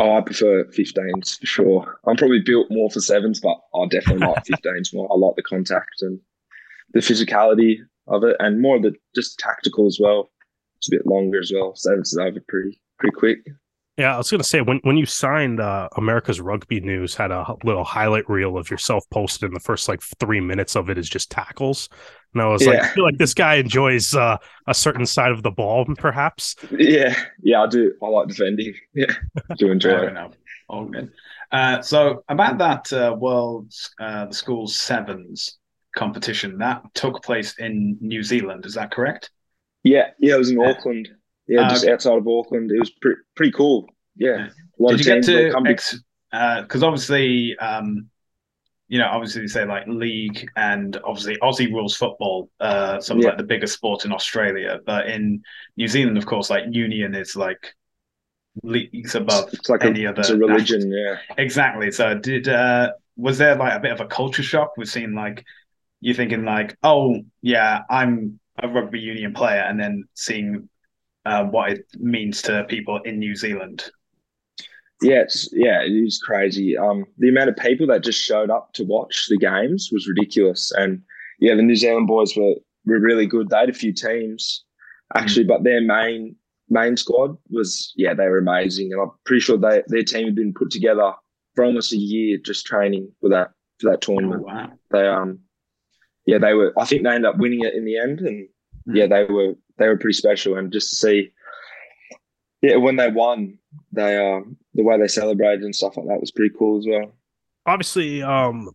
Oh, 0.00 0.16
I 0.16 0.22
prefer 0.22 0.64
15s 0.64 1.40
for 1.40 1.46
sure. 1.46 2.00
I'm 2.06 2.16
probably 2.16 2.40
built 2.40 2.68
more 2.70 2.90
for 2.90 3.00
sevens, 3.00 3.38
but 3.38 3.58
I 3.74 3.86
definitely 3.86 4.26
like 4.26 4.44
15s 4.50 4.94
more. 4.94 5.06
I 5.12 5.16
like 5.16 5.36
the 5.36 5.42
contact 5.42 6.00
and 6.00 6.18
the 6.94 7.00
physicality 7.00 7.76
of 8.06 8.24
it, 8.24 8.34
and 8.38 8.62
more 8.62 8.76
of 8.76 8.82
the 8.82 8.94
just 9.14 9.38
tactical 9.38 9.86
as 9.86 9.98
well. 10.00 10.30
It's 10.78 10.88
a 10.88 10.96
bit 10.96 11.06
longer 11.06 11.38
as 11.38 11.52
well. 11.54 11.76
Sevens 11.76 12.12
is 12.12 12.18
over 12.18 12.40
pretty 12.48 12.80
pretty 12.98 13.14
quick. 13.14 13.40
Yeah, 14.00 14.14
I 14.14 14.16
was 14.16 14.30
gonna 14.30 14.42
say 14.42 14.62
when 14.62 14.80
when 14.82 14.96
you 14.96 15.04
signed 15.04 15.60
uh, 15.60 15.90
America's 15.98 16.40
Rugby 16.40 16.80
News 16.80 17.14
had 17.14 17.30
a 17.30 17.54
little 17.64 17.84
highlight 17.84 18.26
reel 18.30 18.56
of 18.56 18.70
yourself 18.70 19.04
posted, 19.10 19.50
and 19.50 19.54
the 19.54 19.60
first 19.60 19.90
like 19.90 20.00
three 20.18 20.40
minutes 20.40 20.74
of 20.74 20.88
it 20.88 20.96
is 20.96 21.06
just 21.06 21.30
tackles. 21.30 21.90
And 22.32 22.40
I 22.40 22.46
was 22.46 22.64
yeah. 22.64 22.70
like, 22.70 22.82
I 22.82 22.88
feel 22.94 23.04
like 23.04 23.18
this 23.18 23.34
guy 23.34 23.56
enjoys 23.56 24.14
uh, 24.14 24.38
a 24.66 24.72
certain 24.72 25.04
side 25.04 25.32
of 25.32 25.42
the 25.42 25.50
ball, 25.50 25.84
perhaps. 25.98 26.56
Yeah, 26.70 27.14
yeah, 27.42 27.60
I 27.60 27.66
do. 27.66 27.92
I 28.02 28.06
like 28.06 28.28
defending. 28.28 28.72
Yeah, 28.94 29.12
I 29.50 29.54
do 29.56 29.70
enjoy 29.70 29.90
it. 29.90 30.08
Enough. 30.08 30.32
All 30.70 30.86
good. 30.86 31.12
Uh, 31.52 31.82
so 31.82 32.24
about 32.30 32.56
that 32.56 32.90
uh, 32.94 33.14
World 33.18 33.70
uh, 34.00 34.24
the 34.26 34.34
Schools 34.34 34.78
Sevens 34.78 35.58
competition 35.94 36.56
that 36.56 36.82
took 36.94 37.22
place 37.22 37.54
in 37.58 37.98
New 38.00 38.22
Zealand, 38.22 38.64
is 38.64 38.72
that 38.76 38.92
correct? 38.92 39.28
Yeah, 39.82 40.12
yeah, 40.18 40.36
it 40.36 40.38
was 40.38 40.50
in 40.50 40.58
Auckland. 40.58 41.10
Yeah, 41.50 41.68
just 41.68 41.84
okay. 41.84 41.92
outside 41.92 42.16
of 42.16 42.28
Auckland. 42.28 42.70
It 42.70 42.78
was 42.78 42.90
pretty 42.90 43.20
pretty 43.34 43.52
cool. 43.52 43.88
Yeah. 44.16 44.48
yeah. 44.78 44.88
Did 44.88 44.98
you 45.00 45.04
get 45.04 45.24
to 45.24 46.00
because 46.62 46.82
uh, 46.82 46.86
obviously 46.86 47.56
um, 47.58 48.08
you 48.90 48.98
know, 48.98 49.06
obviously 49.06 49.46
say 49.46 49.64
like 49.64 49.86
league 49.86 50.48
and 50.56 50.98
obviously 51.04 51.36
Aussie 51.36 51.72
rules 51.72 51.96
football, 51.96 52.50
uh, 52.58 53.00
some 53.00 53.18
of 53.18 53.22
yeah. 53.22 53.30
like 53.30 53.38
the 53.38 53.44
biggest 53.44 53.74
sport 53.74 54.04
in 54.04 54.12
Australia. 54.12 54.80
But 54.84 55.08
in 55.08 55.42
New 55.76 55.86
Zealand, 55.86 56.18
of 56.18 56.26
course, 56.26 56.50
like 56.50 56.64
union 56.70 57.14
is 57.14 57.36
like 57.36 57.74
leagues 58.64 59.14
above 59.14 59.48
it's 59.52 59.68
like 59.68 59.84
any 59.84 60.04
a, 60.04 60.10
other 60.10 60.20
it's 60.20 60.30
a 60.30 60.36
religion. 60.36 60.92
Yeah, 60.92 61.18
exactly. 61.38 61.92
So 61.92 62.18
did 62.18 62.48
uh, 62.48 62.90
was 63.16 63.38
there 63.38 63.54
like 63.54 63.74
a 63.74 63.80
bit 63.80 63.92
of 63.92 64.00
a 64.00 64.06
culture 64.06 64.42
shock? 64.42 64.72
We've 64.76 64.88
seen 64.88 65.14
like 65.14 65.44
you 66.00 66.12
thinking 66.12 66.44
like, 66.44 66.76
oh 66.82 67.22
yeah, 67.42 67.82
I'm 67.88 68.40
a 68.60 68.66
rugby 68.66 68.98
union 68.98 69.34
player, 69.34 69.60
and 69.60 69.78
then 69.78 70.04
seeing 70.14 70.68
uh, 71.26 71.44
what 71.44 71.72
it 71.72 71.86
means 71.98 72.42
to 72.42 72.64
people 72.68 73.00
in 73.04 73.18
New 73.18 73.34
Zealand. 73.34 73.90
Yeah, 75.02 75.22
it's 75.22 75.48
yeah, 75.52 75.82
it 75.82 75.92
is 75.92 76.20
crazy. 76.22 76.76
Um, 76.76 77.06
the 77.18 77.28
amount 77.28 77.48
of 77.48 77.56
people 77.56 77.86
that 77.86 78.04
just 78.04 78.22
showed 78.22 78.50
up 78.50 78.72
to 78.74 78.84
watch 78.84 79.26
the 79.28 79.38
games 79.38 79.88
was 79.92 80.06
ridiculous, 80.06 80.70
and 80.76 81.00
yeah, 81.38 81.54
the 81.54 81.62
New 81.62 81.76
Zealand 81.76 82.06
boys 82.06 82.36
were 82.36 82.54
were 82.84 83.00
really 83.00 83.26
good. 83.26 83.48
They 83.48 83.56
had 83.56 83.70
a 83.70 83.74
few 83.74 83.92
teams 83.92 84.64
actually, 85.14 85.44
mm. 85.44 85.48
but 85.48 85.64
their 85.64 85.80
main 85.80 86.36
main 86.68 86.96
squad 86.96 87.36
was 87.48 87.92
yeah, 87.96 88.14
they 88.14 88.28
were 88.28 88.38
amazing, 88.38 88.92
and 88.92 89.00
I'm 89.00 89.10
pretty 89.24 89.40
sure 89.40 89.56
they 89.56 89.82
their 89.86 90.04
team 90.04 90.26
had 90.26 90.34
been 90.34 90.54
put 90.54 90.70
together 90.70 91.12
for 91.54 91.64
almost 91.64 91.92
a 91.92 91.96
year 91.96 92.38
just 92.44 92.66
training 92.66 93.10
for 93.20 93.30
that 93.30 93.52
for 93.78 93.90
that 93.90 94.02
tournament. 94.02 94.44
Oh, 94.46 94.52
wow. 94.52 94.72
They 94.90 95.06
um, 95.06 95.40
yeah, 96.26 96.38
they 96.38 96.54
were. 96.54 96.72
I 96.78 96.84
think 96.84 97.02
they 97.02 97.10
ended 97.10 97.26
up 97.26 97.38
winning 97.38 97.64
it 97.64 97.74
in 97.74 97.84
the 97.84 97.98
end, 97.98 98.20
and 98.20 98.48
yeah, 98.86 99.06
they 99.06 99.24
were 99.24 99.54
they 99.80 99.88
were 99.88 99.98
pretty 99.98 100.14
special, 100.14 100.56
and 100.56 100.72
just 100.72 100.90
to 100.90 100.96
see 100.96 101.32
yeah, 102.62 102.76
when 102.76 102.96
they 102.96 103.10
won, 103.10 103.58
they 103.92 104.16
um 104.16 104.56
the 104.74 104.84
way 104.84 104.98
they 104.98 105.08
celebrated 105.08 105.64
and 105.64 105.74
stuff 105.74 105.96
like 105.96 106.06
that 106.06 106.20
was 106.20 106.30
pretty 106.30 106.54
cool 106.56 106.78
as 106.78 106.86
well. 106.88 107.12
Obviously, 107.66 108.22
um, 108.22 108.70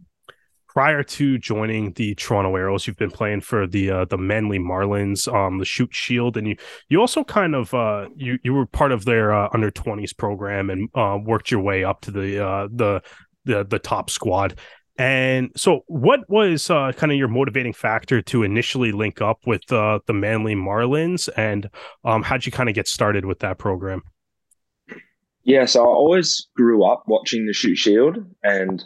prior 0.67 1.03
to 1.03 1.37
joining 1.37 1.93
the 1.93 2.15
Toronto 2.15 2.55
Arrows, 2.55 2.85
you've 2.85 2.97
been 2.97 3.11
playing 3.11 3.41
for 3.41 3.67
the 3.67 3.91
uh, 3.91 4.05
the 4.05 4.17
Manly 4.17 4.59
Marlins, 4.59 5.31
um, 5.33 5.59
the 5.59 5.65
Shute 5.65 5.93
Shield, 5.93 6.35
and 6.35 6.47
you 6.47 6.55
you 6.89 6.99
also 6.99 7.23
kind 7.23 7.55
of 7.55 7.73
uh 7.73 8.09
you 8.15 8.39
you 8.43 8.53
were 8.53 8.65
part 8.65 8.91
of 8.91 9.05
their 9.05 9.33
uh, 9.33 9.49
under 9.53 9.69
twenties 9.69 10.13
program 10.13 10.69
and 10.69 10.89
uh, 10.95 11.17
worked 11.23 11.51
your 11.51 11.61
way 11.61 11.83
up 11.83 12.01
to 12.01 12.11
the 12.11 12.43
uh 12.43 12.67
the 12.71 13.01
the 13.45 13.63
the 13.63 13.79
top 13.79 14.09
squad. 14.09 14.57
And 14.97 15.51
so, 15.57 15.81
what 15.87 16.21
was 16.29 16.69
uh, 16.69 16.93
kind 16.93 17.11
of 17.11 17.17
your 17.17 17.27
motivating 17.27 17.73
factor 17.73 18.21
to 18.21 18.43
initially 18.43 18.93
link 18.93 19.21
up 19.21 19.39
with 19.45 19.69
uh, 19.71 19.99
the 20.07 20.13
Manly 20.13 20.55
Marlins, 20.55 21.27
and 21.35 21.69
um, 22.05 22.23
how'd 22.23 22.45
you 22.45 22.51
kind 22.51 22.69
of 22.69 22.75
get 22.75 22.87
started 22.87 23.25
with 23.25 23.39
that 23.39 23.57
program? 23.57 24.03
Yeah, 25.43 25.65
so 25.65 25.83
I 25.83 25.87
always 25.87 26.47
grew 26.55 26.85
up 26.85 27.03
watching 27.07 27.45
the 27.45 27.53
Shute 27.53 27.77
Shield, 27.77 28.17
and 28.41 28.83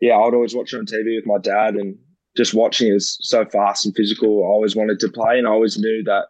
yeah, 0.00 0.16
I'd 0.16 0.34
always 0.34 0.54
watch 0.54 0.72
it 0.72 0.78
on 0.78 0.86
TV 0.86 1.16
with 1.16 1.26
my 1.26 1.38
dad, 1.38 1.74
and 1.74 1.98
just 2.34 2.54
watching 2.54 2.88
it 2.88 2.94
was 2.94 3.18
so 3.20 3.44
fast 3.44 3.84
and 3.84 3.94
physical. 3.94 4.42
I 4.42 4.48
always 4.48 4.74
wanted 4.74 5.00
to 5.00 5.08
play, 5.08 5.38
and 5.38 5.46
I 5.46 5.50
always 5.50 5.78
knew 5.78 6.02
that 6.04 6.28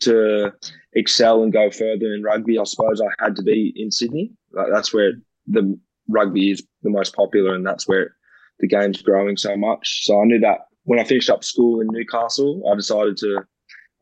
to 0.00 0.52
excel 0.94 1.42
and 1.44 1.52
go 1.52 1.70
further 1.70 2.14
in 2.14 2.22
rugby, 2.24 2.58
I 2.58 2.64
suppose 2.64 3.00
I 3.00 3.24
had 3.24 3.36
to 3.36 3.42
be 3.42 3.72
in 3.76 3.92
Sydney. 3.92 4.32
That's 4.52 4.92
where 4.92 5.12
the 5.46 5.78
rugby 6.08 6.50
is 6.50 6.66
the 6.82 6.90
most 6.90 7.14
popular, 7.14 7.54
and 7.54 7.64
that's 7.64 7.86
where 7.86 8.16
the 8.60 8.68
game's 8.68 9.02
growing 9.02 9.36
so 9.36 9.56
much. 9.56 10.04
So 10.04 10.20
I 10.20 10.24
knew 10.24 10.38
that 10.40 10.66
when 10.84 10.98
I 10.98 11.04
finished 11.04 11.30
up 11.30 11.44
school 11.44 11.80
in 11.80 11.88
Newcastle, 11.90 12.62
I 12.70 12.74
decided 12.74 13.16
to. 13.18 13.42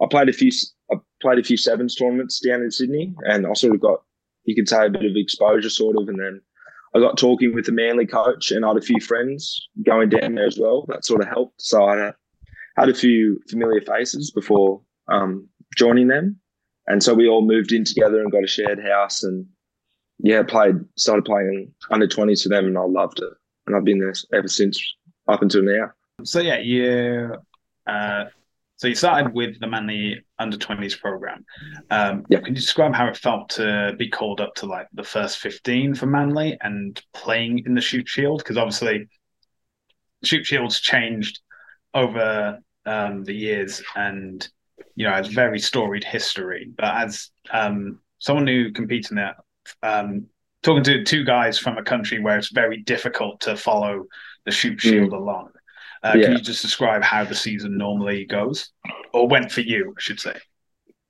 I 0.01 0.07
played 0.09 0.29
a 0.29 0.33
few. 0.33 0.51
I 0.93 0.97
played 1.21 1.39
a 1.39 1.45
few 1.45 1.57
sevens 1.57 1.95
tournaments 1.95 2.41
down 2.41 2.63
in 2.63 2.71
Sydney, 2.71 3.15
and 3.23 3.47
I 3.47 3.53
sort 3.55 3.75
of 3.75 3.81
got, 3.81 4.03
you 4.45 4.55
could 4.55 4.69
say, 4.69 4.87
a 4.87 4.91
bit 4.91 5.05
of 5.05 5.17
exposure, 5.17 5.71
sort 5.71 5.97
of. 6.01 6.09
And 6.09 6.21
then 6.21 6.41
I 6.95 7.01
got 7.01 7.19
talking 7.19 7.55
with 7.55 7.67
the 7.67 7.73
Manly 7.73 8.07
coach, 8.07 8.51
and 8.51 8.65
I 8.65 8.69
had 8.69 8.77
a 8.77 8.83
few 8.83 9.01
friends 9.01 9.69
going 9.85 10.09
down 10.09 10.37
there 10.37 10.47
as 10.47 10.59
well. 10.59 10.85
That 10.89 11.05
sort 11.05 11.21
of 11.21 11.29
helped. 11.29 11.61
So 11.61 11.85
I 11.85 12.13
had 12.77 12.89
a 12.89 12.95
few 12.95 13.41
familiar 13.49 13.81
faces 13.81 14.31
before 14.31 14.81
um, 15.09 15.49
joining 15.77 16.09
them, 16.09 16.39
and 16.87 17.03
so 17.03 17.15
we 17.15 17.29
all 17.29 17.45
moved 17.45 17.73
in 17.73 17.85
together 17.85 18.21
and 18.21 18.33
got 18.33 18.45
a 18.45 18.49
shared 18.49 18.83
house, 18.83 19.23
and 19.25 19.47
yeah, 20.21 20.43
played 20.43 20.77
started 20.97 21.25
playing 21.25 21.73
under 21.91 22.07
twenties 22.07 22.45
for 22.45 22.51
them, 22.51 22.67
and 22.67 22.79
I 22.79 22.85
loved 22.85 23.19
it 23.19 23.33
and 23.69 23.77
I've 23.77 23.85
been 23.85 24.01
there 24.01 24.13
ever 24.33 24.49
since 24.49 24.83
up 25.29 25.43
until 25.43 25.63
now. 25.63 25.93
So 26.25 26.41
yeah, 26.41 26.59
you 26.59 27.37
uh, 27.87 28.25
so 28.77 28.89
you 28.89 28.95
started 28.95 29.33
with 29.33 29.61
the 29.61 29.67
Manly 29.67 30.25
under 30.39 30.57
twenties 30.57 30.97
program. 30.97 31.45
Um, 31.91 32.25
yeah. 32.29 32.39
Can 32.39 32.49
you 32.49 32.61
describe 32.61 32.95
how 32.95 33.07
it 33.07 33.17
felt 33.17 33.51
to 33.51 33.95
be 33.99 34.09
called 34.09 34.41
up 34.41 34.55
to 34.57 34.67
like 34.67 34.89
the 34.93 35.05
first 35.05 35.39
fifteen 35.39 35.95
for 35.95 36.07
Manly 36.07 36.59
and 36.61 37.01
playing 37.13 37.63
in 37.67 37.75
the 37.75 37.81
Shute 37.81 38.09
Shield? 38.09 38.39
Because 38.39 38.57
obviously, 38.57 39.09
Shute 40.25 40.47
Shield's 40.47 40.81
changed 40.81 41.41
over 41.95 42.59
um, 42.87 43.25
the 43.25 43.35
years, 43.35 43.83
and 43.95 44.49
you 44.97 45.07
know, 45.07 45.13
has 45.13 45.29
very 45.29 45.59
storied 45.59 46.05
history. 46.05 46.71
But 46.77 46.95
as 46.97 47.31
um, 47.53 48.01
someone 48.19 48.47
who 48.47 48.73
competes 48.73 49.11
in 49.11 49.17
that, 49.17 49.37
um, 49.83 50.27
talking 50.63 50.85
to 50.85 51.05
two 51.05 51.25
guys 51.25 51.59
from 51.59 51.79
a 51.79 51.83
country 51.83 52.19
where 52.21 52.39
it's 52.39 52.51
very 52.51 52.79
difficult 52.79 53.41
to 53.41 53.57
follow 53.57 54.05
the 54.45 54.51
Shute 54.51 54.81
Shield 54.81 55.11
mm. 55.11 55.17
along. 55.17 55.51
Uh, 56.03 56.15
yeah. 56.17 56.27
Can 56.27 56.33
you 56.37 56.43
just 56.43 56.63
describe 56.63 57.03
how 57.03 57.25
the 57.25 57.35
season 57.35 57.77
normally 57.77 58.25
goes, 58.25 58.71
or 59.13 59.29
went 59.29 59.51
for 59.51 59.63
you, 59.63 59.95
I 59.97 60.01
should 60.01 60.21
say? 60.21 60.37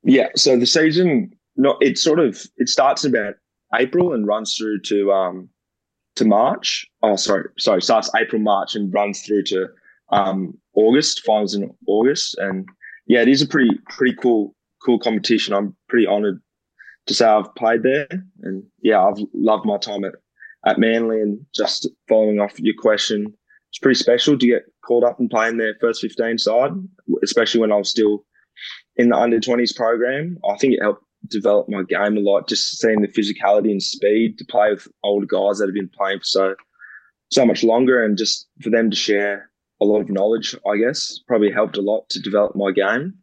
Yeah, 0.03 0.29
so 0.35 0.57
the 0.57 0.65
season, 0.65 1.31
no, 1.55 1.77
it 1.79 1.97
sort 1.97 2.19
of 2.19 2.41
it 2.57 2.69
starts 2.69 3.03
about 3.03 3.35
April 3.75 4.13
and 4.13 4.25
runs 4.25 4.55
through 4.55 4.81
to 4.81 5.11
um 5.11 5.49
to 6.15 6.25
March. 6.25 6.87
Oh, 7.03 7.15
sorry, 7.15 7.49
sorry, 7.59 7.81
starts 7.81 8.09
April 8.15 8.41
March 8.41 8.75
and 8.75 8.93
runs 8.93 9.21
through 9.21 9.43
to 9.43 9.67
um 10.11 10.57
August. 10.73 11.23
Finals 11.23 11.53
in 11.53 11.69
August, 11.85 12.37
and 12.39 12.67
yeah, 13.05 13.21
it 13.21 13.27
is 13.27 13.41
a 13.41 13.47
pretty 13.47 13.71
pretty 13.89 14.15
cool 14.15 14.55
cool 14.83 14.99
competition. 14.99 15.53
I'm 15.53 15.75
pretty 15.87 16.07
honoured 16.07 16.41
to 17.09 17.15
say 17.15 17.25
I've 17.25 17.53
played 17.55 17.81
there, 17.81 18.07
and 18.43 18.63
yeah, 18.83 19.03
I've 19.03 19.17
loved 19.33 19.65
my 19.65 19.77
time 19.77 20.03
at 20.05 20.13
at 20.65 20.77
Manly. 20.77 21.21
And 21.21 21.43
just 21.55 21.89
following 22.07 22.39
off 22.39 22.59
your 22.59 22.75
question, 22.77 23.33
it's 23.71 23.79
pretty 23.79 23.99
special 23.99 24.37
to 24.37 24.47
get 24.47 24.63
called 24.85 25.03
up 25.03 25.19
and 25.19 25.29
play 25.29 25.47
in 25.47 25.57
their 25.57 25.75
first 25.81 26.01
15 26.01 26.37
side, 26.37 26.71
especially 27.23 27.61
when 27.61 27.71
I 27.71 27.77
was 27.77 27.89
still 27.89 28.25
in 28.95 29.09
the 29.09 29.17
under 29.17 29.39
20s 29.39 29.75
program. 29.75 30.37
I 30.47 30.55
think 30.57 30.73
it 30.73 30.83
helped 30.83 31.03
develop 31.27 31.67
my 31.67 31.81
game 31.81 32.15
a 32.15 32.19
lot, 32.19 32.47
just 32.47 32.77
seeing 32.77 33.01
the 33.01 33.07
physicality 33.07 33.71
and 33.71 33.81
speed 33.81 34.37
to 34.37 34.45
play 34.45 34.69
with 34.69 34.87
older 35.03 35.25
guys 35.25 35.57
that 35.57 35.67
have 35.67 35.73
been 35.73 35.89
playing 35.89 36.19
for 36.19 36.25
so 36.25 36.55
so 37.31 37.45
much 37.45 37.63
longer 37.63 38.03
and 38.03 38.17
just 38.17 38.47
for 38.61 38.69
them 38.69 38.89
to 38.89 38.95
share 38.95 39.51
a 39.81 39.85
lot 39.85 40.01
of 40.01 40.09
knowledge, 40.09 40.55
I 40.67 40.77
guess, 40.77 41.19
probably 41.27 41.51
helped 41.51 41.77
a 41.77 41.81
lot 41.81 42.09
to 42.09 42.19
develop 42.19 42.55
my 42.55 42.71
game. 42.71 43.13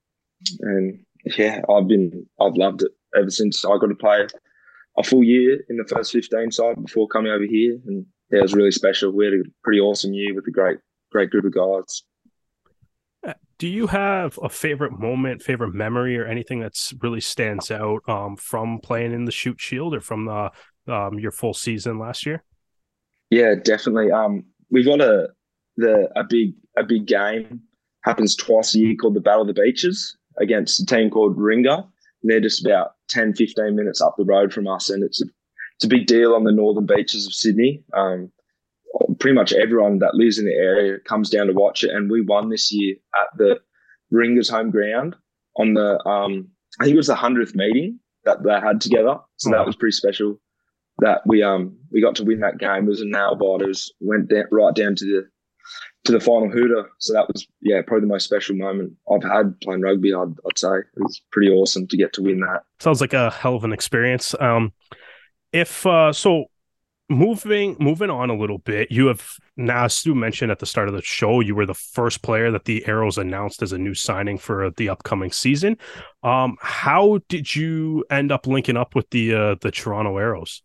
And 0.60 1.04
yeah, 1.24 1.60
I've 1.68 1.88
been 1.88 2.26
I've 2.40 2.54
loved 2.54 2.82
it 2.82 2.92
ever 3.16 3.30
since 3.30 3.64
I 3.64 3.76
got 3.78 3.86
to 3.86 3.94
play 3.94 4.26
a 4.98 5.02
full 5.02 5.24
year 5.24 5.58
in 5.68 5.76
the 5.76 5.84
first 5.84 6.12
15 6.12 6.50
side 6.50 6.82
before 6.82 7.08
coming 7.08 7.32
over 7.32 7.44
here. 7.44 7.78
And 7.86 8.06
yeah, 8.30 8.38
it 8.38 8.42
was 8.42 8.54
really 8.54 8.70
special. 8.70 9.12
We 9.12 9.26
had 9.26 9.34
a 9.34 9.42
pretty 9.62 9.80
awesome 9.80 10.12
year 10.12 10.34
with 10.34 10.46
a 10.46 10.50
great, 10.50 10.78
great 11.12 11.30
group 11.30 11.44
of 11.44 11.54
guys. 11.54 12.02
Uh, 13.26 13.34
do 13.58 13.68
you 13.68 13.86
have 13.88 14.38
a 14.42 14.48
favorite 14.48 14.98
moment, 14.98 15.42
favorite 15.42 15.74
memory, 15.74 16.18
or 16.18 16.26
anything 16.26 16.60
that's 16.60 16.94
really 17.02 17.20
stands 17.20 17.70
out 17.70 18.00
um, 18.08 18.36
from 18.36 18.80
playing 18.82 19.12
in 19.12 19.24
the 19.24 19.32
Shute 19.32 19.60
Shield 19.60 19.94
or 19.94 20.00
from 20.00 20.26
the, 20.26 20.50
um, 20.92 21.18
your 21.18 21.32
full 21.32 21.54
season 21.54 21.98
last 21.98 22.24
year? 22.24 22.44
Yeah, 23.30 23.54
definitely. 23.62 24.12
Um, 24.12 24.44
we've 24.70 24.86
got 24.86 25.00
a 25.00 25.28
the 25.76 26.08
a 26.16 26.24
big 26.24 26.54
a 26.76 26.84
big 26.84 27.06
game 27.06 27.60
happens 28.02 28.36
twice 28.36 28.74
a 28.74 28.78
year 28.78 28.94
called 28.94 29.14
the 29.14 29.20
Battle 29.20 29.42
of 29.42 29.48
the 29.48 29.60
Beaches 29.60 30.16
against 30.38 30.80
a 30.80 30.86
team 30.86 31.10
called 31.10 31.36
Ringa. 31.36 31.78
And 31.78 32.30
they're 32.30 32.40
just 32.40 32.64
about 32.64 32.92
10, 33.08 33.34
15 33.34 33.76
minutes 33.76 34.00
up 34.00 34.14
the 34.16 34.24
road 34.24 34.52
from 34.52 34.66
us, 34.66 34.90
and 34.90 35.02
it's 35.02 35.22
a 35.22 35.26
it's 35.76 35.84
a 35.84 35.88
big 35.88 36.06
deal 36.06 36.34
on 36.34 36.44
the 36.44 36.52
northern 36.52 36.86
beaches 36.86 37.26
of 37.26 37.34
Sydney. 37.34 37.84
Um, 37.94 38.32
pretty 39.18 39.34
much 39.34 39.52
everyone 39.52 39.98
that 39.98 40.14
lives 40.14 40.38
in 40.38 40.46
the 40.46 40.54
area 40.54 40.98
comes 41.00 41.28
down 41.28 41.48
to 41.48 41.52
watch 41.52 41.84
it, 41.84 41.90
and 41.90 42.10
we 42.10 42.22
won 42.22 42.48
this 42.48 42.72
year 42.72 42.96
at 43.14 43.36
the 43.36 43.60
Ringers 44.10 44.48
home 44.48 44.70
ground 44.70 45.16
on 45.56 45.74
the 45.74 45.98
um, 46.06 46.48
I 46.80 46.84
think 46.84 46.94
it 46.94 46.98
was 46.98 47.08
the 47.08 47.14
hundredth 47.14 47.54
meeting 47.54 47.98
that 48.24 48.42
they 48.42 48.60
had 48.60 48.80
together, 48.80 49.18
so 49.36 49.50
that 49.50 49.66
was 49.66 49.76
pretty 49.76 49.92
special. 49.92 50.40
That 50.98 51.20
we 51.26 51.42
um 51.42 51.76
we 51.92 52.00
got 52.00 52.14
to 52.16 52.24
win 52.24 52.40
that 52.40 52.58
game. 52.58 52.84
It 52.84 52.88
was 52.88 53.02
a 53.02 53.06
nail 53.06 53.34
biter. 53.34 53.64
It 53.64 53.68
was, 53.68 53.92
went 54.00 54.30
down, 54.30 54.44
right 54.50 54.74
down 54.74 54.94
to 54.94 55.04
the 55.04 55.28
to 56.06 56.12
the 56.12 56.20
final 56.20 56.48
hooter. 56.48 56.90
So 56.98 57.12
that 57.12 57.28
was 57.28 57.46
yeah 57.60 57.82
probably 57.86 58.02
the 58.02 58.12
most 58.12 58.24
special 58.24 58.56
moment 58.56 58.94
I've 59.10 59.22
had 59.22 59.60
playing 59.60 59.82
rugby. 59.82 60.14
I'd, 60.14 60.34
I'd 60.46 60.58
say 60.58 60.78
it 60.78 60.86
was 60.96 61.20
pretty 61.30 61.50
awesome 61.50 61.86
to 61.88 61.96
get 61.96 62.12
to 62.14 62.22
win 62.22 62.40
that. 62.40 62.62
Sounds 62.80 63.00
like 63.00 63.12
a 63.12 63.30
hell 63.30 63.56
of 63.56 63.64
an 63.64 63.72
experience. 63.72 64.34
Um, 64.40 64.72
if 65.52 65.84
uh, 65.86 66.12
so, 66.12 66.46
moving 67.08 67.76
moving 67.78 68.10
on 68.10 68.30
a 68.30 68.36
little 68.36 68.58
bit, 68.58 68.90
you 68.90 69.06
have 69.06 69.36
now 69.56 69.84
as 69.84 69.94
Stu 69.94 70.14
mentioned 70.14 70.50
at 70.50 70.58
the 70.58 70.66
start 70.66 70.88
of 70.88 70.94
the 70.94 71.02
show 71.02 71.40
you 71.40 71.54
were 71.54 71.66
the 71.66 71.74
first 71.74 72.22
player 72.22 72.50
that 72.50 72.64
the 72.64 72.86
Arrows 72.86 73.18
announced 73.18 73.62
as 73.62 73.72
a 73.72 73.78
new 73.78 73.94
signing 73.94 74.38
for 74.38 74.70
the 74.70 74.88
upcoming 74.88 75.32
season. 75.32 75.76
Um, 76.22 76.56
how 76.60 77.20
did 77.28 77.54
you 77.54 78.04
end 78.10 78.32
up 78.32 78.46
linking 78.46 78.76
up 78.76 78.94
with 78.94 79.10
the 79.10 79.34
uh, 79.34 79.56
the 79.60 79.70
Toronto 79.70 80.18
Arrows? 80.18 80.62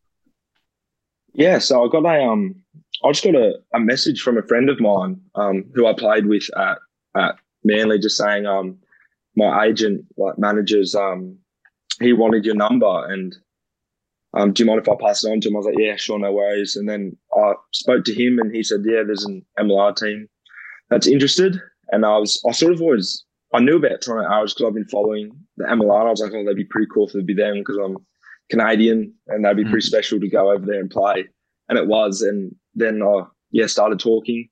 Yeah, 1.33 1.59
so 1.59 1.85
I 1.85 1.89
got 1.89 2.05
a 2.05 2.23
um, 2.23 2.63
I 3.03 3.11
just 3.11 3.23
got 3.23 3.35
a, 3.35 3.55
a 3.73 3.79
message 3.79 4.21
from 4.21 4.37
a 4.37 4.43
friend 4.43 4.69
of 4.69 4.79
mine 4.79 5.19
um, 5.35 5.65
who 5.73 5.87
I 5.87 5.93
played 5.93 6.27
with 6.27 6.49
at 6.57 6.77
at 7.15 7.35
Manly, 7.63 7.99
just 7.99 8.17
saying 8.17 8.45
um, 8.45 8.77
my 9.35 9.65
agent 9.65 10.05
like 10.17 10.37
managers 10.37 10.95
um, 10.95 11.37
he 11.99 12.13
wanted 12.13 12.45
your 12.45 12.55
number 12.55 13.11
and 13.11 13.35
um, 14.33 14.53
do 14.53 14.63
you 14.63 14.67
mind 14.67 14.79
if 14.81 14.89
I 14.89 14.95
pass 14.99 15.23
it 15.23 15.31
on 15.31 15.41
to 15.41 15.49
him? 15.49 15.55
I 15.55 15.57
was 15.57 15.65
like, 15.65 15.75
yeah, 15.77 15.95
sure, 15.97 16.17
no 16.17 16.31
worries. 16.31 16.75
And 16.75 16.87
then 16.87 17.17
I 17.35 17.53
spoke 17.73 18.05
to 18.05 18.13
him 18.13 18.39
and 18.39 18.53
he 18.55 18.63
said, 18.63 18.79
yeah, 18.85 19.03
there's 19.05 19.25
an 19.25 19.45
MLR 19.59 19.95
team 19.95 20.29
that's 20.89 21.07
interested. 21.07 21.59
And 21.91 22.05
I 22.05 22.17
was, 22.17 22.41
I 22.47 22.51
sort 22.51 22.71
of 22.71 22.81
always, 22.81 23.25
I 23.53 23.59
knew 23.59 23.75
about 23.75 24.01
Toronto 24.01 24.31
Arrows 24.33 24.53
because 24.53 24.67
I've 24.67 24.73
been 24.73 24.87
following 24.87 25.31
the 25.57 25.65
MLR. 25.65 26.07
I 26.07 26.11
was 26.11 26.21
like, 26.21 26.31
oh, 26.33 26.43
that'd 26.43 26.55
be 26.55 26.63
pretty 26.63 26.87
cool 26.93 27.07
if 27.07 27.15
it'd 27.15 27.27
be 27.27 27.33
them 27.33 27.59
because 27.59 27.77
I'm 27.77 27.97
Canadian 28.49 29.13
and 29.27 29.43
that'd 29.43 29.57
be 29.57 29.69
pretty 29.69 29.85
mm. 29.85 29.89
special 29.89 30.19
to 30.19 30.29
go 30.29 30.51
over 30.51 30.65
there 30.65 30.79
and 30.79 30.89
play. 30.89 31.27
And 31.67 31.77
it 31.77 31.87
was. 31.87 32.21
And 32.21 32.55
then 32.75 33.01
I, 33.01 33.23
yeah, 33.51 33.67
started 33.67 33.99
talking 33.99 34.49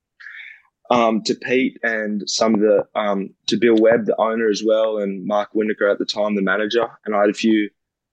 um, 0.90 1.22
to 1.22 1.34
Pete 1.34 1.78
and 1.82 2.28
some 2.28 2.54
of 2.54 2.60
the, 2.60 2.84
um, 2.94 3.30
to 3.46 3.56
Bill 3.56 3.76
Webb, 3.76 4.06
the 4.06 4.20
owner 4.20 4.48
as 4.48 4.62
well, 4.64 4.98
and 4.98 5.24
Mark 5.24 5.52
Winnaker 5.54 5.90
at 5.90 5.98
the 5.98 6.04
time, 6.04 6.34
the 6.34 6.42
manager. 6.42 6.86
And 7.04 7.14
I 7.14 7.20
had 7.20 7.30
a 7.30 7.34
few 7.34 7.70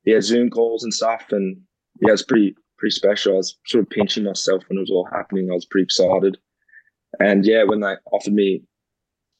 yeah, 0.08 0.22
Zoom 0.22 0.50
calls 0.50 0.84
and 0.84 0.94
stuff. 0.94 1.26
And 1.32 1.58
yeah, 2.02 2.14
it's 2.14 2.24
pretty 2.24 2.56
pretty 2.78 2.96
special. 2.96 3.34
I 3.34 3.38
was 3.38 3.58
sort 3.66 3.84
of 3.84 3.90
pinching 3.90 4.24
myself 4.24 4.64
when 4.68 4.78
it 4.78 4.82
was 4.82 4.92
all 4.92 5.08
happening. 5.12 5.50
I 5.52 5.56
was 5.56 5.66
pretty 5.66 5.84
excited. 5.84 6.38
And 7.20 7.46
yeah, 7.46 7.64
when 7.64 7.82
they 7.82 7.96
offered 8.12 8.34
me 8.34 8.64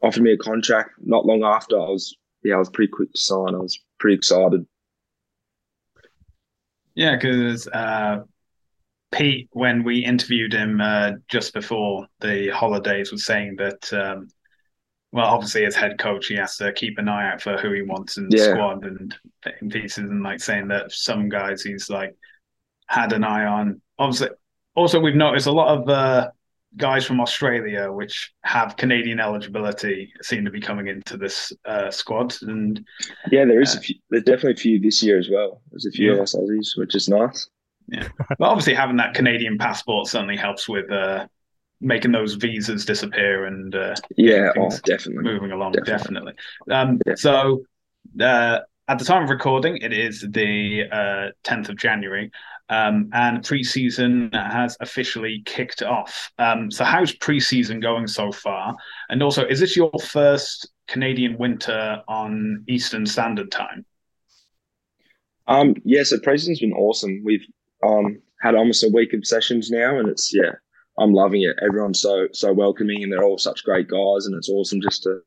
offered 0.04 0.24
me 0.24 0.34
a 0.34 0.38
contract 0.38 0.92
not 1.00 1.26
long 1.26 1.44
after, 1.44 1.78
I 1.78 1.86
was 1.86 2.16
yeah, 2.44 2.56
I 2.56 2.60
was 2.60 2.70
pretty 2.70 2.92
quick 2.92 3.14
to 3.14 3.20
sign. 3.20 3.56
I 3.56 3.60
was 3.60 3.80
pretty 4.00 4.16
excited. 4.16 4.66
Yeah, 6.96 7.16
because 7.16 7.68
uh, 7.68 8.24
Pete, 9.12 9.48
when 9.52 9.84
we 9.84 10.04
interviewed 10.04 10.54
him 10.54 10.82
uh, 10.82 11.12
just 11.28 11.54
before 11.54 12.08
the 12.20 12.50
holidays, 12.50 13.12
was 13.12 13.26
saying 13.26 13.56
that 13.58 13.94
um, 13.94 14.28
well, 15.12 15.28
obviously 15.28 15.66
as 15.66 15.76
head 15.76 15.98
coach, 15.98 16.28
he 16.28 16.36
has 16.36 16.58
to 16.58 16.74
keep 16.74 16.98
an 16.98 17.08
eye 17.08 17.32
out 17.32 17.42
for 17.42 17.58
who 17.58 17.72
he 17.72 17.82
wants 17.82 18.18
in 18.18 18.28
the 18.30 18.38
yeah. 18.38 18.52
squad 18.52 18.86
and 18.86 19.16
in 19.62 19.70
pieces, 19.70 20.10
and 20.10 20.24
like 20.24 20.42
saying 20.42 20.68
that 20.68 20.92
some 20.92 21.30
guys 21.30 21.62
he's 21.62 21.90
like 21.90 22.16
had 22.88 23.14
an 23.14 23.24
eye 23.24 23.46
on. 23.46 23.82
Obviously, 23.98 24.30
also 24.76 25.00
we've 25.00 25.16
noticed 25.16 25.48
a 25.48 25.52
lot 25.52 25.78
of 25.78 25.90
uh, 25.90 26.30
guys 26.76 27.06
from 27.06 27.22
Australia 27.22 27.92
which 27.92 28.34
have 28.44 28.76
Canadian 28.76 29.20
eligibility 29.20 30.12
seem 30.22 30.44
to 30.44 30.52
be 30.52 30.60
coming 30.60 30.88
into 30.88 31.16
this 31.16 31.54
uh, 31.66 31.90
squad, 31.90 32.36
and 32.42 32.86
yeah, 33.32 33.46
there 33.46 33.62
is 33.62 33.76
uh, 33.76 33.80
a 33.80 33.82
few. 33.82 33.96
There's 34.10 34.24
definitely 34.24 34.52
a 34.52 34.56
few 34.56 34.80
this 34.80 35.02
year 35.02 35.18
as 35.18 35.30
well. 35.32 35.62
There's 35.72 35.86
a 35.86 35.92
few 35.92 36.14
yeah. 36.14 36.20
Aussies, 36.20 36.78
which 36.78 36.96
is 36.96 37.08
nice. 37.08 37.50
Yeah, 37.88 38.08
but 38.18 38.42
obviously 38.42 38.74
having 38.74 38.98
that 38.98 39.14
Canadian 39.14 39.58
passport 39.58 40.08
certainly 40.08 40.36
helps 40.36 40.68
with 40.68 40.92
uh, 40.92 41.28
making 41.80 42.12
those 42.12 42.34
visas 42.36 42.86
disappear 42.86 43.46
and 43.46 43.76
uh, 43.76 43.96
yeah, 44.18 44.52
oh, 44.58 44.70
definitely 44.84 45.24
moving 45.24 45.52
along. 45.52 45.74
Definitely. 45.74 46.34
definitely. 46.34 46.34
Um, 46.72 47.00
yeah. 47.06 47.16
So 47.16 47.64
uh, 48.20 48.60
at 48.88 49.00
the 49.00 49.06
time 49.06 49.24
of 49.24 49.30
recording, 49.30 49.78
it 49.78 49.94
is 49.94 50.26
the 50.30 50.84
uh, 50.92 51.32
10th 51.44 51.70
of 51.70 51.78
January, 51.78 52.32
um, 52.70 53.10
and 53.14 53.44
preseason 53.44 54.34
has 54.34 54.78
officially 54.80 55.44
kicked 55.46 55.82
off. 55.82 56.32
Um, 56.40 56.72
so 56.72 56.84
how's 56.84 57.14
preseason 57.14 57.82
going 57.82 58.08
so 58.08 58.32
far? 58.32 58.76
And 59.10 59.22
also, 59.22 59.46
is 59.46 59.60
this 59.60 59.76
your 59.76 59.92
first 60.02 60.70
Canadian 60.88 61.38
winter 61.38 62.02
on 62.08 62.64
Eastern 62.68 63.06
Standard 63.06 63.52
Time? 63.52 63.86
Um, 65.48 65.76
yeah, 65.86 66.04
so 66.04 66.18
preseason's 66.18 66.60
been 66.60 66.74
awesome. 66.74 67.22
We've 67.24 67.46
um, 67.86 68.22
had 68.42 68.56
almost 68.56 68.84
a 68.84 68.92
week 68.94 69.14
of 69.14 69.26
sessions 69.26 69.70
now, 69.70 69.98
and 70.00 70.10
it's 70.10 70.34
yeah, 70.34 70.52
I'm 71.00 71.14
loving 71.14 71.44
it. 71.44 71.56
Everyone's 71.64 72.02
so 72.02 72.28
so 72.34 72.54
welcoming, 72.54 73.04
and 73.04 73.12
they're 73.12 73.24
all 73.24 73.38
such 73.38 73.64
great 73.64 73.88
guys, 73.88 74.26
and 74.26 74.36
it's 74.36 74.50
awesome 74.50 74.82
just 74.82 75.04
to 75.04 75.20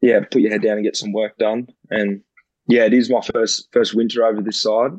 yeah 0.00 0.20
put 0.20 0.42
your 0.42 0.50
head 0.50 0.62
down 0.62 0.76
and 0.76 0.84
get 0.84 0.96
some 0.96 1.12
work 1.12 1.36
done. 1.38 1.66
And 1.90 2.20
yeah, 2.66 2.84
it 2.84 2.94
is 2.94 3.10
my 3.10 3.20
first 3.20 3.68
first 3.72 3.94
winter 3.94 4.24
over 4.24 4.40
this 4.40 4.60
side. 4.60 4.92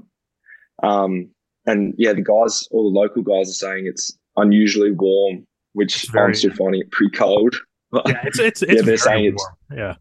Um, 0.84 1.30
and 1.66 1.94
yeah, 1.98 2.14
the 2.14 2.22
guys, 2.22 2.68
all 2.72 2.92
the 2.92 3.00
local 3.00 3.24
guys 3.24 3.50
are 3.50 3.54
saying 3.54 3.88
it's 3.88 4.16
unusually 4.38 4.92
warm, 4.92 5.48
which 5.74 6.08
very, 6.12 6.28
I'm 6.28 6.34
still 6.34 6.54
finding 6.54 6.82
it 6.82 6.92
pretty 6.92 7.16
cold. 7.16 7.56
yeah, 7.94 8.22
it's 8.24 8.40
it's, 8.40 8.62
it's 8.62 8.74
yeah, 8.74 8.82
they're 8.82 8.98
saying 8.98 9.24
warm. 9.24 9.36
it's 9.36 9.48
yeah 9.72 9.94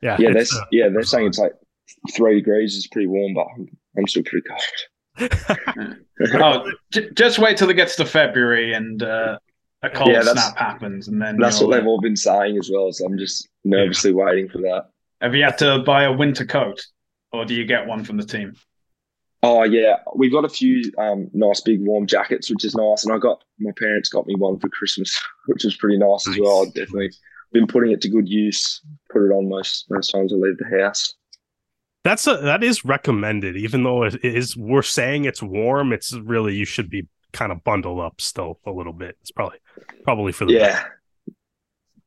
yeah 0.00 0.16
yeah 0.18 0.32
they're 0.32 0.42
uh, 0.42 0.64
yeah 0.72 0.88
they're 0.88 1.02
saying 1.02 1.26
it's 1.26 1.38
like 1.38 1.52
three 2.14 2.36
degrees 2.36 2.76
is 2.76 2.86
pretty 2.86 3.08
warm, 3.08 3.34
but 3.34 3.46
I'm, 3.54 3.68
I'm 3.98 4.06
still 4.06 4.22
pretty 4.22 4.48
cold. 4.48 4.60
oh, 6.34 6.72
j- 6.92 7.10
just 7.14 7.38
wait 7.38 7.56
till 7.56 7.70
it 7.70 7.74
gets 7.74 7.96
to 7.96 8.04
February 8.04 8.72
and 8.72 9.02
uh, 9.02 9.38
a 9.82 9.90
cold 9.90 10.10
yeah, 10.10 10.22
snap 10.22 10.56
happens, 10.56 11.08
and 11.08 11.20
then 11.20 11.38
that's 11.38 11.60
what 11.60 11.70
they've 11.70 11.86
all 11.86 12.00
been 12.00 12.16
saying 12.16 12.58
as 12.58 12.70
well. 12.72 12.92
So 12.92 13.06
I'm 13.06 13.18
just 13.18 13.48
nervously 13.64 14.10
yeah. 14.10 14.16
waiting 14.16 14.48
for 14.48 14.58
that. 14.58 14.90
Have 15.20 15.34
you 15.34 15.44
had 15.44 15.58
to 15.58 15.80
buy 15.80 16.04
a 16.04 16.12
winter 16.12 16.44
coat, 16.44 16.84
or 17.32 17.44
do 17.44 17.54
you 17.54 17.64
get 17.64 17.86
one 17.86 18.04
from 18.04 18.16
the 18.16 18.24
team? 18.24 18.54
Oh 19.42 19.62
yeah, 19.62 19.96
we've 20.14 20.32
got 20.32 20.44
a 20.44 20.50
few 20.50 20.92
um, 20.98 21.30
nice 21.32 21.62
big 21.62 21.80
warm 21.80 22.06
jackets, 22.06 22.50
which 22.50 22.64
is 22.64 22.74
nice, 22.74 23.04
and 23.04 23.14
I 23.14 23.18
got 23.18 23.42
my 23.58 23.72
parents 23.78 24.10
got 24.10 24.26
me 24.26 24.34
one 24.34 24.58
for 24.58 24.68
Christmas, 24.68 25.18
which 25.46 25.64
is 25.64 25.76
pretty 25.76 25.96
nice, 25.96 26.26
nice. 26.26 26.36
as 26.36 26.40
well. 26.40 26.62
I've 26.62 26.74
definitely 26.74 27.10
been 27.52 27.66
putting 27.66 27.92
it 27.92 28.02
to 28.02 28.08
good 28.08 28.28
use. 28.28 28.82
Put 29.10 29.24
it 29.24 29.32
on 29.32 29.48
most 29.48 29.86
most 29.90 30.10
times 30.10 30.32
I 30.32 30.36
leave 30.36 30.58
the 30.58 30.78
house. 30.78 31.14
That's 32.04 32.26
a, 32.26 32.38
that 32.38 32.64
is 32.64 32.84
recommended, 32.84 33.56
even 33.56 33.82
though 33.82 34.04
it 34.04 34.24
is 34.24 34.56
we're 34.56 34.82
saying 34.82 35.24
it's 35.26 35.42
warm. 35.42 35.92
It's 35.92 36.12
really 36.14 36.54
you 36.54 36.64
should 36.64 36.88
be 36.88 37.06
kind 37.32 37.52
of 37.52 37.62
bundled 37.62 38.00
up 38.00 38.20
still 38.20 38.58
a 38.66 38.70
little 38.70 38.92
bit. 38.94 39.16
It's 39.20 39.30
probably 39.30 39.58
probably 40.04 40.32
for 40.32 40.46
the 40.46 40.54
yeah, 40.54 40.72
best. 40.72 40.86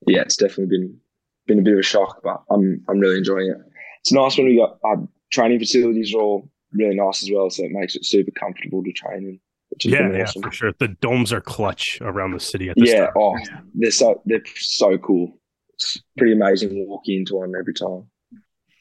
yeah. 0.07 0.21
It's 0.21 0.35
definitely 0.35 0.65
been 0.77 0.97
been 1.45 1.59
a 1.59 1.61
bit 1.61 1.73
of 1.73 1.79
a 1.79 1.83
shock, 1.83 2.21
but 2.23 2.41
I'm 2.49 2.83
I'm 2.89 2.99
really 2.99 3.17
enjoying 3.19 3.49
it. 3.51 3.57
It's 4.01 4.11
nice 4.11 4.37
when 4.37 4.47
we 4.47 4.57
got 4.57 4.79
our 4.83 5.07
training 5.31 5.59
facilities 5.59 6.13
are 6.15 6.19
all 6.21 6.49
really 6.71 6.95
nice 6.95 7.21
as 7.23 7.29
well, 7.31 7.49
so 7.51 7.63
it 7.63 7.71
makes 7.71 7.95
it 7.95 8.03
super 8.05 8.31
comfortable 8.31 8.83
to 8.83 8.91
train 8.91 9.17
in. 9.19 9.39
which 9.69 9.85
Yeah, 9.85 10.11
yeah, 10.11 10.23
awesome. 10.23 10.41
for 10.41 10.51
sure. 10.51 10.73
The 10.79 10.87
domes 10.87 11.31
are 11.31 11.39
clutch 11.41 11.99
around 12.01 12.31
the 12.31 12.39
city 12.39 12.69
at 12.69 12.75
this 12.77 12.89
Yeah, 12.89 13.05
time. 13.05 13.13
oh, 13.15 13.37
Yeah. 13.37 13.59
they're 13.75 13.91
so 13.91 14.21
they're 14.25 14.41
so 14.55 14.97
cool. 14.97 15.37
It's 15.75 16.01
pretty 16.17 16.33
amazing 16.33 16.87
walking 16.87 17.19
into 17.19 17.35
one 17.35 17.53
every 17.57 17.73
time. 17.75 18.07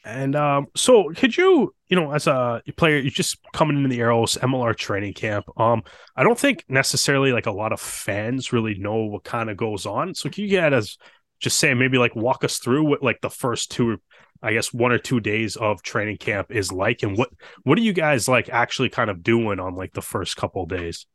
And 0.05 0.35
um, 0.35 0.67
so 0.75 1.13
could 1.15 1.37
you, 1.37 1.75
you 1.89 1.97
know, 1.97 2.13
as 2.13 2.27
a 2.27 2.61
player, 2.77 2.99
you're 2.99 3.11
just 3.11 3.39
coming 3.53 3.77
into 3.77 3.89
the 3.89 4.01
Arrows 4.01 4.37
MLR 4.37 4.77
training 4.77 5.15
camp. 5.15 5.47
Um, 5.57 5.83
I 6.17 6.25
don't 6.25 6.39
think 6.39 6.65
necessarily 6.69 7.33
like 7.33 7.47
a 7.47 7.53
lot 7.53 7.73
of 7.73 7.81
fans 7.81 8.53
really 8.53 8.75
know 8.75 9.05
what 9.05 9.23
kind 9.23 9.49
of 9.49 9.57
goes 9.57 9.87
on. 9.87 10.15
So 10.15 10.29
can 10.29 10.43
you 10.45 10.51
get 10.51 10.73
us 10.73 10.99
just 11.39 11.59
say 11.59 11.73
maybe 11.75 11.99
like 11.99 12.17
walk 12.17 12.43
us 12.45 12.59
through 12.59 12.85
what 12.85 13.03
like 13.03 13.21
the 13.21 13.31
first 13.31 13.71
two, 13.71 13.99
I 14.43 14.53
guess 14.53 14.73
one 14.73 14.91
or 14.91 14.99
two 14.99 15.21
days 15.21 15.57
of 15.57 15.83
training 15.83 16.19
camp 16.19 16.51
is 16.51 16.73
like, 16.73 17.03
and 17.05 17.17
what 17.17 17.31
what 17.63 17.79
are 17.79 17.83
you 17.83 17.93
guys 17.93 18.29
like 18.29 18.49
actually 18.49 18.89
kind 18.89 19.11
of 19.11 19.23
doing 19.23 19.61
on 19.61 19.77
like 19.77 19.93
the 19.93 20.03
first 20.03 20.37
couple 20.37 20.67
days? 20.67 21.07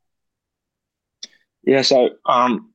Yeah, 1.63 1.81
so 1.81 2.11
um, 2.25 2.73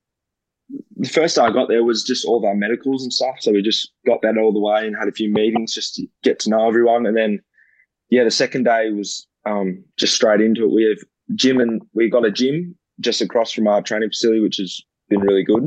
the 0.97 1.09
first 1.09 1.37
day 1.37 1.43
I 1.43 1.51
got 1.51 1.69
there 1.69 1.85
was 1.85 2.05
just 2.05 2.25
all 2.25 2.39
of 2.39 2.45
our 2.45 2.55
medicals 2.55 3.03
and 3.03 3.13
stuff. 3.13 3.37
So 3.41 3.53
we 3.53 3.63
just 3.63 3.91
got 4.07 4.23
that 4.23 4.39
all 4.39 4.53
the 4.53 4.61
way 4.61 4.87
and 4.87 4.97
had 4.97 5.09
a 5.09 5.13
few 5.13 5.31
meetings 5.33 5.75
just 5.75 5.95
to 5.97 6.07
get 6.23 6.39
to 6.41 6.51
know 6.51 6.69
everyone. 6.69 7.07
And 7.07 7.17
then, 7.17 7.41
yeah, 8.11 8.25
the 8.25 8.31
second 8.31 8.65
day 8.65 8.91
was 8.91 9.27
um, 9.45 9.83
just 9.99 10.15
straight 10.15 10.41
into 10.41 10.65
it. 10.65 10.73
We 10.73 10.85
have 10.85 10.99
gym 11.37 11.61
and 11.61 11.83
we 11.95 12.09
got 12.09 12.27
a 12.27 12.31
gym 12.31 12.77
just 13.01 13.21
across 13.21 13.53
from 13.53 13.67
our 13.67 13.83
training 13.83 14.11
facility, 14.11 14.41
which 14.41 14.59
has 14.59 14.81
been 15.09 15.21
really 15.21 15.45
good. 15.45 15.67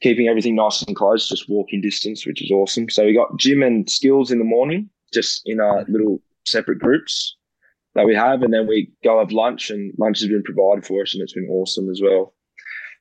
Keeping 0.00 0.28
everything 0.28 0.56
nice 0.56 0.82
and 0.82 0.96
close, 0.96 1.28
just 1.28 1.48
walking 1.48 1.80
distance, 1.80 2.26
which 2.26 2.42
is 2.42 2.50
awesome. 2.50 2.88
So 2.88 3.04
we 3.04 3.14
got 3.14 3.36
gym 3.38 3.62
and 3.62 3.88
skills 3.88 4.30
in 4.30 4.38
the 4.38 4.44
morning, 4.44 4.88
just 5.12 5.42
in 5.44 5.60
our 5.60 5.84
little 5.88 6.22
separate 6.46 6.78
groups 6.78 7.36
that 7.94 8.06
we 8.06 8.14
have, 8.14 8.42
and 8.42 8.54
then 8.54 8.68
we 8.68 8.92
go 9.02 9.18
have 9.18 9.32
lunch, 9.32 9.70
and 9.70 9.92
lunch 9.98 10.20
has 10.20 10.28
been 10.28 10.44
provided 10.44 10.86
for 10.86 11.02
us, 11.02 11.14
and 11.14 11.22
it's 11.22 11.32
been 11.32 11.48
awesome 11.50 11.90
as 11.90 12.00
well 12.00 12.32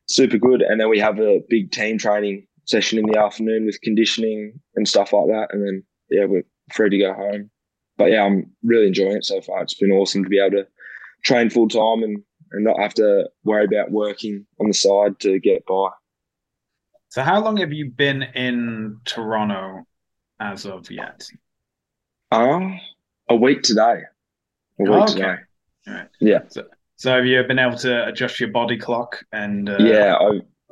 super 0.07 0.38
good. 0.38 0.61
And 0.61 0.79
then 0.79 0.89
we 0.89 0.99
have 0.99 1.19
a 1.19 1.41
big 1.49 1.71
team 1.71 1.97
training 1.97 2.47
session 2.65 2.99
in 2.99 3.05
the 3.05 3.19
afternoon 3.19 3.65
with 3.65 3.79
conditioning 3.81 4.59
and 4.75 4.88
stuff 4.88 5.13
like 5.13 5.27
that. 5.27 5.47
And 5.51 5.65
then, 5.65 5.84
yeah, 6.09 6.25
we're 6.25 6.43
free 6.73 6.89
to 6.89 6.97
go 6.97 7.13
home. 7.13 7.49
But 7.97 8.11
yeah, 8.11 8.23
I'm 8.23 8.51
really 8.63 8.88
enjoying 8.88 9.17
it 9.17 9.25
so 9.25 9.41
far. 9.41 9.61
It's 9.63 9.73
been 9.73 9.91
awesome 9.91 10.23
to 10.23 10.29
be 10.29 10.39
able 10.39 10.57
to 10.57 10.67
train 11.23 11.49
full 11.49 11.67
time 11.67 12.03
and, 12.03 12.21
and 12.51 12.63
not 12.63 12.79
have 12.79 12.93
to 12.95 13.29
worry 13.43 13.65
about 13.65 13.91
working 13.91 14.45
on 14.59 14.67
the 14.67 14.73
side 14.73 15.19
to 15.21 15.39
get 15.39 15.65
by. 15.65 15.89
So, 17.09 17.23
how 17.23 17.41
long 17.43 17.57
have 17.57 17.71
you 17.73 17.89
been 17.89 18.21
in 18.21 18.99
Toronto 19.05 19.85
as 20.39 20.65
of 20.65 20.91
yet? 20.91 21.25
Uh, 22.31 22.69
a 23.29 23.35
week 23.35 23.63
today. 23.63 24.01
A 24.79 24.84
week 24.84 24.89
Oh, 24.91 25.03
okay. 25.03 25.13
today. 25.13 25.35
Right. 25.88 26.07
Yeah. 26.19 26.39
So, 26.49 26.65
so 26.98 27.15
have 27.15 27.26
you 27.26 27.41
been 27.44 27.60
able 27.60 27.78
to 27.78 28.07
adjust 28.07 28.40
your 28.40 28.49
body 28.49 28.78
clock 28.78 29.24
and 29.32 29.69
uh, 29.69 29.78
yeah, 29.80 30.18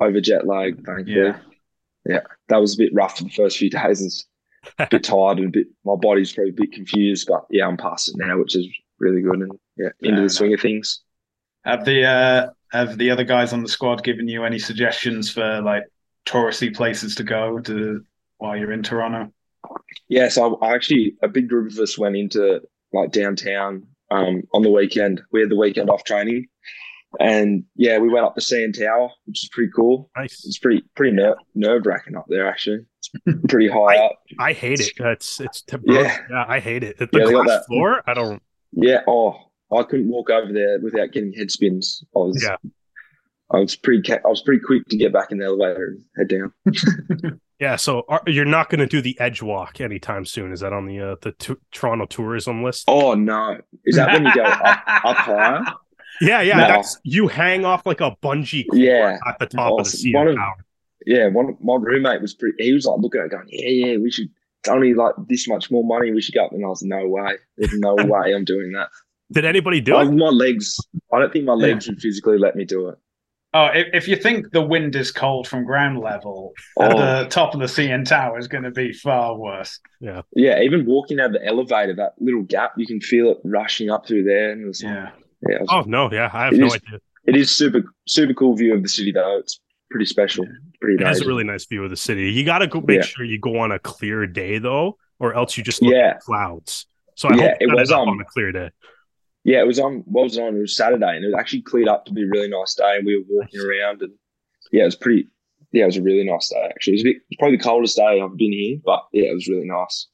over, 0.00 0.20
jet 0.20 0.46
lag, 0.46 0.84
Thank 0.84 1.06
Yeah. 1.06 1.38
Yeah. 2.04 2.20
That 2.48 2.60
was 2.60 2.74
a 2.74 2.78
bit 2.78 2.94
rough 2.94 3.18
for 3.18 3.24
the 3.24 3.30
first 3.30 3.58
few 3.58 3.70
days. 3.70 4.00
It's 4.00 4.26
a 4.78 4.88
bit 4.90 5.04
tired 5.04 5.38
and 5.38 5.48
a 5.48 5.50
bit, 5.50 5.68
my 5.84 5.94
body's 5.94 6.32
probably 6.32 6.50
a 6.50 6.54
bit 6.54 6.72
confused, 6.72 7.28
but 7.28 7.46
yeah, 7.50 7.66
I'm 7.66 7.76
past 7.76 8.08
it 8.08 8.16
now, 8.18 8.38
which 8.38 8.56
is 8.56 8.66
really 8.98 9.22
good. 9.22 9.40
And 9.40 9.52
yeah, 9.76 9.90
into 10.02 10.16
Yeah, 10.16 10.22
the 10.24 10.30
swing 10.30 10.54
of 10.54 10.60
things. 10.60 11.02
Have 11.64 11.84
the 11.84 12.04
uh, 12.04 12.50
have 12.72 12.98
the 12.98 13.10
other 13.10 13.24
guys 13.24 13.52
on 13.52 13.62
the 13.62 13.68
squad 13.68 14.04
given 14.04 14.28
you 14.28 14.44
any 14.44 14.58
suggestions 14.58 15.30
for 15.30 15.60
like 15.62 15.84
touristy 16.26 16.74
places 16.74 17.14
to 17.16 17.24
go 17.24 17.58
to 17.60 18.04
while 18.38 18.56
you're 18.56 18.72
in 18.72 18.82
Toronto? 18.82 19.32
Yeah, 20.08 20.28
so 20.28 20.56
I 20.56 20.74
actually 20.74 21.16
a 21.22 21.28
big 21.28 21.48
group 21.48 21.72
of 21.72 21.78
us 21.78 21.98
went 21.98 22.16
into 22.16 22.60
like 22.92 23.10
downtown 23.10 23.86
um, 24.10 24.42
on 24.54 24.62
the 24.62 24.70
weekend. 24.70 25.22
We 25.32 25.40
had 25.40 25.50
the 25.50 25.56
weekend 25.56 25.90
off 25.90 26.04
training, 26.04 26.46
and 27.20 27.64
yeah, 27.76 27.98
we 27.98 28.08
went 28.08 28.26
up 28.26 28.34
the 28.34 28.40
CN 28.40 28.76
Tower, 28.78 29.10
which 29.26 29.44
is 29.44 29.48
pretty 29.52 29.70
cool. 29.74 30.10
Nice. 30.16 30.44
It's 30.46 30.58
pretty 30.58 30.82
pretty 30.94 31.16
ner- 31.16 31.36
nerve 31.54 31.86
wracking 31.86 32.16
up 32.16 32.26
there. 32.28 32.46
Actually, 32.48 32.80
it's 32.98 33.10
pretty 33.48 33.68
high 33.68 33.96
up. 33.96 34.12
I 34.38 34.52
hate 34.52 34.80
it. 34.80 34.92
It's 34.98 35.40
it's 35.40 35.64
Yeah. 35.84 36.18
yeah, 36.30 36.44
I 36.48 36.60
hate 36.60 36.82
it. 36.84 36.98
The 36.98 37.08
Yeah, 37.12 37.30
glass 37.30 37.46
that- 37.48 37.66
floor, 37.66 38.02
I 38.06 38.14
don't. 38.14 38.42
Yeah. 38.72 39.00
Oh, 39.08 39.34
I 39.76 39.82
couldn't 39.82 40.08
walk 40.08 40.30
over 40.30 40.52
there 40.52 40.78
without 40.82 41.12
getting 41.12 41.32
head 41.32 41.50
spins. 41.50 42.04
I 42.14 42.18
was. 42.20 42.42
Yeah. 42.42 42.56
I 43.52 43.58
was 43.58 43.76
pretty. 43.76 44.12
I 44.12 44.18
was 44.28 44.42
pretty 44.42 44.60
quick 44.60 44.86
to 44.88 44.96
get 44.96 45.12
back 45.12 45.30
in 45.30 45.38
the 45.38 45.44
elevator 45.46 45.96
and 45.96 46.04
head 46.16 46.28
down. 46.28 47.40
Yeah, 47.58 47.76
so 47.76 48.04
are, 48.08 48.22
you're 48.26 48.44
not 48.44 48.68
going 48.68 48.80
to 48.80 48.86
do 48.86 49.00
the 49.00 49.18
edge 49.18 49.40
walk 49.42 49.80
anytime 49.80 50.26
soon. 50.26 50.52
Is 50.52 50.60
that 50.60 50.72
on 50.74 50.86
the 50.86 51.00
uh, 51.00 51.16
the 51.22 51.32
t- 51.32 51.54
Toronto 51.72 52.04
tourism 52.06 52.62
list? 52.62 52.84
Oh 52.86 53.14
no! 53.14 53.58
Is 53.84 53.96
that 53.96 54.12
when 54.12 54.26
you 54.26 54.34
go 54.34 54.44
up, 54.44 54.82
up 55.04 55.16
higher? 55.16 55.64
Yeah, 56.20 56.42
yeah. 56.42 56.56
No. 56.58 56.66
That's 56.68 56.98
you 57.02 57.28
hang 57.28 57.64
off 57.64 57.86
like 57.86 58.00
a 58.02 58.14
bungee 58.22 58.66
cord 58.68 58.80
Yeah. 58.82 59.18
at 59.26 59.38
the 59.38 59.46
top 59.46 59.80
of 59.80 59.90
the. 59.90 60.14
One 60.14 60.28
of- 60.28 60.36
tower. 60.36 60.54
yeah, 61.06 61.28
one 61.28 61.56
my 61.62 61.76
roommate 61.80 62.20
was 62.20 62.34
pretty. 62.34 62.62
He 62.62 62.72
was 62.74 62.84
like 62.84 63.00
looking 63.00 63.20
at 63.22 63.26
it, 63.28 63.30
going, 63.30 63.46
"Yeah, 63.48 63.68
yeah, 63.68 63.96
we 63.98 64.10
should. 64.10 64.28
It's 64.60 64.68
only 64.68 64.92
like 64.94 65.14
this 65.28 65.48
much 65.48 65.70
more 65.70 65.84
money. 65.84 66.10
We 66.12 66.20
should 66.20 66.34
go." 66.34 66.44
up." 66.44 66.52
And 66.52 66.62
I 66.64 66.68
was, 66.68 66.82
"No 66.82 67.06
way. 67.08 67.36
There's 67.56 67.72
no 67.78 67.94
way 67.98 68.34
I'm 68.34 68.44
doing 68.44 68.72
that." 68.72 68.88
Did 69.32 69.44
anybody 69.46 69.80
do 69.80 69.98
it? 69.98 70.04
my 70.12 70.28
legs. 70.28 70.76
I 71.12 71.18
don't 71.18 71.32
think 71.32 71.46
my 71.46 71.54
legs 71.54 71.88
would 71.88 72.00
physically 72.00 72.38
let 72.38 72.54
me 72.54 72.64
do 72.64 72.88
it. 72.90 72.98
Oh, 73.56 73.66
if, 73.72 73.86
if 73.94 74.08
you 74.08 74.16
think 74.16 74.50
the 74.50 74.60
wind 74.60 74.94
is 74.96 75.10
cold 75.12 75.48
from 75.48 75.64
ground 75.64 75.98
level, 76.00 76.52
Oh, 76.76 76.88
the 77.22 77.28
top 77.28 77.54
of 77.54 77.60
the 77.60 77.66
CN 77.66 78.04
Tower 78.04 78.38
is 78.38 78.48
going 78.48 78.64
to 78.64 78.70
be 78.70 78.92
far 78.92 79.36
worse. 79.36 79.78
yeah. 80.00 80.22
Yeah. 80.34 80.60
Even 80.60 80.84
walking 80.84 81.20
out 81.20 81.32
the 81.32 81.44
elevator, 81.44 81.94
that 81.94 82.12
little 82.18 82.42
gap, 82.42 82.72
you 82.76 82.86
can 82.86 83.00
feel 83.00 83.30
it 83.30 83.38
rushing 83.44 83.88
up 83.90 84.06
through 84.06 84.24
there, 84.24 84.50
and 84.52 84.62
it 84.62 84.66
was, 84.66 84.82
Yeah. 84.82 85.10
yeah, 85.48 85.56
it 85.56 85.60
was- 85.62 85.68
Oh 85.72 85.82
no, 85.86 86.10
yeah, 86.12 86.28
I 86.32 86.44
have 86.46 86.52
no 86.54 86.66
is- 86.66 86.74
idea. 86.74 86.98
it 87.26 87.36
is 87.36 87.50
super 87.50 87.82
super 88.06 88.34
cool 88.34 88.54
view 88.56 88.74
of 88.74 88.82
the 88.82 88.88
city 88.88 89.12
though. 89.12 89.38
It's 89.38 89.58
pretty 89.90 90.06
special. 90.06 90.44
Pretty 90.80 91.02
It 91.02 91.06
has 91.06 91.20
a 91.22 91.26
really 91.26 91.44
nice 91.44 91.64
view 91.66 91.82
of 91.84 91.90
the 91.90 91.96
city. 91.96 92.30
You 92.32 92.44
got 92.44 92.58
to 92.58 92.66
go 92.66 92.80
make 92.80 92.98
Yeah. 92.98 93.02
sure 93.04 93.24
you 93.24 93.38
go 93.38 93.58
on 93.58 93.72
a 93.72 93.78
clear 93.78 94.26
day 94.26 94.58
though, 94.58 94.98
or 95.18 95.34
else 95.34 95.56
you 95.56 95.64
just 95.64 95.80
look 95.82 95.94
Yeah. 95.94 96.10
at 96.16 96.20
clouds. 96.20 96.86
So 97.14 97.28
I 97.30 97.34
Yeah, 97.36 97.42
hope 97.42 97.50
it 97.52 97.56
it 97.62 97.66
was, 97.68 97.78
was 97.80 97.92
up 97.92 98.00
um, 98.02 98.08
on 98.10 98.20
a 98.20 98.24
clear 98.24 98.52
day. 98.52 98.70
Yeah, 99.46 99.60
it 99.60 99.66
was 99.66 99.78
on. 99.78 100.02
What 100.06 100.24
was 100.24 100.36
it 100.36 100.42
on? 100.42 100.56
It 100.56 100.60
was 100.60 100.76
Saturday, 100.76 101.14
and 101.14 101.24
it 101.24 101.28
was 101.28 101.36
actually 101.38 101.62
cleared 101.62 101.86
up 101.86 102.04
to 102.06 102.12
be 102.12 102.24
a 102.24 102.26
really 102.26 102.48
nice 102.48 102.74
day. 102.74 102.96
And 102.96 103.06
we 103.06 103.16
were 103.16 103.24
walking 103.28 103.60
around, 103.60 104.02
and 104.02 104.12
yeah, 104.72 104.82
it 104.82 104.86
was 104.86 104.96
pretty. 104.96 105.28
Yeah, 105.70 105.84
it 105.84 105.86
was 105.86 105.96
a 105.98 106.02
really 106.02 106.24
nice 106.24 106.48
day. 106.48 106.66
Actually, 106.68 106.94
it 106.94 106.96
was 106.96 107.02
a 107.02 107.04
bit, 107.04 107.16
it's 107.30 107.38
probably 107.38 107.56
the 107.56 107.62
coldest 107.62 107.96
day 107.96 108.20
I've 108.20 108.36
been 108.36 108.52
here, 108.52 108.78
but 108.84 109.04
yeah, 109.12 109.30
it 109.30 109.34
was 109.34 109.46
really 109.46 109.68
nice. 109.68 110.08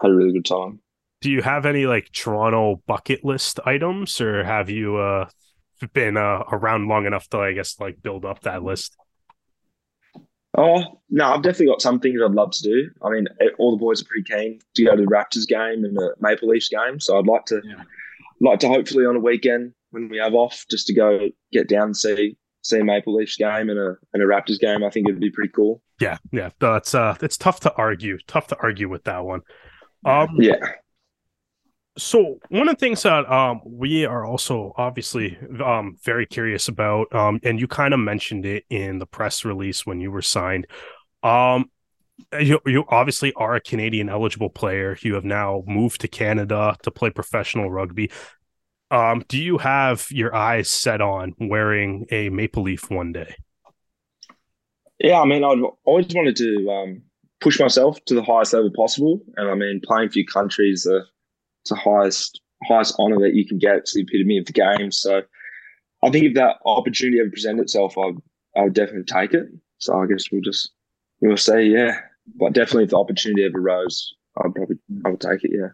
Had 0.00 0.10
a 0.10 0.14
really 0.14 0.32
good 0.32 0.46
time. 0.46 0.80
Do 1.20 1.30
you 1.30 1.42
have 1.42 1.66
any 1.66 1.84
like 1.84 2.10
Toronto 2.12 2.82
bucket 2.86 3.22
list 3.26 3.60
items, 3.66 4.22
or 4.22 4.42
have 4.42 4.70
you 4.70 4.96
uh 4.96 5.28
been 5.92 6.16
uh, 6.16 6.44
around 6.50 6.88
long 6.88 7.04
enough 7.04 7.28
to 7.28 7.38
I 7.38 7.52
guess 7.52 7.78
like 7.78 8.02
build 8.02 8.24
up 8.24 8.40
that 8.42 8.62
list? 8.62 8.96
Oh 10.56 10.82
no, 11.10 11.26
I've 11.26 11.42
definitely 11.42 11.66
got 11.66 11.82
some 11.82 12.00
things 12.00 12.20
I'd 12.24 12.30
love 12.30 12.52
to 12.52 12.62
do. 12.62 12.90
I 13.02 13.10
mean, 13.10 13.26
all 13.58 13.72
the 13.72 13.80
boys 13.80 14.00
are 14.00 14.06
pretty 14.06 14.24
keen 14.24 14.60
to 14.76 14.84
go 14.84 14.96
to 14.96 15.02
the 15.02 15.08
Raptors 15.08 15.46
game 15.46 15.84
and 15.84 15.94
the 15.94 16.14
Maple 16.20 16.48
Leafs 16.48 16.70
game, 16.70 17.00
so 17.00 17.18
I'd 17.18 17.26
like 17.26 17.44
to, 17.46 17.60
Yeah. 17.62 17.82
Like 18.40 18.60
to 18.60 18.68
hopefully 18.68 19.06
on 19.06 19.16
a 19.16 19.20
weekend 19.20 19.72
when 19.90 20.08
we 20.08 20.18
have 20.18 20.34
off, 20.34 20.64
just 20.70 20.86
to 20.88 20.94
go 20.94 21.28
get 21.52 21.68
down 21.68 21.84
and 21.84 21.96
see 21.96 22.36
see 22.62 22.80
a 22.80 22.84
Maple 22.84 23.14
Leafs 23.14 23.36
game 23.36 23.70
and 23.70 23.78
a 23.78 23.94
and 24.12 24.22
a 24.22 24.26
Raptors 24.26 24.58
game. 24.58 24.84
I 24.84 24.90
think 24.90 25.08
it'd 25.08 25.20
be 25.20 25.30
pretty 25.30 25.52
cool. 25.54 25.82
Yeah, 26.00 26.18
yeah. 26.32 26.50
That's 26.58 26.94
uh 26.94 27.16
it's 27.22 27.36
tough 27.36 27.60
to 27.60 27.72
argue. 27.74 28.18
Tough 28.26 28.48
to 28.48 28.56
argue 28.62 28.88
with 28.88 29.04
that 29.04 29.24
one. 29.24 29.40
Um 30.04 30.28
Yeah. 30.38 30.56
so 31.96 32.38
one 32.50 32.68
of 32.68 32.76
the 32.76 32.80
things 32.80 33.02
that 33.04 33.30
um 33.30 33.60
we 33.64 34.04
are 34.04 34.26
also 34.26 34.72
obviously 34.76 35.38
um 35.64 35.96
very 36.04 36.26
curious 36.26 36.68
about 36.68 37.12
um 37.14 37.40
and 37.42 37.58
you 37.58 37.66
kind 37.66 37.94
of 37.94 38.00
mentioned 38.00 38.44
it 38.44 38.64
in 38.68 38.98
the 38.98 39.06
press 39.06 39.44
release 39.44 39.86
when 39.86 40.00
you 40.00 40.10
were 40.10 40.22
signed 40.22 40.66
um 41.22 41.70
you, 42.40 42.60
you 42.66 42.84
obviously 42.88 43.32
are 43.34 43.54
a 43.54 43.60
Canadian 43.60 44.08
eligible 44.08 44.50
player 44.50 44.96
you 45.02 45.14
have 45.14 45.24
now 45.24 45.62
moved 45.66 46.00
to 46.00 46.08
Canada 46.08 46.76
to 46.82 46.90
play 46.90 47.10
professional 47.10 47.70
rugby 47.70 48.10
um 48.90 49.24
do 49.28 49.38
you 49.42 49.58
have 49.58 50.06
your 50.10 50.34
eyes 50.34 50.70
set 50.70 51.00
on 51.00 51.34
wearing 51.40 52.06
a 52.10 52.28
maple 52.30 52.62
leaf 52.62 52.90
one 52.90 53.12
day 53.12 53.34
Yeah, 54.98 55.20
I 55.20 55.26
mean, 55.26 55.44
I've 55.44 55.62
always 55.84 56.06
wanted 56.14 56.36
to 56.36 56.70
um, 56.70 57.02
push 57.40 57.60
myself 57.60 58.02
to 58.06 58.14
the 58.14 58.22
highest 58.22 58.54
level 58.54 58.70
possible, 58.74 59.20
and 59.36 59.50
I 59.50 59.54
mean, 59.54 59.80
playing 59.84 60.10
for 60.10 60.18
your 60.18 60.26
country 60.32 60.70
is 60.70 60.84
the, 60.84 61.04
the 61.68 61.76
highest 61.76 62.40
highest 62.64 62.94
honor 62.98 63.18
that 63.20 63.34
you 63.34 63.46
can 63.46 63.58
get. 63.58 63.76
It's 63.76 63.94
the 63.94 64.02
epitome 64.02 64.38
of 64.38 64.46
the 64.46 64.52
game. 64.52 64.90
So, 64.90 65.22
I 66.04 66.10
think 66.10 66.26
if 66.26 66.34
that 66.34 66.58
opportunity 66.66 67.20
ever 67.20 67.30
presented 67.30 67.62
itself, 67.62 67.98
I 67.98 68.12
I 68.56 68.64
would 68.64 68.74
definitely 68.74 69.04
take 69.04 69.34
it. 69.34 69.46
So 69.78 69.98
I 69.98 70.06
guess 70.06 70.30
we'll 70.32 70.42
just 70.42 70.72
we'll 71.20 71.36
say 71.36 71.66
yeah, 71.66 71.98
but 72.34 72.52
definitely 72.52 72.84
if 72.84 72.90
the 72.90 72.98
opportunity 72.98 73.44
ever 73.44 73.60
rose, 73.60 74.14
I'd 74.38 74.54
probably 74.54 74.76
I 75.04 75.10
would 75.10 75.20
take 75.20 75.44
it. 75.44 75.50
Yeah. 75.52 75.68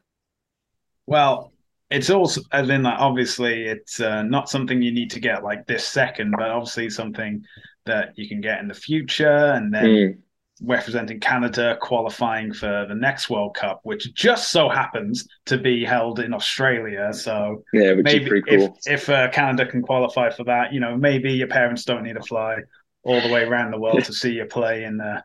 Well, 1.07 1.53
it's 1.91 2.11
also 2.11 2.41
as 2.53 2.69
in 2.71 2.83
like 2.85 2.99
obviously 2.99 3.65
it's 3.65 4.01
uh, 4.01 4.23
not 4.23 4.49
something 4.49 4.81
you 4.81 4.93
need 4.93 5.11
to 5.11 5.21
get 5.21 5.45
like 5.45 5.67
this 5.67 5.87
second, 5.87 6.35
but 6.39 6.49
obviously 6.51 6.89
something 6.91 7.43
that 7.85 8.13
you 8.17 8.29
can 8.29 8.41
get 8.41 8.61
in 8.61 8.69
the 8.69 8.75
future, 8.75 9.53
and 9.55 9.75
then 9.75 9.85
Mm. 9.85 10.19
representing 10.63 11.19
Canada 11.19 11.77
qualifying 11.81 12.53
for 12.53 12.87
the 12.89 12.95
next 12.95 13.29
World 13.29 13.57
Cup, 13.57 13.81
which 13.83 14.15
just 14.15 14.51
so 14.53 14.69
happens 14.69 15.27
to 15.47 15.59
be 15.59 15.85
held 15.85 16.21
in 16.21 16.33
Australia. 16.33 17.13
So 17.13 17.65
yeah, 17.73 17.95
maybe 17.95 18.41
cool. 18.49 18.79
if, 18.87 19.03
if 19.03 19.09
uh, 19.09 19.29
Canada 19.31 19.67
can 19.67 19.83
qualify 19.83 20.31
for 20.31 20.45
that, 20.45 20.73
you 20.73 20.79
know, 20.79 20.97
maybe 20.97 21.33
your 21.33 21.49
parents 21.49 21.85
don't 21.85 22.05
need 22.05 22.15
to 22.15 22.23
fly 22.23 22.59
all 23.03 23.21
the 23.21 23.29
way 23.29 23.43
around 23.43 23.73
the 23.73 23.81
world 23.81 24.05
to 24.05 24.13
see 24.13 24.33
you 24.33 24.45
play 24.45 24.85
in 24.85 24.99
the, 24.99 25.23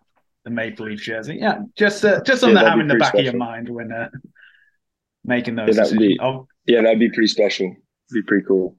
the 0.47 0.53
Maple 0.53 0.85
Leaf 0.85 1.01
jersey. 1.01 1.37
Yeah, 1.41 1.59
just 1.75 2.05
uh, 2.05 2.21
just 2.23 2.41
on 2.41 2.55
yeah, 2.55 2.63
the 2.63 2.69
having 2.69 2.87
the 2.87 2.95
back 2.95 3.09
special. 3.09 3.27
of 3.27 3.33
your 3.33 3.37
mind 3.37 3.67
when 3.67 3.91
uh, 3.91 4.09
making 5.25 5.55
those 5.55 5.75
yeah, 5.75 5.83
decisions. 5.83 5.99
Be, 5.99 6.19
oh, 6.21 6.47
yeah, 6.65 6.81
that'd 6.81 6.99
be 6.99 7.09
pretty 7.09 7.27
special. 7.27 7.75
Be 8.11 8.21
pretty 8.21 8.45
cool. 8.45 8.77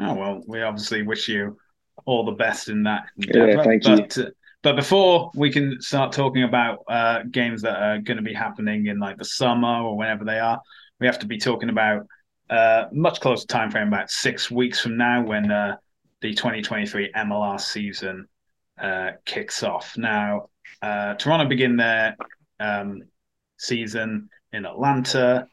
Oh 0.00 0.14
well, 0.14 0.42
we 0.46 0.62
obviously 0.62 1.02
wish 1.02 1.28
you 1.28 1.58
all 2.06 2.24
the 2.24 2.32
best 2.32 2.70
in 2.70 2.84
that. 2.84 3.04
Endeavor. 3.18 3.48
Yeah, 3.48 3.62
thank 3.62 3.82
but, 3.82 4.16
you. 4.16 4.24
Uh, 4.24 4.30
but 4.62 4.76
before 4.76 5.30
we 5.34 5.52
can 5.52 5.76
start 5.82 6.12
talking 6.12 6.44
about 6.44 6.78
uh, 6.88 7.22
games 7.30 7.60
that 7.62 7.76
are 7.76 7.98
going 7.98 8.16
to 8.16 8.22
be 8.22 8.32
happening 8.32 8.86
in 8.86 8.98
like 8.98 9.18
the 9.18 9.24
summer 9.26 9.82
or 9.82 9.98
whenever 9.98 10.24
they 10.24 10.38
are, 10.38 10.58
we 11.00 11.06
have 11.06 11.18
to 11.18 11.26
be 11.26 11.36
talking 11.36 11.68
about 11.68 12.06
uh, 12.48 12.86
much 12.90 13.20
closer 13.20 13.46
time 13.46 13.70
frame, 13.70 13.88
about 13.88 14.10
six 14.10 14.50
weeks 14.50 14.80
from 14.80 14.96
now, 14.96 15.22
when 15.22 15.50
uh, 15.50 15.76
the 16.22 16.32
2023 16.32 17.12
MLR 17.14 17.60
season 17.60 18.26
uh, 18.80 19.10
kicks 19.26 19.62
off. 19.62 19.98
Now, 19.98 20.48
uh, 20.82 21.14
Toronto 21.14 21.48
begin 21.48 21.76
their 21.76 22.16
um, 22.60 23.02
season 23.58 24.28
in 24.52 24.66
Atlanta. 24.66 25.46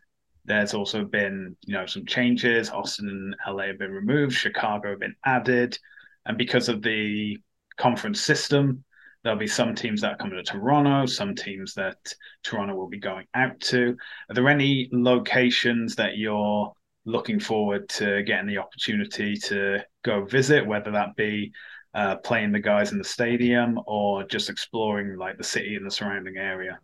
There's 0.46 0.74
also 0.74 1.04
been, 1.04 1.56
you 1.66 1.74
know, 1.74 1.86
some 1.86 2.06
changes. 2.06 2.70
Austin 2.70 3.10
and 3.10 3.36
LA 3.48 3.68
have 3.68 3.80
been 3.80 3.92
removed. 3.92 4.34
Chicago 4.34 4.92
have 4.92 5.00
been 5.00 5.16
added, 5.26 5.78
and 6.26 6.38
because 6.38 6.70
of 6.70 6.82
the 6.82 7.38
conference 7.78 8.22
system, 8.22 8.84
There'll 9.24 9.38
be 9.38 9.48
some 9.48 9.76
teams 9.76 10.02
that 10.02 10.14
are 10.14 10.18
coming 10.18 10.38
to 10.38 10.44
Toronto, 10.44 11.06
some 11.06 11.36
teams 11.36 11.76
that 11.76 11.98
Toronto 12.44 12.76
will 12.76 12.88
be 12.88 13.00
going 13.00 13.28
out 13.36 13.60
to. 13.62 13.96
Are 14.30 14.34
there 14.34 14.50
any 14.50 14.90
locations 14.92 15.96
that 15.98 16.18
you're 16.18 16.74
looking 17.06 17.40
forward 17.40 17.88
to 17.90 18.24
getting 18.24 18.48
the 18.48 18.58
opportunity 18.58 19.36
to 19.36 19.80
go 20.04 20.26
visit, 20.26 20.66
whether 20.66 20.92
that 20.92 21.16
be 21.16 21.52
uh, 21.94 22.16
playing 22.18 22.52
the 22.52 22.60
guys 22.60 22.92
in 22.92 22.98
the 22.98 23.04
stadium 23.04 23.80
or 23.86 24.24
just 24.24 24.50
exploring 24.50 25.18
like 25.18 25.38
the 25.38 25.44
city 25.44 25.76
and 25.76 25.86
the 25.86 25.92
surrounding 25.92 26.38
area? 26.38 26.80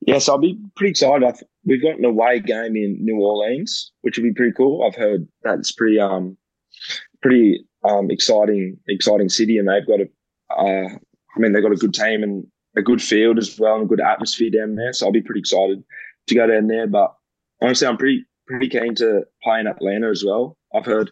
Yes, 0.00 0.28
I'll 0.28 0.38
be 0.38 0.58
pretty 0.76 0.90
excited. 0.90 1.28
we've 1.64 1.82
got 1.82 1.98
an 1.98 2.04
away 2.04 2.40
game 2.40 2.76
in 2.76 2.98
New 3.00 3.16
Orleans, 3.16 3.92
which 4.02 4.18
would 4.18 4.24
be 4.24 4.32
pretty 4.32 4.52
cool. 4.52 4.84
I've 4.84 4.94
heard 4.94 5.26
that's 5.42 5.72
pretty 5.72 5.98
um 5.98 6.36
pretty 7.22 7.66
um 7.82 8.10
exciting 8.10 8.78
exciting 8.88 9.28
city, 9.28 9.58
and 9.58 9.68
they've 9.68 9.86
got 9.86 10.00
a 10.00 10.08
uh, 10.50 10.88
I 11.36 11.40
mean, 11.40 11.52
they've 11.52 11.62
got 11.62 11.72
a 11.72 11.76
good 11.76 11.94
team 11.94 12.22
and 12.22 12.46
a 12.76 12.82
good 12.82 13.02
field 13.02 13.38
as 13.38 13.58
well 13.58 13.74
and 13.74 13.84
a 13.84 13.88
good 13.88 14.00
atmosphere 14.00 14.50
down 14.50 14.74
there. 14.74 14.92
So 14.92 15.06
I'll 15.06 15.12
be 15.12 15.22
pretty 15.22 15.40
excited 15.40 15.82
to 16.28 16.34
go 16.34 16.46
down 16.46 16.66
there. 16.66 16.86
But 16.86 17.14
honestly, 17.60 17.86
I'm 17.86 17.96
pretty 17.96 18.24
pretty 18.46 18.68
keen 18.68 18.94
to 18.96 19.24
play 19.42 19.60
in 19.60 19.66
Atlanta 19.66 20.08
as 20.08 20.24
well. 20.24 20.56
I've 20.74 20.86
heard 20.86 21.10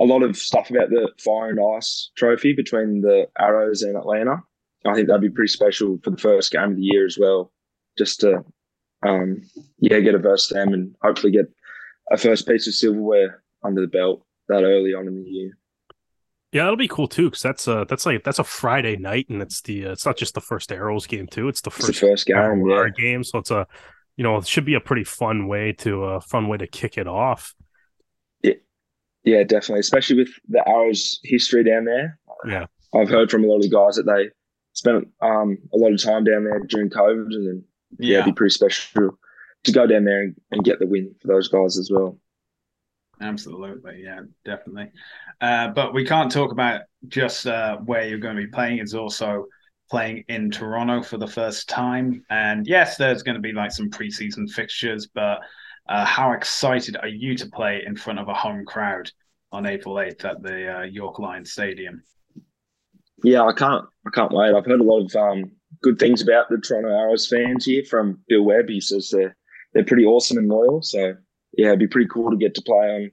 a 0.00 0.04
lot 0.04 0.22
of 0.22 0.36
stuff 0.36 0.70
about 0.70 0.90
the 0.90 1.10
Fire 1.18 1.50
and 1.50 1.60
Ice 1.76 2.10
Trophy 2.16 2.54
between 2.54 3.00
the 3.00 3.28
Arrows 3.38 3.82
and 3.82 3.96
Atlanta. 3.96 4.42
I 4.84 4.94
think 4.94 5.06
that'd 5.06 5.20
be 5.20 5.30
pretty 5.30 5.52
special 5.52 5.98
for 6.02 6.10
the 6.10 6.16
first 6.16 6.50
game 6.50 6.70
of 6.70 6.76
the 6.76 6.82
year 6.82 7.06
as 7.06 7.16
well, 7.18 7.52
just 7.96 8.20
to 8.20 8.44
um, 9.04 9.42
yeah 9.78 10.00
get 10.00 10.14
a 10.14 10.18
verse 10.18 10.48
them 10.48 10.72
and 10.72 10.94
hopefully 11.02 11.32
get 11.32 11.46
a 12.10 12.16
first 12.16 12.46
piece 12.46 12.66
of 12.66 12.74
silverware 12.74 13.42
under 13.62 13.80
the 13.80 13.86
belt 13.86 14.24
that 14.48 14.64
early 14.64 14.94
on 14.94 15.06
in 15.06 15.22
the 15.22 15.30
year. 15.30 15.58
Yeah, 16.52 16.64
that'll 16.64 16.76
be 16.76 16.88
cool 16.88 17.08
too, 17.08 17.30
because 17.30 17.42
that's 17.42 17.66
a 17.66 17.86
that's 17.88 18.04
like 18.04 18.24
that's 18.24 18.38
a 18.38 18.44
Friday 18.44 18.96
night, 18.96 19.26
and 19.30 19.40
it's 19.40 19.62
the 19.62 19.86
uh, 19.86 19.92
it's 19.92 20.04
not 20.04 20.18
just 20.18 20.34
the 20.34 20.40
first 20.40 20.70
Arrows 20.70 21.06
game 21.06 21.26
too; 21.26 21.48
it's 21.48 21.62
the 21.62 21.70
first, 21.70 21.88
it's 21.88 22.00
the 22.00 22.08
first 22.08 22.26
game, 22.26 22.66
yeah. 22.68 22.88
game. 22.96 23.24
So 23.24 23.38
it's 23.38 23.50
a 23.50 23.66
you 24.16 24.24
know 24.24 24.36
it 24.36 24.46
should 24.46 24.66
be 24.66 24.74
a 24.74 24.80
pretty 24.80 25.04
fun 25.04 25.48
way 25.48 25.72
to 25.78 26.04
a 26.04 26.16
uh, 26.16 26.20
fun 26.20 26.48
way 26.48 26.58
to 26.58 26.66
kick 26.66 26.98
it 26.98 27.06
off. 27.06 27.54
Yeah, 29.24 29.42
definitely, 29.44 29.80
especially 29.80 30.16
with 30.16 30.30
the 30.48 30.66
Arrows 30.68 31.20
history 31.22 31.64
down 31.64 31.84
there. 31.84 32.18
Yeah, 32.46 32.66
I've 32.94 33.08
heard 33.08 33.30
from 33.30 33.44
a 33.44 33.46
lot 33.46 33.64
of 33.64 33.70
guys 33.70 33.96
that 33.96 34.06
they 34.06 34.30
spent 34.72 35.08
um, 35.20 35.58
a 35.72 35.76
lot 35.76 35.92
of 35.92 36.02
time 36.02 36.24
down 36.24 36.44
there 36.44 36.60
during 36.60 36.90
COVID, 36.90 37.26
and 37.26 37.62
yeah, 37.98 38.12
yeah 38.14 38.20
it'd 38.20 38.34
be 38.34 38.36
pretty 38.36 38.54
special 38.54 39.18
to 39.64 39.72
go 39.72 39.86
down 39.86 40.04
there 40.04 40.22
and, 40.22 40.34
and 40.50 40.64
get 40.64 40.78
the 40.78 40.86
win 40.86 41.14
for 41.20 41.28
those 41.28 41.48
guys 41.48 41.78
as 41.78 41.90
well. 41.92 42.18
Absolutely, 43.20 44.02
yeah, 44.02 44.20
definitely. 44.44 44.90
Uh, 45.40 45.68
but 45.68 45.94
we 45.94 46.04
can't 46.04 46.32
talk 46.32 46.50
about 46.50 46.82
just 47.06 47.46
uh, 47.46 47.76
where 47.78 48.08
you're 48.08 48.18
going 48.18 48.36
to 48.36 48.42
be 48.42 48.48
playing. 48.48 48.78
It's 48.78 48.94
also 48.94 49.46
playing 49.90 50.24
in 50.28 50.50
Toronto 50.50 51.02
for 51.02 51.18
the 51.18 51.26
first 51.26 51.68
time. 51.68 52.24
And 52.30 52.66
yes, 52.66 52.96
there's 52.96 53.22
going 53.22 53.36
to 53.36 53.40
be 53.40 53.52
like 53.52 53.70
some 53.70 53.90
preseason 53.90 54.50
fixtures, 54.50 55.06
but 55.06 55.40
uh, 55.92 56.06
how 56.06 56.32
excited 56.32 56.96
are 56.96 57.08
you 57.08 57.36
to 57.36 57.46
play 57.50 57.82
in 57.86 57.94
front 57.94 58.18
of 58.18 58.26
a 58.28 58.32
home 58.32 58.64
crowd 58.64 59.10
on 59.52 59.66
April 59.66 59.96
8th 59.96 60.24
at 60.24 60.42
the 60.42 60.78
uh, 60.78 60.82
York 60.84 61.18
Lions 61.18 61.52
Stadium? 61.52 62.02
Yeah, 63.22 63.42
I 63.42 63.52
can't. 63.52 63.84
I 64.06 64.10
can't 64.10 64.32
wait. 64.32 64.54
I've 64.54 64.64
heard 64.64 64.80
a 64.80 64.84
lot 64.84 65.04
of 65.04 65.14
um, 65.14 65.52
good 65.82 65.98
things 65.98 66.22
about 66.22 66.48
the 66.48 66.56
Toronto 66.56 66.88
Arrows 66.88 67.28
fans 67.28 67.66
here 67.66 67.84
from 67.84 68.18
Bill 68.26 68.42
Webb. 68.42 68.70
He 68.70 68.80
says 68.80 69.10
they're 69.10 69.36
they're 69.74 69.84
pretty 69.84 70.06
awesome 70.06 70.38
and 70.38 70.48
loyal. 70.48 70.80
So 70.80 71.14
yeah, 71.58 71.68
it'd 71.68 71.78
be 71.78 71.86
pretty 71.86 72.08
cool 72.08 72.30
to 72.30 72.38
get 72.38 72.54
to 72.54 72.62
play 72.62 72.88
on 72.88 73.10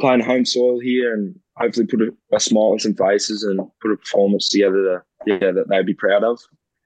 play 0.00 0.12
on 0.14 0.20
home 0.20 0.46
soil 0.46 0.80
here 0.80 1.12
and 1.12 1.38
hopefully 1.58 1.86
put 1.86 2.00
a, 2.00 2.14
a, 2.34 2.40
smile 2.40 2.72
on 2.72 2.78
some 2.78 2.94
faces 2.94 3.42
and 3.42 3.60
put 3.80 3.92
a 3.92 3.96
performance 3.96 4.48
together 4.48 4.82
to, 4.82 5.02
yeah, 5.26 5.52
that 5.52 5.68
they'd 5.68 5.86
be 5.86 5.94
proud 5.94 6.24
of. 6.24 6.38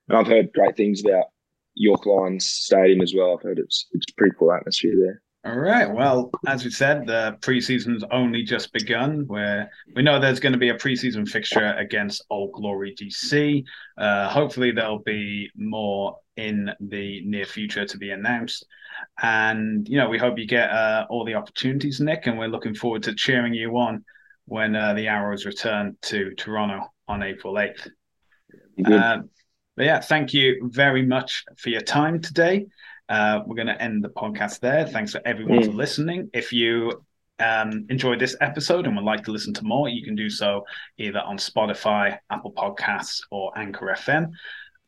And 0.08 0.18
I've 0.18 0.26
heard 0.26 0.52
great 0.52 0.76
things 0.76 1.02
about 1.04 1.26
York 1.80 2.04
Lions 2.04 2.46
Stadium 2.46 3.00
as 3.00 3.14
well. 3.14 3.34
I've 3.36 3.42
heard 3.42 3.58
it's 3.58 3.86
it's 3.92 4.06
a 4.10 4.14
pretty 4.14 4.36
cool 4.38 4.52
atmosphere 4.52 4.94
there. 4.96 5.22
All 5.42 5.58
right. 5.58 5.90
Well, 5.90 6.30
as 6.46 6.64
we 6.64 6.70
said, 6.70 7.06
the 7.06 7.38
preseason's 7.40 8.04
only 8.10 8.42
just 8.42 8.74
begun. 8.74 9.24
Where 9.26 9.70
we 9.96 10.02
know 10.02 10.20
there's 10.20 10.40
going 10.40 10.52
to 10.52 10.58
be 10.58 10.68
a 10.68 10.74
preseason 10.74 11.26
fixture 11.26 11.74
against 11.78 12.22
Old 12.28 12.52
Glory 12.52 12.94
DC. 12.94 13.64
Uh, 13.96 14.28
hopefully, 14.28 14.70
there'll 14.70 14.98
be 14.98 15.48
more 15.56 16.18
in 16.36 16.70
the 16.80 17.22
near 17.24 17.46
future 17.46 17.86
to 17.86 17.96
be 17.96 18.10
announced. 18.10 18.66
And 19.22 19.88
you 19.88 19.96
know, 19.96 20.10
we 20.10 20.18
hope 20.18 20.38
you 20.38 20.46
get 20.46 20.68
uh, 20.68 21.06
all 21.08 21.24
the 21.24 21.34
opportunities, 21.34 22.00
Nick, 22.00 22.26
and 22.26 22.38
we're 22.38 22.48
looking 22.48 22.74
forward 22.74 23.02
to 23.04 23.14
cheering 23.14 23.54
you 23.54 23.70
on 23.78 24.04
when 24.44 24.76
uh, 24.76 24.92
the 24.92 25.08
Arrows 25.08 25.46
return 25.46 25.96
to 26.02 26.34
Toronto 26.34 26.92
on 27.08 27.22
April 27.22 27.58
eighth. 27.58 27.88
Uh, 29.80 29.82
but 29.82 29.86
yeah, 29.86 30.00
thank 30.00 30.34
you 30.34 30.68
very 30.70 31.02
much 31.02 31.44
for 31.56 31.70
your 31.70 31.80
time 31.80 32.20
today. 32.20 32.66
Uh, 33.08 33.40
we're 33.46 33.56
going 33.56 33.66
to 33.66 33.82
end 33.82 34.04
the 34.04 34.10
podcast 34.10 34.60
there. 34.60 34.86
Thanks 34.86 35.12
for 35.12 35.22
everyone 35.24 35.60
mm. 35.60 35.66
for 35.66 35.72
listening. 35.72 36.28
If 36.34 36.52
you 36.52 37.02
um, 37.38 37.86
enjoyed 37.88 38.18
this 38.18 38.36
episode 38.42 38.86
and 38.86 38.94
would 38.94 39.06
like 39.06 39.24
to 39.24 39.32
listen 39.32 39.54
to 39.54 39.64
more, 39.64 39.88
you 39.88 40.04
can 40.04 40.14
do 40.14 40.28
so 40.28 40.66
either 40.98 41.20
on 41.20 41.38
Spotify, 41.38 42.18
Apple 42.28 42.52
Podcasts, 42.52 43.22
or 43.30 43.56
Anchor 43.56 43.86
FM. 43.96 44.30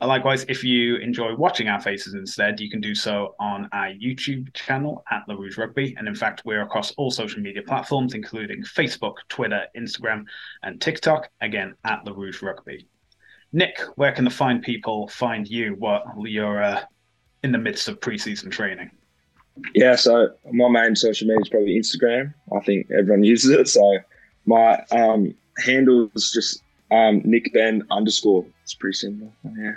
Likewise, 0.03 0.45
if 0.49 0.63
you 0.63 0.97
enjoy 0.97 1.35
watching 1.37 1.69
our 1.69 1.81
faces 1.81 2.13
instead, 2.13 2.61
you 2.61 2.69
can 2.69 2.83
do 2.83 2.95
so 2.95 3.35
on 3.41 3.71
our 3.73 3.87
YouTube 3.87 4.53
channel 4.53 5.03
at 5.11 5.23
La 5.27 5.35
Rouge 5.37 5.57
Rugby. 5.57 5.95
And 5.97 6.07
in 6.07 6.15
fact, 6.15 6.43
we're 6.45 6.63
across 6.63 6.91
all 6.93 7.11
social 7.11 7.41
media 7.41 7.63
platforms, 7.63 8.13
including 8.13 8.63
Facebook, 8.63 9.15
Twitter, 9.31 9.65
Instagram, 9.75 10.25
and 10.63 10.81
TikTok, 10.83 11.31
again 11.41 11.77
at 11.85 12.05
La 12.05 12.13
Rouge 12.13 12.43
Rugby. 12.43 12.89
Nick, 13.53 13.81
where 13.97 14.13
can 14.13 14.25
the 14.25 14.31
fine 14.31 14.61
people 14.61 15.09
find 15.09 15.47
you 15.47 15.75
while 15.79 16.03
you're 16.25 16.63
uh, 16.63 16.83
in 17.43 17.53
the 17.53 17.59
midst 17.59 17.89
of 17.89 18.01
preseason 18.01 18.51
training? 18.51 18.91
Yeah, 19.75 19.97
so 19.97 20.31
my 20.51 20.69
main 20.69 20.97
social 20.97 21.29
media 21.29 21.43
is 21.43 21.49
probably 21.49 21.79
Instagram. 21.79 22.33
I 22.57 22.61
think 22.61 22.91
everyone 22.91 23.25
uses 23.35 23.51
it. 23.51 23.69
So 23.69 23.99
my 24.47 24.83
um, 24.91 25.35
handle 25.59 26.11
is 26.15 26.33
just 26.33 26.63
um, 26.91 27.21
Nick 27.25 27.53
Ben 27.53 27.83
underscore. 27.91 28.47
It's 28.63 28.75
pretty 28.75 28.97
simple. 28.97 29.33
Yeah. 29.59 29.73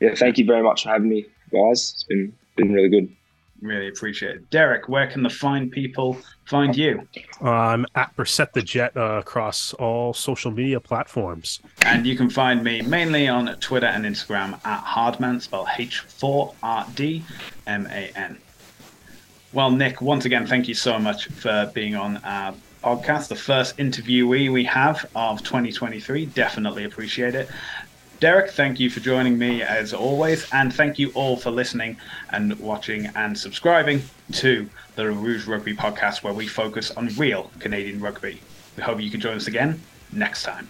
Yeah, 0.00 0.14
thank 0.14 0.38
you 0.38 0.46
very 0.46 0.62
much 0.62 0.84
for 0.84 0.88
having 0.88 1.10
me, 1.10 1.26
guys. 1.52 1.92
It's 1.94 2.04
been 2.04 2.32
been 2.56 2.72
really 2.72 2.88
good. 2.88 3.14
Really 3.62 3.88
appreciate 3.88 4.36
it. 4.36 4.50
Derek, 4.50 4.88
where 4.88 5.06
can 5.06 5.22
the 5.22 5.28
fine 5.28 5.68
people 5.68 6.16
find 6.46 6.74
you? 6.74 7.06
I'm 7.42 7.84
at 7.94 8.16
Brissett 8.16 8.52
the 8.52 8.62
Jet 8.62 8.96
uh, 8.96 9.18
across 9.18 9.74
all 9.74 10.14
social 10.14 10.50
media 10.50 10.80
platforms. 10.80 11.60
And 11.82 12.06
you 12.06 12.16
can 12.16 12.30
find 12.30 12.64
me 12.64 12.80
mainly 12.82 13.28
on 13.28 13.54
Twitter 13.56 13.86
and 13.86 14.06
Instagram 14.06 14.54
at 14.64 14.80
Hardman, 14.80 15.40
spelled 15.40 15.66
H4RDMAN. 15.68 18.38
Well, 19.52 19.70
Nick, 19.70 20.00
once 20.00 20.24
again, 20.24 20.46
thank 20.46 20.68
you 20.68 20.74
so 20.74 20.98
much 20.98 21.26
for 21.26 21.70
being 21.74 21.96
on 21.96 22.16
our 22.18 22.54
podcast, 22.82 23.28
the 23.28 23.36
first 23.36 23.76
interviewee 23.76 24.50
we 24.50 24.64
have 24.64 25.04
of 25.14 25.42
2023. 25.42 26.24
Definitely 26.26 26.84
appreciate 26.84 27.34
it. 27.34 27.50
Derek, 28.20 28.50
thank 28.50 28.78
you 28.78 28.90
for 28.90 29.00
joining 29.00 29.38
me 29.38 29.62
as 29.62 29.94
always, 29.94 30.46
and 30.52 30.74
thank 30.74 30.98
you 30.98 31.10
all 31.14 31.38
for 31.38 31.50
listening 31.50 31.96
and 32.28 32.54
watching 32.60 33.06
and 33.16 33.36
subscribing 33.36 34.02
to 34.32 34.68
the 34.94 35.10
Rouge 35.10 35.46
Rugby 35.46 35.74
podcast, 35.74 36.22
where 36.22 36.34
we 36.34 36.46
focus 36.46 36.90
on 36.90 37.08
real 37.16 37.50
Canadian 37.60 37.98
rugby. 37.98 38.38
We 38.76 38.82
hope 38.82 39.00
you 39.00 39.10
can 39.10 39.20
join 39.20 39.36
us 39.36 39.46
again 39.46 39.80
next 40.12 40.42
time. 40.42 40.68